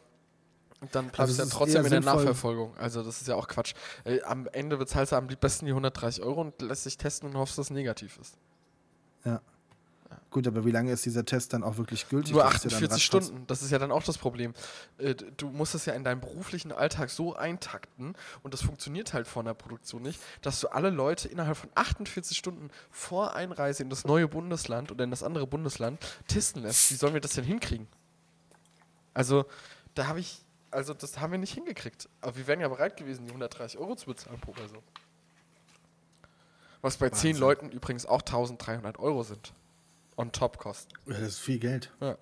dann 0.93 1.07
bleibt 1.07 1.20
Also 1.20 1.33
es 1.33 1.39
es 1.39 1.53
ja 1.53 1.59
trotzdem 1.59 1.85
in 1.85 1.91
der 1.91 2.01
Nachverfolgung. 2.01 2.76
Also 2.76 3.03
das 3.03 3.20
ist 3.20 3.26
ja 3.29 3.35
auch 3.35 3.49
Quatsch. 3.49 3.74
Äh, 4.05 4.22
am 4.22 4.47
Ende 4.53 4.76
bezahlst 4.76 5.12
du 5.12 5.16
am 5.16 5.26
besten 5.26 5.66
die 5.66 5.72
130 5.72 6.22
Euro 6.22 6.41
und 6.43 6.61
lässt 6.62 6.85
sich 6.85 6.97
testen 6.97 7.31
und 7.31 7.37
hoffst, 7.37 7.59
dass 7.59 7.66
es 7.66 7.70
negativ 7.70 8.18
ist. 8.18 8.37
ja. 9.24 9.41
Gut, 10.31 10.47
aber 10.47 10.65
wie 10.65 10.71
lange 10.71 10.93
ist 10.93 11.05
dieser 11.07 11.25
Test 11.25 11.53
dann 11.53 11.63
auch 11.63 11.79
wirklich 11.79 12.09
gültig? 12.09 12.33
Nur 12.33 12.43
ja 12.43 12.49
dann 12.49 12.57
48 12.57 12.91
ratzfatz- 12.91 13.03
Stunden, 13.03 13.47
das 13.47 13.63
ist 13.63 13.71
ja 13.71 13.79
dann 13.79 13.91
auch 13.93 14.03
das 14.03 14.19
Problem. 14.19 14.53
Äh, 14.99 15.15
Du 15.15 15.49
musst 15.51 15.75
es 15.75 15.87
ja 15.87 15.95
in 15.95 16.05
deinem 16.05 16.21
beruflichen 16.21 16.71
Alltag 16.73 17.11
so 17.11 17.35
eintakten 17.35 18.15
und 18.43 18.53
das 18.55 18.63
funktioniert 18.63 19.13
halt 19.15 19.27
von 19.27 19.47
der 19.47 19.55
Produktion 19.55 20.03
nicht, 20.03 20.21
dass 20.43 20.61
du 20.61 20.69
alle 20.69 20.91
Leute 20.91 21.29
innerhalb 21.29 21.57
von 21.57 21.71
48 21.75 22.37
Stunden 22.37 22.71
vor 22.91 23.35
Einreise 23.35 23.83
in 23.83 23.91
das 23.91 24.05
neue 24.05 24.29
Bundesland 24.29 24.91
oder 24.93 25.05
in 25.05 25.11
das 25.11 25.23
andere 25.23 25.47
Bundesland 25.47 25.99
testen 26.27 26.63
lässt. 26.63 26.91
Wie 26.91 26.95
sollen 26.97 27.15
wir 27.15 27.21
das 27.23 27.33
denn 27.33 27.45
hinkriegen? 27.45 27.87
Also, 29.15 29.47
da 29.95 30.07
habe 30.07 30.21
ich, 30.21 30.43
also 30.71 30.95
das 30.95 31.19
haben 31.21 31.33
wir 31.33 31.39
nicht 31.39 31.55
hingekriegt. 31.55 32.09
Aber 32.21 32.37
wir 32.37 32.47
wären 32.47 32.61
ja 32.61 32.69
bereit 32.69 32.97
gewesen, 32.97 33.25
die 33.25 33.31
130 33.31 33.79
Euro 33.81 33.97
zu 33.97 34.07
bezahlen 34.07 34.39
pro 34.41 34.53
Person. 34.53 34.83
Was 36.83 36.97
bei 36.97 37.11
10 37.11 37.31
Wahnsinn. 37.31 37.41
Leuten 37.41 37.71
übrigens 37.71 38.07
auch 38.07 38.21
1300 38.23 38.99
Euro 38.99 39.23
sind. 39.23 39.53
On 40.19 40.31
top 40.33 40.59
kosten. 40.59 40.93
Ja, 41.07 41.14
das 41.14 41.29
ist 41.29 41.39
viel 41.39 41.59
Geld. 41.59 41.91
Ja. 42.01 42.16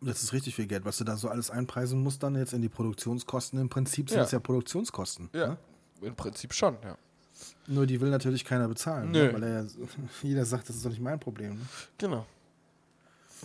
Das 0.00 0.22
ist 0.22 0.32
richtig 0.32 0.54
viel 0.56 0.66
Geld, 0.66 0.84
was 0.84 0.98
du 0.98 1.04
da 1.04 1.16
so 1.16 1.28
alles 1.28 1.50
einpreisen 1.50 2.02
musst, 2.02 2.22
dann 2.22 2.34
jetzt 2.36 2.52
in 2.52 2.60
die 2.62 2.68
Produktionskosten. 2.68 3.58
Im 3.60 3.68
Prinzip 3.68 4.08
sind 4.08 4.18
Ja. 4.18 4.24
es 4.24 4.30
ja 4.32 4.38
Produktionskosten. 4.40 5.30
Ja, 5.32 5.46
Ne? 5.48 5.58
im 6.02 6.14
Prinzip 6.16 6.52
schon, 6.54 6.76
ja. 6.84 6.96
Nur 7.66 7.86
die 7.86 8.00
will 8.00 8.10
natürlich 8.10 8.44
keiner 8.44 8.68
bezahlen. 8.68 9.10
Ne? 9.10 9.32
Weil 9.32 9.42
er 9.42 9.66
jeder 10.22 10.44
sagt, 10.44 10.68
das 10.68 10.76
ist 10.76 10.84
doch 10.84 10.90
nicht 10.90 11.00
mein 11.00 11.18
Problem. 11.18 11.54
Ne? 11.54 11.66
Genau. 11.98 12.26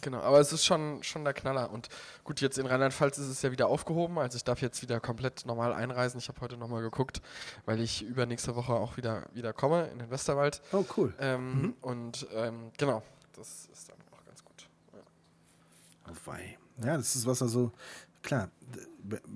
Genau, 0.02 0.20
aber 0.20 0.40
es 0.40 0.54
ist 0.54 0.64
schon, 0.64 1.02
schon 1.02 1.24
der 1.24 1.34
Knaller. 1.34 1.72
Und 1.72 1.90
gut, 2.24 2.40
jetzt 2.42 2.60
in 2.60 2.68
Rheinland-Pfalz 2.68 3.18
ist 3.18 3.28
es 3.30 3.42
ja 3.42 3.52
wieder 3.52 3.68
aufgehoben. 3.68 4.20
Also 4.20 4.36
ich 4.36 4.44
darf 4.44 4.62
jetzt 4.62 4.84
wieder 4.84 5.00
komplett 5.00 5.46
normal 5.48 5.74
einreisen. 5.74 6.20
Ich 6.20 6.28
habe 6.28 6.40
heute 6.42 6.56
nochmal 6.58 6.84
geguckt, 6.84 7.20
weil 7.66 7.80
ich 7.80 8.04
übernächste 8.04 8.56
Woche 8.56 8.74
auch 8.74 8.98
wieder, 8.98 9.26
wieder 9.34 9.54
komme 9.54 9.88
in 9.88 9.98
den 9.98 10.12
Westerwald. 10.12 10.62
Oh, 10.72 10.86
cool. 10.98 11.16
Ähm, 11.20 11.74
Und 11.82 12.28
ähm, 12.36 12.72
genau, 12.78 13.02
das 13.38 13.68
ist 13.72 13.90
dann 13.90 13.98
auch 14.12 14.26
ganz 14.26 14.44
gut. 14.44 14.68
Ja. 14.94 15.00
Oh, 16.10 16.16
wei. 16.26 16.58
Ja, 16.84 16.98
das 16.98 17.16
ist 17.16 17.26
was 17.26 17.42
also, 17.42 17.72
klar, 18.22 18.50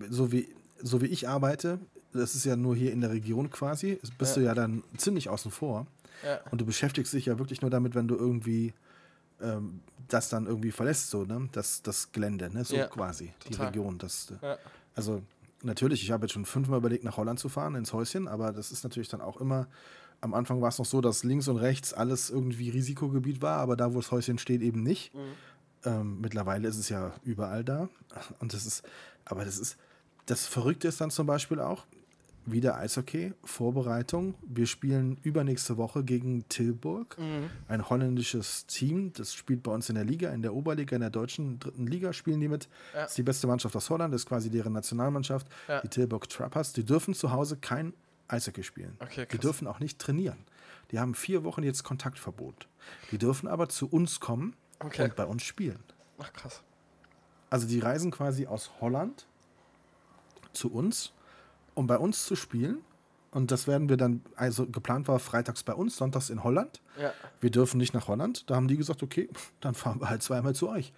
so 0.09 0.31
wie, 0.31 0.53
so 0.81 1.01
wie 1.01 1.07
ich 1.07 1.27
arbeite, 1.27 1.79
das 2.13 2.35
ist 2.35 2.45
ja 2.45 2.55
nur 2.55 2.75
hier 2.75 2.91
in 2.91 3.01
der 3.01 3.11
Region 3.11 3.49
quasi, 3.49 3.99
bist 4.17 4.35
Ja. 4.35 4.41
du 4.41 4.45
ja 4.47 4.53
dann 4.53 4.83
ziemlich 4.97 5.29
außen 5.29 5.51
vor. 5.51 5.87
Ja. 6.23 6.39
Und 6.51 6.61
du 6.61 6.65
beschäftigst 6.65 7.13
dich 7.13 7.25
ja 7.25 7.39
wirklich 7.39 7.61
nur 7.61 7.71
damit, 7.71 7.95
wenn 7.95 8.07
du 8.07 8.15
irgendwie 8.15 8.73
ähm, 9.41 9.79
das 10.07 10.29
dann 10.29 10.45
irgendwie 10.45 10.71
verlässt, 10.71 11.09
so, 11.09 11.23
ne? 11.23 11.49
Das, 11.51 11.81
das 11.81 12.11
Gelände, 12.11 12.51
ne? 12.53 12.63
So 12.63 12.75
Ja, 12.75 12.87
quasi, 12.87 13.33
die 13.47 13.51
total. 13.51 13.67
Region. 13.67 13.97
Das, 13.97 14.31
äh, 14.41 14.45
Ja. 14.45 14.57
Also 14.93 15.23
natürlich, 15.63 16.03
ich 16.03 16.11
habe 16.11 16.25
jetzt 16.25 16.33
schon 16.33 16.45
fünfmal 16.45 16.77
überlegt, 16.79 17.03
nach 17.03 17.17
Holland 17.17 17.39
zu 17.39 17.49
fahren, 17.49 17.75
ins 17.75 17.93
Häuschen, 17.93 18.27
aber 18.27 18.51
das 18.51 18.71
ist 18.71 18.83
natürlich 18.83 19.07
dann 19.09 19.21
auch 19.21 19.39
immer, 19.41 19.67
am 20.21 20.33
Anfang 20.33 20.61
war 20.61 20.69
es 20.69 20.77
noch 20.77 20.85
so, 20.85 21.01
dass 21.01 21.23
links 21.23 21.47
und 21.47 21.57
rechts 21.57 21.93
alles 21.93 22.29
irgendwie 22.29 22.69
Risikogebiet 22.69 23.41
war, 23.41 23.57
aber 23.57 23.75
da, 23.75 23.93
wo 23.93 23.99
das 23.99 24.11
Häuschen 24.11 24.37
steht, 24.37 24.61
eben 24.61 24.83
nicht. 24.83 25.11
Ähm, 25.83 26.21
mittlerweile 26.21 26.67
ist 26.67 26.77
es 26.77 26.89
ja 26.89 27.13
überall 27.23 27.63
da. 27.63 27.89
Und 28.39 28.53
das 28.53 28.65
ist, 28.65 28.83
aber 29.25 29.45
das 29.45 29.57
ist, 29.57 29.77
das 30.27 30.45
Verrückte 30.45 30.87
ist 30.87 31.01
dann 31.01 31.09
zum 31.09 31.25
Beispiel 31.27 31.59
auch, 31.59 31.85
wieder 32.45 32.77
Eishockey, 32.77 33.33
Vorbereitung. 33.43 34.35
Wir 34.41 34.65
spielen 34.65 35.17
übernächste 35.23 35.77
Woche 35.77 36.03
gegen 36.03 36.47
Tilburg, 36.49 37.17
ein 37.67 37.89
holländisches 37.89 38.65
Team. 38.65 39.13
Das 39.13 39.33
spielt 39.33 39.63
bei 39.63 39.71
uns 39.71 39.89
in 39.89 39.95
der 39.95 40.03
Liga, 40.03 40.31
in 40.31 40.41
der 40.41 40.53
Oberliga, 40.53 40.95
in 40.95 41.01
der 41.01 41.09
deutschen 41.09 41.59
dritten 41.59 41.85
Liga 41.85 42.13
spielen 42.13 42.39
die 42.39 42.47
mit. 42.47 42.67
Ja. 42.93 43.01
Das 43.01 43.11
ist 43.11 43.17
die 43.17 43.23
beste 43.23 43.47
Mannschaft 43.47 43.75
aus 43.75 43.89
Holland, 43.89 44.13
das 44.13 44.21
ist 44.21 44.27
quasi 44.27 44.49
deren 44.49 44.73
Nationalmannschaft. 44.73 45.47
Ja. 45.67 45.81
Die 45.81 45.87
Tilburg 45.87 46.29
Trappers. 46.29 46.73
Die 46.73 46.83
dürfen 46.83 47.13
zu 47.13 47.31
Hause 47.31 47.57
kein 47.57 47.93
Eishockey 48.31 48.63
spielen. 48.63 48.95
Okay, 48.99 49.27
die 49.31 49.37
dürfen 49.37 49.67
auch 49.67 49.79
nicht 49.79 49.99
trainieren. 49.99 50.39
Die 50.91 50.99
haben 50.99 51.15
vier 51.15 51.43
Wochen 51.43 51.63
jetzt 51.63 51.83
Kontaktverbot. 51.83 52.67
Die 53.11 53.17
dürfen 53.17 53.47
aber 53.47 53.69
zu 53.69 53.87
uns 53.87 54.19
kommen 54.19 54.55
Okay. 54.79 55.03
und 55.05 55.15
bei 55.15 55.25
uns 55.25 55.43
spielen. 55.43 55.79
Ach 56.19 56.31
krass. 56.33 56.61
Also 57.49 57.67
die 57.67 57.79
reisen 57.79 58.11
quasi 58.11 58.47
aus 58.47 58.71
Holland 58.81 59.27
zu 60.53 60.71
uns, 60.71 61.13
um 61.73 61.87
bei 61.87 61.97
uns 61.97 62.25
zu 62.25 62.35
spielen. 62.35 62.79
Und 63.31 63.51
das 63.51 63.65
werden 63.67 63.87
wir 63.87 63.95
dann, 63.95 64.21
also 64.35 64.67
geplant 64.67 65.07
war 65.07 65.17
freitags 65.19 65.63
bei 65.63 65.73
uns, 65.73 65.95
sonntags 65.95 66.29
in 66.29 66.43
Holland. 66.43 66.81
Ja. 66.99 67.13
Wir 67.39 67.49
dürfen 67.49 67.77
nicht 67.77 67.93
nach 67.93 68.07
Holland. 68.09 68.49
Da 68.49 68.55
haben 68.55 68.67
die 68.67 68.75
gesagt, 68.75 69.03
okay, 69.03 69.29
dann 69.61 69.73
fahren 69.73 70.01
wir 70.01 70.09
halt 70.09 70.23
zweimal 70.23 70.53
zu 70.55 70.67
euch. 70.69 70.91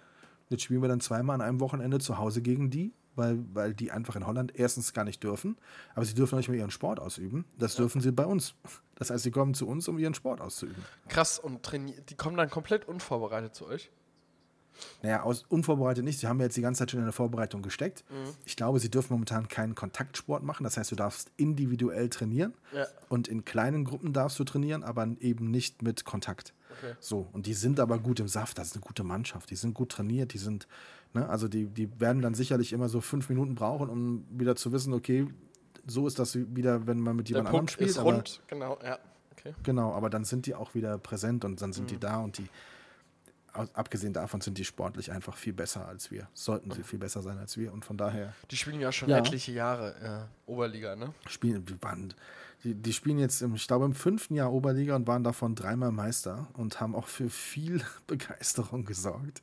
Jetzt 0.48 0.64
spielen 0.64 0.82
wir 0.82 0.88
dann 0.88 1.00
zweimal 1.00 1.34
an 1.34 1.40
einem 1.40 1.60
Wochenende 1.60 1.98
zu 2.00 2.18
Hause 2.18 2.42
gegen 2.42 2.70
die, 2.70 2.92
weil, 3.16 3.44
weil 3.52 3.74
die 3.74 3.90
einfach 3.90 4.16
in 4.16 4.26
Holland 4.26 4.52
erstens 4.54 4.92
gar 4.92 5.04
nicht 5.04 5.22
dürfen, 5.22 5.56
aber 5.94 6.04
sie 6.04 6.14
dürfen 6.14 6.34
auch 6.34 6.38
nicht 6.38 6.48
mehr 6.48 6.58
ihren 6.58 6.70
Sport 6.70 7.00
ausüben. 7.00 7.44
Das 7.58 7.76
dürfen 7.76 8.00
sie 8.00 8.12
bei 8.12 8.26
uns. 8.26 8.54
Das 8.96 9.10
heißt, 9.10 9.24
sie 9.24 9.30
kommen 9.30 9.54
zu 9.54 9.66
uns, 9.66 9.88
um 9.88 9.98
ihren 9.98 10.14
Sport 10.14 10.40
auszuüben. 10.40 10.82
Krass. 11.08 11.38
Und 11.38 11.60
die 11.72 12.14
kommen 12.14 12.36
dann 12.36 12.50
komplett 12.50 12.86
unvorbereitet 12.86 13.54
zu 13.54 13.66
euch. 13.66 13.90
Naja, 15.02 15.22
aus, 15.22 15.44
unvorbereitet 15.48 16.04
nicht. 16.04 16.18
Sie 16.18 16.26
haben 16.26 16.38
ja 16.38 16.46
jetzt 16.46 16.56
die 16.56 16.60
ganze 16.60 16.80
Zeit 16.80 16.90
schon 16.90 17.00
in 17.00 17.06
der 17.06 17.12
Vorbereitung 17.12 17.62
gesteckt. 17.62 18.04
Mhm. 18.10 18.30
Ich 18.44 18.56
glaube, 18.56 18.80
sie 18.80 18.90
dürfen 18.90 19.12
momentan 19.12 19.48
keinen 19.48 19.74
Kontaktsport 19.74 20.42
machen. 20.42 20.64
Das 20.64 20.76
heißt, 20.76 20.90
du 20.90 20.96
darfst 20.96 21.30
individuell 21.36 22.08
trainieren. 22.08 22.54
Ja. 22.72 22.86
Und 23.08 23.28
in 23.28 23.44
kleinen 23.44 23.84
Gruppen 23.84 24.12
darfst 24.12 24.38
du 24.38 24.44
trainieren, 24.44 24.82
aber 24.82 25.06
eben 25.20 25.50
nicht 25.50 25.82
mit 25.82 26.04
Kontakt. 26.04 26.54
Okay. 26.78 26.94
So, 27.00 27.28
und 27.32 27.46
die 27.46 27.54
sind 27.54 27.78
aber 27.78 27.98
gut 27.98 28.20
im 28.20 28.28
Saft. 28.28 28.58
Das 28.58 28.68
ist 28.68 28.74
eine 28.74 28.82
gute 28.82 29.04
Mannschaft. 29.04 29.50
Die 29.50 29.56
sind 29.56 29.74
gut 29.74 29.90
trainiert. 29.90 30.32
Die 30.32 30.38
sind, 30.38 30.66
ne, 31.14 31.28
also 31.28 31.48
die, 31.48 31.66
die 31.66 31.88
werden 32.00 32.20
dann 32.22 32.34
sicherlich 32.34 32.72
immer 32.72 32.88
so 32.88 33.00
fünf 33.00 33.28
Minuten 33.28 33.54
brauchen, 33.54 33.88
um 33.88 34.24
wieder 34.30 34.54
zu 34.56 34.72
wissen, 34.72 34.92
okay, 34.92 35.26
so 35.86 36.06
ist 36.06 36.18
das 36.18 36.34
wieder, 36.36 36.86
wenn 36.86 37.00
man 37.00 37.16
mit 37.16 37.28
jemand 37.28 37.48
anderem 37.48 37.68
spielt. 37.68 37.90
ist 37.90 37.98
aber- 37.98 38.14
rund. 38.14 38.40
Genau. 38.48 38.78
Ja. 38.84 38.98
Okay. 39.32 39.54
Genau, 39.62 39.92
aber 39.92 40.08
dann 40.10 40.24
sind 40.24 40.46
die 40.46 40.54
auch 40.54 40.74
wieder 40.74 40.96
präsent 40.98 41.44
und 41.44 41.60
dann 41.60 41.72
sind 41.72 41.90
die 41.90 41.98
da 41.98 42.18
und 42.18 42.38
die, 42.38 42.46
abgesehen 43.52 44.12
davon 44.12 44.40
sind 44.40 44.58
die 44.58 44.64
sportlich 44.64 45.12
einfach 45.12 45.36
viel 45.36 45.52
besser 45.52 45.86
als 45.86 46.10
wir. 46.10 46.28
Sollten 46.34 46.70
sie 46.72 46.82
viel 46.82 46.98
besser 46.98 47.22
sein 47.22 47.38
als 47.38 47.56
wir 47.56 47.72
und 47.72 47.84
von 47.84 47.96
daher 47.96 48.32
Die 48.50 48.56
spielen 48.56 48.80
ja 48.80 48.90
schon 48.90 49.08
Ja. 49.10 49.18
etliche 49.18 49.52
Jahre 49.52 50.28
äh, 50.46 50.50
Oberliga, 50.50 50.96
ne? 50.96 51.12
spielen, 51.28 51.68
wir 51.68 51.76
waren, 51.82 52.14
die, 52.64 52.74
die 52.74 52.92
spielen 52.92 53.18
jetzt, 53.18 53.42
im, 53.42 53.54
ich 53.54 53.66
glaube, 53.66 53.84
im 53.84 53.92
fünften 53.94 54.34
Jahr 54.34 54.52
Oberliga 54.52 54.96
und 54.96 55.06
waren 55.06 55.22
davon 55.22 55.54
dreimal 55.54 55.92
Meister 55.92 56.48
und 56.54 56.80
haben 56.80 56.94
auch 56.96 57.06
für 57.06 57.28
viel 57.30 57.80
Begeisterung 58.08 58.84
gesorgt. 58.84 59.42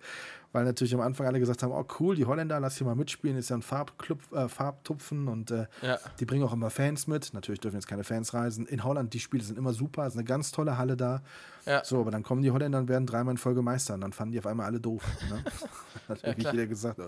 Weil 0.53 0.65
natürlich 0.65 0.93
am 0.93 0.99
Anfang 1.01 1.27
alle 1.27 1.39
gesagt 1.39 1.63
haben, 1.63 1.71
oh 1.71 1.85
cool, 1.99 2.15
die 2.15 2.25
Holländer, 2.25 2.59
lass 2.59 2.77
hier 2.77 2.85
mal 2.85 2.95
mitspielen, 2.95 3.37
ist 3.37 3.49
ja 3.49 3.55
ein 3.55 3.61
Farbclub, 3.61 4.19
äh, 4.33 4.49
Farbtupfen 4.49 5.29
und 5.29 5.49
äh, 5.51 5.67
Ja. 5.81 5.97
die 6.19 6.25
bringen 6.25 6.43
auch 6.43 6.51
immer 6.51 6.69
Fans 6.69 7.07
mit. 7.07 7.33
Natürlich 7.33 7.61
dürfen 7.61 7.77
jetzt 7.77 7.87
keine 7.87 8.03
Fans 8.03 8.33
reisen. 8.33 8.65
In 8.65 8.83
Holland, 8.83 9.13
die 9.13 9.19
Spiele 9.21 9.43
sind 9.43 9.57
immer 9.57 9.71
super, 9.73 10.05
ist 10.07 10.13
eine 10.15 10.25
ganz 10.25 10.51
tolle 10.51 10.77
Halle 10.77 10.97
da. 10.97 11.21
Ja. 11.65 11.85
So, 11.85 12.01
aber 12.01 12.11
dann 12.11 12.23
kommen 12.23 12.41
die 12.41 12.51
Holländer 12.51 12.79
und 12.79 12.89
werden 12.89 13.05
dreimal 13.07 13.31
in 13.33 13.37
Folge 13.37 13.61
Meister 13.61 13.93
und 13.93 14.01
dann 14.01 14.11
fanden 14.13 14.33
die 14.33 14.39
auf 14.39 14.47
einmal 14.47 14.65
alle 14.65 14.79
doof. 14.81 15.03
Ne? 15.29 15.43
Hat 16.09 16.21
Ja, 16.23 16.33
klar. 16.33 16.53
jeder 16.53 16.67
gesagt, 16.67 16.99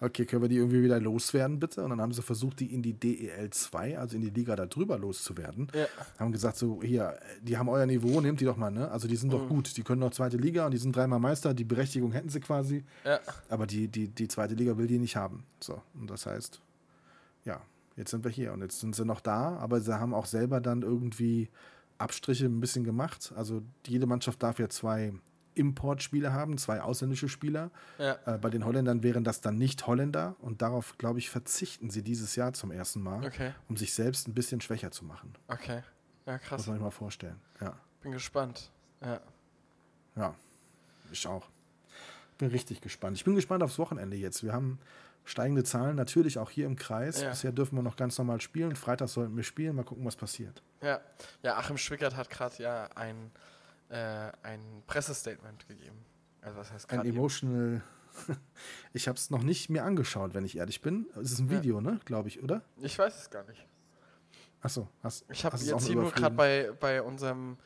okay, 0.00 0.24
können 0.24 0.42
wir 0.42 0.48
die 0.48 0.56
irgendwie 0.56 0.82
wieder 0.82 0.98
loswerden, 0.98 1.60
bitte? 1.60 1.82
Und 1.84 1.90
dann 1.90 2.00
haben 2.00 2.12
sie 2.12 2.22
versucht, 2.22 2.60
die 2.60 2.72
in 2.72 2.82
die 2.82 2.94
DEL 2.94 3.50
2, 3.50 3.98
also 3.98 4.16
in 4.16 4.22
die 4.22 4.30
Liga 4.30 4.56
da 4.56 4.66
drüber 4.66 4.98
loszuwerden. 4.98 5.68
Ja. 5.74 5.86
Haben 6.18 6.32
gesagt, 6.32 6.56
so, 6.56 6.82
hier, 6.82 7.18
die 7.42 7.58
haben 7.58 7.68
euer 7.68 7.86
Niveau, 7.86 8.20
nehmt 8.20 8.40
die 8.40 8.46
doch 8.46 8.56
mal, 8.56 8.70
ne? 8.70 8.90
Also 8.90 9.06
die 9.08 9.16
sind 9.16 9.32
doch 9.32 9.46
gut, 9.48 9.76
die 9.76 9.82
können 9.82 10.00
doch 10.00 10.10
zweite 10.10 10.36
Liga 10.38 10.64
und 10.64 10.72
die 10.72 10.78
sind 10.78 10.96
dreimal 10.96 11.20
Meister, 11.20 11.52
die 11.52 11.64
Berechtigung 11.64 12.12
hätten 12.12 12.30
sie 12.30 12.40
quasi, 12.40 12.84
Ja. 13.04 13.20
aber 13.48 13.66
die, 13.66 13.88
die, 13.88 14.08
die 14.08 14.28
zweite 14.28 14.54
Liga 14.54 14.76
will 14.78 14.86
die 14.86 14.98
nicht 14.98 15.16
haben. 15.16 15.44
So, 15.60 15.82
und 15.94 16.08
das 16.10 16.24
heißt, 16.26 16.60
ja, 17.44 17.60
jetzt 17.96 18.10
sind 18.10 18.24
wir 18.24 18.30
hier 18.30 18.52
und 18.52 18.62
jetzt 18.62 18.80
sind 18.80 18.94
sie 18.96 19.04
noch 19.04 19.20
da, 19.20 19.56
aber 19.58 19.80
sie 19.80 19.98
haben 19.98 20.14
auch 20.14 20.26
selber 20.26 20.60
dann 20.60 20.82
irgendwie 20.82 21.48
Abstriche 21.98 22.46
ein 22.46 22.60
bisschen 22.60 22.84
gemacht. 22.84 23.32
Also 23.36 23.60
jede 23.86 24.06
Mannschaft 24.06 24.42
darf 24.42 24.58
ja 24.58 24.68
zwei 24.70 25.12
Importspieler 25.60 26.32
haben, 26.32 26.58
zwei 26.58 26.80
ausländische 26.80 27.28
Spieler. 27.28 27.70
Ja. 27.98 28.18
Äh, 28.26 28.38
bei 28.38 28.50
den 28.50 28.64
Holländern 28.64 29.02
wären 29.04 29.22
das 29.22 29.40
dann 29.40 29.56
nicht 29.58 29.86
Holländer 29.86 30.34
und 30.40 30.62
darauf, 30.62 30.98
glaube 30.98 31.18
ich, 31.20 31.30
verzichten 31.30 31.90
sie 31.90 32.02
dieses 32.02 32.34
Jahr 32.34 32.52
zum 32.52 32.72
ersten 32.72 33.00
Mal, 33.02 33.24
Okay. 33.24 33.52
um 33.68 33.76
sich 33.76 33.94
selbst 33.94 34.26
ein 34.26 34.34
bisschen 34.34 34.60
schwächer 34.60 34.90
zu 34.90 35.04
machen. 35.04 35.34
Okay. 35.48 35.82
Ja, 36.26 36.32
Muss 36.34 36.42
krass. 36.42 36.66
man 36.66 36.76
sich 36.76 36.82
mal 36.82 36.90
vorstellen. 36.90 37.40
Ja, 37.60 37.74
Bin 38.02 38.12
gespannt. 38.12 38.70
Ja. 39.02 39.20
ja, 40.16 40.34
ich 41.12 41.26
auch. 41.26 41.46
Bin 42.38 42.48
richtig 42.48 42.80
gespannt. 42.80 43.16
Ich 43.16 43.24
bin 43.24 43.34
gespannt 43.34 43.62
aufs 43.62 43.78
Wochenende 43.78 44.16
jetzt. 44.16 44.42
Wir 44.42 44.52
haben 44.52 44.78
steigende 45.24 45.62
Zahlen, 45.64 45.96
natürlich 45.96 46.38
auch 46.38 46.50
hier 46.50 46.66
im 46.66 46.76
Kreis. 46.76 47.20
Ja. 47.20 47.30
Bisher 47.30 47.52
dürfen 47.52 47.76
wir 47.76 47.82
noch 47.82 47.96
ganz 47.96 48.16
normal 48.18 48.40
spielen. 48.40 48.74
Freitag 48.76 49.08
sollten 49.08 49.36
wir 49.36 49.42
spielen. 49.44 49.76
Mal 49.76 49.84
gucken, 49.84 50.04
was 50.04 50.16
passiert. 50.16 50.62
Ja. 50.82 51.00
Ja, 51.42 51.56
Achim 51.58 51.76
Schwickert 51.76 52.16
hat 52.16 52.30
gerade 52.30 52.62
ja 52.62 52.88
ein, 52.94 53.30
äh, 53.90 54.30
ein 54.42 54.82
Pressestatement 54.86 55.66
gegeben. 55.68 56.04
Also 56.42 56.58
was 56.58 56.72
heißt 56.72 56.90
Ein 56.90 57.04
emotional. 57.04 57.82
ich 58.92 59.08
habe 59.08 59.16
es 59.16 59.30
noch 59.30 59.42
nicht 59.42 59.70
mir 59.70 59.84
angeschaut, 59.84 60.34
wenn 60.34 60.44
ich 60.44 60.56
ehrlich 60.56 60.80
bin. 60.80 61.06
Es 61.20 61.32
ist 61.32 61.40
ein 61.40 61.50
Ja. 61.50 61.58
Video, 61.58 61.80
ne? 61.80 62.00
Glaube 62.04 62.28
ich, 62.28 62.42
oder? 62.42 62.62
Ich 62.78 62.98
weiß 62.98 63.16
es 63.16 63.30
gar 63.30 63.44
nicht. 63.44 63.66
Achso, 64.62 64.88
hast 65.02 65.24
Ich 65.30 65.44
habe 65.44 65.56
jetzt 65.56 65.86
hier 65.86 65.96
nur 65.96 66.12
gerade 66.12 66.34
bei, 66.34 66.70
bei 66.78 67.02
unserem, 67.02 67.56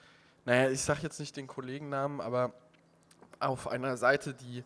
naja, 0.45 0.71
ich 0.71 0.81
sag 0.81 1.03
jetzt 1.03 1.19
nicht 1.19 1.37
den 1.37 1.47
Kollegennamen, 1.47 2.21
aber 2.21 2.53
auf 3.41 3.69
einer 3.69 3.97
Seite, 3.97 4.33
die 4.35 4.65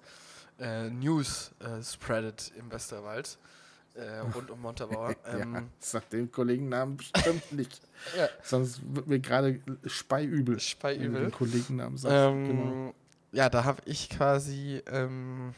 äh, 0.58 0.90
News 0.90 1.52
äh, 1.60 1.82
spreadet 1.82 2.52
im 2.56 2.70
Westerwald, 2.70 3.38
äh, 3.98 4.18
rund 4.34 4.50
um 4.50 4.60
Montabaur. 4.62 5.14
Ähm, 5.26 5.54
ja, 5.54 5.62
sag 5.78 6.08
den 6.10 6.30
Kollegennamen 6.30 6.96
bestimmt 6.96 7.52
nicht. 7.52 7.80
ja. 8.16 8.28
Sonst 8.42 8.80
wird 8.94 9.06
mir 9.08 9.18
gerade 9.20 9.60
speiübel. 9.86 10.58
Speiübel. 10.60 11.22
Den 11.22 11.32
Kollegennamen 11.32 11.98
sagst. 11.98 12.16
Ähm, 12.16 12.46
genau. 12.46 12.94
Ja, 13.32 13.50
da 13.50 13.64
habe 13.64 13.82
ich 13.84 14.08
quasi, 14.08 14.82
ähm, 14.90 15.54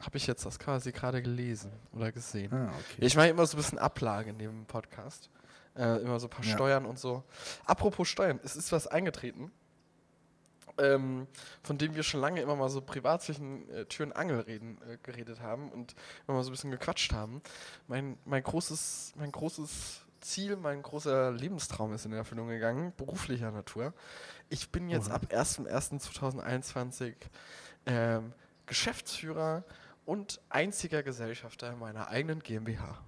habe 0.00 0.16
ich 0.16 0.26
jetzt 0.26 0.46
das 0.46 0.58
quasi 0.58 0.92
gerade 0.92 1.20
gelesen 1.20 1.70
oder 1.92 2.10
gesehen. 2.10 2.52
Ah, 2.52 2.68
okay. 2.68 3.04
Ich 3.04 3.16
mache 3.16 3.28
immer 3.28 3.44
so 3.46 3.56
ein 3.56 3.60
bisschen 3.62 3.78
Ablage 3.78 4.30
in 4.30 4.38
dem 4.38 4.64
Podcast. 4.64 5.28
Äh, 5.76 6.02
immer 6.02 6.18
so 6.20 6.26
ein 6.26 6.30
paar 6.30 6.44
Ja. 6.44 6.54
Steuern 6.54 6.86
und 6.86 6.98
so. 6.98 7.22
Apropos 7.64 8.08
Steuern, 8.08 8.40
es 8.44 8.56
ist 8.56 8.72
was 8.72 8.86
eingetreten, 8.86 9.50
ähm, 10.78 11.26
von 11.62 11.78
dem 11.78 11.94
wir 11.94 12.02
schon 12.02 12.20
lange 12.20 12.40
immer 12.40 12.56
mal 12.56 12.68
so 12.68 12.80
privat 12.80 13.22
zwischen 13.22 13.68
äh, 13.70 13.84
Tür 13.86 14.06
und 14.06 14.12
Angel 14.12 14.40
reden, 14.40 14.78
äh, 14.88 14.98
geredet 15.02 15.40
haben 15.40 15.70
und 15.70 15.94
immer 16.26 16.36
mal 16.38 16.42
so 16.42 16.50
ein 16.50 16.52
bisschen 16.52 16.70
gequatscht 16.70 17.12
haben. 17.12 17.42
Mein, 17.88 18.18
mein, 18.24 18.42
großes, 18.42 19.14
mein 19.16 19.32
großes 19.32 20.02
Ziel, 20.20 20.56
mein 20.56 20.82
großer 20.82 21.32
Lebenstraum 21.32 21.92
ist 21.92 22.06
in 22.06 22.12
Erfüllung 22.12 22.48
gegangen, 22.48 22.92
beruflicher 22.96 23.50
Natur. 23.50 23.92
Ich 24.48 24.70
bin 24.70 24.88
jetzt 24.88 25.08
Oha. 25.08 25.16
ab 25.16 25.26
1.1.2021 25.30 27.14
ähm, 27.86 28.32
Geschäftsführer 28.66 29.64
und 30.04 30.40
einziger 30.48 31.02
Gesellschafter 31.02 31.76
meiner 31.76 32.08
eigenen 32.08 32.40
GmbH. 32.40 32.98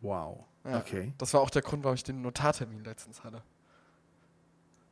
Wow. 0.00 0.44
Ja. 0.64 0.78
Okay. 0.78 1.12
Das 1.18 1.34
war 1.34 1.40
auch 1.40 1.50
der 1.50 1.62
Grund, 1.62 1.84
warum 1.84 1.94
ich 1.94 2.04
den 2.04 2.22
Notartermin 2.22 2.84
letztens 2.84 3.24
hatte. 3.24 3.42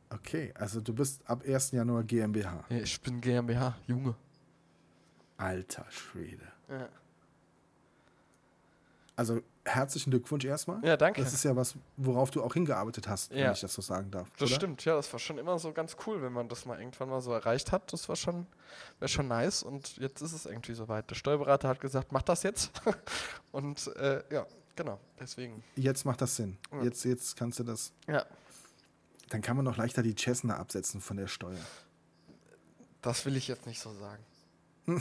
Okay. 0.09 0.51
Also 0.57 0.81
du 0.81 0.93
bist 0.93 1.21
ab 1.29 1.43
1. 1.47 1.71
Januar 1.71 2.03
GmbH. 2.03 2.65
Ja, 2.69 2.77
Ich 2.77 2.99
bin 3.01 3.21
GmbH, 3.21 3.77
Junge. 3.87 4.15
Alter 5.37 5.85
Schwede. 5.89 6.45
Ja, 6.69 6.89
Also 9.15 9.41
herzlichen 9.65 10.09
Glückwunsch 10.11 10.45
erstmal. 10.45 10.83
ja 10.83 10.95
danke. 10.97 11.21
Das 11.21 11.33
ist 11.33 11.43
ja 11.43 11.55
was, 11.55 11.75
worauf 11.97 12.31
du 12.31 12.41
auch 12.41 12.53
hingearbeitet 12.53 13.07
hast, 13.07 13.31
wenn 13.31 13.39
Ja. 13.39 13.51
ich 13.51 13.59
das 13.59 13.73
so 13.73 13.81
sagen 13.81 14.09
darf. 14.11 14.29
Das 14.37 14.49
oder? 14.49 14.55
stimmt, 14.55 14.83
ja, 14.85 14.95
das 14.95 15.11
war 15.11 15.19
schon 15.19 15.37
immer 15.37 15.59
so 15.59 15.71
ganz 15.73 15.95
cool, 16.07 16.21
wenn 16.21 16.33
man 16.33 16.47
das 16.49 16.65
mal 16.65 16.79
irgendwann 16.79 17.09
mal 17.09 17.21
so 17.21 17.31
erreicht 17.33 17.71
hat. 17.71 17.91
Das 17.93 18.07
war 18.09 18.15
schon, 18.15 18.47
wäre 18.99 19.09
schon 19.09 19.27
nice 19.27 19.61
und 19.63 19.97
jetzt 19.97 20.21
ist 20.21 20.33
es 20.33 20.45
irgendwie 20.45 20.73
soweit. 20.73 21.09
Der 21.09 21.15
Steuerberater 21.15 21.67
hat 21.67 21.79
gesagt, 21.81 22.11
mach 22.11 22.21
das 22.23 22.43
jetzt. 22.43 22.71
und 23.51 23.87
äh, 23.97 24.23
ja, 24.33 24.45
genau, 24.75 24.99
deswegen. 25.19 25.63
Jetzt 25.75 26.05
macht 26.05 26.21
das 26.21 26.35
Sinn. 26.35 26.57
Ja. 26.71 26.83
Jetzt, 26.83 27.03
jetzt 27.05 27.35
kannst 27.35 27.59
du 27.59 27.63
das. 27.63 27.91
Ja, 28.07 28.25
Dann 29.29 29.41
kann 29.41 29.55
man 29.55 29.65
noch 29.65 29.77
leichter 29.77 30.01
die 30.03 30.15
Cessna 30.15 30.57
absetzen 30.57 31.01
von 31.01 31.17
der 31.17 31.27
Steuer. 31.27 31.59
Das 33.01 33.25
will 33.25 33.37
ich 33.37 33.47
jetzt 33.47 33.65
nicht 33.65 33.79
so 33.79 33.93
sagen. 33.93 34.23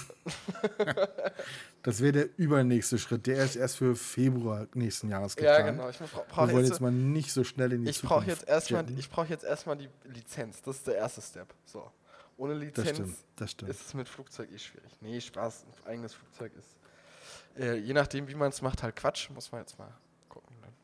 Das 1.85 2.01
wäre 2.01 2.13
der 2.13 2.29
übernächste 2.39 2.99
Schritt. 2.99 3.27
Der 3.27 3.43
ist 3.45 3.57
erst 3.57 3.77
für 3.77 3.95
Februar 3.97 4.67
nächsten 4.75 5.09
Jahres 5.09 5.37
geplant. 5.37 5.59
Ja, 5.59 5.71
genau. 5.71 5.89
Ich 5.89 5.99
brauche 5.99 6.49
Wir 6.49 6.53
wollen 6.53 6.65
jetzt, 6.65 6.71
jetzt 6.73 6.81
mal 6.81 6.91
nicht 6.91 7.33
so 7.33 7.45
schnell 7.45 7.73
in 7.73 7.85
die 7.85 7.91
ich 7.91 8.01
Zukunft 8.01 8.29
jetzt 8.29 8.47
erstmal, 8.47 8.85
ich 8.91 9.09
brauche 9.09 9.29
jetzt 9.29 9.45
erstmal 9.45 9.77
die 9.77 9.89
Lizenz. 10.05 10.61
Das 10.61 10.77
ist 10.77 10.87
der 10.87 10.97
erste 10.97 11.23
Step. 11.23 11.55
So. 11.65 11.91
Ohne 12.37 12.55
Das 12.55 12.63
Lizenz 12.63 12.89
stimmt, 12.91 13.17
das 13.37 13.51
stimmt. 13.53 13.71
ist 13.71 13.87
es 13.87 13.95
mit 13.95 14.09
Flugzeug 14.09 14.51
eh 14.53 14.59
schwierig. 14.59 14.91
Nee, 15.01 15.21
Spaß, 15.21 15.65
ein 15.65 15.87
eigenes 15.91 16.15
Flugzeug 16.15 16.53
ist. 16.57 16.77
Äh, 17.59 17.77
je 17.77 17.95
nachdem, 17.95 18.29
wie 18.29 18.35
man 18.35 18.51
es 18.51 18.61
macht, 18.61 18.83
halt 18.83 18.97
Quatsch. 18.97 19.31
Muss 19.31 19.51
man 19.51 19.63
jetzt 19.63 19.79
mal. 19.79 19.93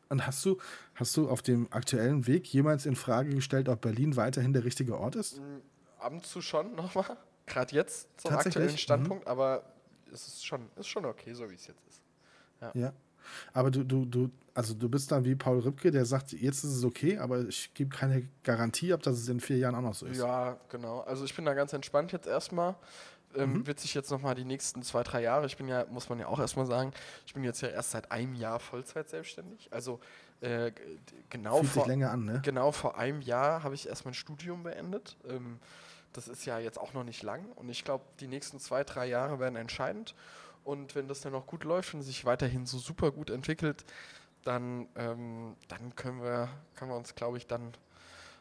Und 0.09 0.25
hast 0.27 0.45
du, 0.45 0.57
hast 0.93 1.15
du 1.17 1.29
auf 1.29 1.41
dem 1.41 1.67
aktuellen 1.71 2.27
Weg 2.27 2.45
jemals 2.53 2.85
in 2.85 2.95
Frage 2.95 3.33
gestellt, 3.33 3.69
ob 3.69 3.81
Berlin 3.81 4.15
weiterhin 4.15 4.53
der 4.53 4.63
richtige 4.63 4.97
Ort 4.97 5.15
ist? 5.15 5.39
Mm, 5.39 5.61
Ab 5.99 6.11
und 6.13 6.25
zu 6.25 6.41
schon 6.41 6.75
nochmal. 6.75 7.17
Gerade 7.47 7.75
jetzt 7.75 8.09
zum 8.21 8.33
aktuellen 8.33 8.71
Mhm. 8.71 8.77
Standpunkt, 8.77 9.27
aber 9.27 9.63
es 10.11 10.27
ist 10.27 10.45
schon, 10.45 10.69
ist 10.75 10.87
schon 10.87 11.05
okay, 11.05 11.33
so 11.33 11.49
wie 11.49 11.55
es 11.55 11.67
jetzt 11.67 11.81
ist. 11.87 12.01
Ja. 12.73 12.93
Aber 13.53 13.71
du, 13.71 13.83
du, 13.83 14.05
du, 14.05 14.29
also 14.53 14.73
du 14.75 14.87
bist 14.87 15.11
dann 15.11 15.25
wie 15.25 15.35
Paul 15.35 15.59
Ripke, 15.59 15.89
der 15.91 16.05
sagt, 16.05 16.31
jetzt 16.31 16.63
ist 16.63 16.75
es 16.75 16.83
okay, 16.83 17.17
aber 17.17 17.41
ich 17.47 17.73
gebe 17.73 17.89
keine 17.95 18.27
Garantie 18.43 18.93
ab, 18.93 19.01
dass 19.01 19.17
es 19.17 19.27
in 19.29 19.39
vier 19.39 19.57
Jahren 19.57 19.75
auch 19.75 19.81
noch 19.81 19.93
so 19.95 20.05
ist. 20.05 20.17
Ja, 20.19 20.57
genau. 20.69 20.99
Also 21.01 21.25
ich 21.25 21.35
bin 21.35 21.45
da 21.45 21.53
ganz 21.55 21.73
entspannt 21.73 22.11
jetzt 22.11 22.27
erstmal. 22.27 22.75
Ähm, 23.35 23.53
Mhm. 23.53 23.67
Wird 23.67 23.79
sich 23.79 23.93
jetzt 23.93 24.11
nochmal 24.11 24.35
die 24.35 24.45
nächsten 24.45 24.83
zwei, 24.83 25.03
drei 25.03 25.21
Jahre, 25.21 25.45
ich 25.45 25.57
bin 25.57 25.67
ja, 25.67 25.85
muss 25.89 26.09
man 26.09 26.19
ja 26.19 26.27
auch 26.27 26.39
erstmal 26.39 26.65
sagen, 26.65 26.91
ich 27.25 27.33
bin 27.33 27.43
jetzt 27.43 27.61
ja 27.61 27.69
erst 27.69 27.91
seit 27.91 28.11
einem 28.11 28.35
Jahr 28.35 28.59
Vollzeit 28.59 29.09
selbstständig. 29.09 29.69
Also 29.71 29.99
äh, 30.41 30.71
genau, 31.29 31.59
Fühlt 31.59 31.71
vor, 31.71 31.87
länger 31.87 32.11
an, 32.11 32.25
ne? 32.25 32.41
genau 32.43 32.71
vor 32.71 32.97
einem 32.97 33.21
Jahr 33.21 33.63
habe 33.63 33.75
ich 33.75 33.87
erst 33.87 34.05
mein 34.05 34.13
Studium 34.13 34.63
beendet. 34.63 35.17
Ähm, 35.27 35.59
das 36.13 36.27
ist 36.27 36.45
ja 36.45 36.59
jetzt 36.59 36.79
auch 36.79 36.93
noch 36.93 37.03
nicht 37.03 37.23
lang 37.23 37.45
und 37.55 37.69
ich 37.69 37.83
glaube, 37.83 38.05
die 38.19 38.27
nächsten 38.27 38.59
zwei, 38.59 38.83
drei 38.83 39.05
Jahre 39.07 39.39
werden 39.39 39.55
entscheidend. 39.55 40.15
Und 40.63 40.95
wenn 40.95 41.07
das 41.07 41.21
dann 41.21 41.31
noch 41.33 41.45
gut 41.45 41.63
läuft 41.63 41.93
und 41.93 42.01
sich 42.01 42.25
weiterhin 42.25 42.65
so 42.65 42.79
super 42.79 43.11
gut 43.11 43.29
entwickelt, 43.29 43.85
dann, 44.43 44.87
ähm, 44.95 45.55
dann 45.67 45.95
können, 45.95 46.21
wir, 46.23 46.49
können 46.75 46.89
wir 46.91 46.97
uns, 46.97 47.13
glaube 47.15 47.37
ich, 47.37 47.45
dann 47.47 47.73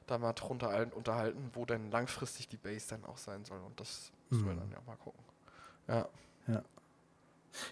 da 0.07 0.19
mal 0.19 0.33
drunter 0.33 0.87
unterhalten, 0.95 1.51
wo 1.53 1.65
denn 1.65 1.91
langfristig 1.91 2.49
die 2.49 2.57
Base 2.57 2.89
dann 2.89 3.05
auch 3.05 3.19
sein 3.19 3.45
soll. 3.45 3.61
Und 3.61 3.79
das 3.81 4.11
müssen 4.35 4.47
wir 4.47 4.55
Mhm. 4.55 4.59
dann 4.61 4.71
ja 4.71 4.79
mal 4.87 4.97
gucken. 4.97 5.21
Ja, 5.89 6.09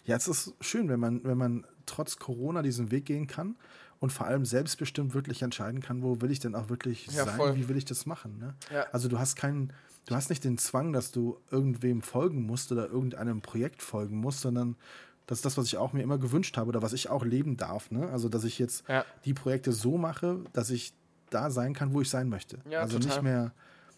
Ja, 0.05 0.15
es 0.17 0.29
ist 0.29 0.55
schön, 0.61 0.89
wenn 0.89 1.01
man, 1.01 1.25
wenn 1.25 1.37
man 1.37 1.67
trotz 1.87 2.17
Corona 2.19 2.63
diesen 2.63 2.93
Weg 2.93 3.05
gehen 3.07 3.27
kann 3.27 3.57
und 3.99 4.13
vor 4.13 4.27
allem 4.27 4.45
selbstbestimmt 4.45 5.13
wirklich 5.13 5.43
entscheiden 5.43 5.81
kann, 5.81 6.03
wo 6.03 6.21
will 6.21 6.31
ich 6.31 6.39
denn 6.39 6.55
auch 6.55 6.69
wirklich 6.69 7.07
Ja, 7.07 7.25
sein, 7.25 7.37
voll. 7.37 7.57
wie 7.57 7.69
will 7.69 7.77
ich 7.77 7.85
das 7.85 8.07
machen. 8.07 8.39
Ne? 8.39 8.55
Ja. 8.73 8.87
Also 8.93 9.09
du 9.09 9.19
hast 9.19 9.35
keinen, 9.35 9.73
du 10.07 10.15
hast 10.15 10.31
nicht 10.31 10.45
den 10.45 10.57
Zwang, 10.57 10.93
dass 10.93 11.11
du 11.11 11.37
irgendwem 11.51 12.01
folgen 12.03 12.43
musst 12.43 12.71
oder 12.71 12.87
irgendeinem 12.87 13.41
Projekt 13.43 13.83
folgen 13.83 14.19
musst, 14.19 14.41
sondern 14.43 14.77
das 15.27 15.39
ist 15.39 15.45
das, 15.47 15.57
was 15.59 15.67
ich 15.67 15.77
auch 15.79 15.93
mir 15.93 16.03
immer 16.03 16.19
gewünscht 16.19 16.57
habe 16.57 16.69
oder 16.69 16.81
was 16.83 16.93
ich 16.93 17.09
auch 17.11 17.25
leben 17.25 17.57
darf. 17.57 17.91
Ne? 17.91 18.09
Also 18.11 18.29
dass 18.29 18.45
ich 18.45 18.61
jetzt 18.61 18.87
Ja. 18.89 19.05
die 19.25 19.35
Projekte 19.35 19.73
so 19.73 19.99
mache, 19.99 20.45
dass 20.53 20.71
ich 20.71 20.93
da 21.31 21.51
sein 21.51 21.75
kann, 21.75 21.93
wo 21.93 22.01
ich 22.01 22.09
sein 22.11 22.29
möchte. 22.29 22.59
Ja, 22.71 22.81
also 22.83 22.99
total. 23.01 23.09
nicht 23.17 23.23
mehr, 23.25 23.53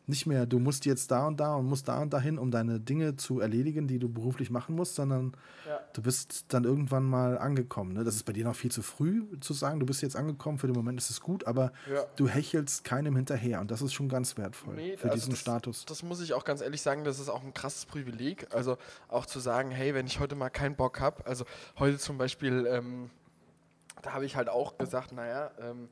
nicht 0.06 0.26
mehr, 0.26 0.44
du 0.46 0.58
musst 0.58 0.84
jetzt 0.84 1.10
da 1.10 1.26
und 1.26 1.38
da 1.40 1.54
und 1.54 1.66
musst 1.66 1.88
da 1.88 2.00
und 2.02 2.12
dahin, 2.12 2.38
um 2.38 2.50
deine 2.50 2.78
Dinge 2.78 3.16
zu 3.16 3.40
erledigen, 3.40 3.88
die 3.88 3.98
du 3.98 4.08
beruflich 4.08 4.50
machen 4.50 4.74
musst, 4.74 4.94
sondern 4.96 5.34
Ja. 5.66 5.80
du 5.94 6.02
bist 6.02 6.44
dann 6.48 6.64
irgendwann 6.64 7.04
mal 7.04 7.38
angekommen. 7.38 7.94
Ne? 7.94 8.04
Das 8.04 8.14
ist 8.14 8.24
bei 8.24 8.32
dir 8.34 8.44
noch 8.44 8.54
viel 8.54 8.70
zu 8.70 8.82
früh 8.82 9.24
zu 9.40 9.54
sagen, 9.54 9.80
du 9.80 9.86
bist 9.86 10.02
jetzt 10.02 10.16
angekommen, 10.16 10.58
für 10.58 10.66
den 10.66 10.76
Moment 10.76 10.98
ist 11.00 11.08
es 11.10 11.20
gut, 11.20 11.46
aber 11.46 11.72
Ja. 11.90 12.04
du 12.16 12.28
hechelst 12.28 12.84
keinem 12.84 13.16
hinterher 13.16 13.60
und 13.60 13.70
das 13.70 13.80
ist 13.80 13.94
schon 13.94 14.08
ganz 14.10 14.36
wertvoll 14.36 14.74
Nee, 14.74 14.96
für 14.96 15.04
also 15.04 15.14
diesen 15.16 15.30
das, 15.30 15.40
Status. 15.40 15.84
Das 15.86 16.02
muss 16.02 16.20
ich 16.20 16.34
auch 16.34 16.44
ganz 16.44 16.60
ehrlich 16.60 16.82
sagen, 16.82 17.04
das 17.04 17.18
ist 17.18 17.28
auch 17.30 17.42
ein 17.42 17.54
krasses 17.54 17.86
Privileg. 17.86 18.46
Also 18.54 18.76
auch 19.08 19.24
zu 19.26 19.40
sagen, 19.40 19.70
hey, 19.70 19.94
wenn 19.94 20.06
ich 20.06 20.20
heute 20.20 20.34
mal 20.34 20.50
keinen 20.50 20.76
Bock 20.76 21.00
habe, 21.00 21.26
also 21.26 21.44
heute 21.78 21.98
zum 21.98 22.18
Beispiel, 22.18 22.66
ähm, 22.68 23.10
da 24.02 24.12
habe 24.12 24.26
ich 24.26 24.36
halt 24.36 24.50
auch 24.50 24.76
gesagt, 24.76 25.12
naja, 25.12 25.50
ähm, 25.58 25.88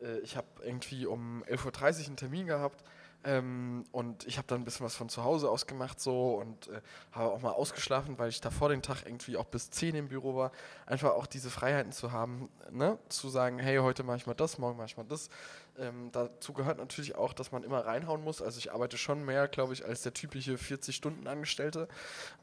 äh, 0.00 0.18
ich 0.24 0.36
habe 0.36 0.46
irgendwie 0.64 1.06
um 1.06 1.44
11.30 1.44 2.00
Uhr 2.00 2.06
einen 2.08 2.16
Termin 2.16 2.46
gehabt 2.48 2.82
ähm, 3.24 3.84
und 3.90 4.26
ich 4.26 4.36
habe 4.36 4.46
dann 4.46 4.60
ein 4.60 4.64
bisschen 4.64 4.84
was 4.84 4.94
von 4.94 5.08
zu 5.08 5.24
Hause 5.24 5.48
aus 5.48 5.66
gemacht 5.66 5.98
so 5.98 6.34
und 6.34 6.68
äh, 6.68 6.80
habe 7.12 7.30
auch 7.30 7.40
mal 7.40 7.52
ausgeschlafen, 7.52 8.18
weil 8.18 8.28
ich 8.28 8.40
da 8.40 8.50
vor 8.50 8.68
den 8.68 8.82
Tag 8.82 9.04
irgendwie 9.06 9.36
auch 9.36 9.46
bis 9.46 9.70
10 9.70 9.94
im 9.94 10.08
Büro 10.08 10.36
war. 10.36 10.52
Einfach 10.84 11.12
auch 11.12 11.26
diese 11.26 11.50
Freiheiten 11.50 11.92
zu 11.92 12.12
haben, 12.12 12.50
ne? 12.70 12.98
zu 13.08 13.30
sagen, 13.30 13.58
hey, 13.58 13.78
heute 13.78 14.02
mache 14.02 14.18
ich 14.18 14.26
mal 14.26 14.34
das, 14.34 14.58
morgen 14.58 14.76
mache 14.76 14.88
ich 14.88 14.96
mal 14.96 15.06
das. 15.08 15.30
Ähm, 15.78 16.10
dazu 16.12 16.52
gehört 16.52 16.78
natürlich 16.78 17.14
auch, 17.14 17.32
dass 17.32 17.50
man 17.50 17.64
immer 17.64 17.86
reinhauen 17.86 18.22
muss. 18.22 18.42
Also 18.42 18.58
ich 18.58 18.72
arbeite 18.72 18.98
schon 18.98 19.24
mehr, 19.24 19.48
glaube 19.48 19.72
ich, 19.72 19.84
als 19.84 20.02
der 20.02 20.12
typische 20.12 20.54
40-Stunden-Angestellte. 20.54 21.88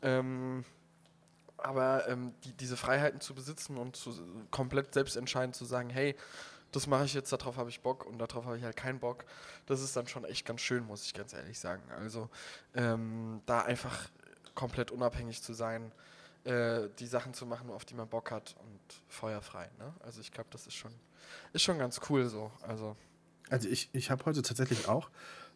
Ähm, 0.01 0.65
aber 1.57 2.07
ähm, 2.07 2.34
die, 2.43 2.53
diese 2.53 2.75
Freiheiten 2.75 3.21
zu 3.21 3.36
besitzen 3.36 3.77
und 3.77 3.95
zu, 3.95 4.13
komplett 4.49 4.93
selbst 4.93 5.15
entscheiden 5.15 5.53
zu 5.53 5.65
sagen, 5.65 5.91
hey, 5.91 6.15
das 6.72 6.88
mache 6.88 7.05
ich 7.05 7.13
jetzt, 7.13 7.32
darauf 7.32 7.57
habe 7.57 7.69
ich 7.69 7.82
Bock 7.82 8.05
und 8.05 8.17
darauf 8.17 8.45
habe 8.45 8.57
ich 8.57 8.63
halt 8.63 8.76
keinen 8.76 8.99
Bock, 8.99 9.26
das 9.65 9.82
ist 9.82 9.95
dann 9.95 10.07
schon 10.07 10.24
echt 10.26 10.45
ganz 10.45 10.61
schön, 10.61 10.86
muss 10.86 11.05
ich 11.05 11.13
ganz 11.13 11.34
ehrlich 11.34 11.59
sagen. 11.59 11.84
Also 11.99 12.30
ähm, 12.74 13.41
da 13.45 13.61
einfach 13.61 14.09
komplett 14.55 14.91
unabhängig 14.91 15.41
zu 15.41 15.53
sein, 15.53 15.91
äh, 16.43 16.89
die 16.99 17.07
Sachen 17.07 17.34
zu 17.34 17.45
machen, 17.45 17.69
auf 17.69 17.86
die 17.86 17.93
man 17.93 18.07
Bock 18.07 18.32
hat 18.32 18.55
und 18.59 18.80
feuerfrei. 19.07 19.69
Ne? 19.80 19.93
Also 19.99 20.22
ich 20.22 20.32
glaube, 20.32 20.49
das 20.51 20.67
ist 20.67 20.76
schon, 20.76 20.93
ist 21.53 21.63
schon 21.63 21.78
ganz 21.78 21.99
cool 22.09 22.28
so. 22.28 22.51
Also 22.61 22.95
Also 23.49 23.67
ich, 23.67 23.89
ich 23.93 24.09
habe 24.09 24.26
heute 24.26 24.41
tatsächlich 24.41 24.88
auch 24.88 25.09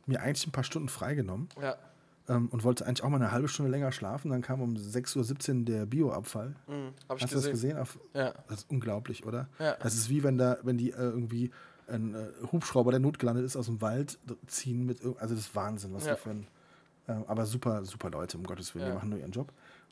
mir 0.06 0.22
eigentlich 0.22 0.46
ein 0.46 0.52
paar 0.52 0.64
Stunden 0.64 0.90
freigenommen 0.90 1.50
ja, 1.60 1.78
ähm, 2.30 2.48
und 2.50 2.64
wollte 2.64 2.86
eigentlich 2.86 3.04
auch 3.04 3.10
mal 3.10 3.18
eine 3.18 3.32
halbe 3.32 3.48
Stunde 3.48 3.72
länger 3.72 3.92
schlafen. 3.92 4.32
Dann 4.32 4.42
kam 4.42 4.62
um 4.62 4.76
6.17 4.76 5.60
Uhr 5.60 5.66
der 5.66 5.86
Bioabfall. 5.86 6.56
mhm, 6.68 6.90
Hast 7.10 7.22
du 7.22 7.26
das 7.26 7.32
gesehen. 7.32 7.52
gesehen? 7.52 7.78
Auf, 7.78 8.00
Ja, 8.14 8.34
das 8.48 8.60
ist 8.60 8.70
unglaublich, 8.72 9.26
oder? 9.26 9.48
ja, 9.60 9.76
Das 9.82 9.96
ist 9.96 10.10
wie 10.10 10.24
wenn 10.24 10.38
da, 10.38 10.58
wenn 10.64 10.78
die 10.78 10.92
äh, 10.92 10.96
irgendwie 10.98 11.52
ein 11.88 12.16
äh, 12.16 12.28
Hubschrauber, 12.52 12.92
der 12.92 13.00
notgelandet 13.00 13.46
ist, 13.46 13.56
aus 13.56 13.68
dem 13.68 13.80
Wald 13.82 14.18
ziehen 14.48 14.86
mit, 14.86 15.04
also 15.06 15.36
das 15.36 15.46
ist 15.46 15.56
Wahnsinn, 15.56 15.94
was 15.94 16.06
Ja. 16.06 16.16
die 16.16 16.20
für 16.22 16.30
ein, 16.32 16.48
äh, 17.08 17.14
aber 17.28 17.46
super, 17.46 17.86
super 17.86 18.10
Leute, 18.10 18.38
um 18.38 18.44
Gottes 18.44 18.74
Willen, 18.74 18.86
Ja. 18.86 18.92
die 18.92 18.96
machen 18.96 19.10
nur 19.10 19.20
ihren 19.20 19.32
Job. 19.32 19.52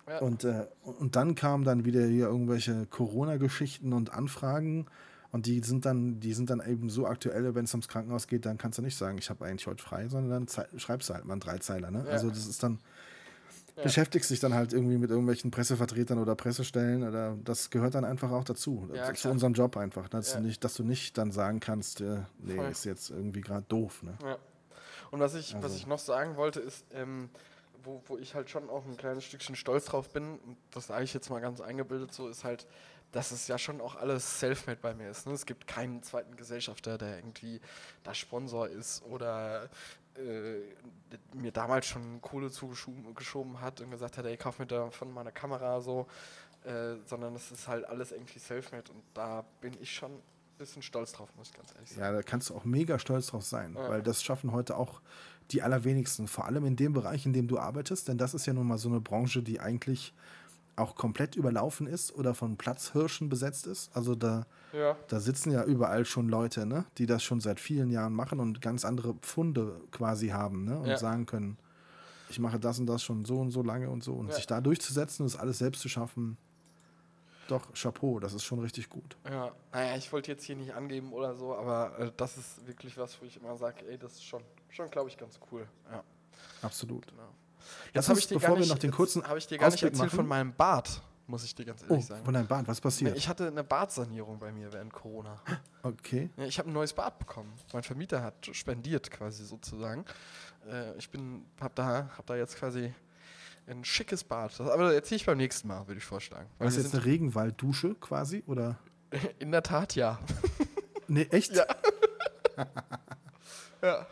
ja. 0.10 0.18
Und, 0.20 0.44
äh, 0.44 0.66
und 0.84 1.16
dann 1.16 1.36
kamen 1.36 1.64
dann 1.64 1.86
wieder 1.86 2.04
hier 2.08 2.26
irgendwelche 2.28 2.88
Corona-Geschichten 2.88 3.94
und 3.94 4.12
Anfragen 4.12 4.88
und 5.34 5.46
die 5.48 5.60
sind 5.62 5.86
dann, 5.86 6.22
die 6.22 6.34
sind 6.34 6.50
dann 6.50 6.62
eben 6.66 6.90
so 6.90 7.06
aktuell, 7.06 7.54
wenn 7.56 7.66
es 7.66 7.74
ums 7.74 7.90
Krankenhaus 7.90 8.28
geht, 8.28 8.46
dann 8.46 8.58
kannst 8.58 8.78
du 8.78 8.82
nicht 8.82 8.96
sagen, 8.98 9.18
ich 9.18 9.30
habe 9.30 9.44
eigentlich 9.44 9.68
heute 9.68 9.84
frei, 9.84 10.08
sondern 10.08 10.46
dann 10.48 10.68
schreibst 10.80 11.10
du 11.10 11.14
halt 11.16 11.26
mal 11.26 11.34
einen 11.34 11.42
Dreizeiler. 11.42 11.92
Ne? 11.92 12.04
Ja. 12.06 12.12
Also 12.12 12.30
das 12.30 12.48
ist 12.48 12.64
dann, 12.64 12.80
Ja. 13.76 13.82
beschäftigst 13.84 14.30
dich 14.30 14.40
dann 14.40 14.54
halt 14.54 14.72
irgendwie 14.72 14.98
mit 15.00 15.10
irgendwelchen 15.10 15.50
Pressevertretern 15.50 16.20
oder 16.20 16.36
Pressestellen 16.36 17.02
oder 17.02 17.36
das 17.44 17.72
gehört 17.72 17.96
dann 17.96 18.06
einfach 18.06 18.30
auch 18.32 18.44
dazu, 18.44 18.88
Ja, 18.94 19.12
zu 19.16 19.30
unserem 19.32 19.54
Job 19.54 19.76
einfach, 19.78 20.08
dass, 20.10 20.34
Ja. 20.34 20.40
du 20.40 20.46
nicht, 20.46 20.64
dass 20.64 20.76
du 20.76 20.84
nicht 20.84 21.18
dann 21.18 21.32
sagen 21.32 21.60
kannst, 21.60 22.00
äh, 22.02 22.20
nee, 22.38 22.56
Voll. 22.56 22.68
ist 22.70 22.86
jetzt 22.86 23.10
irgendwie 23.10 23.42
gerade 23.42 23.66
doof. 23.68 24.04
Ne? 24.04 24.14
Ja. 24.24 24.38
Und 25.10 25.20
was 25.20 25.34
ich, 25.34 25.56
was 25.56 25.64
Also- 25.64 25.76
ich 25.78 25.88
noch 25.88 25.98
sagen 26.00 26.38
wollte, 26.38 26.60
ist, 26.60 26.86
ähm, 26.94 27.30
wo, 27.84 28.02
wo 28.06 28.18
ich 28.20 28.36
halt 28.36 28.50
schon 28.52 28.70
auch 28.70 28.86
ein 28.86 28.96
kleines 28.96 29.24
Stückchen 29.26 29.56
stolz 29.56 29.86
drauf 29.86 30.10
bin, 30.10 30.38
und 30.46 30.56
das 30.72 30.88
sage 30.88 31.04
ich 31.04 31.14
jetzt 31.14 31.30
mal 31.32 31.42
ganz 31.42 31.60
eingebildet 31.60 32.14
so, 32.14 32.30
ist 32.30 32.44
halt, 32.44 32.66
dass 33.14 33.32
es 33.32 33.48
ja 33.48 33.58
schon 33.58 33.80
auch 33.80 33.96
alles 33.96 34.40
self-made 34.40 34.80
bei 34.82 34.94
mir 34.94 35.10
ist. 35.10 35.26
Ne? 35.26 35.34
Es 35.34 35.46
gibt 35.46 35.66
keinen 35.68 36.04
zweiten 36.04 36.36
Gesellschafter, 36.36 36.98
der 36.98 37.18
irgendwie 37.18 37.62
da 38.04 38.14
Sponsor 38.14 38.68
ist 38.68 39.02
oder 39.04 39.70
äh, 40.18 40.60
mir 41.34 41.52
damals 41.52 41.86
schon 41.86 42.22
Kohle 42.22 42.52
zugeschoben 42.52 43.16
geschoben 43.16 43.62
hat 43.62 43.80
und 43.82 43.92
gesagt 43.92 44.18
hat, 44.18 44.26
ey, 44.26 44.36
kauf 44.36 44.60
mir 44.60 44.66
davon 44.66 45.14
mal 45.14 45.22
eine 45.22 45.32
Kamera 45.32 45.80
so, 45.80 46.08
äh, 46.66 46.96
sondern 47.06 47.36
es 47.36 47.52
ist 47.52 47.68
halt 47.68 47.86
alles 47.86 48.12
irgendwie 48.12 48.40
self-made 48.40 48.92
und 48.92 49.02
da 49.14 49.46
bin 49.62 49.74
ich 49.80 49.94
schon 49.94 50.12
ein 50.14 50.22
bisschen 50.58 50.82
stolz 50.82 51.12
drauf, 51.14 51.30
muss 51.36 51.50
ich 51.50 51.56
ganz 51.56 51.74
ehrlich 51.76 51.90
sagen. 51.90 52.02
Ja, 52.02 52.12
da 52.12 52.22
kannst 52.24 52.50
du 52.50 52.56
auch 52.56 52.64
mega 52.66 52.98
stolz 53.00 53.28
drauf 53.28 53.44
sein, 53.44 53.76
Ja. 53.76 53.90
weil 53.90 54.02
das 54.02 54.24
schaffen 54.24 54.52
heute 54.52 54.76
auch 54.78 55.02
die 55.52 55.62
allerwenigsten, 55.62 56.28
vor 56.28 56.46
allem 56.46 56.66
in 56.66 56.76
dem 56.78 56.94
Bereich, 56.94 57.26
in 57.26 57.34
dem 57.34 57.48
du 57.48 57.60
arbeitest, 57.60 58.08
denn 58.08 58.18
das 58.18 58.34
ist 58.34 58.46
ja 58.48 58.54
nun 58.54 58.66
mal 58.68 58.78
so 58.78 58.90
eine 58.90 59.02
Branche, 59.02 59.44
die 59.44 59.60
eigentlich 59.60 60.14
auch 60.76 60.96
komplett 60.96 61.36
überlaufen 61.36 61.88
ist 61.88 62.14
oder 62.16 62.34
von 62.34 62.58
Platzhirschen 62.58 63.30
besetzt 63.30 63.68
ist. 63.68 63.96
Also 63.96 64.16
da, 64.16 64.46
Ja. 64.74 64.98
da 65.08 65.20
sitzen 65.20 65.52
ja 65.52 65.64
überall 65.64 66.06
schon 66.06 66.30
Leute, 66.30 66.66
ne, 66.66 66.86
die 66.98 67.06
das 67.06 67.24
schon 67.24 67.40
seit 67.42 67.60
vielen 67.60 67.90
Jahren 67.92 68.14
machen 68.14 68.40
und 68.40 68.62
ganz 68.62 68.86
andere 68.86 69.14
Pfunde 69.16 69.82
quasi 69.92 70.30
haben 70.30 70.66
ne, 70.66 70.80
und 70.80 70.88
Ja. 70.88 70.98
sagen 70.98 71.26
können, 71.26 71.58
ich 72.30 72.40
mache 72.40 72.60
das 72.60 72.80
und 72.80 72.88
das 72.88 73.04
schon 73.04 73.26
so 73.26 73.40
und 73.40 73.52
so 73.52 73.62
lange 73.62 73.90
und 73.90 74.04
so. 74.04 74.14
Und 74.14 74.30
Ja. 74.30 74.34
sich 74.36 74.48
da 74.48 74.62
durchzusetzen, 74.62 75.26
das 75.26 75.36
alles 75.36 75.60
selbst 75.60 75.82
zu 75.82 75.90
schaffen, 75.90 76.38
doch, 77.48 77.74
Chapeau, 77.74 78.20
das 78.20 78.34
ist 78.34 78.44
schon 78.44 78.60
richtig 78.60 78.90
gut. 78.90 79.18
Ja, 79.30 79.52
naja, 79.74 79.98
ich 79.98 80.12
wollte 80.14 80.32
jetzt 80.32 80.46
hier 80.46 80.56
nicht 80.56 80.74
angeben 80.74 81.12
oder 81.12 81.36
so, 81.36 81.54
aber 81.56 82.00
äh, 82.00 82.12
das 82.16 82.38
ist 82.38 82.66
wirklich 82.66 82.98
was, 82.98 83.22
wo 83.22 83.26
ich 83.26 83.36
immer 83.38 83.58
sage, 83.58 83.86
ey, 83.88 83.98
das 83.98 84.14
ist 84.14 84.24
schon, 84.24 84.42
schon 84.70 84.90
glaube 84.90 85.10
ich, 85.10 85.18
ganz 85.18 85.40
cool. 85.52 85.68
Ja, 85.92 86.04
Absolut. 86.62 87.06
genau. 87.08 87.30
Lass 87.94 88.10
hab 88.10 88.16
uns, 88.16 88.28
bevor 88.28 88.58
wir 88.58 88.66
noch 88.66 88.78
den 88.80 88.92
kurzen 88.92 89.24
habe 89.28 89.38
ich 89.38 89.48
dir 89.48 89.58
gar 89.58 89.70
nicht 89.70 89.84
erzählt 89.84 89.98
machen. 89.98 90.16
von 90.16 90.28
meinem 90.28 90.54
Bart. 90.54 91.02
muss 91.28 91.44
ich 91.46 91.56
dir 91.56 91.66
ganz 91.66 91.84
Oh, 91.88 91.92
ehrlich 91.94 92.06
sagen. 92.06 92.26
von 92.26 92.34
deinem 92.34 92.48
Bart, 92.48 92.68
was 92.68 92.82
passiert? 92.82 93.16
Ich 93.18 93.28
hatte 93.28 93.48
eine 93.48 93.64
Badsanierung 93.64 94.40
bei 94.40 94.52
mir 94.52 94.72
während 94.74 94.92
Corona. 94.94 95.42
Okay. 95.84 96.30
Ich 96.38 96.60
habe 96.60 96.70
ein 96.70 96.74
neues 96.74 96.94
Bad 96.94 97.20
bekommen. 97.20 97.54
Mein 97.72 97.84
Vermieter 97.84 98.22
hat 98.22 98.50
spendiert 98.52 99.10
quasi 99.12 99.46
sozusagen. 99.46 100.06
Äh, 100.70 100.98
ich 100.98 101.10
bin, 101.10 101.46
hab 101.62 101.76
da, 101.76 102.10
hab 102.18 102.26
da 102.26 102.36
jetzt 102.36 102.58
quasi 102.58 102.94
ein 103.68 103.86
schickes 103.86 104.24
Bad. 104.24 104.52
Das, 104.60 104.70
aber 104.70 104.84
das 104.84 104.94
erzähle 104.94 105.16
ich 105.18 105.26
beim 105.26 105.38
nächsten 105.38 105.68
Mal, 105.70 105.88
würde 105.88 106.00
ich 106.00 106.06
vorschlagen. 106.06 106.50
Weil 106.58 106.68
Was 106.68 106.76
wir 106.76 106.84
jetzt 106.84 106.94
eine 106.94 107.06
Regenwalddusche 107.06 107.96
quasi? 107.96 108.44
Oder? 108.48 108.78
in 109.40 109.52
der 109.52 109.64
Tat 109.64 109.96
ja. 109.96 110.20
Nee, 111.08 111.28
echt? 111.32 111.56
Ja. 111.56 111.66
ja. 113.82 114.08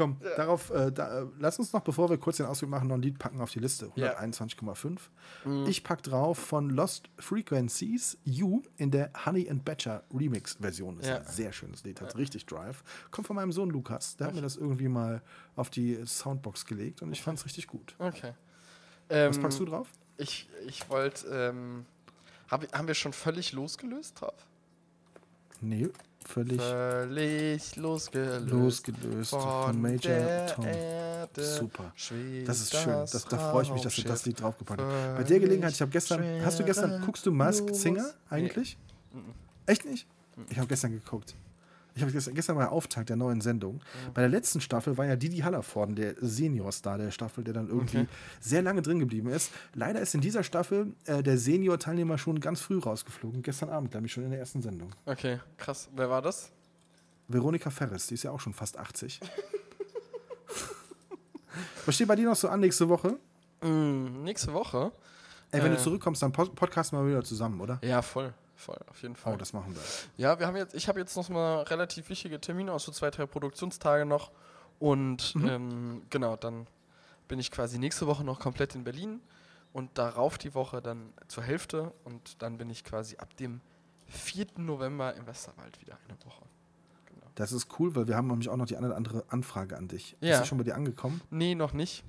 Komm, 0.00 0.16
darauf, 0.36 0.70
äh, 0.70 0.90
da, 0.90 1.26
lass 1.38 1.58
uns 1.58 1.74
noch, 1.74 1.82
bevor 1.82 2.08
wir 2.08 2.16
kurz 2.16 2.38
den 2.38 2.46
Ausflug 2.46 2.70
machen, 2.70 2.88
noch 2.88 2.94
ein 2.94 3.02
Lied 3.02 3.18
packen 3.18 3.38
auf 3.42 3.50
die 3.50 3.58
Liste. 3.58 3.92
Ja. 3.96 4.18
121,5. 4.18 4.98
Mhm. 5.44 5.66
Ich 5.66 5.84
pack 5.84 6.02
drauf 6.02 6.38
von 6.38 6.70
Lost 6.70 7.10
Frequencies 7.18 8.16
You 8.24 8.62
in 8.78 8.90
der 8.90 9.10
Honey 9.26 9.50
and 9.50 9.62
Badger 9.62 10.02
Remix-Version. 10.10 11.00
Ist 11.00 11.06
Ja. 11.08 11.18
ein 11.18 11.26
sehr 11.26 11.52
schönes 11.52 11.84
Lied, 11.84 12.00
hat 12.00 12.16
richtig 12.16 12.46
Drive. 12.46 12.82
Kommt 13.10 13.26
von 13.26 13.36
meinem 13.36 13.52
Sohn 13.52 13.68
Lukas. 13.68 14.16
Der 14.16 14.28
hat 14.28 14.34
mir 14.34 14.40
das 14.40 14.56
irgendwie 14.56 14.88
mal 14.88 15.20
auf 15.54 15.68
die 15.68 15.98
Soundbox 16.06 16.64
gelegt 16.64 17.02
und 17.02 17.12
ich 17.12 17.20
fand 17.20 17.38
es 17.38 17.44
richtig 17.44 17.66
gut. 17.66 17.94
Okay. 17.98 18.32
Was 19.08 19.36
Ähm, 19.36 19.42
packst 19.42 19.60
du 19.60 19.66
drauf? 19.66 19.88
Ich, 20.16 20.48
ich 20.66 20.88
wollte, 20.88 21.26
ähm, 21.28 21.84
hab, 22.48 22.72
haben 22.74 22.86
wir 22.88 22.94
schon 22.94 23.12
völlig 23.12 23.52
losgelöst 23.52 24.20
drauf? 24.20 24.46
Nee, 25.60 25.88
völlig 26.26 26.60
Völlig 26.60 27.76
losgelöst. 27.76 28.50
losgelöst 28.50 29.30
von, 29.30 29.80
Major 29.80 30.46
Tom. 30.46 30.66
Erde 30.66 31.44
Super. 31.44 31.92
Das 32.46 32.60
ist 32.60 32.76
schön. 32.76 32.92
Das, 32.92 33.24
da 33.26 33.50
freue 33.50 33.62
ich 33.64 33.72
mich, 33.72 33.82
dass 33.82 33.96
du 33.96 34.02
das. 34.02 34.24
Lied 34.26 34.40
draufgepackt 34.40 34.80
hast. 34.80 35.16
Bei 35.16 35.22
der 35.24 35.40
Gelegenheit, 35.40 35.72
ich 35.72 35.80
habe 35.80 35.90
gestern, 35.90 36.22
hast 36.44 36.58
du 36.58 36.64
gestern, 36.64 37.02
guckst 37.04 37.24
du 37.26 37.32
Masked 37.32 37.74
Singer 37.74 38.10
eigentlich? 38.28 38.78
Echt 39.66 39.84
nicht? 39.84 40.06
Ich 40.48 40.58
habe 40.58 40.68
gestern 40.68 40.92
geguckt. 40.92 41.34
Ich 42.08 42.14
habe 42.16 42.32
gestern, 42.34 42.56
der 42.58 42.72
Auftakt 42.72 43.08
der 43.10 43.16
neuen 43.16 43.40
Sendung. 43.40 43.80
Bei 44.14 44.22
der 44.22 44.30
letzten 44.30 44.60
Staffel 44.60 44.96
war 44.96 45.04
ja 45.06 45.16
Didi 45.16 45.38
Hallervorden, 45.38 45.94
der 45.96 46.14
Senior-Star 46.20 46.96
der 46.98 47.10
Staffel, 47.10 47.44
der 47.44 47.52
dann 47.54 47.68
irgendwie 47.68 47.98
Okay. 47.98 48.08
sehr 48.40 48.62
lange 48.62 48.80
drin 48.82 48.98
geblieben 48.98 49.28
ist. 49.28 49.50
Leider 49.74 50.00
ist 50.00 50.14
in 50.14 50.20
dieser 50.22 50.42
Staffel 50.42 50.94
äh, 51.04 51.22
der 51.22 51.36
Senior-Teilnehmer 51.36 52.16
schon 52.18 52.40
ganz 52.40 52.60
früh 52.60 52.78
rausgeflogen. 52.78 53.42
Gestern 53.42 53.68
Abend, 53.70 53.90
glaube 53.90 54.06
ich, 54.06 54.12
schon 54.12 54.24
in 54.24 54.30
der 54.30 54.38
ersten 54.38 54.62
Sendung. 54.62 54.90
Okay, 55.04 55.40
krass. 55.58 55.88
Wer 55.94 56.08
war 56.08 56.22
das? 56.22 56.50
Veronika 57.28 57.70
Ferres, 57.70 58.06
die 58.06 58.14
ist 58.14 58.22
ja 58.22 58.30
auch 58.30 58.40
schon 58.40 58.54
fast 58.54 58.78
80. 58.78 59.20
Was 61.86 61.94
steht 61.94 62.08
bei 62.08 62.16
dir 62.16 62.26
noch 62.26 62.36
so 62.36 62.48
an 62.48 62.60
nächste 62.60 62.88
Woche? 62.88 63.18
Mm, 63.62 64.22
nächste 64.24 64.52
Woche? 64.52 64.92
Ey, 65.50 65.62
wenn 65.62 65.72
Äh. 65.72 65.76
du 65.76 65.82
zurückkommst, 65.82 66.22
dann 66.22 66.32
pod- 66.32 66.54
podcasten 66.54 66.98
wir 66.98 67.06
wieder 67.08 67.24
zusammen, 67.24 67.60
oder? 67.60 67.78
Ja, 67.82 68.02
voll. 68.02 68.32
Voll, 68.60 68.78
auf 68.90 69.00
jeden 69.00 69.16
Fall. 69.16 69.32
Oh, 69.32 69.36
das 69.38 69.54
machen 69.54 69.74
wir. 69.74 69.80
Ja, 70.18 70.38
wir 70.38 70.46
haben 70.46 70.56
jetzt, 70.56 70.74
ich 70.74 70.86
habe 70.86 71.00
jetzt 71.00 71.16
noch 71.16 71.28
mal 71.30 71.62
relativ 71.62 72.10
wichtige 72.10 72.38
Termine, 72.40 72.72
auch 72.72 72.80
so 72.80 72.92
zwei, 72.92 73.10
drei 73.10 73.24
Produktionstage 73.24 74.04
noch. 74.04 74.30
Und 74.78 75.34
Mhm. 75.34 75.48
ähm, 75.48 76.02
genau, 76.10 76.36
dann 76.36 76.66
bin 77.26 77.38
ich 77.38 77.50
quasi 77.50 77.78
nächste 77.78 78.06
Woche 78.06 78.22
noch 78.22 78.38
komplett 78.38 78.74
in 78.74 78.84
Berlin 78.84 79.20
und 79.72 79.96
darauf 79.96 80.36
die 80.36 80.54
Woche 80.54 80.82
dann 80.82 81.12
zur 81.28 81.42
Hälfte 81.42 81.92
und 82.04 82.42
dann 82.42 82.58
bin 82.58 82.68
ich 82.68 82.84
quasi 82.84 83.16
ab 83.16 83.34
dem 83.38 83.60
4. 84.08 84.46
November 84.58 85.14
im 85.14 85.26
Westerwald 85.26 85.80
wieder 85.80 85.96
eine 86.08 86.18
Woche. 86.26 86.42
Genau. 87.06 87.26
Das 87.36 87.52
ist 87.52 87.68
cool, 87.78 87.94
weil 87.94 88.08
wir 88.08 88.16
haben 88.16 88.26
nämlich 88.26 88.48
auch 88.50 88.56
noch 88.56 88.66
die 88.66 88.76
eine 88.76 88.88
oder 88.88 88.96
andere 88.96 89.24
Anfrage 89.28 89.76
an 89.78 89.88
dich. 89.88 90.16
Ja. 90.20 90.34
Ist 90.34 90.42
die 90.42 90.48
schon 90.48 90.58
bei 90.58 90.64
dir 90.64 90.74
angekommen? 90.74 91.20
Nee, 91.30 91.54
noch 91.54 91.72
nicht. 91.72 92.04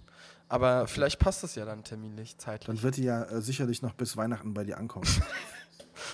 Aber 0.50 0.86
vielleicht 0.88 1.18
passt 1.20 1.46
es 1.46 1.56
ja 1.56 1.64
dann 1.64 1.84
terminlich, 1.86 2.38
zeitlich. 2.38 2.66
Dann 2.68 2.84
wird 2.84 2.98
die 2.98 3.04
ja 3.04 3.24
äh, 3.24 3.42
sicherlich 3.42 3.82
noch 3.82 3.94
bis 3.94 4.18
Weihnachten 4.18 4.54
bei 4.54 4.66
dir 4.66 4.78
ankommen. 4.78 5.08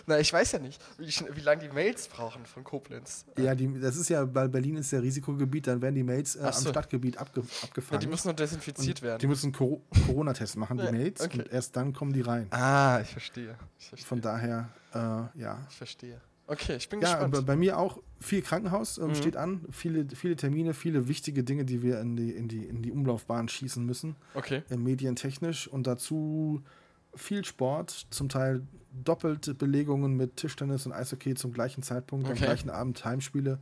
Na, 0.06 0.20
ich 0.20 0.32
weiß 0.32 0.52
ja 0.54 0.60
nicht, 0.60 0.82
wie, 0.98 1.08
wie 1.36 1.42
lange 1.42 1.62
die 1.68 1.70
Mails 1.74 2.08
brauchen 2.08 2.46
von 2.46 2.64
Koblenz. 2.64 3.26
ja, 3.38 3.54
die, 3.56 3.80
das 3.80 3.96
ist 3.98 4.10
ja, 4.10 4.34
weil 4.34 4.50
Berlin 4.50 4.78
ist 4.78 4.92
ja 4.92 5.00
Risikogebiet, 5.00 5.68
dann 5.68 5.82
werden 5.82 5.96
die 5.96 6.04
Mails 6.04 6.36
äh, 6.36 6.40
Ach 6.44 6.56
am 6.56 6.64
so. 6.64 6.70
Stadtgebiet 6.70 7.18
abge, 7.18 7.42
Ja, 7.42 7.48
abgefangen. 7.64 8.00
die 8.02 8.08
müssen 8.08 8.28
nur 8.28 8.36
desinfiziert 8.36 9.02
werden. 9.02 9.20
Die 9.20 9.28
müssen 9.28 9.52
Coro- 9.52 9.82
Corona-Test 10.06 10.58
machen, 10.58 10.78
die 10.78 10.86
Ja, 10.86 10.92
Mails, 10.92 11.22
okay. 11.22 11.40
und 11.40 11.52
erst 11.52 11.76
dann 11.76 11.94
kommen 11.94 12.14
die 12.14 12.22
rein. 12.22 12.48
ah, 12.52 13.00
ich 13.02 13.10
verstehe. 13.10 13.56
Ich 13.80 13.88
verstehe. 13.88 14.08
Von 14.08 14.22
daher, 14.22 14.70
äh, 14.94 14.98
ja. 15.42 15.58
ich 15.70 15.76
verstehe. 15.76 16.20
Okay, 16.50 16.78
ich 16.78 16.88
bin 16.88 17.02
Ja, 17.02 17.10
gespannt. 17.12 17.36
aber 17.36 17.46
bei 17.46 17.58
mir 17.58 17.78
auch 17.78 18.00
viel 18.22 18.42
Krankenhaus 18.42 18.98
ähm, 18.98 19.08
Mhm. 19.08 19.16
steht 19.16 19.36
an, 19.36 19.66
viele, 19.70 20.08
viele 20.16 20.38
Termine, 20.38 20.74
viele 20.74 21.10
wichtige 21.10 21.44
Dinge, 21.44 21.66
die 21.66 21.82
wir 21.84 22.00
in 22.00 22.16
die, 22.16 22.32
in 22.32 22.48
die, 22.48 22.64
in 22.64 22.82
die 22.82 22.92
Umlaufbahn 22.94 23.50
schießen 23.50 23.86
müssen. 23.86 24.16
Okay. 24.34 24.64
äh, 24.70 24.78
medientechnisch 24.78 25.68
und 25.68 25.88
dazu 25.88 26.62
viel 27.16 27.44
Sport, 27.46 28.08
zum 28.10 28.30
Teil 28.30 28.62
doppelte 28.92 29.54
Belegungen 29.54 30.16
mit 30.16 30.38
Tischtennis 30.38 30.86
und 30.86 30.94
Eishockey 30.94 31.36
zum 31.36 31.54
gleichen 31.54 31.84
Zeitpunkt, 31.84 32.26
am 32.28 32.34
Okay. 32.34 32.46
gleichen 32.46 32.70
Abend 32.70 33.04
Heimspiele. 33.06 33.60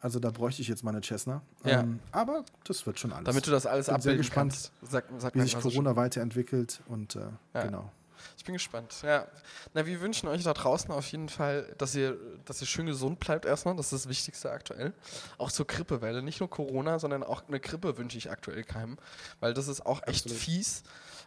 Also 0.00 0.18
da 0.20 0.30
bräuchte 0.30 0.60
ich 0.60 0.68
jetzt 0.68 0.84
meine 0.84 1.00
Cessna. 1.02 1.40
Ja. 1.64 1.80
Ähm, 1.80 1.98
aber 2.12 2.44
das 2.64 2.84
wird 2.84 2.98
schon 3.00 3.12
alles. 3.12 3.24
Damit 3.24 3.46
du 3.46 3.50
das 3.50 3.64
alles 3.64 3.86
Bin 3.86 3.92
sehr 3.92 3.94
abbilden 3.94 4.18
gespannt, 4.18 4.52
kannst. 4.52 4.72
Sag, 4.82 5.04
sag 5.18 5.34
wie 5.34 5.40
sich 5.40 5.58
Corona 5.58 5.96
weiterentwickelt 5.96 6.82
und 6.88 7.16
äh, 7.16 7.20
Ja. 7.54 7.62
genau. 7.64 7.90
Ich 8.38 8.44
bin 8.44 8.54
gespannt. 8.54 9.02
Ja. 9.02 9.26
Na, 9.74 9.84
wir 9.86 10.00
wünschen 10.00 10.28
euch 10.28 10.42
da 10.42 10.52
draußen 10.54 10.90
auf 10.90 11.06
jeden 11.08 11.28
Fall, 11.28 11.74
dass 11.78 11.94
ihr, 11.94 12.16
dass 12.46 12.60
ihr 12.60 12.66
schön 12.66 12.86
gesund 12.86 13.18
bleibt 13.20 13.44
erstmal. 13.44 13.76
Das 13.76 13.86
ist 13.92 14.04
das 14.04 14.08
Wichtigste 14.08 14.50
aktuell. 14.50 14.92
Auch 15.38 15.50
zur 15.52 15.66
Grippewelle. 15.66 16.22
Nicht 16.22 16.40
nur 16.40 16.48
Corona, 16.50 16.98
sondern 16.98 17.22
auch 17.22 17.42
eine 17.48 17.60
Grippe 17.60 17.96
wünsche 17.98 18.16
ich 18.18 18.30
aktuell 18.30 18.64
keinem. 18.64 18.96
Weil 19.40 19.52
das 19.54 19.68
ist 19.68 19.84
auch 19.84 20.02
echt 20.06 20.24
Absolut. 20.26 20.38
fies. 20.38 20.82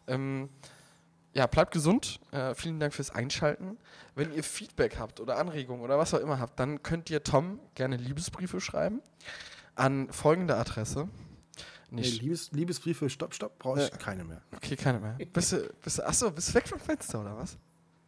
Ähm, 0.08 0.50
ja, 1.38 1.46
bleibt 1.48 1.72
gesund. 1.72 2.20
Äh, 2.32 2.56
vielen 2.56 2.80
Dank 2.80 2.94
fürs 2.94 3.12
Einschalten. 3.12 3.78
Wenn 4.16 4.34
ihr 4.34 4.44
Feedback 4.44 4.98
habt 4.98 5.20
oder 5.20 5.38
Anregungen 5.38 5.82
oder 5.84 5.98
was 6.00 6.14
auch 6.14 6.20
immer 6.20 6.40
habt, 6.40 6.60
dann 6.60 6.82
könnt 6.82 7.10
ihr 7.12 7.24
Tom 7.24 7.60
gerne 7.76 7.96
Liebesbriefe 7.98 8.60
schreiben 8.60 9.02
an 9.76 10.12
folgende 10.12 10.56
Adresse. 10.56 11.08
Nee, 11.90 12.02
Nicht, 12.02 12.22
Liebes, 12.22 12.52
Liebesbriefe, 12.52 13.10
stopp, 13.10 13.34
stopp, 13.34 13.60
brauche 13.60 13.82
ich 13.84 13.90
Ja. 13.90 13.96
keine 13.98 14.24
mehr. 14.26 14.42
okay, 14.56 14.76
keine 14.76 15.00
mehr. 15.00 15.18
Bist 15.32 15.54
du, 15.54 15.70
bist 15.84 16.00
du, 16.00 16.06
achso, 16.08 16.32
bist 16.32 16.50
du 16.50 16.54
weg 16.56 16.68
vom 16.68 16.80
Fenster 16.80 17.22
oder 17.22 17.38
was? 17.38 17.58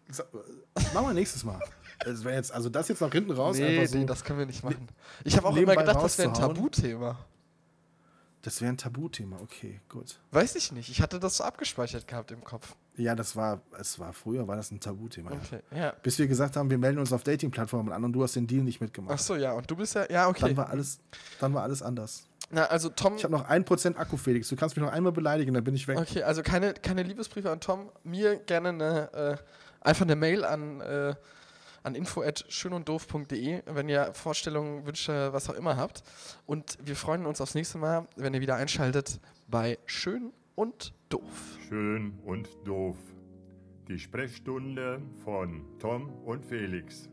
So, 0.10 0.24
äh, 0.24 0.82
machen 0.94 1.08
wir 1.08 1.14
nächstes 1.14 1.44
Mal. 1.44 1.60
Das 2.06 2.24
jetzt, 2.24 2.54
also 2.54 2.70
das 2.70 2.88
jetzt 2.88 3.02
nach 3.02 3.12
hinten 3.12 3.32
raus, 3.32 3.58
nee, 3.58 3.86
so. 3.86 3.98
nee, 3.98 4.06
das 4.06 4.24
können 4.24 4.40
wir 4.40 4.46
nicht 4.46 4.64
machen. 4.64 4.88
Ich 5.26 5.36
habe 5.36 5.50
auch 5.50 5.56
immer 5.58 5.76
gedacht, 5.76 6.02
das 6.02 6.18
wäre 6.18 6.30
ein 6.30 6.34
rauszuhauen. 6.34 7.18
Tabuthema. 8.42 8.62
wäre 8.62 8.74
ein 8.74 8.78
Tabuthema, 8.78 9.38
okay, 9.42 9.82
gut. 9.90 10.20
Weiß 10.32 10.56
ich 10.56 10.72
nicht. 10.72 10.90
Ich 10.90 11.02
hatte 11.02 11.20
das 11.20 11.38
so 11.38 11.44
abgespeichert 11.44 12.08
gehabt 12.08 12.32
im 12.32 12.44
Kopf. 12.44 12.76
Ja, 12.96 13.16
das 13.16 13.36
war, 13.36 13.62
es 13.80 13.98
war 14.00 14.12
früher, 14.14 14.48
war 14.48 14.56
das 14.56 14.72
ein 14.72 14.80
Tabuthema. 14.80 15.32
Ja. 15.32 15.38
Okay, 15.38 15.60
ja. 15.76 15.94
Bis 16.04 16.20
wir 16.20 16.28
gesagt 16.28 16.56
haben, 16.56 16.70
wir 16.70 16.78
melden 16.78 17.00
uns 17.00 17.14
auf 17.14 17.24
Dating-Plattformen 17.24 17.94
an 17.94 18.04
und 18.04 18.14
du 18.14 18.24
hast 18.24 18.36
den 18.36 18.48
Deal 18.48 18.64
nicht 18.64 18.82
mitgemacht. 18.82 19.16
Ach 19.16 19.20
so, 19.20 19.36
ja. 19.36 19.54
Und 19.54 19.70
du 19.70 19.76
bist 19.76 19.96
ja, 19.96 20.10
ja, 20.10 20.28
okay. 20.28 20.48
Dann 20.48 20.58
war 20.58 20.70
alles, 20.70 21.00
dann 21.40 21.54
war 21.54 21.64
alles 21.64 21.82
anders. 21.82 22.28
Na, 22.52 22.66
also 22.66 22.90
Tom, 22.90 23.16
Ich 23.16 23.24
habe 23.24 23.34
noch 23.34 23.48
1% 23.48 23.96
Akku, 23.96 24.18
Felix. 24.18 24.50
Du 24.50 24.56
kannst 24.56 24.76
mich 24.76 24.84
noch 24.84 24.92
einmal 24.92 25.12
beleidigen, 25.12 25.54
dann 25.54 25.64
bin 25.64 25.76
ich 25.76 25.88
weg. 25.88 25.98
okay, 25.98 26.24
also 26.24 26.42
keine, 26.42 26.74
keine 26.74 27.04
Liebesbriefe 27.04 27.50
an 27.52 27.60
Tom. 27.60 27.90
Mir 28.04 28.38
gerne 28.38 28.70
eine, 28.70 29.14
äh, 29.14 29.38
einfach 29.82 30.06
eine 30.06 30.16
Mail 30.16 30.44
an, 30.44 30.82
äh, 30.82 31.16
an 31.90 31.96
info@schönunddoof.de, 31.96 33.64
wenn 33.66 33.90
ihr 33.90 34.14
Vorstellungen, 34.14 34.86
Wünsche, 34.86 35.34
was 35.34 35.50
auch 35.50 35.56
immer 35.56 35.76
habt. 35.76 36.04
Und 36.46 36.78
wir 36.84 36.96
freuen 36.96 37.26
uns 37.26 37.42
aufs 37.42 37.56
nächste 37.56 37.80
Mal, 37.80 38.08
wenn 38.16 38.34
ihr 38.34 38.42
wieder 38.42 38.56
einschaltet 38.56 39.20
bei 39.48 39.80
Schön 39.86 40.32
und 40.56 40.94
Doof. 41.10 41.58
Schön 41.68 42.20
und 42.24 42.48
doof. 42.64 42.98
Die 43.88 43.98
Sprechstunde 43.98 45.02
von 45.24 45.66
Tom 45.80 46.14
und 46.26 46.46
Felix. 46.46 47.10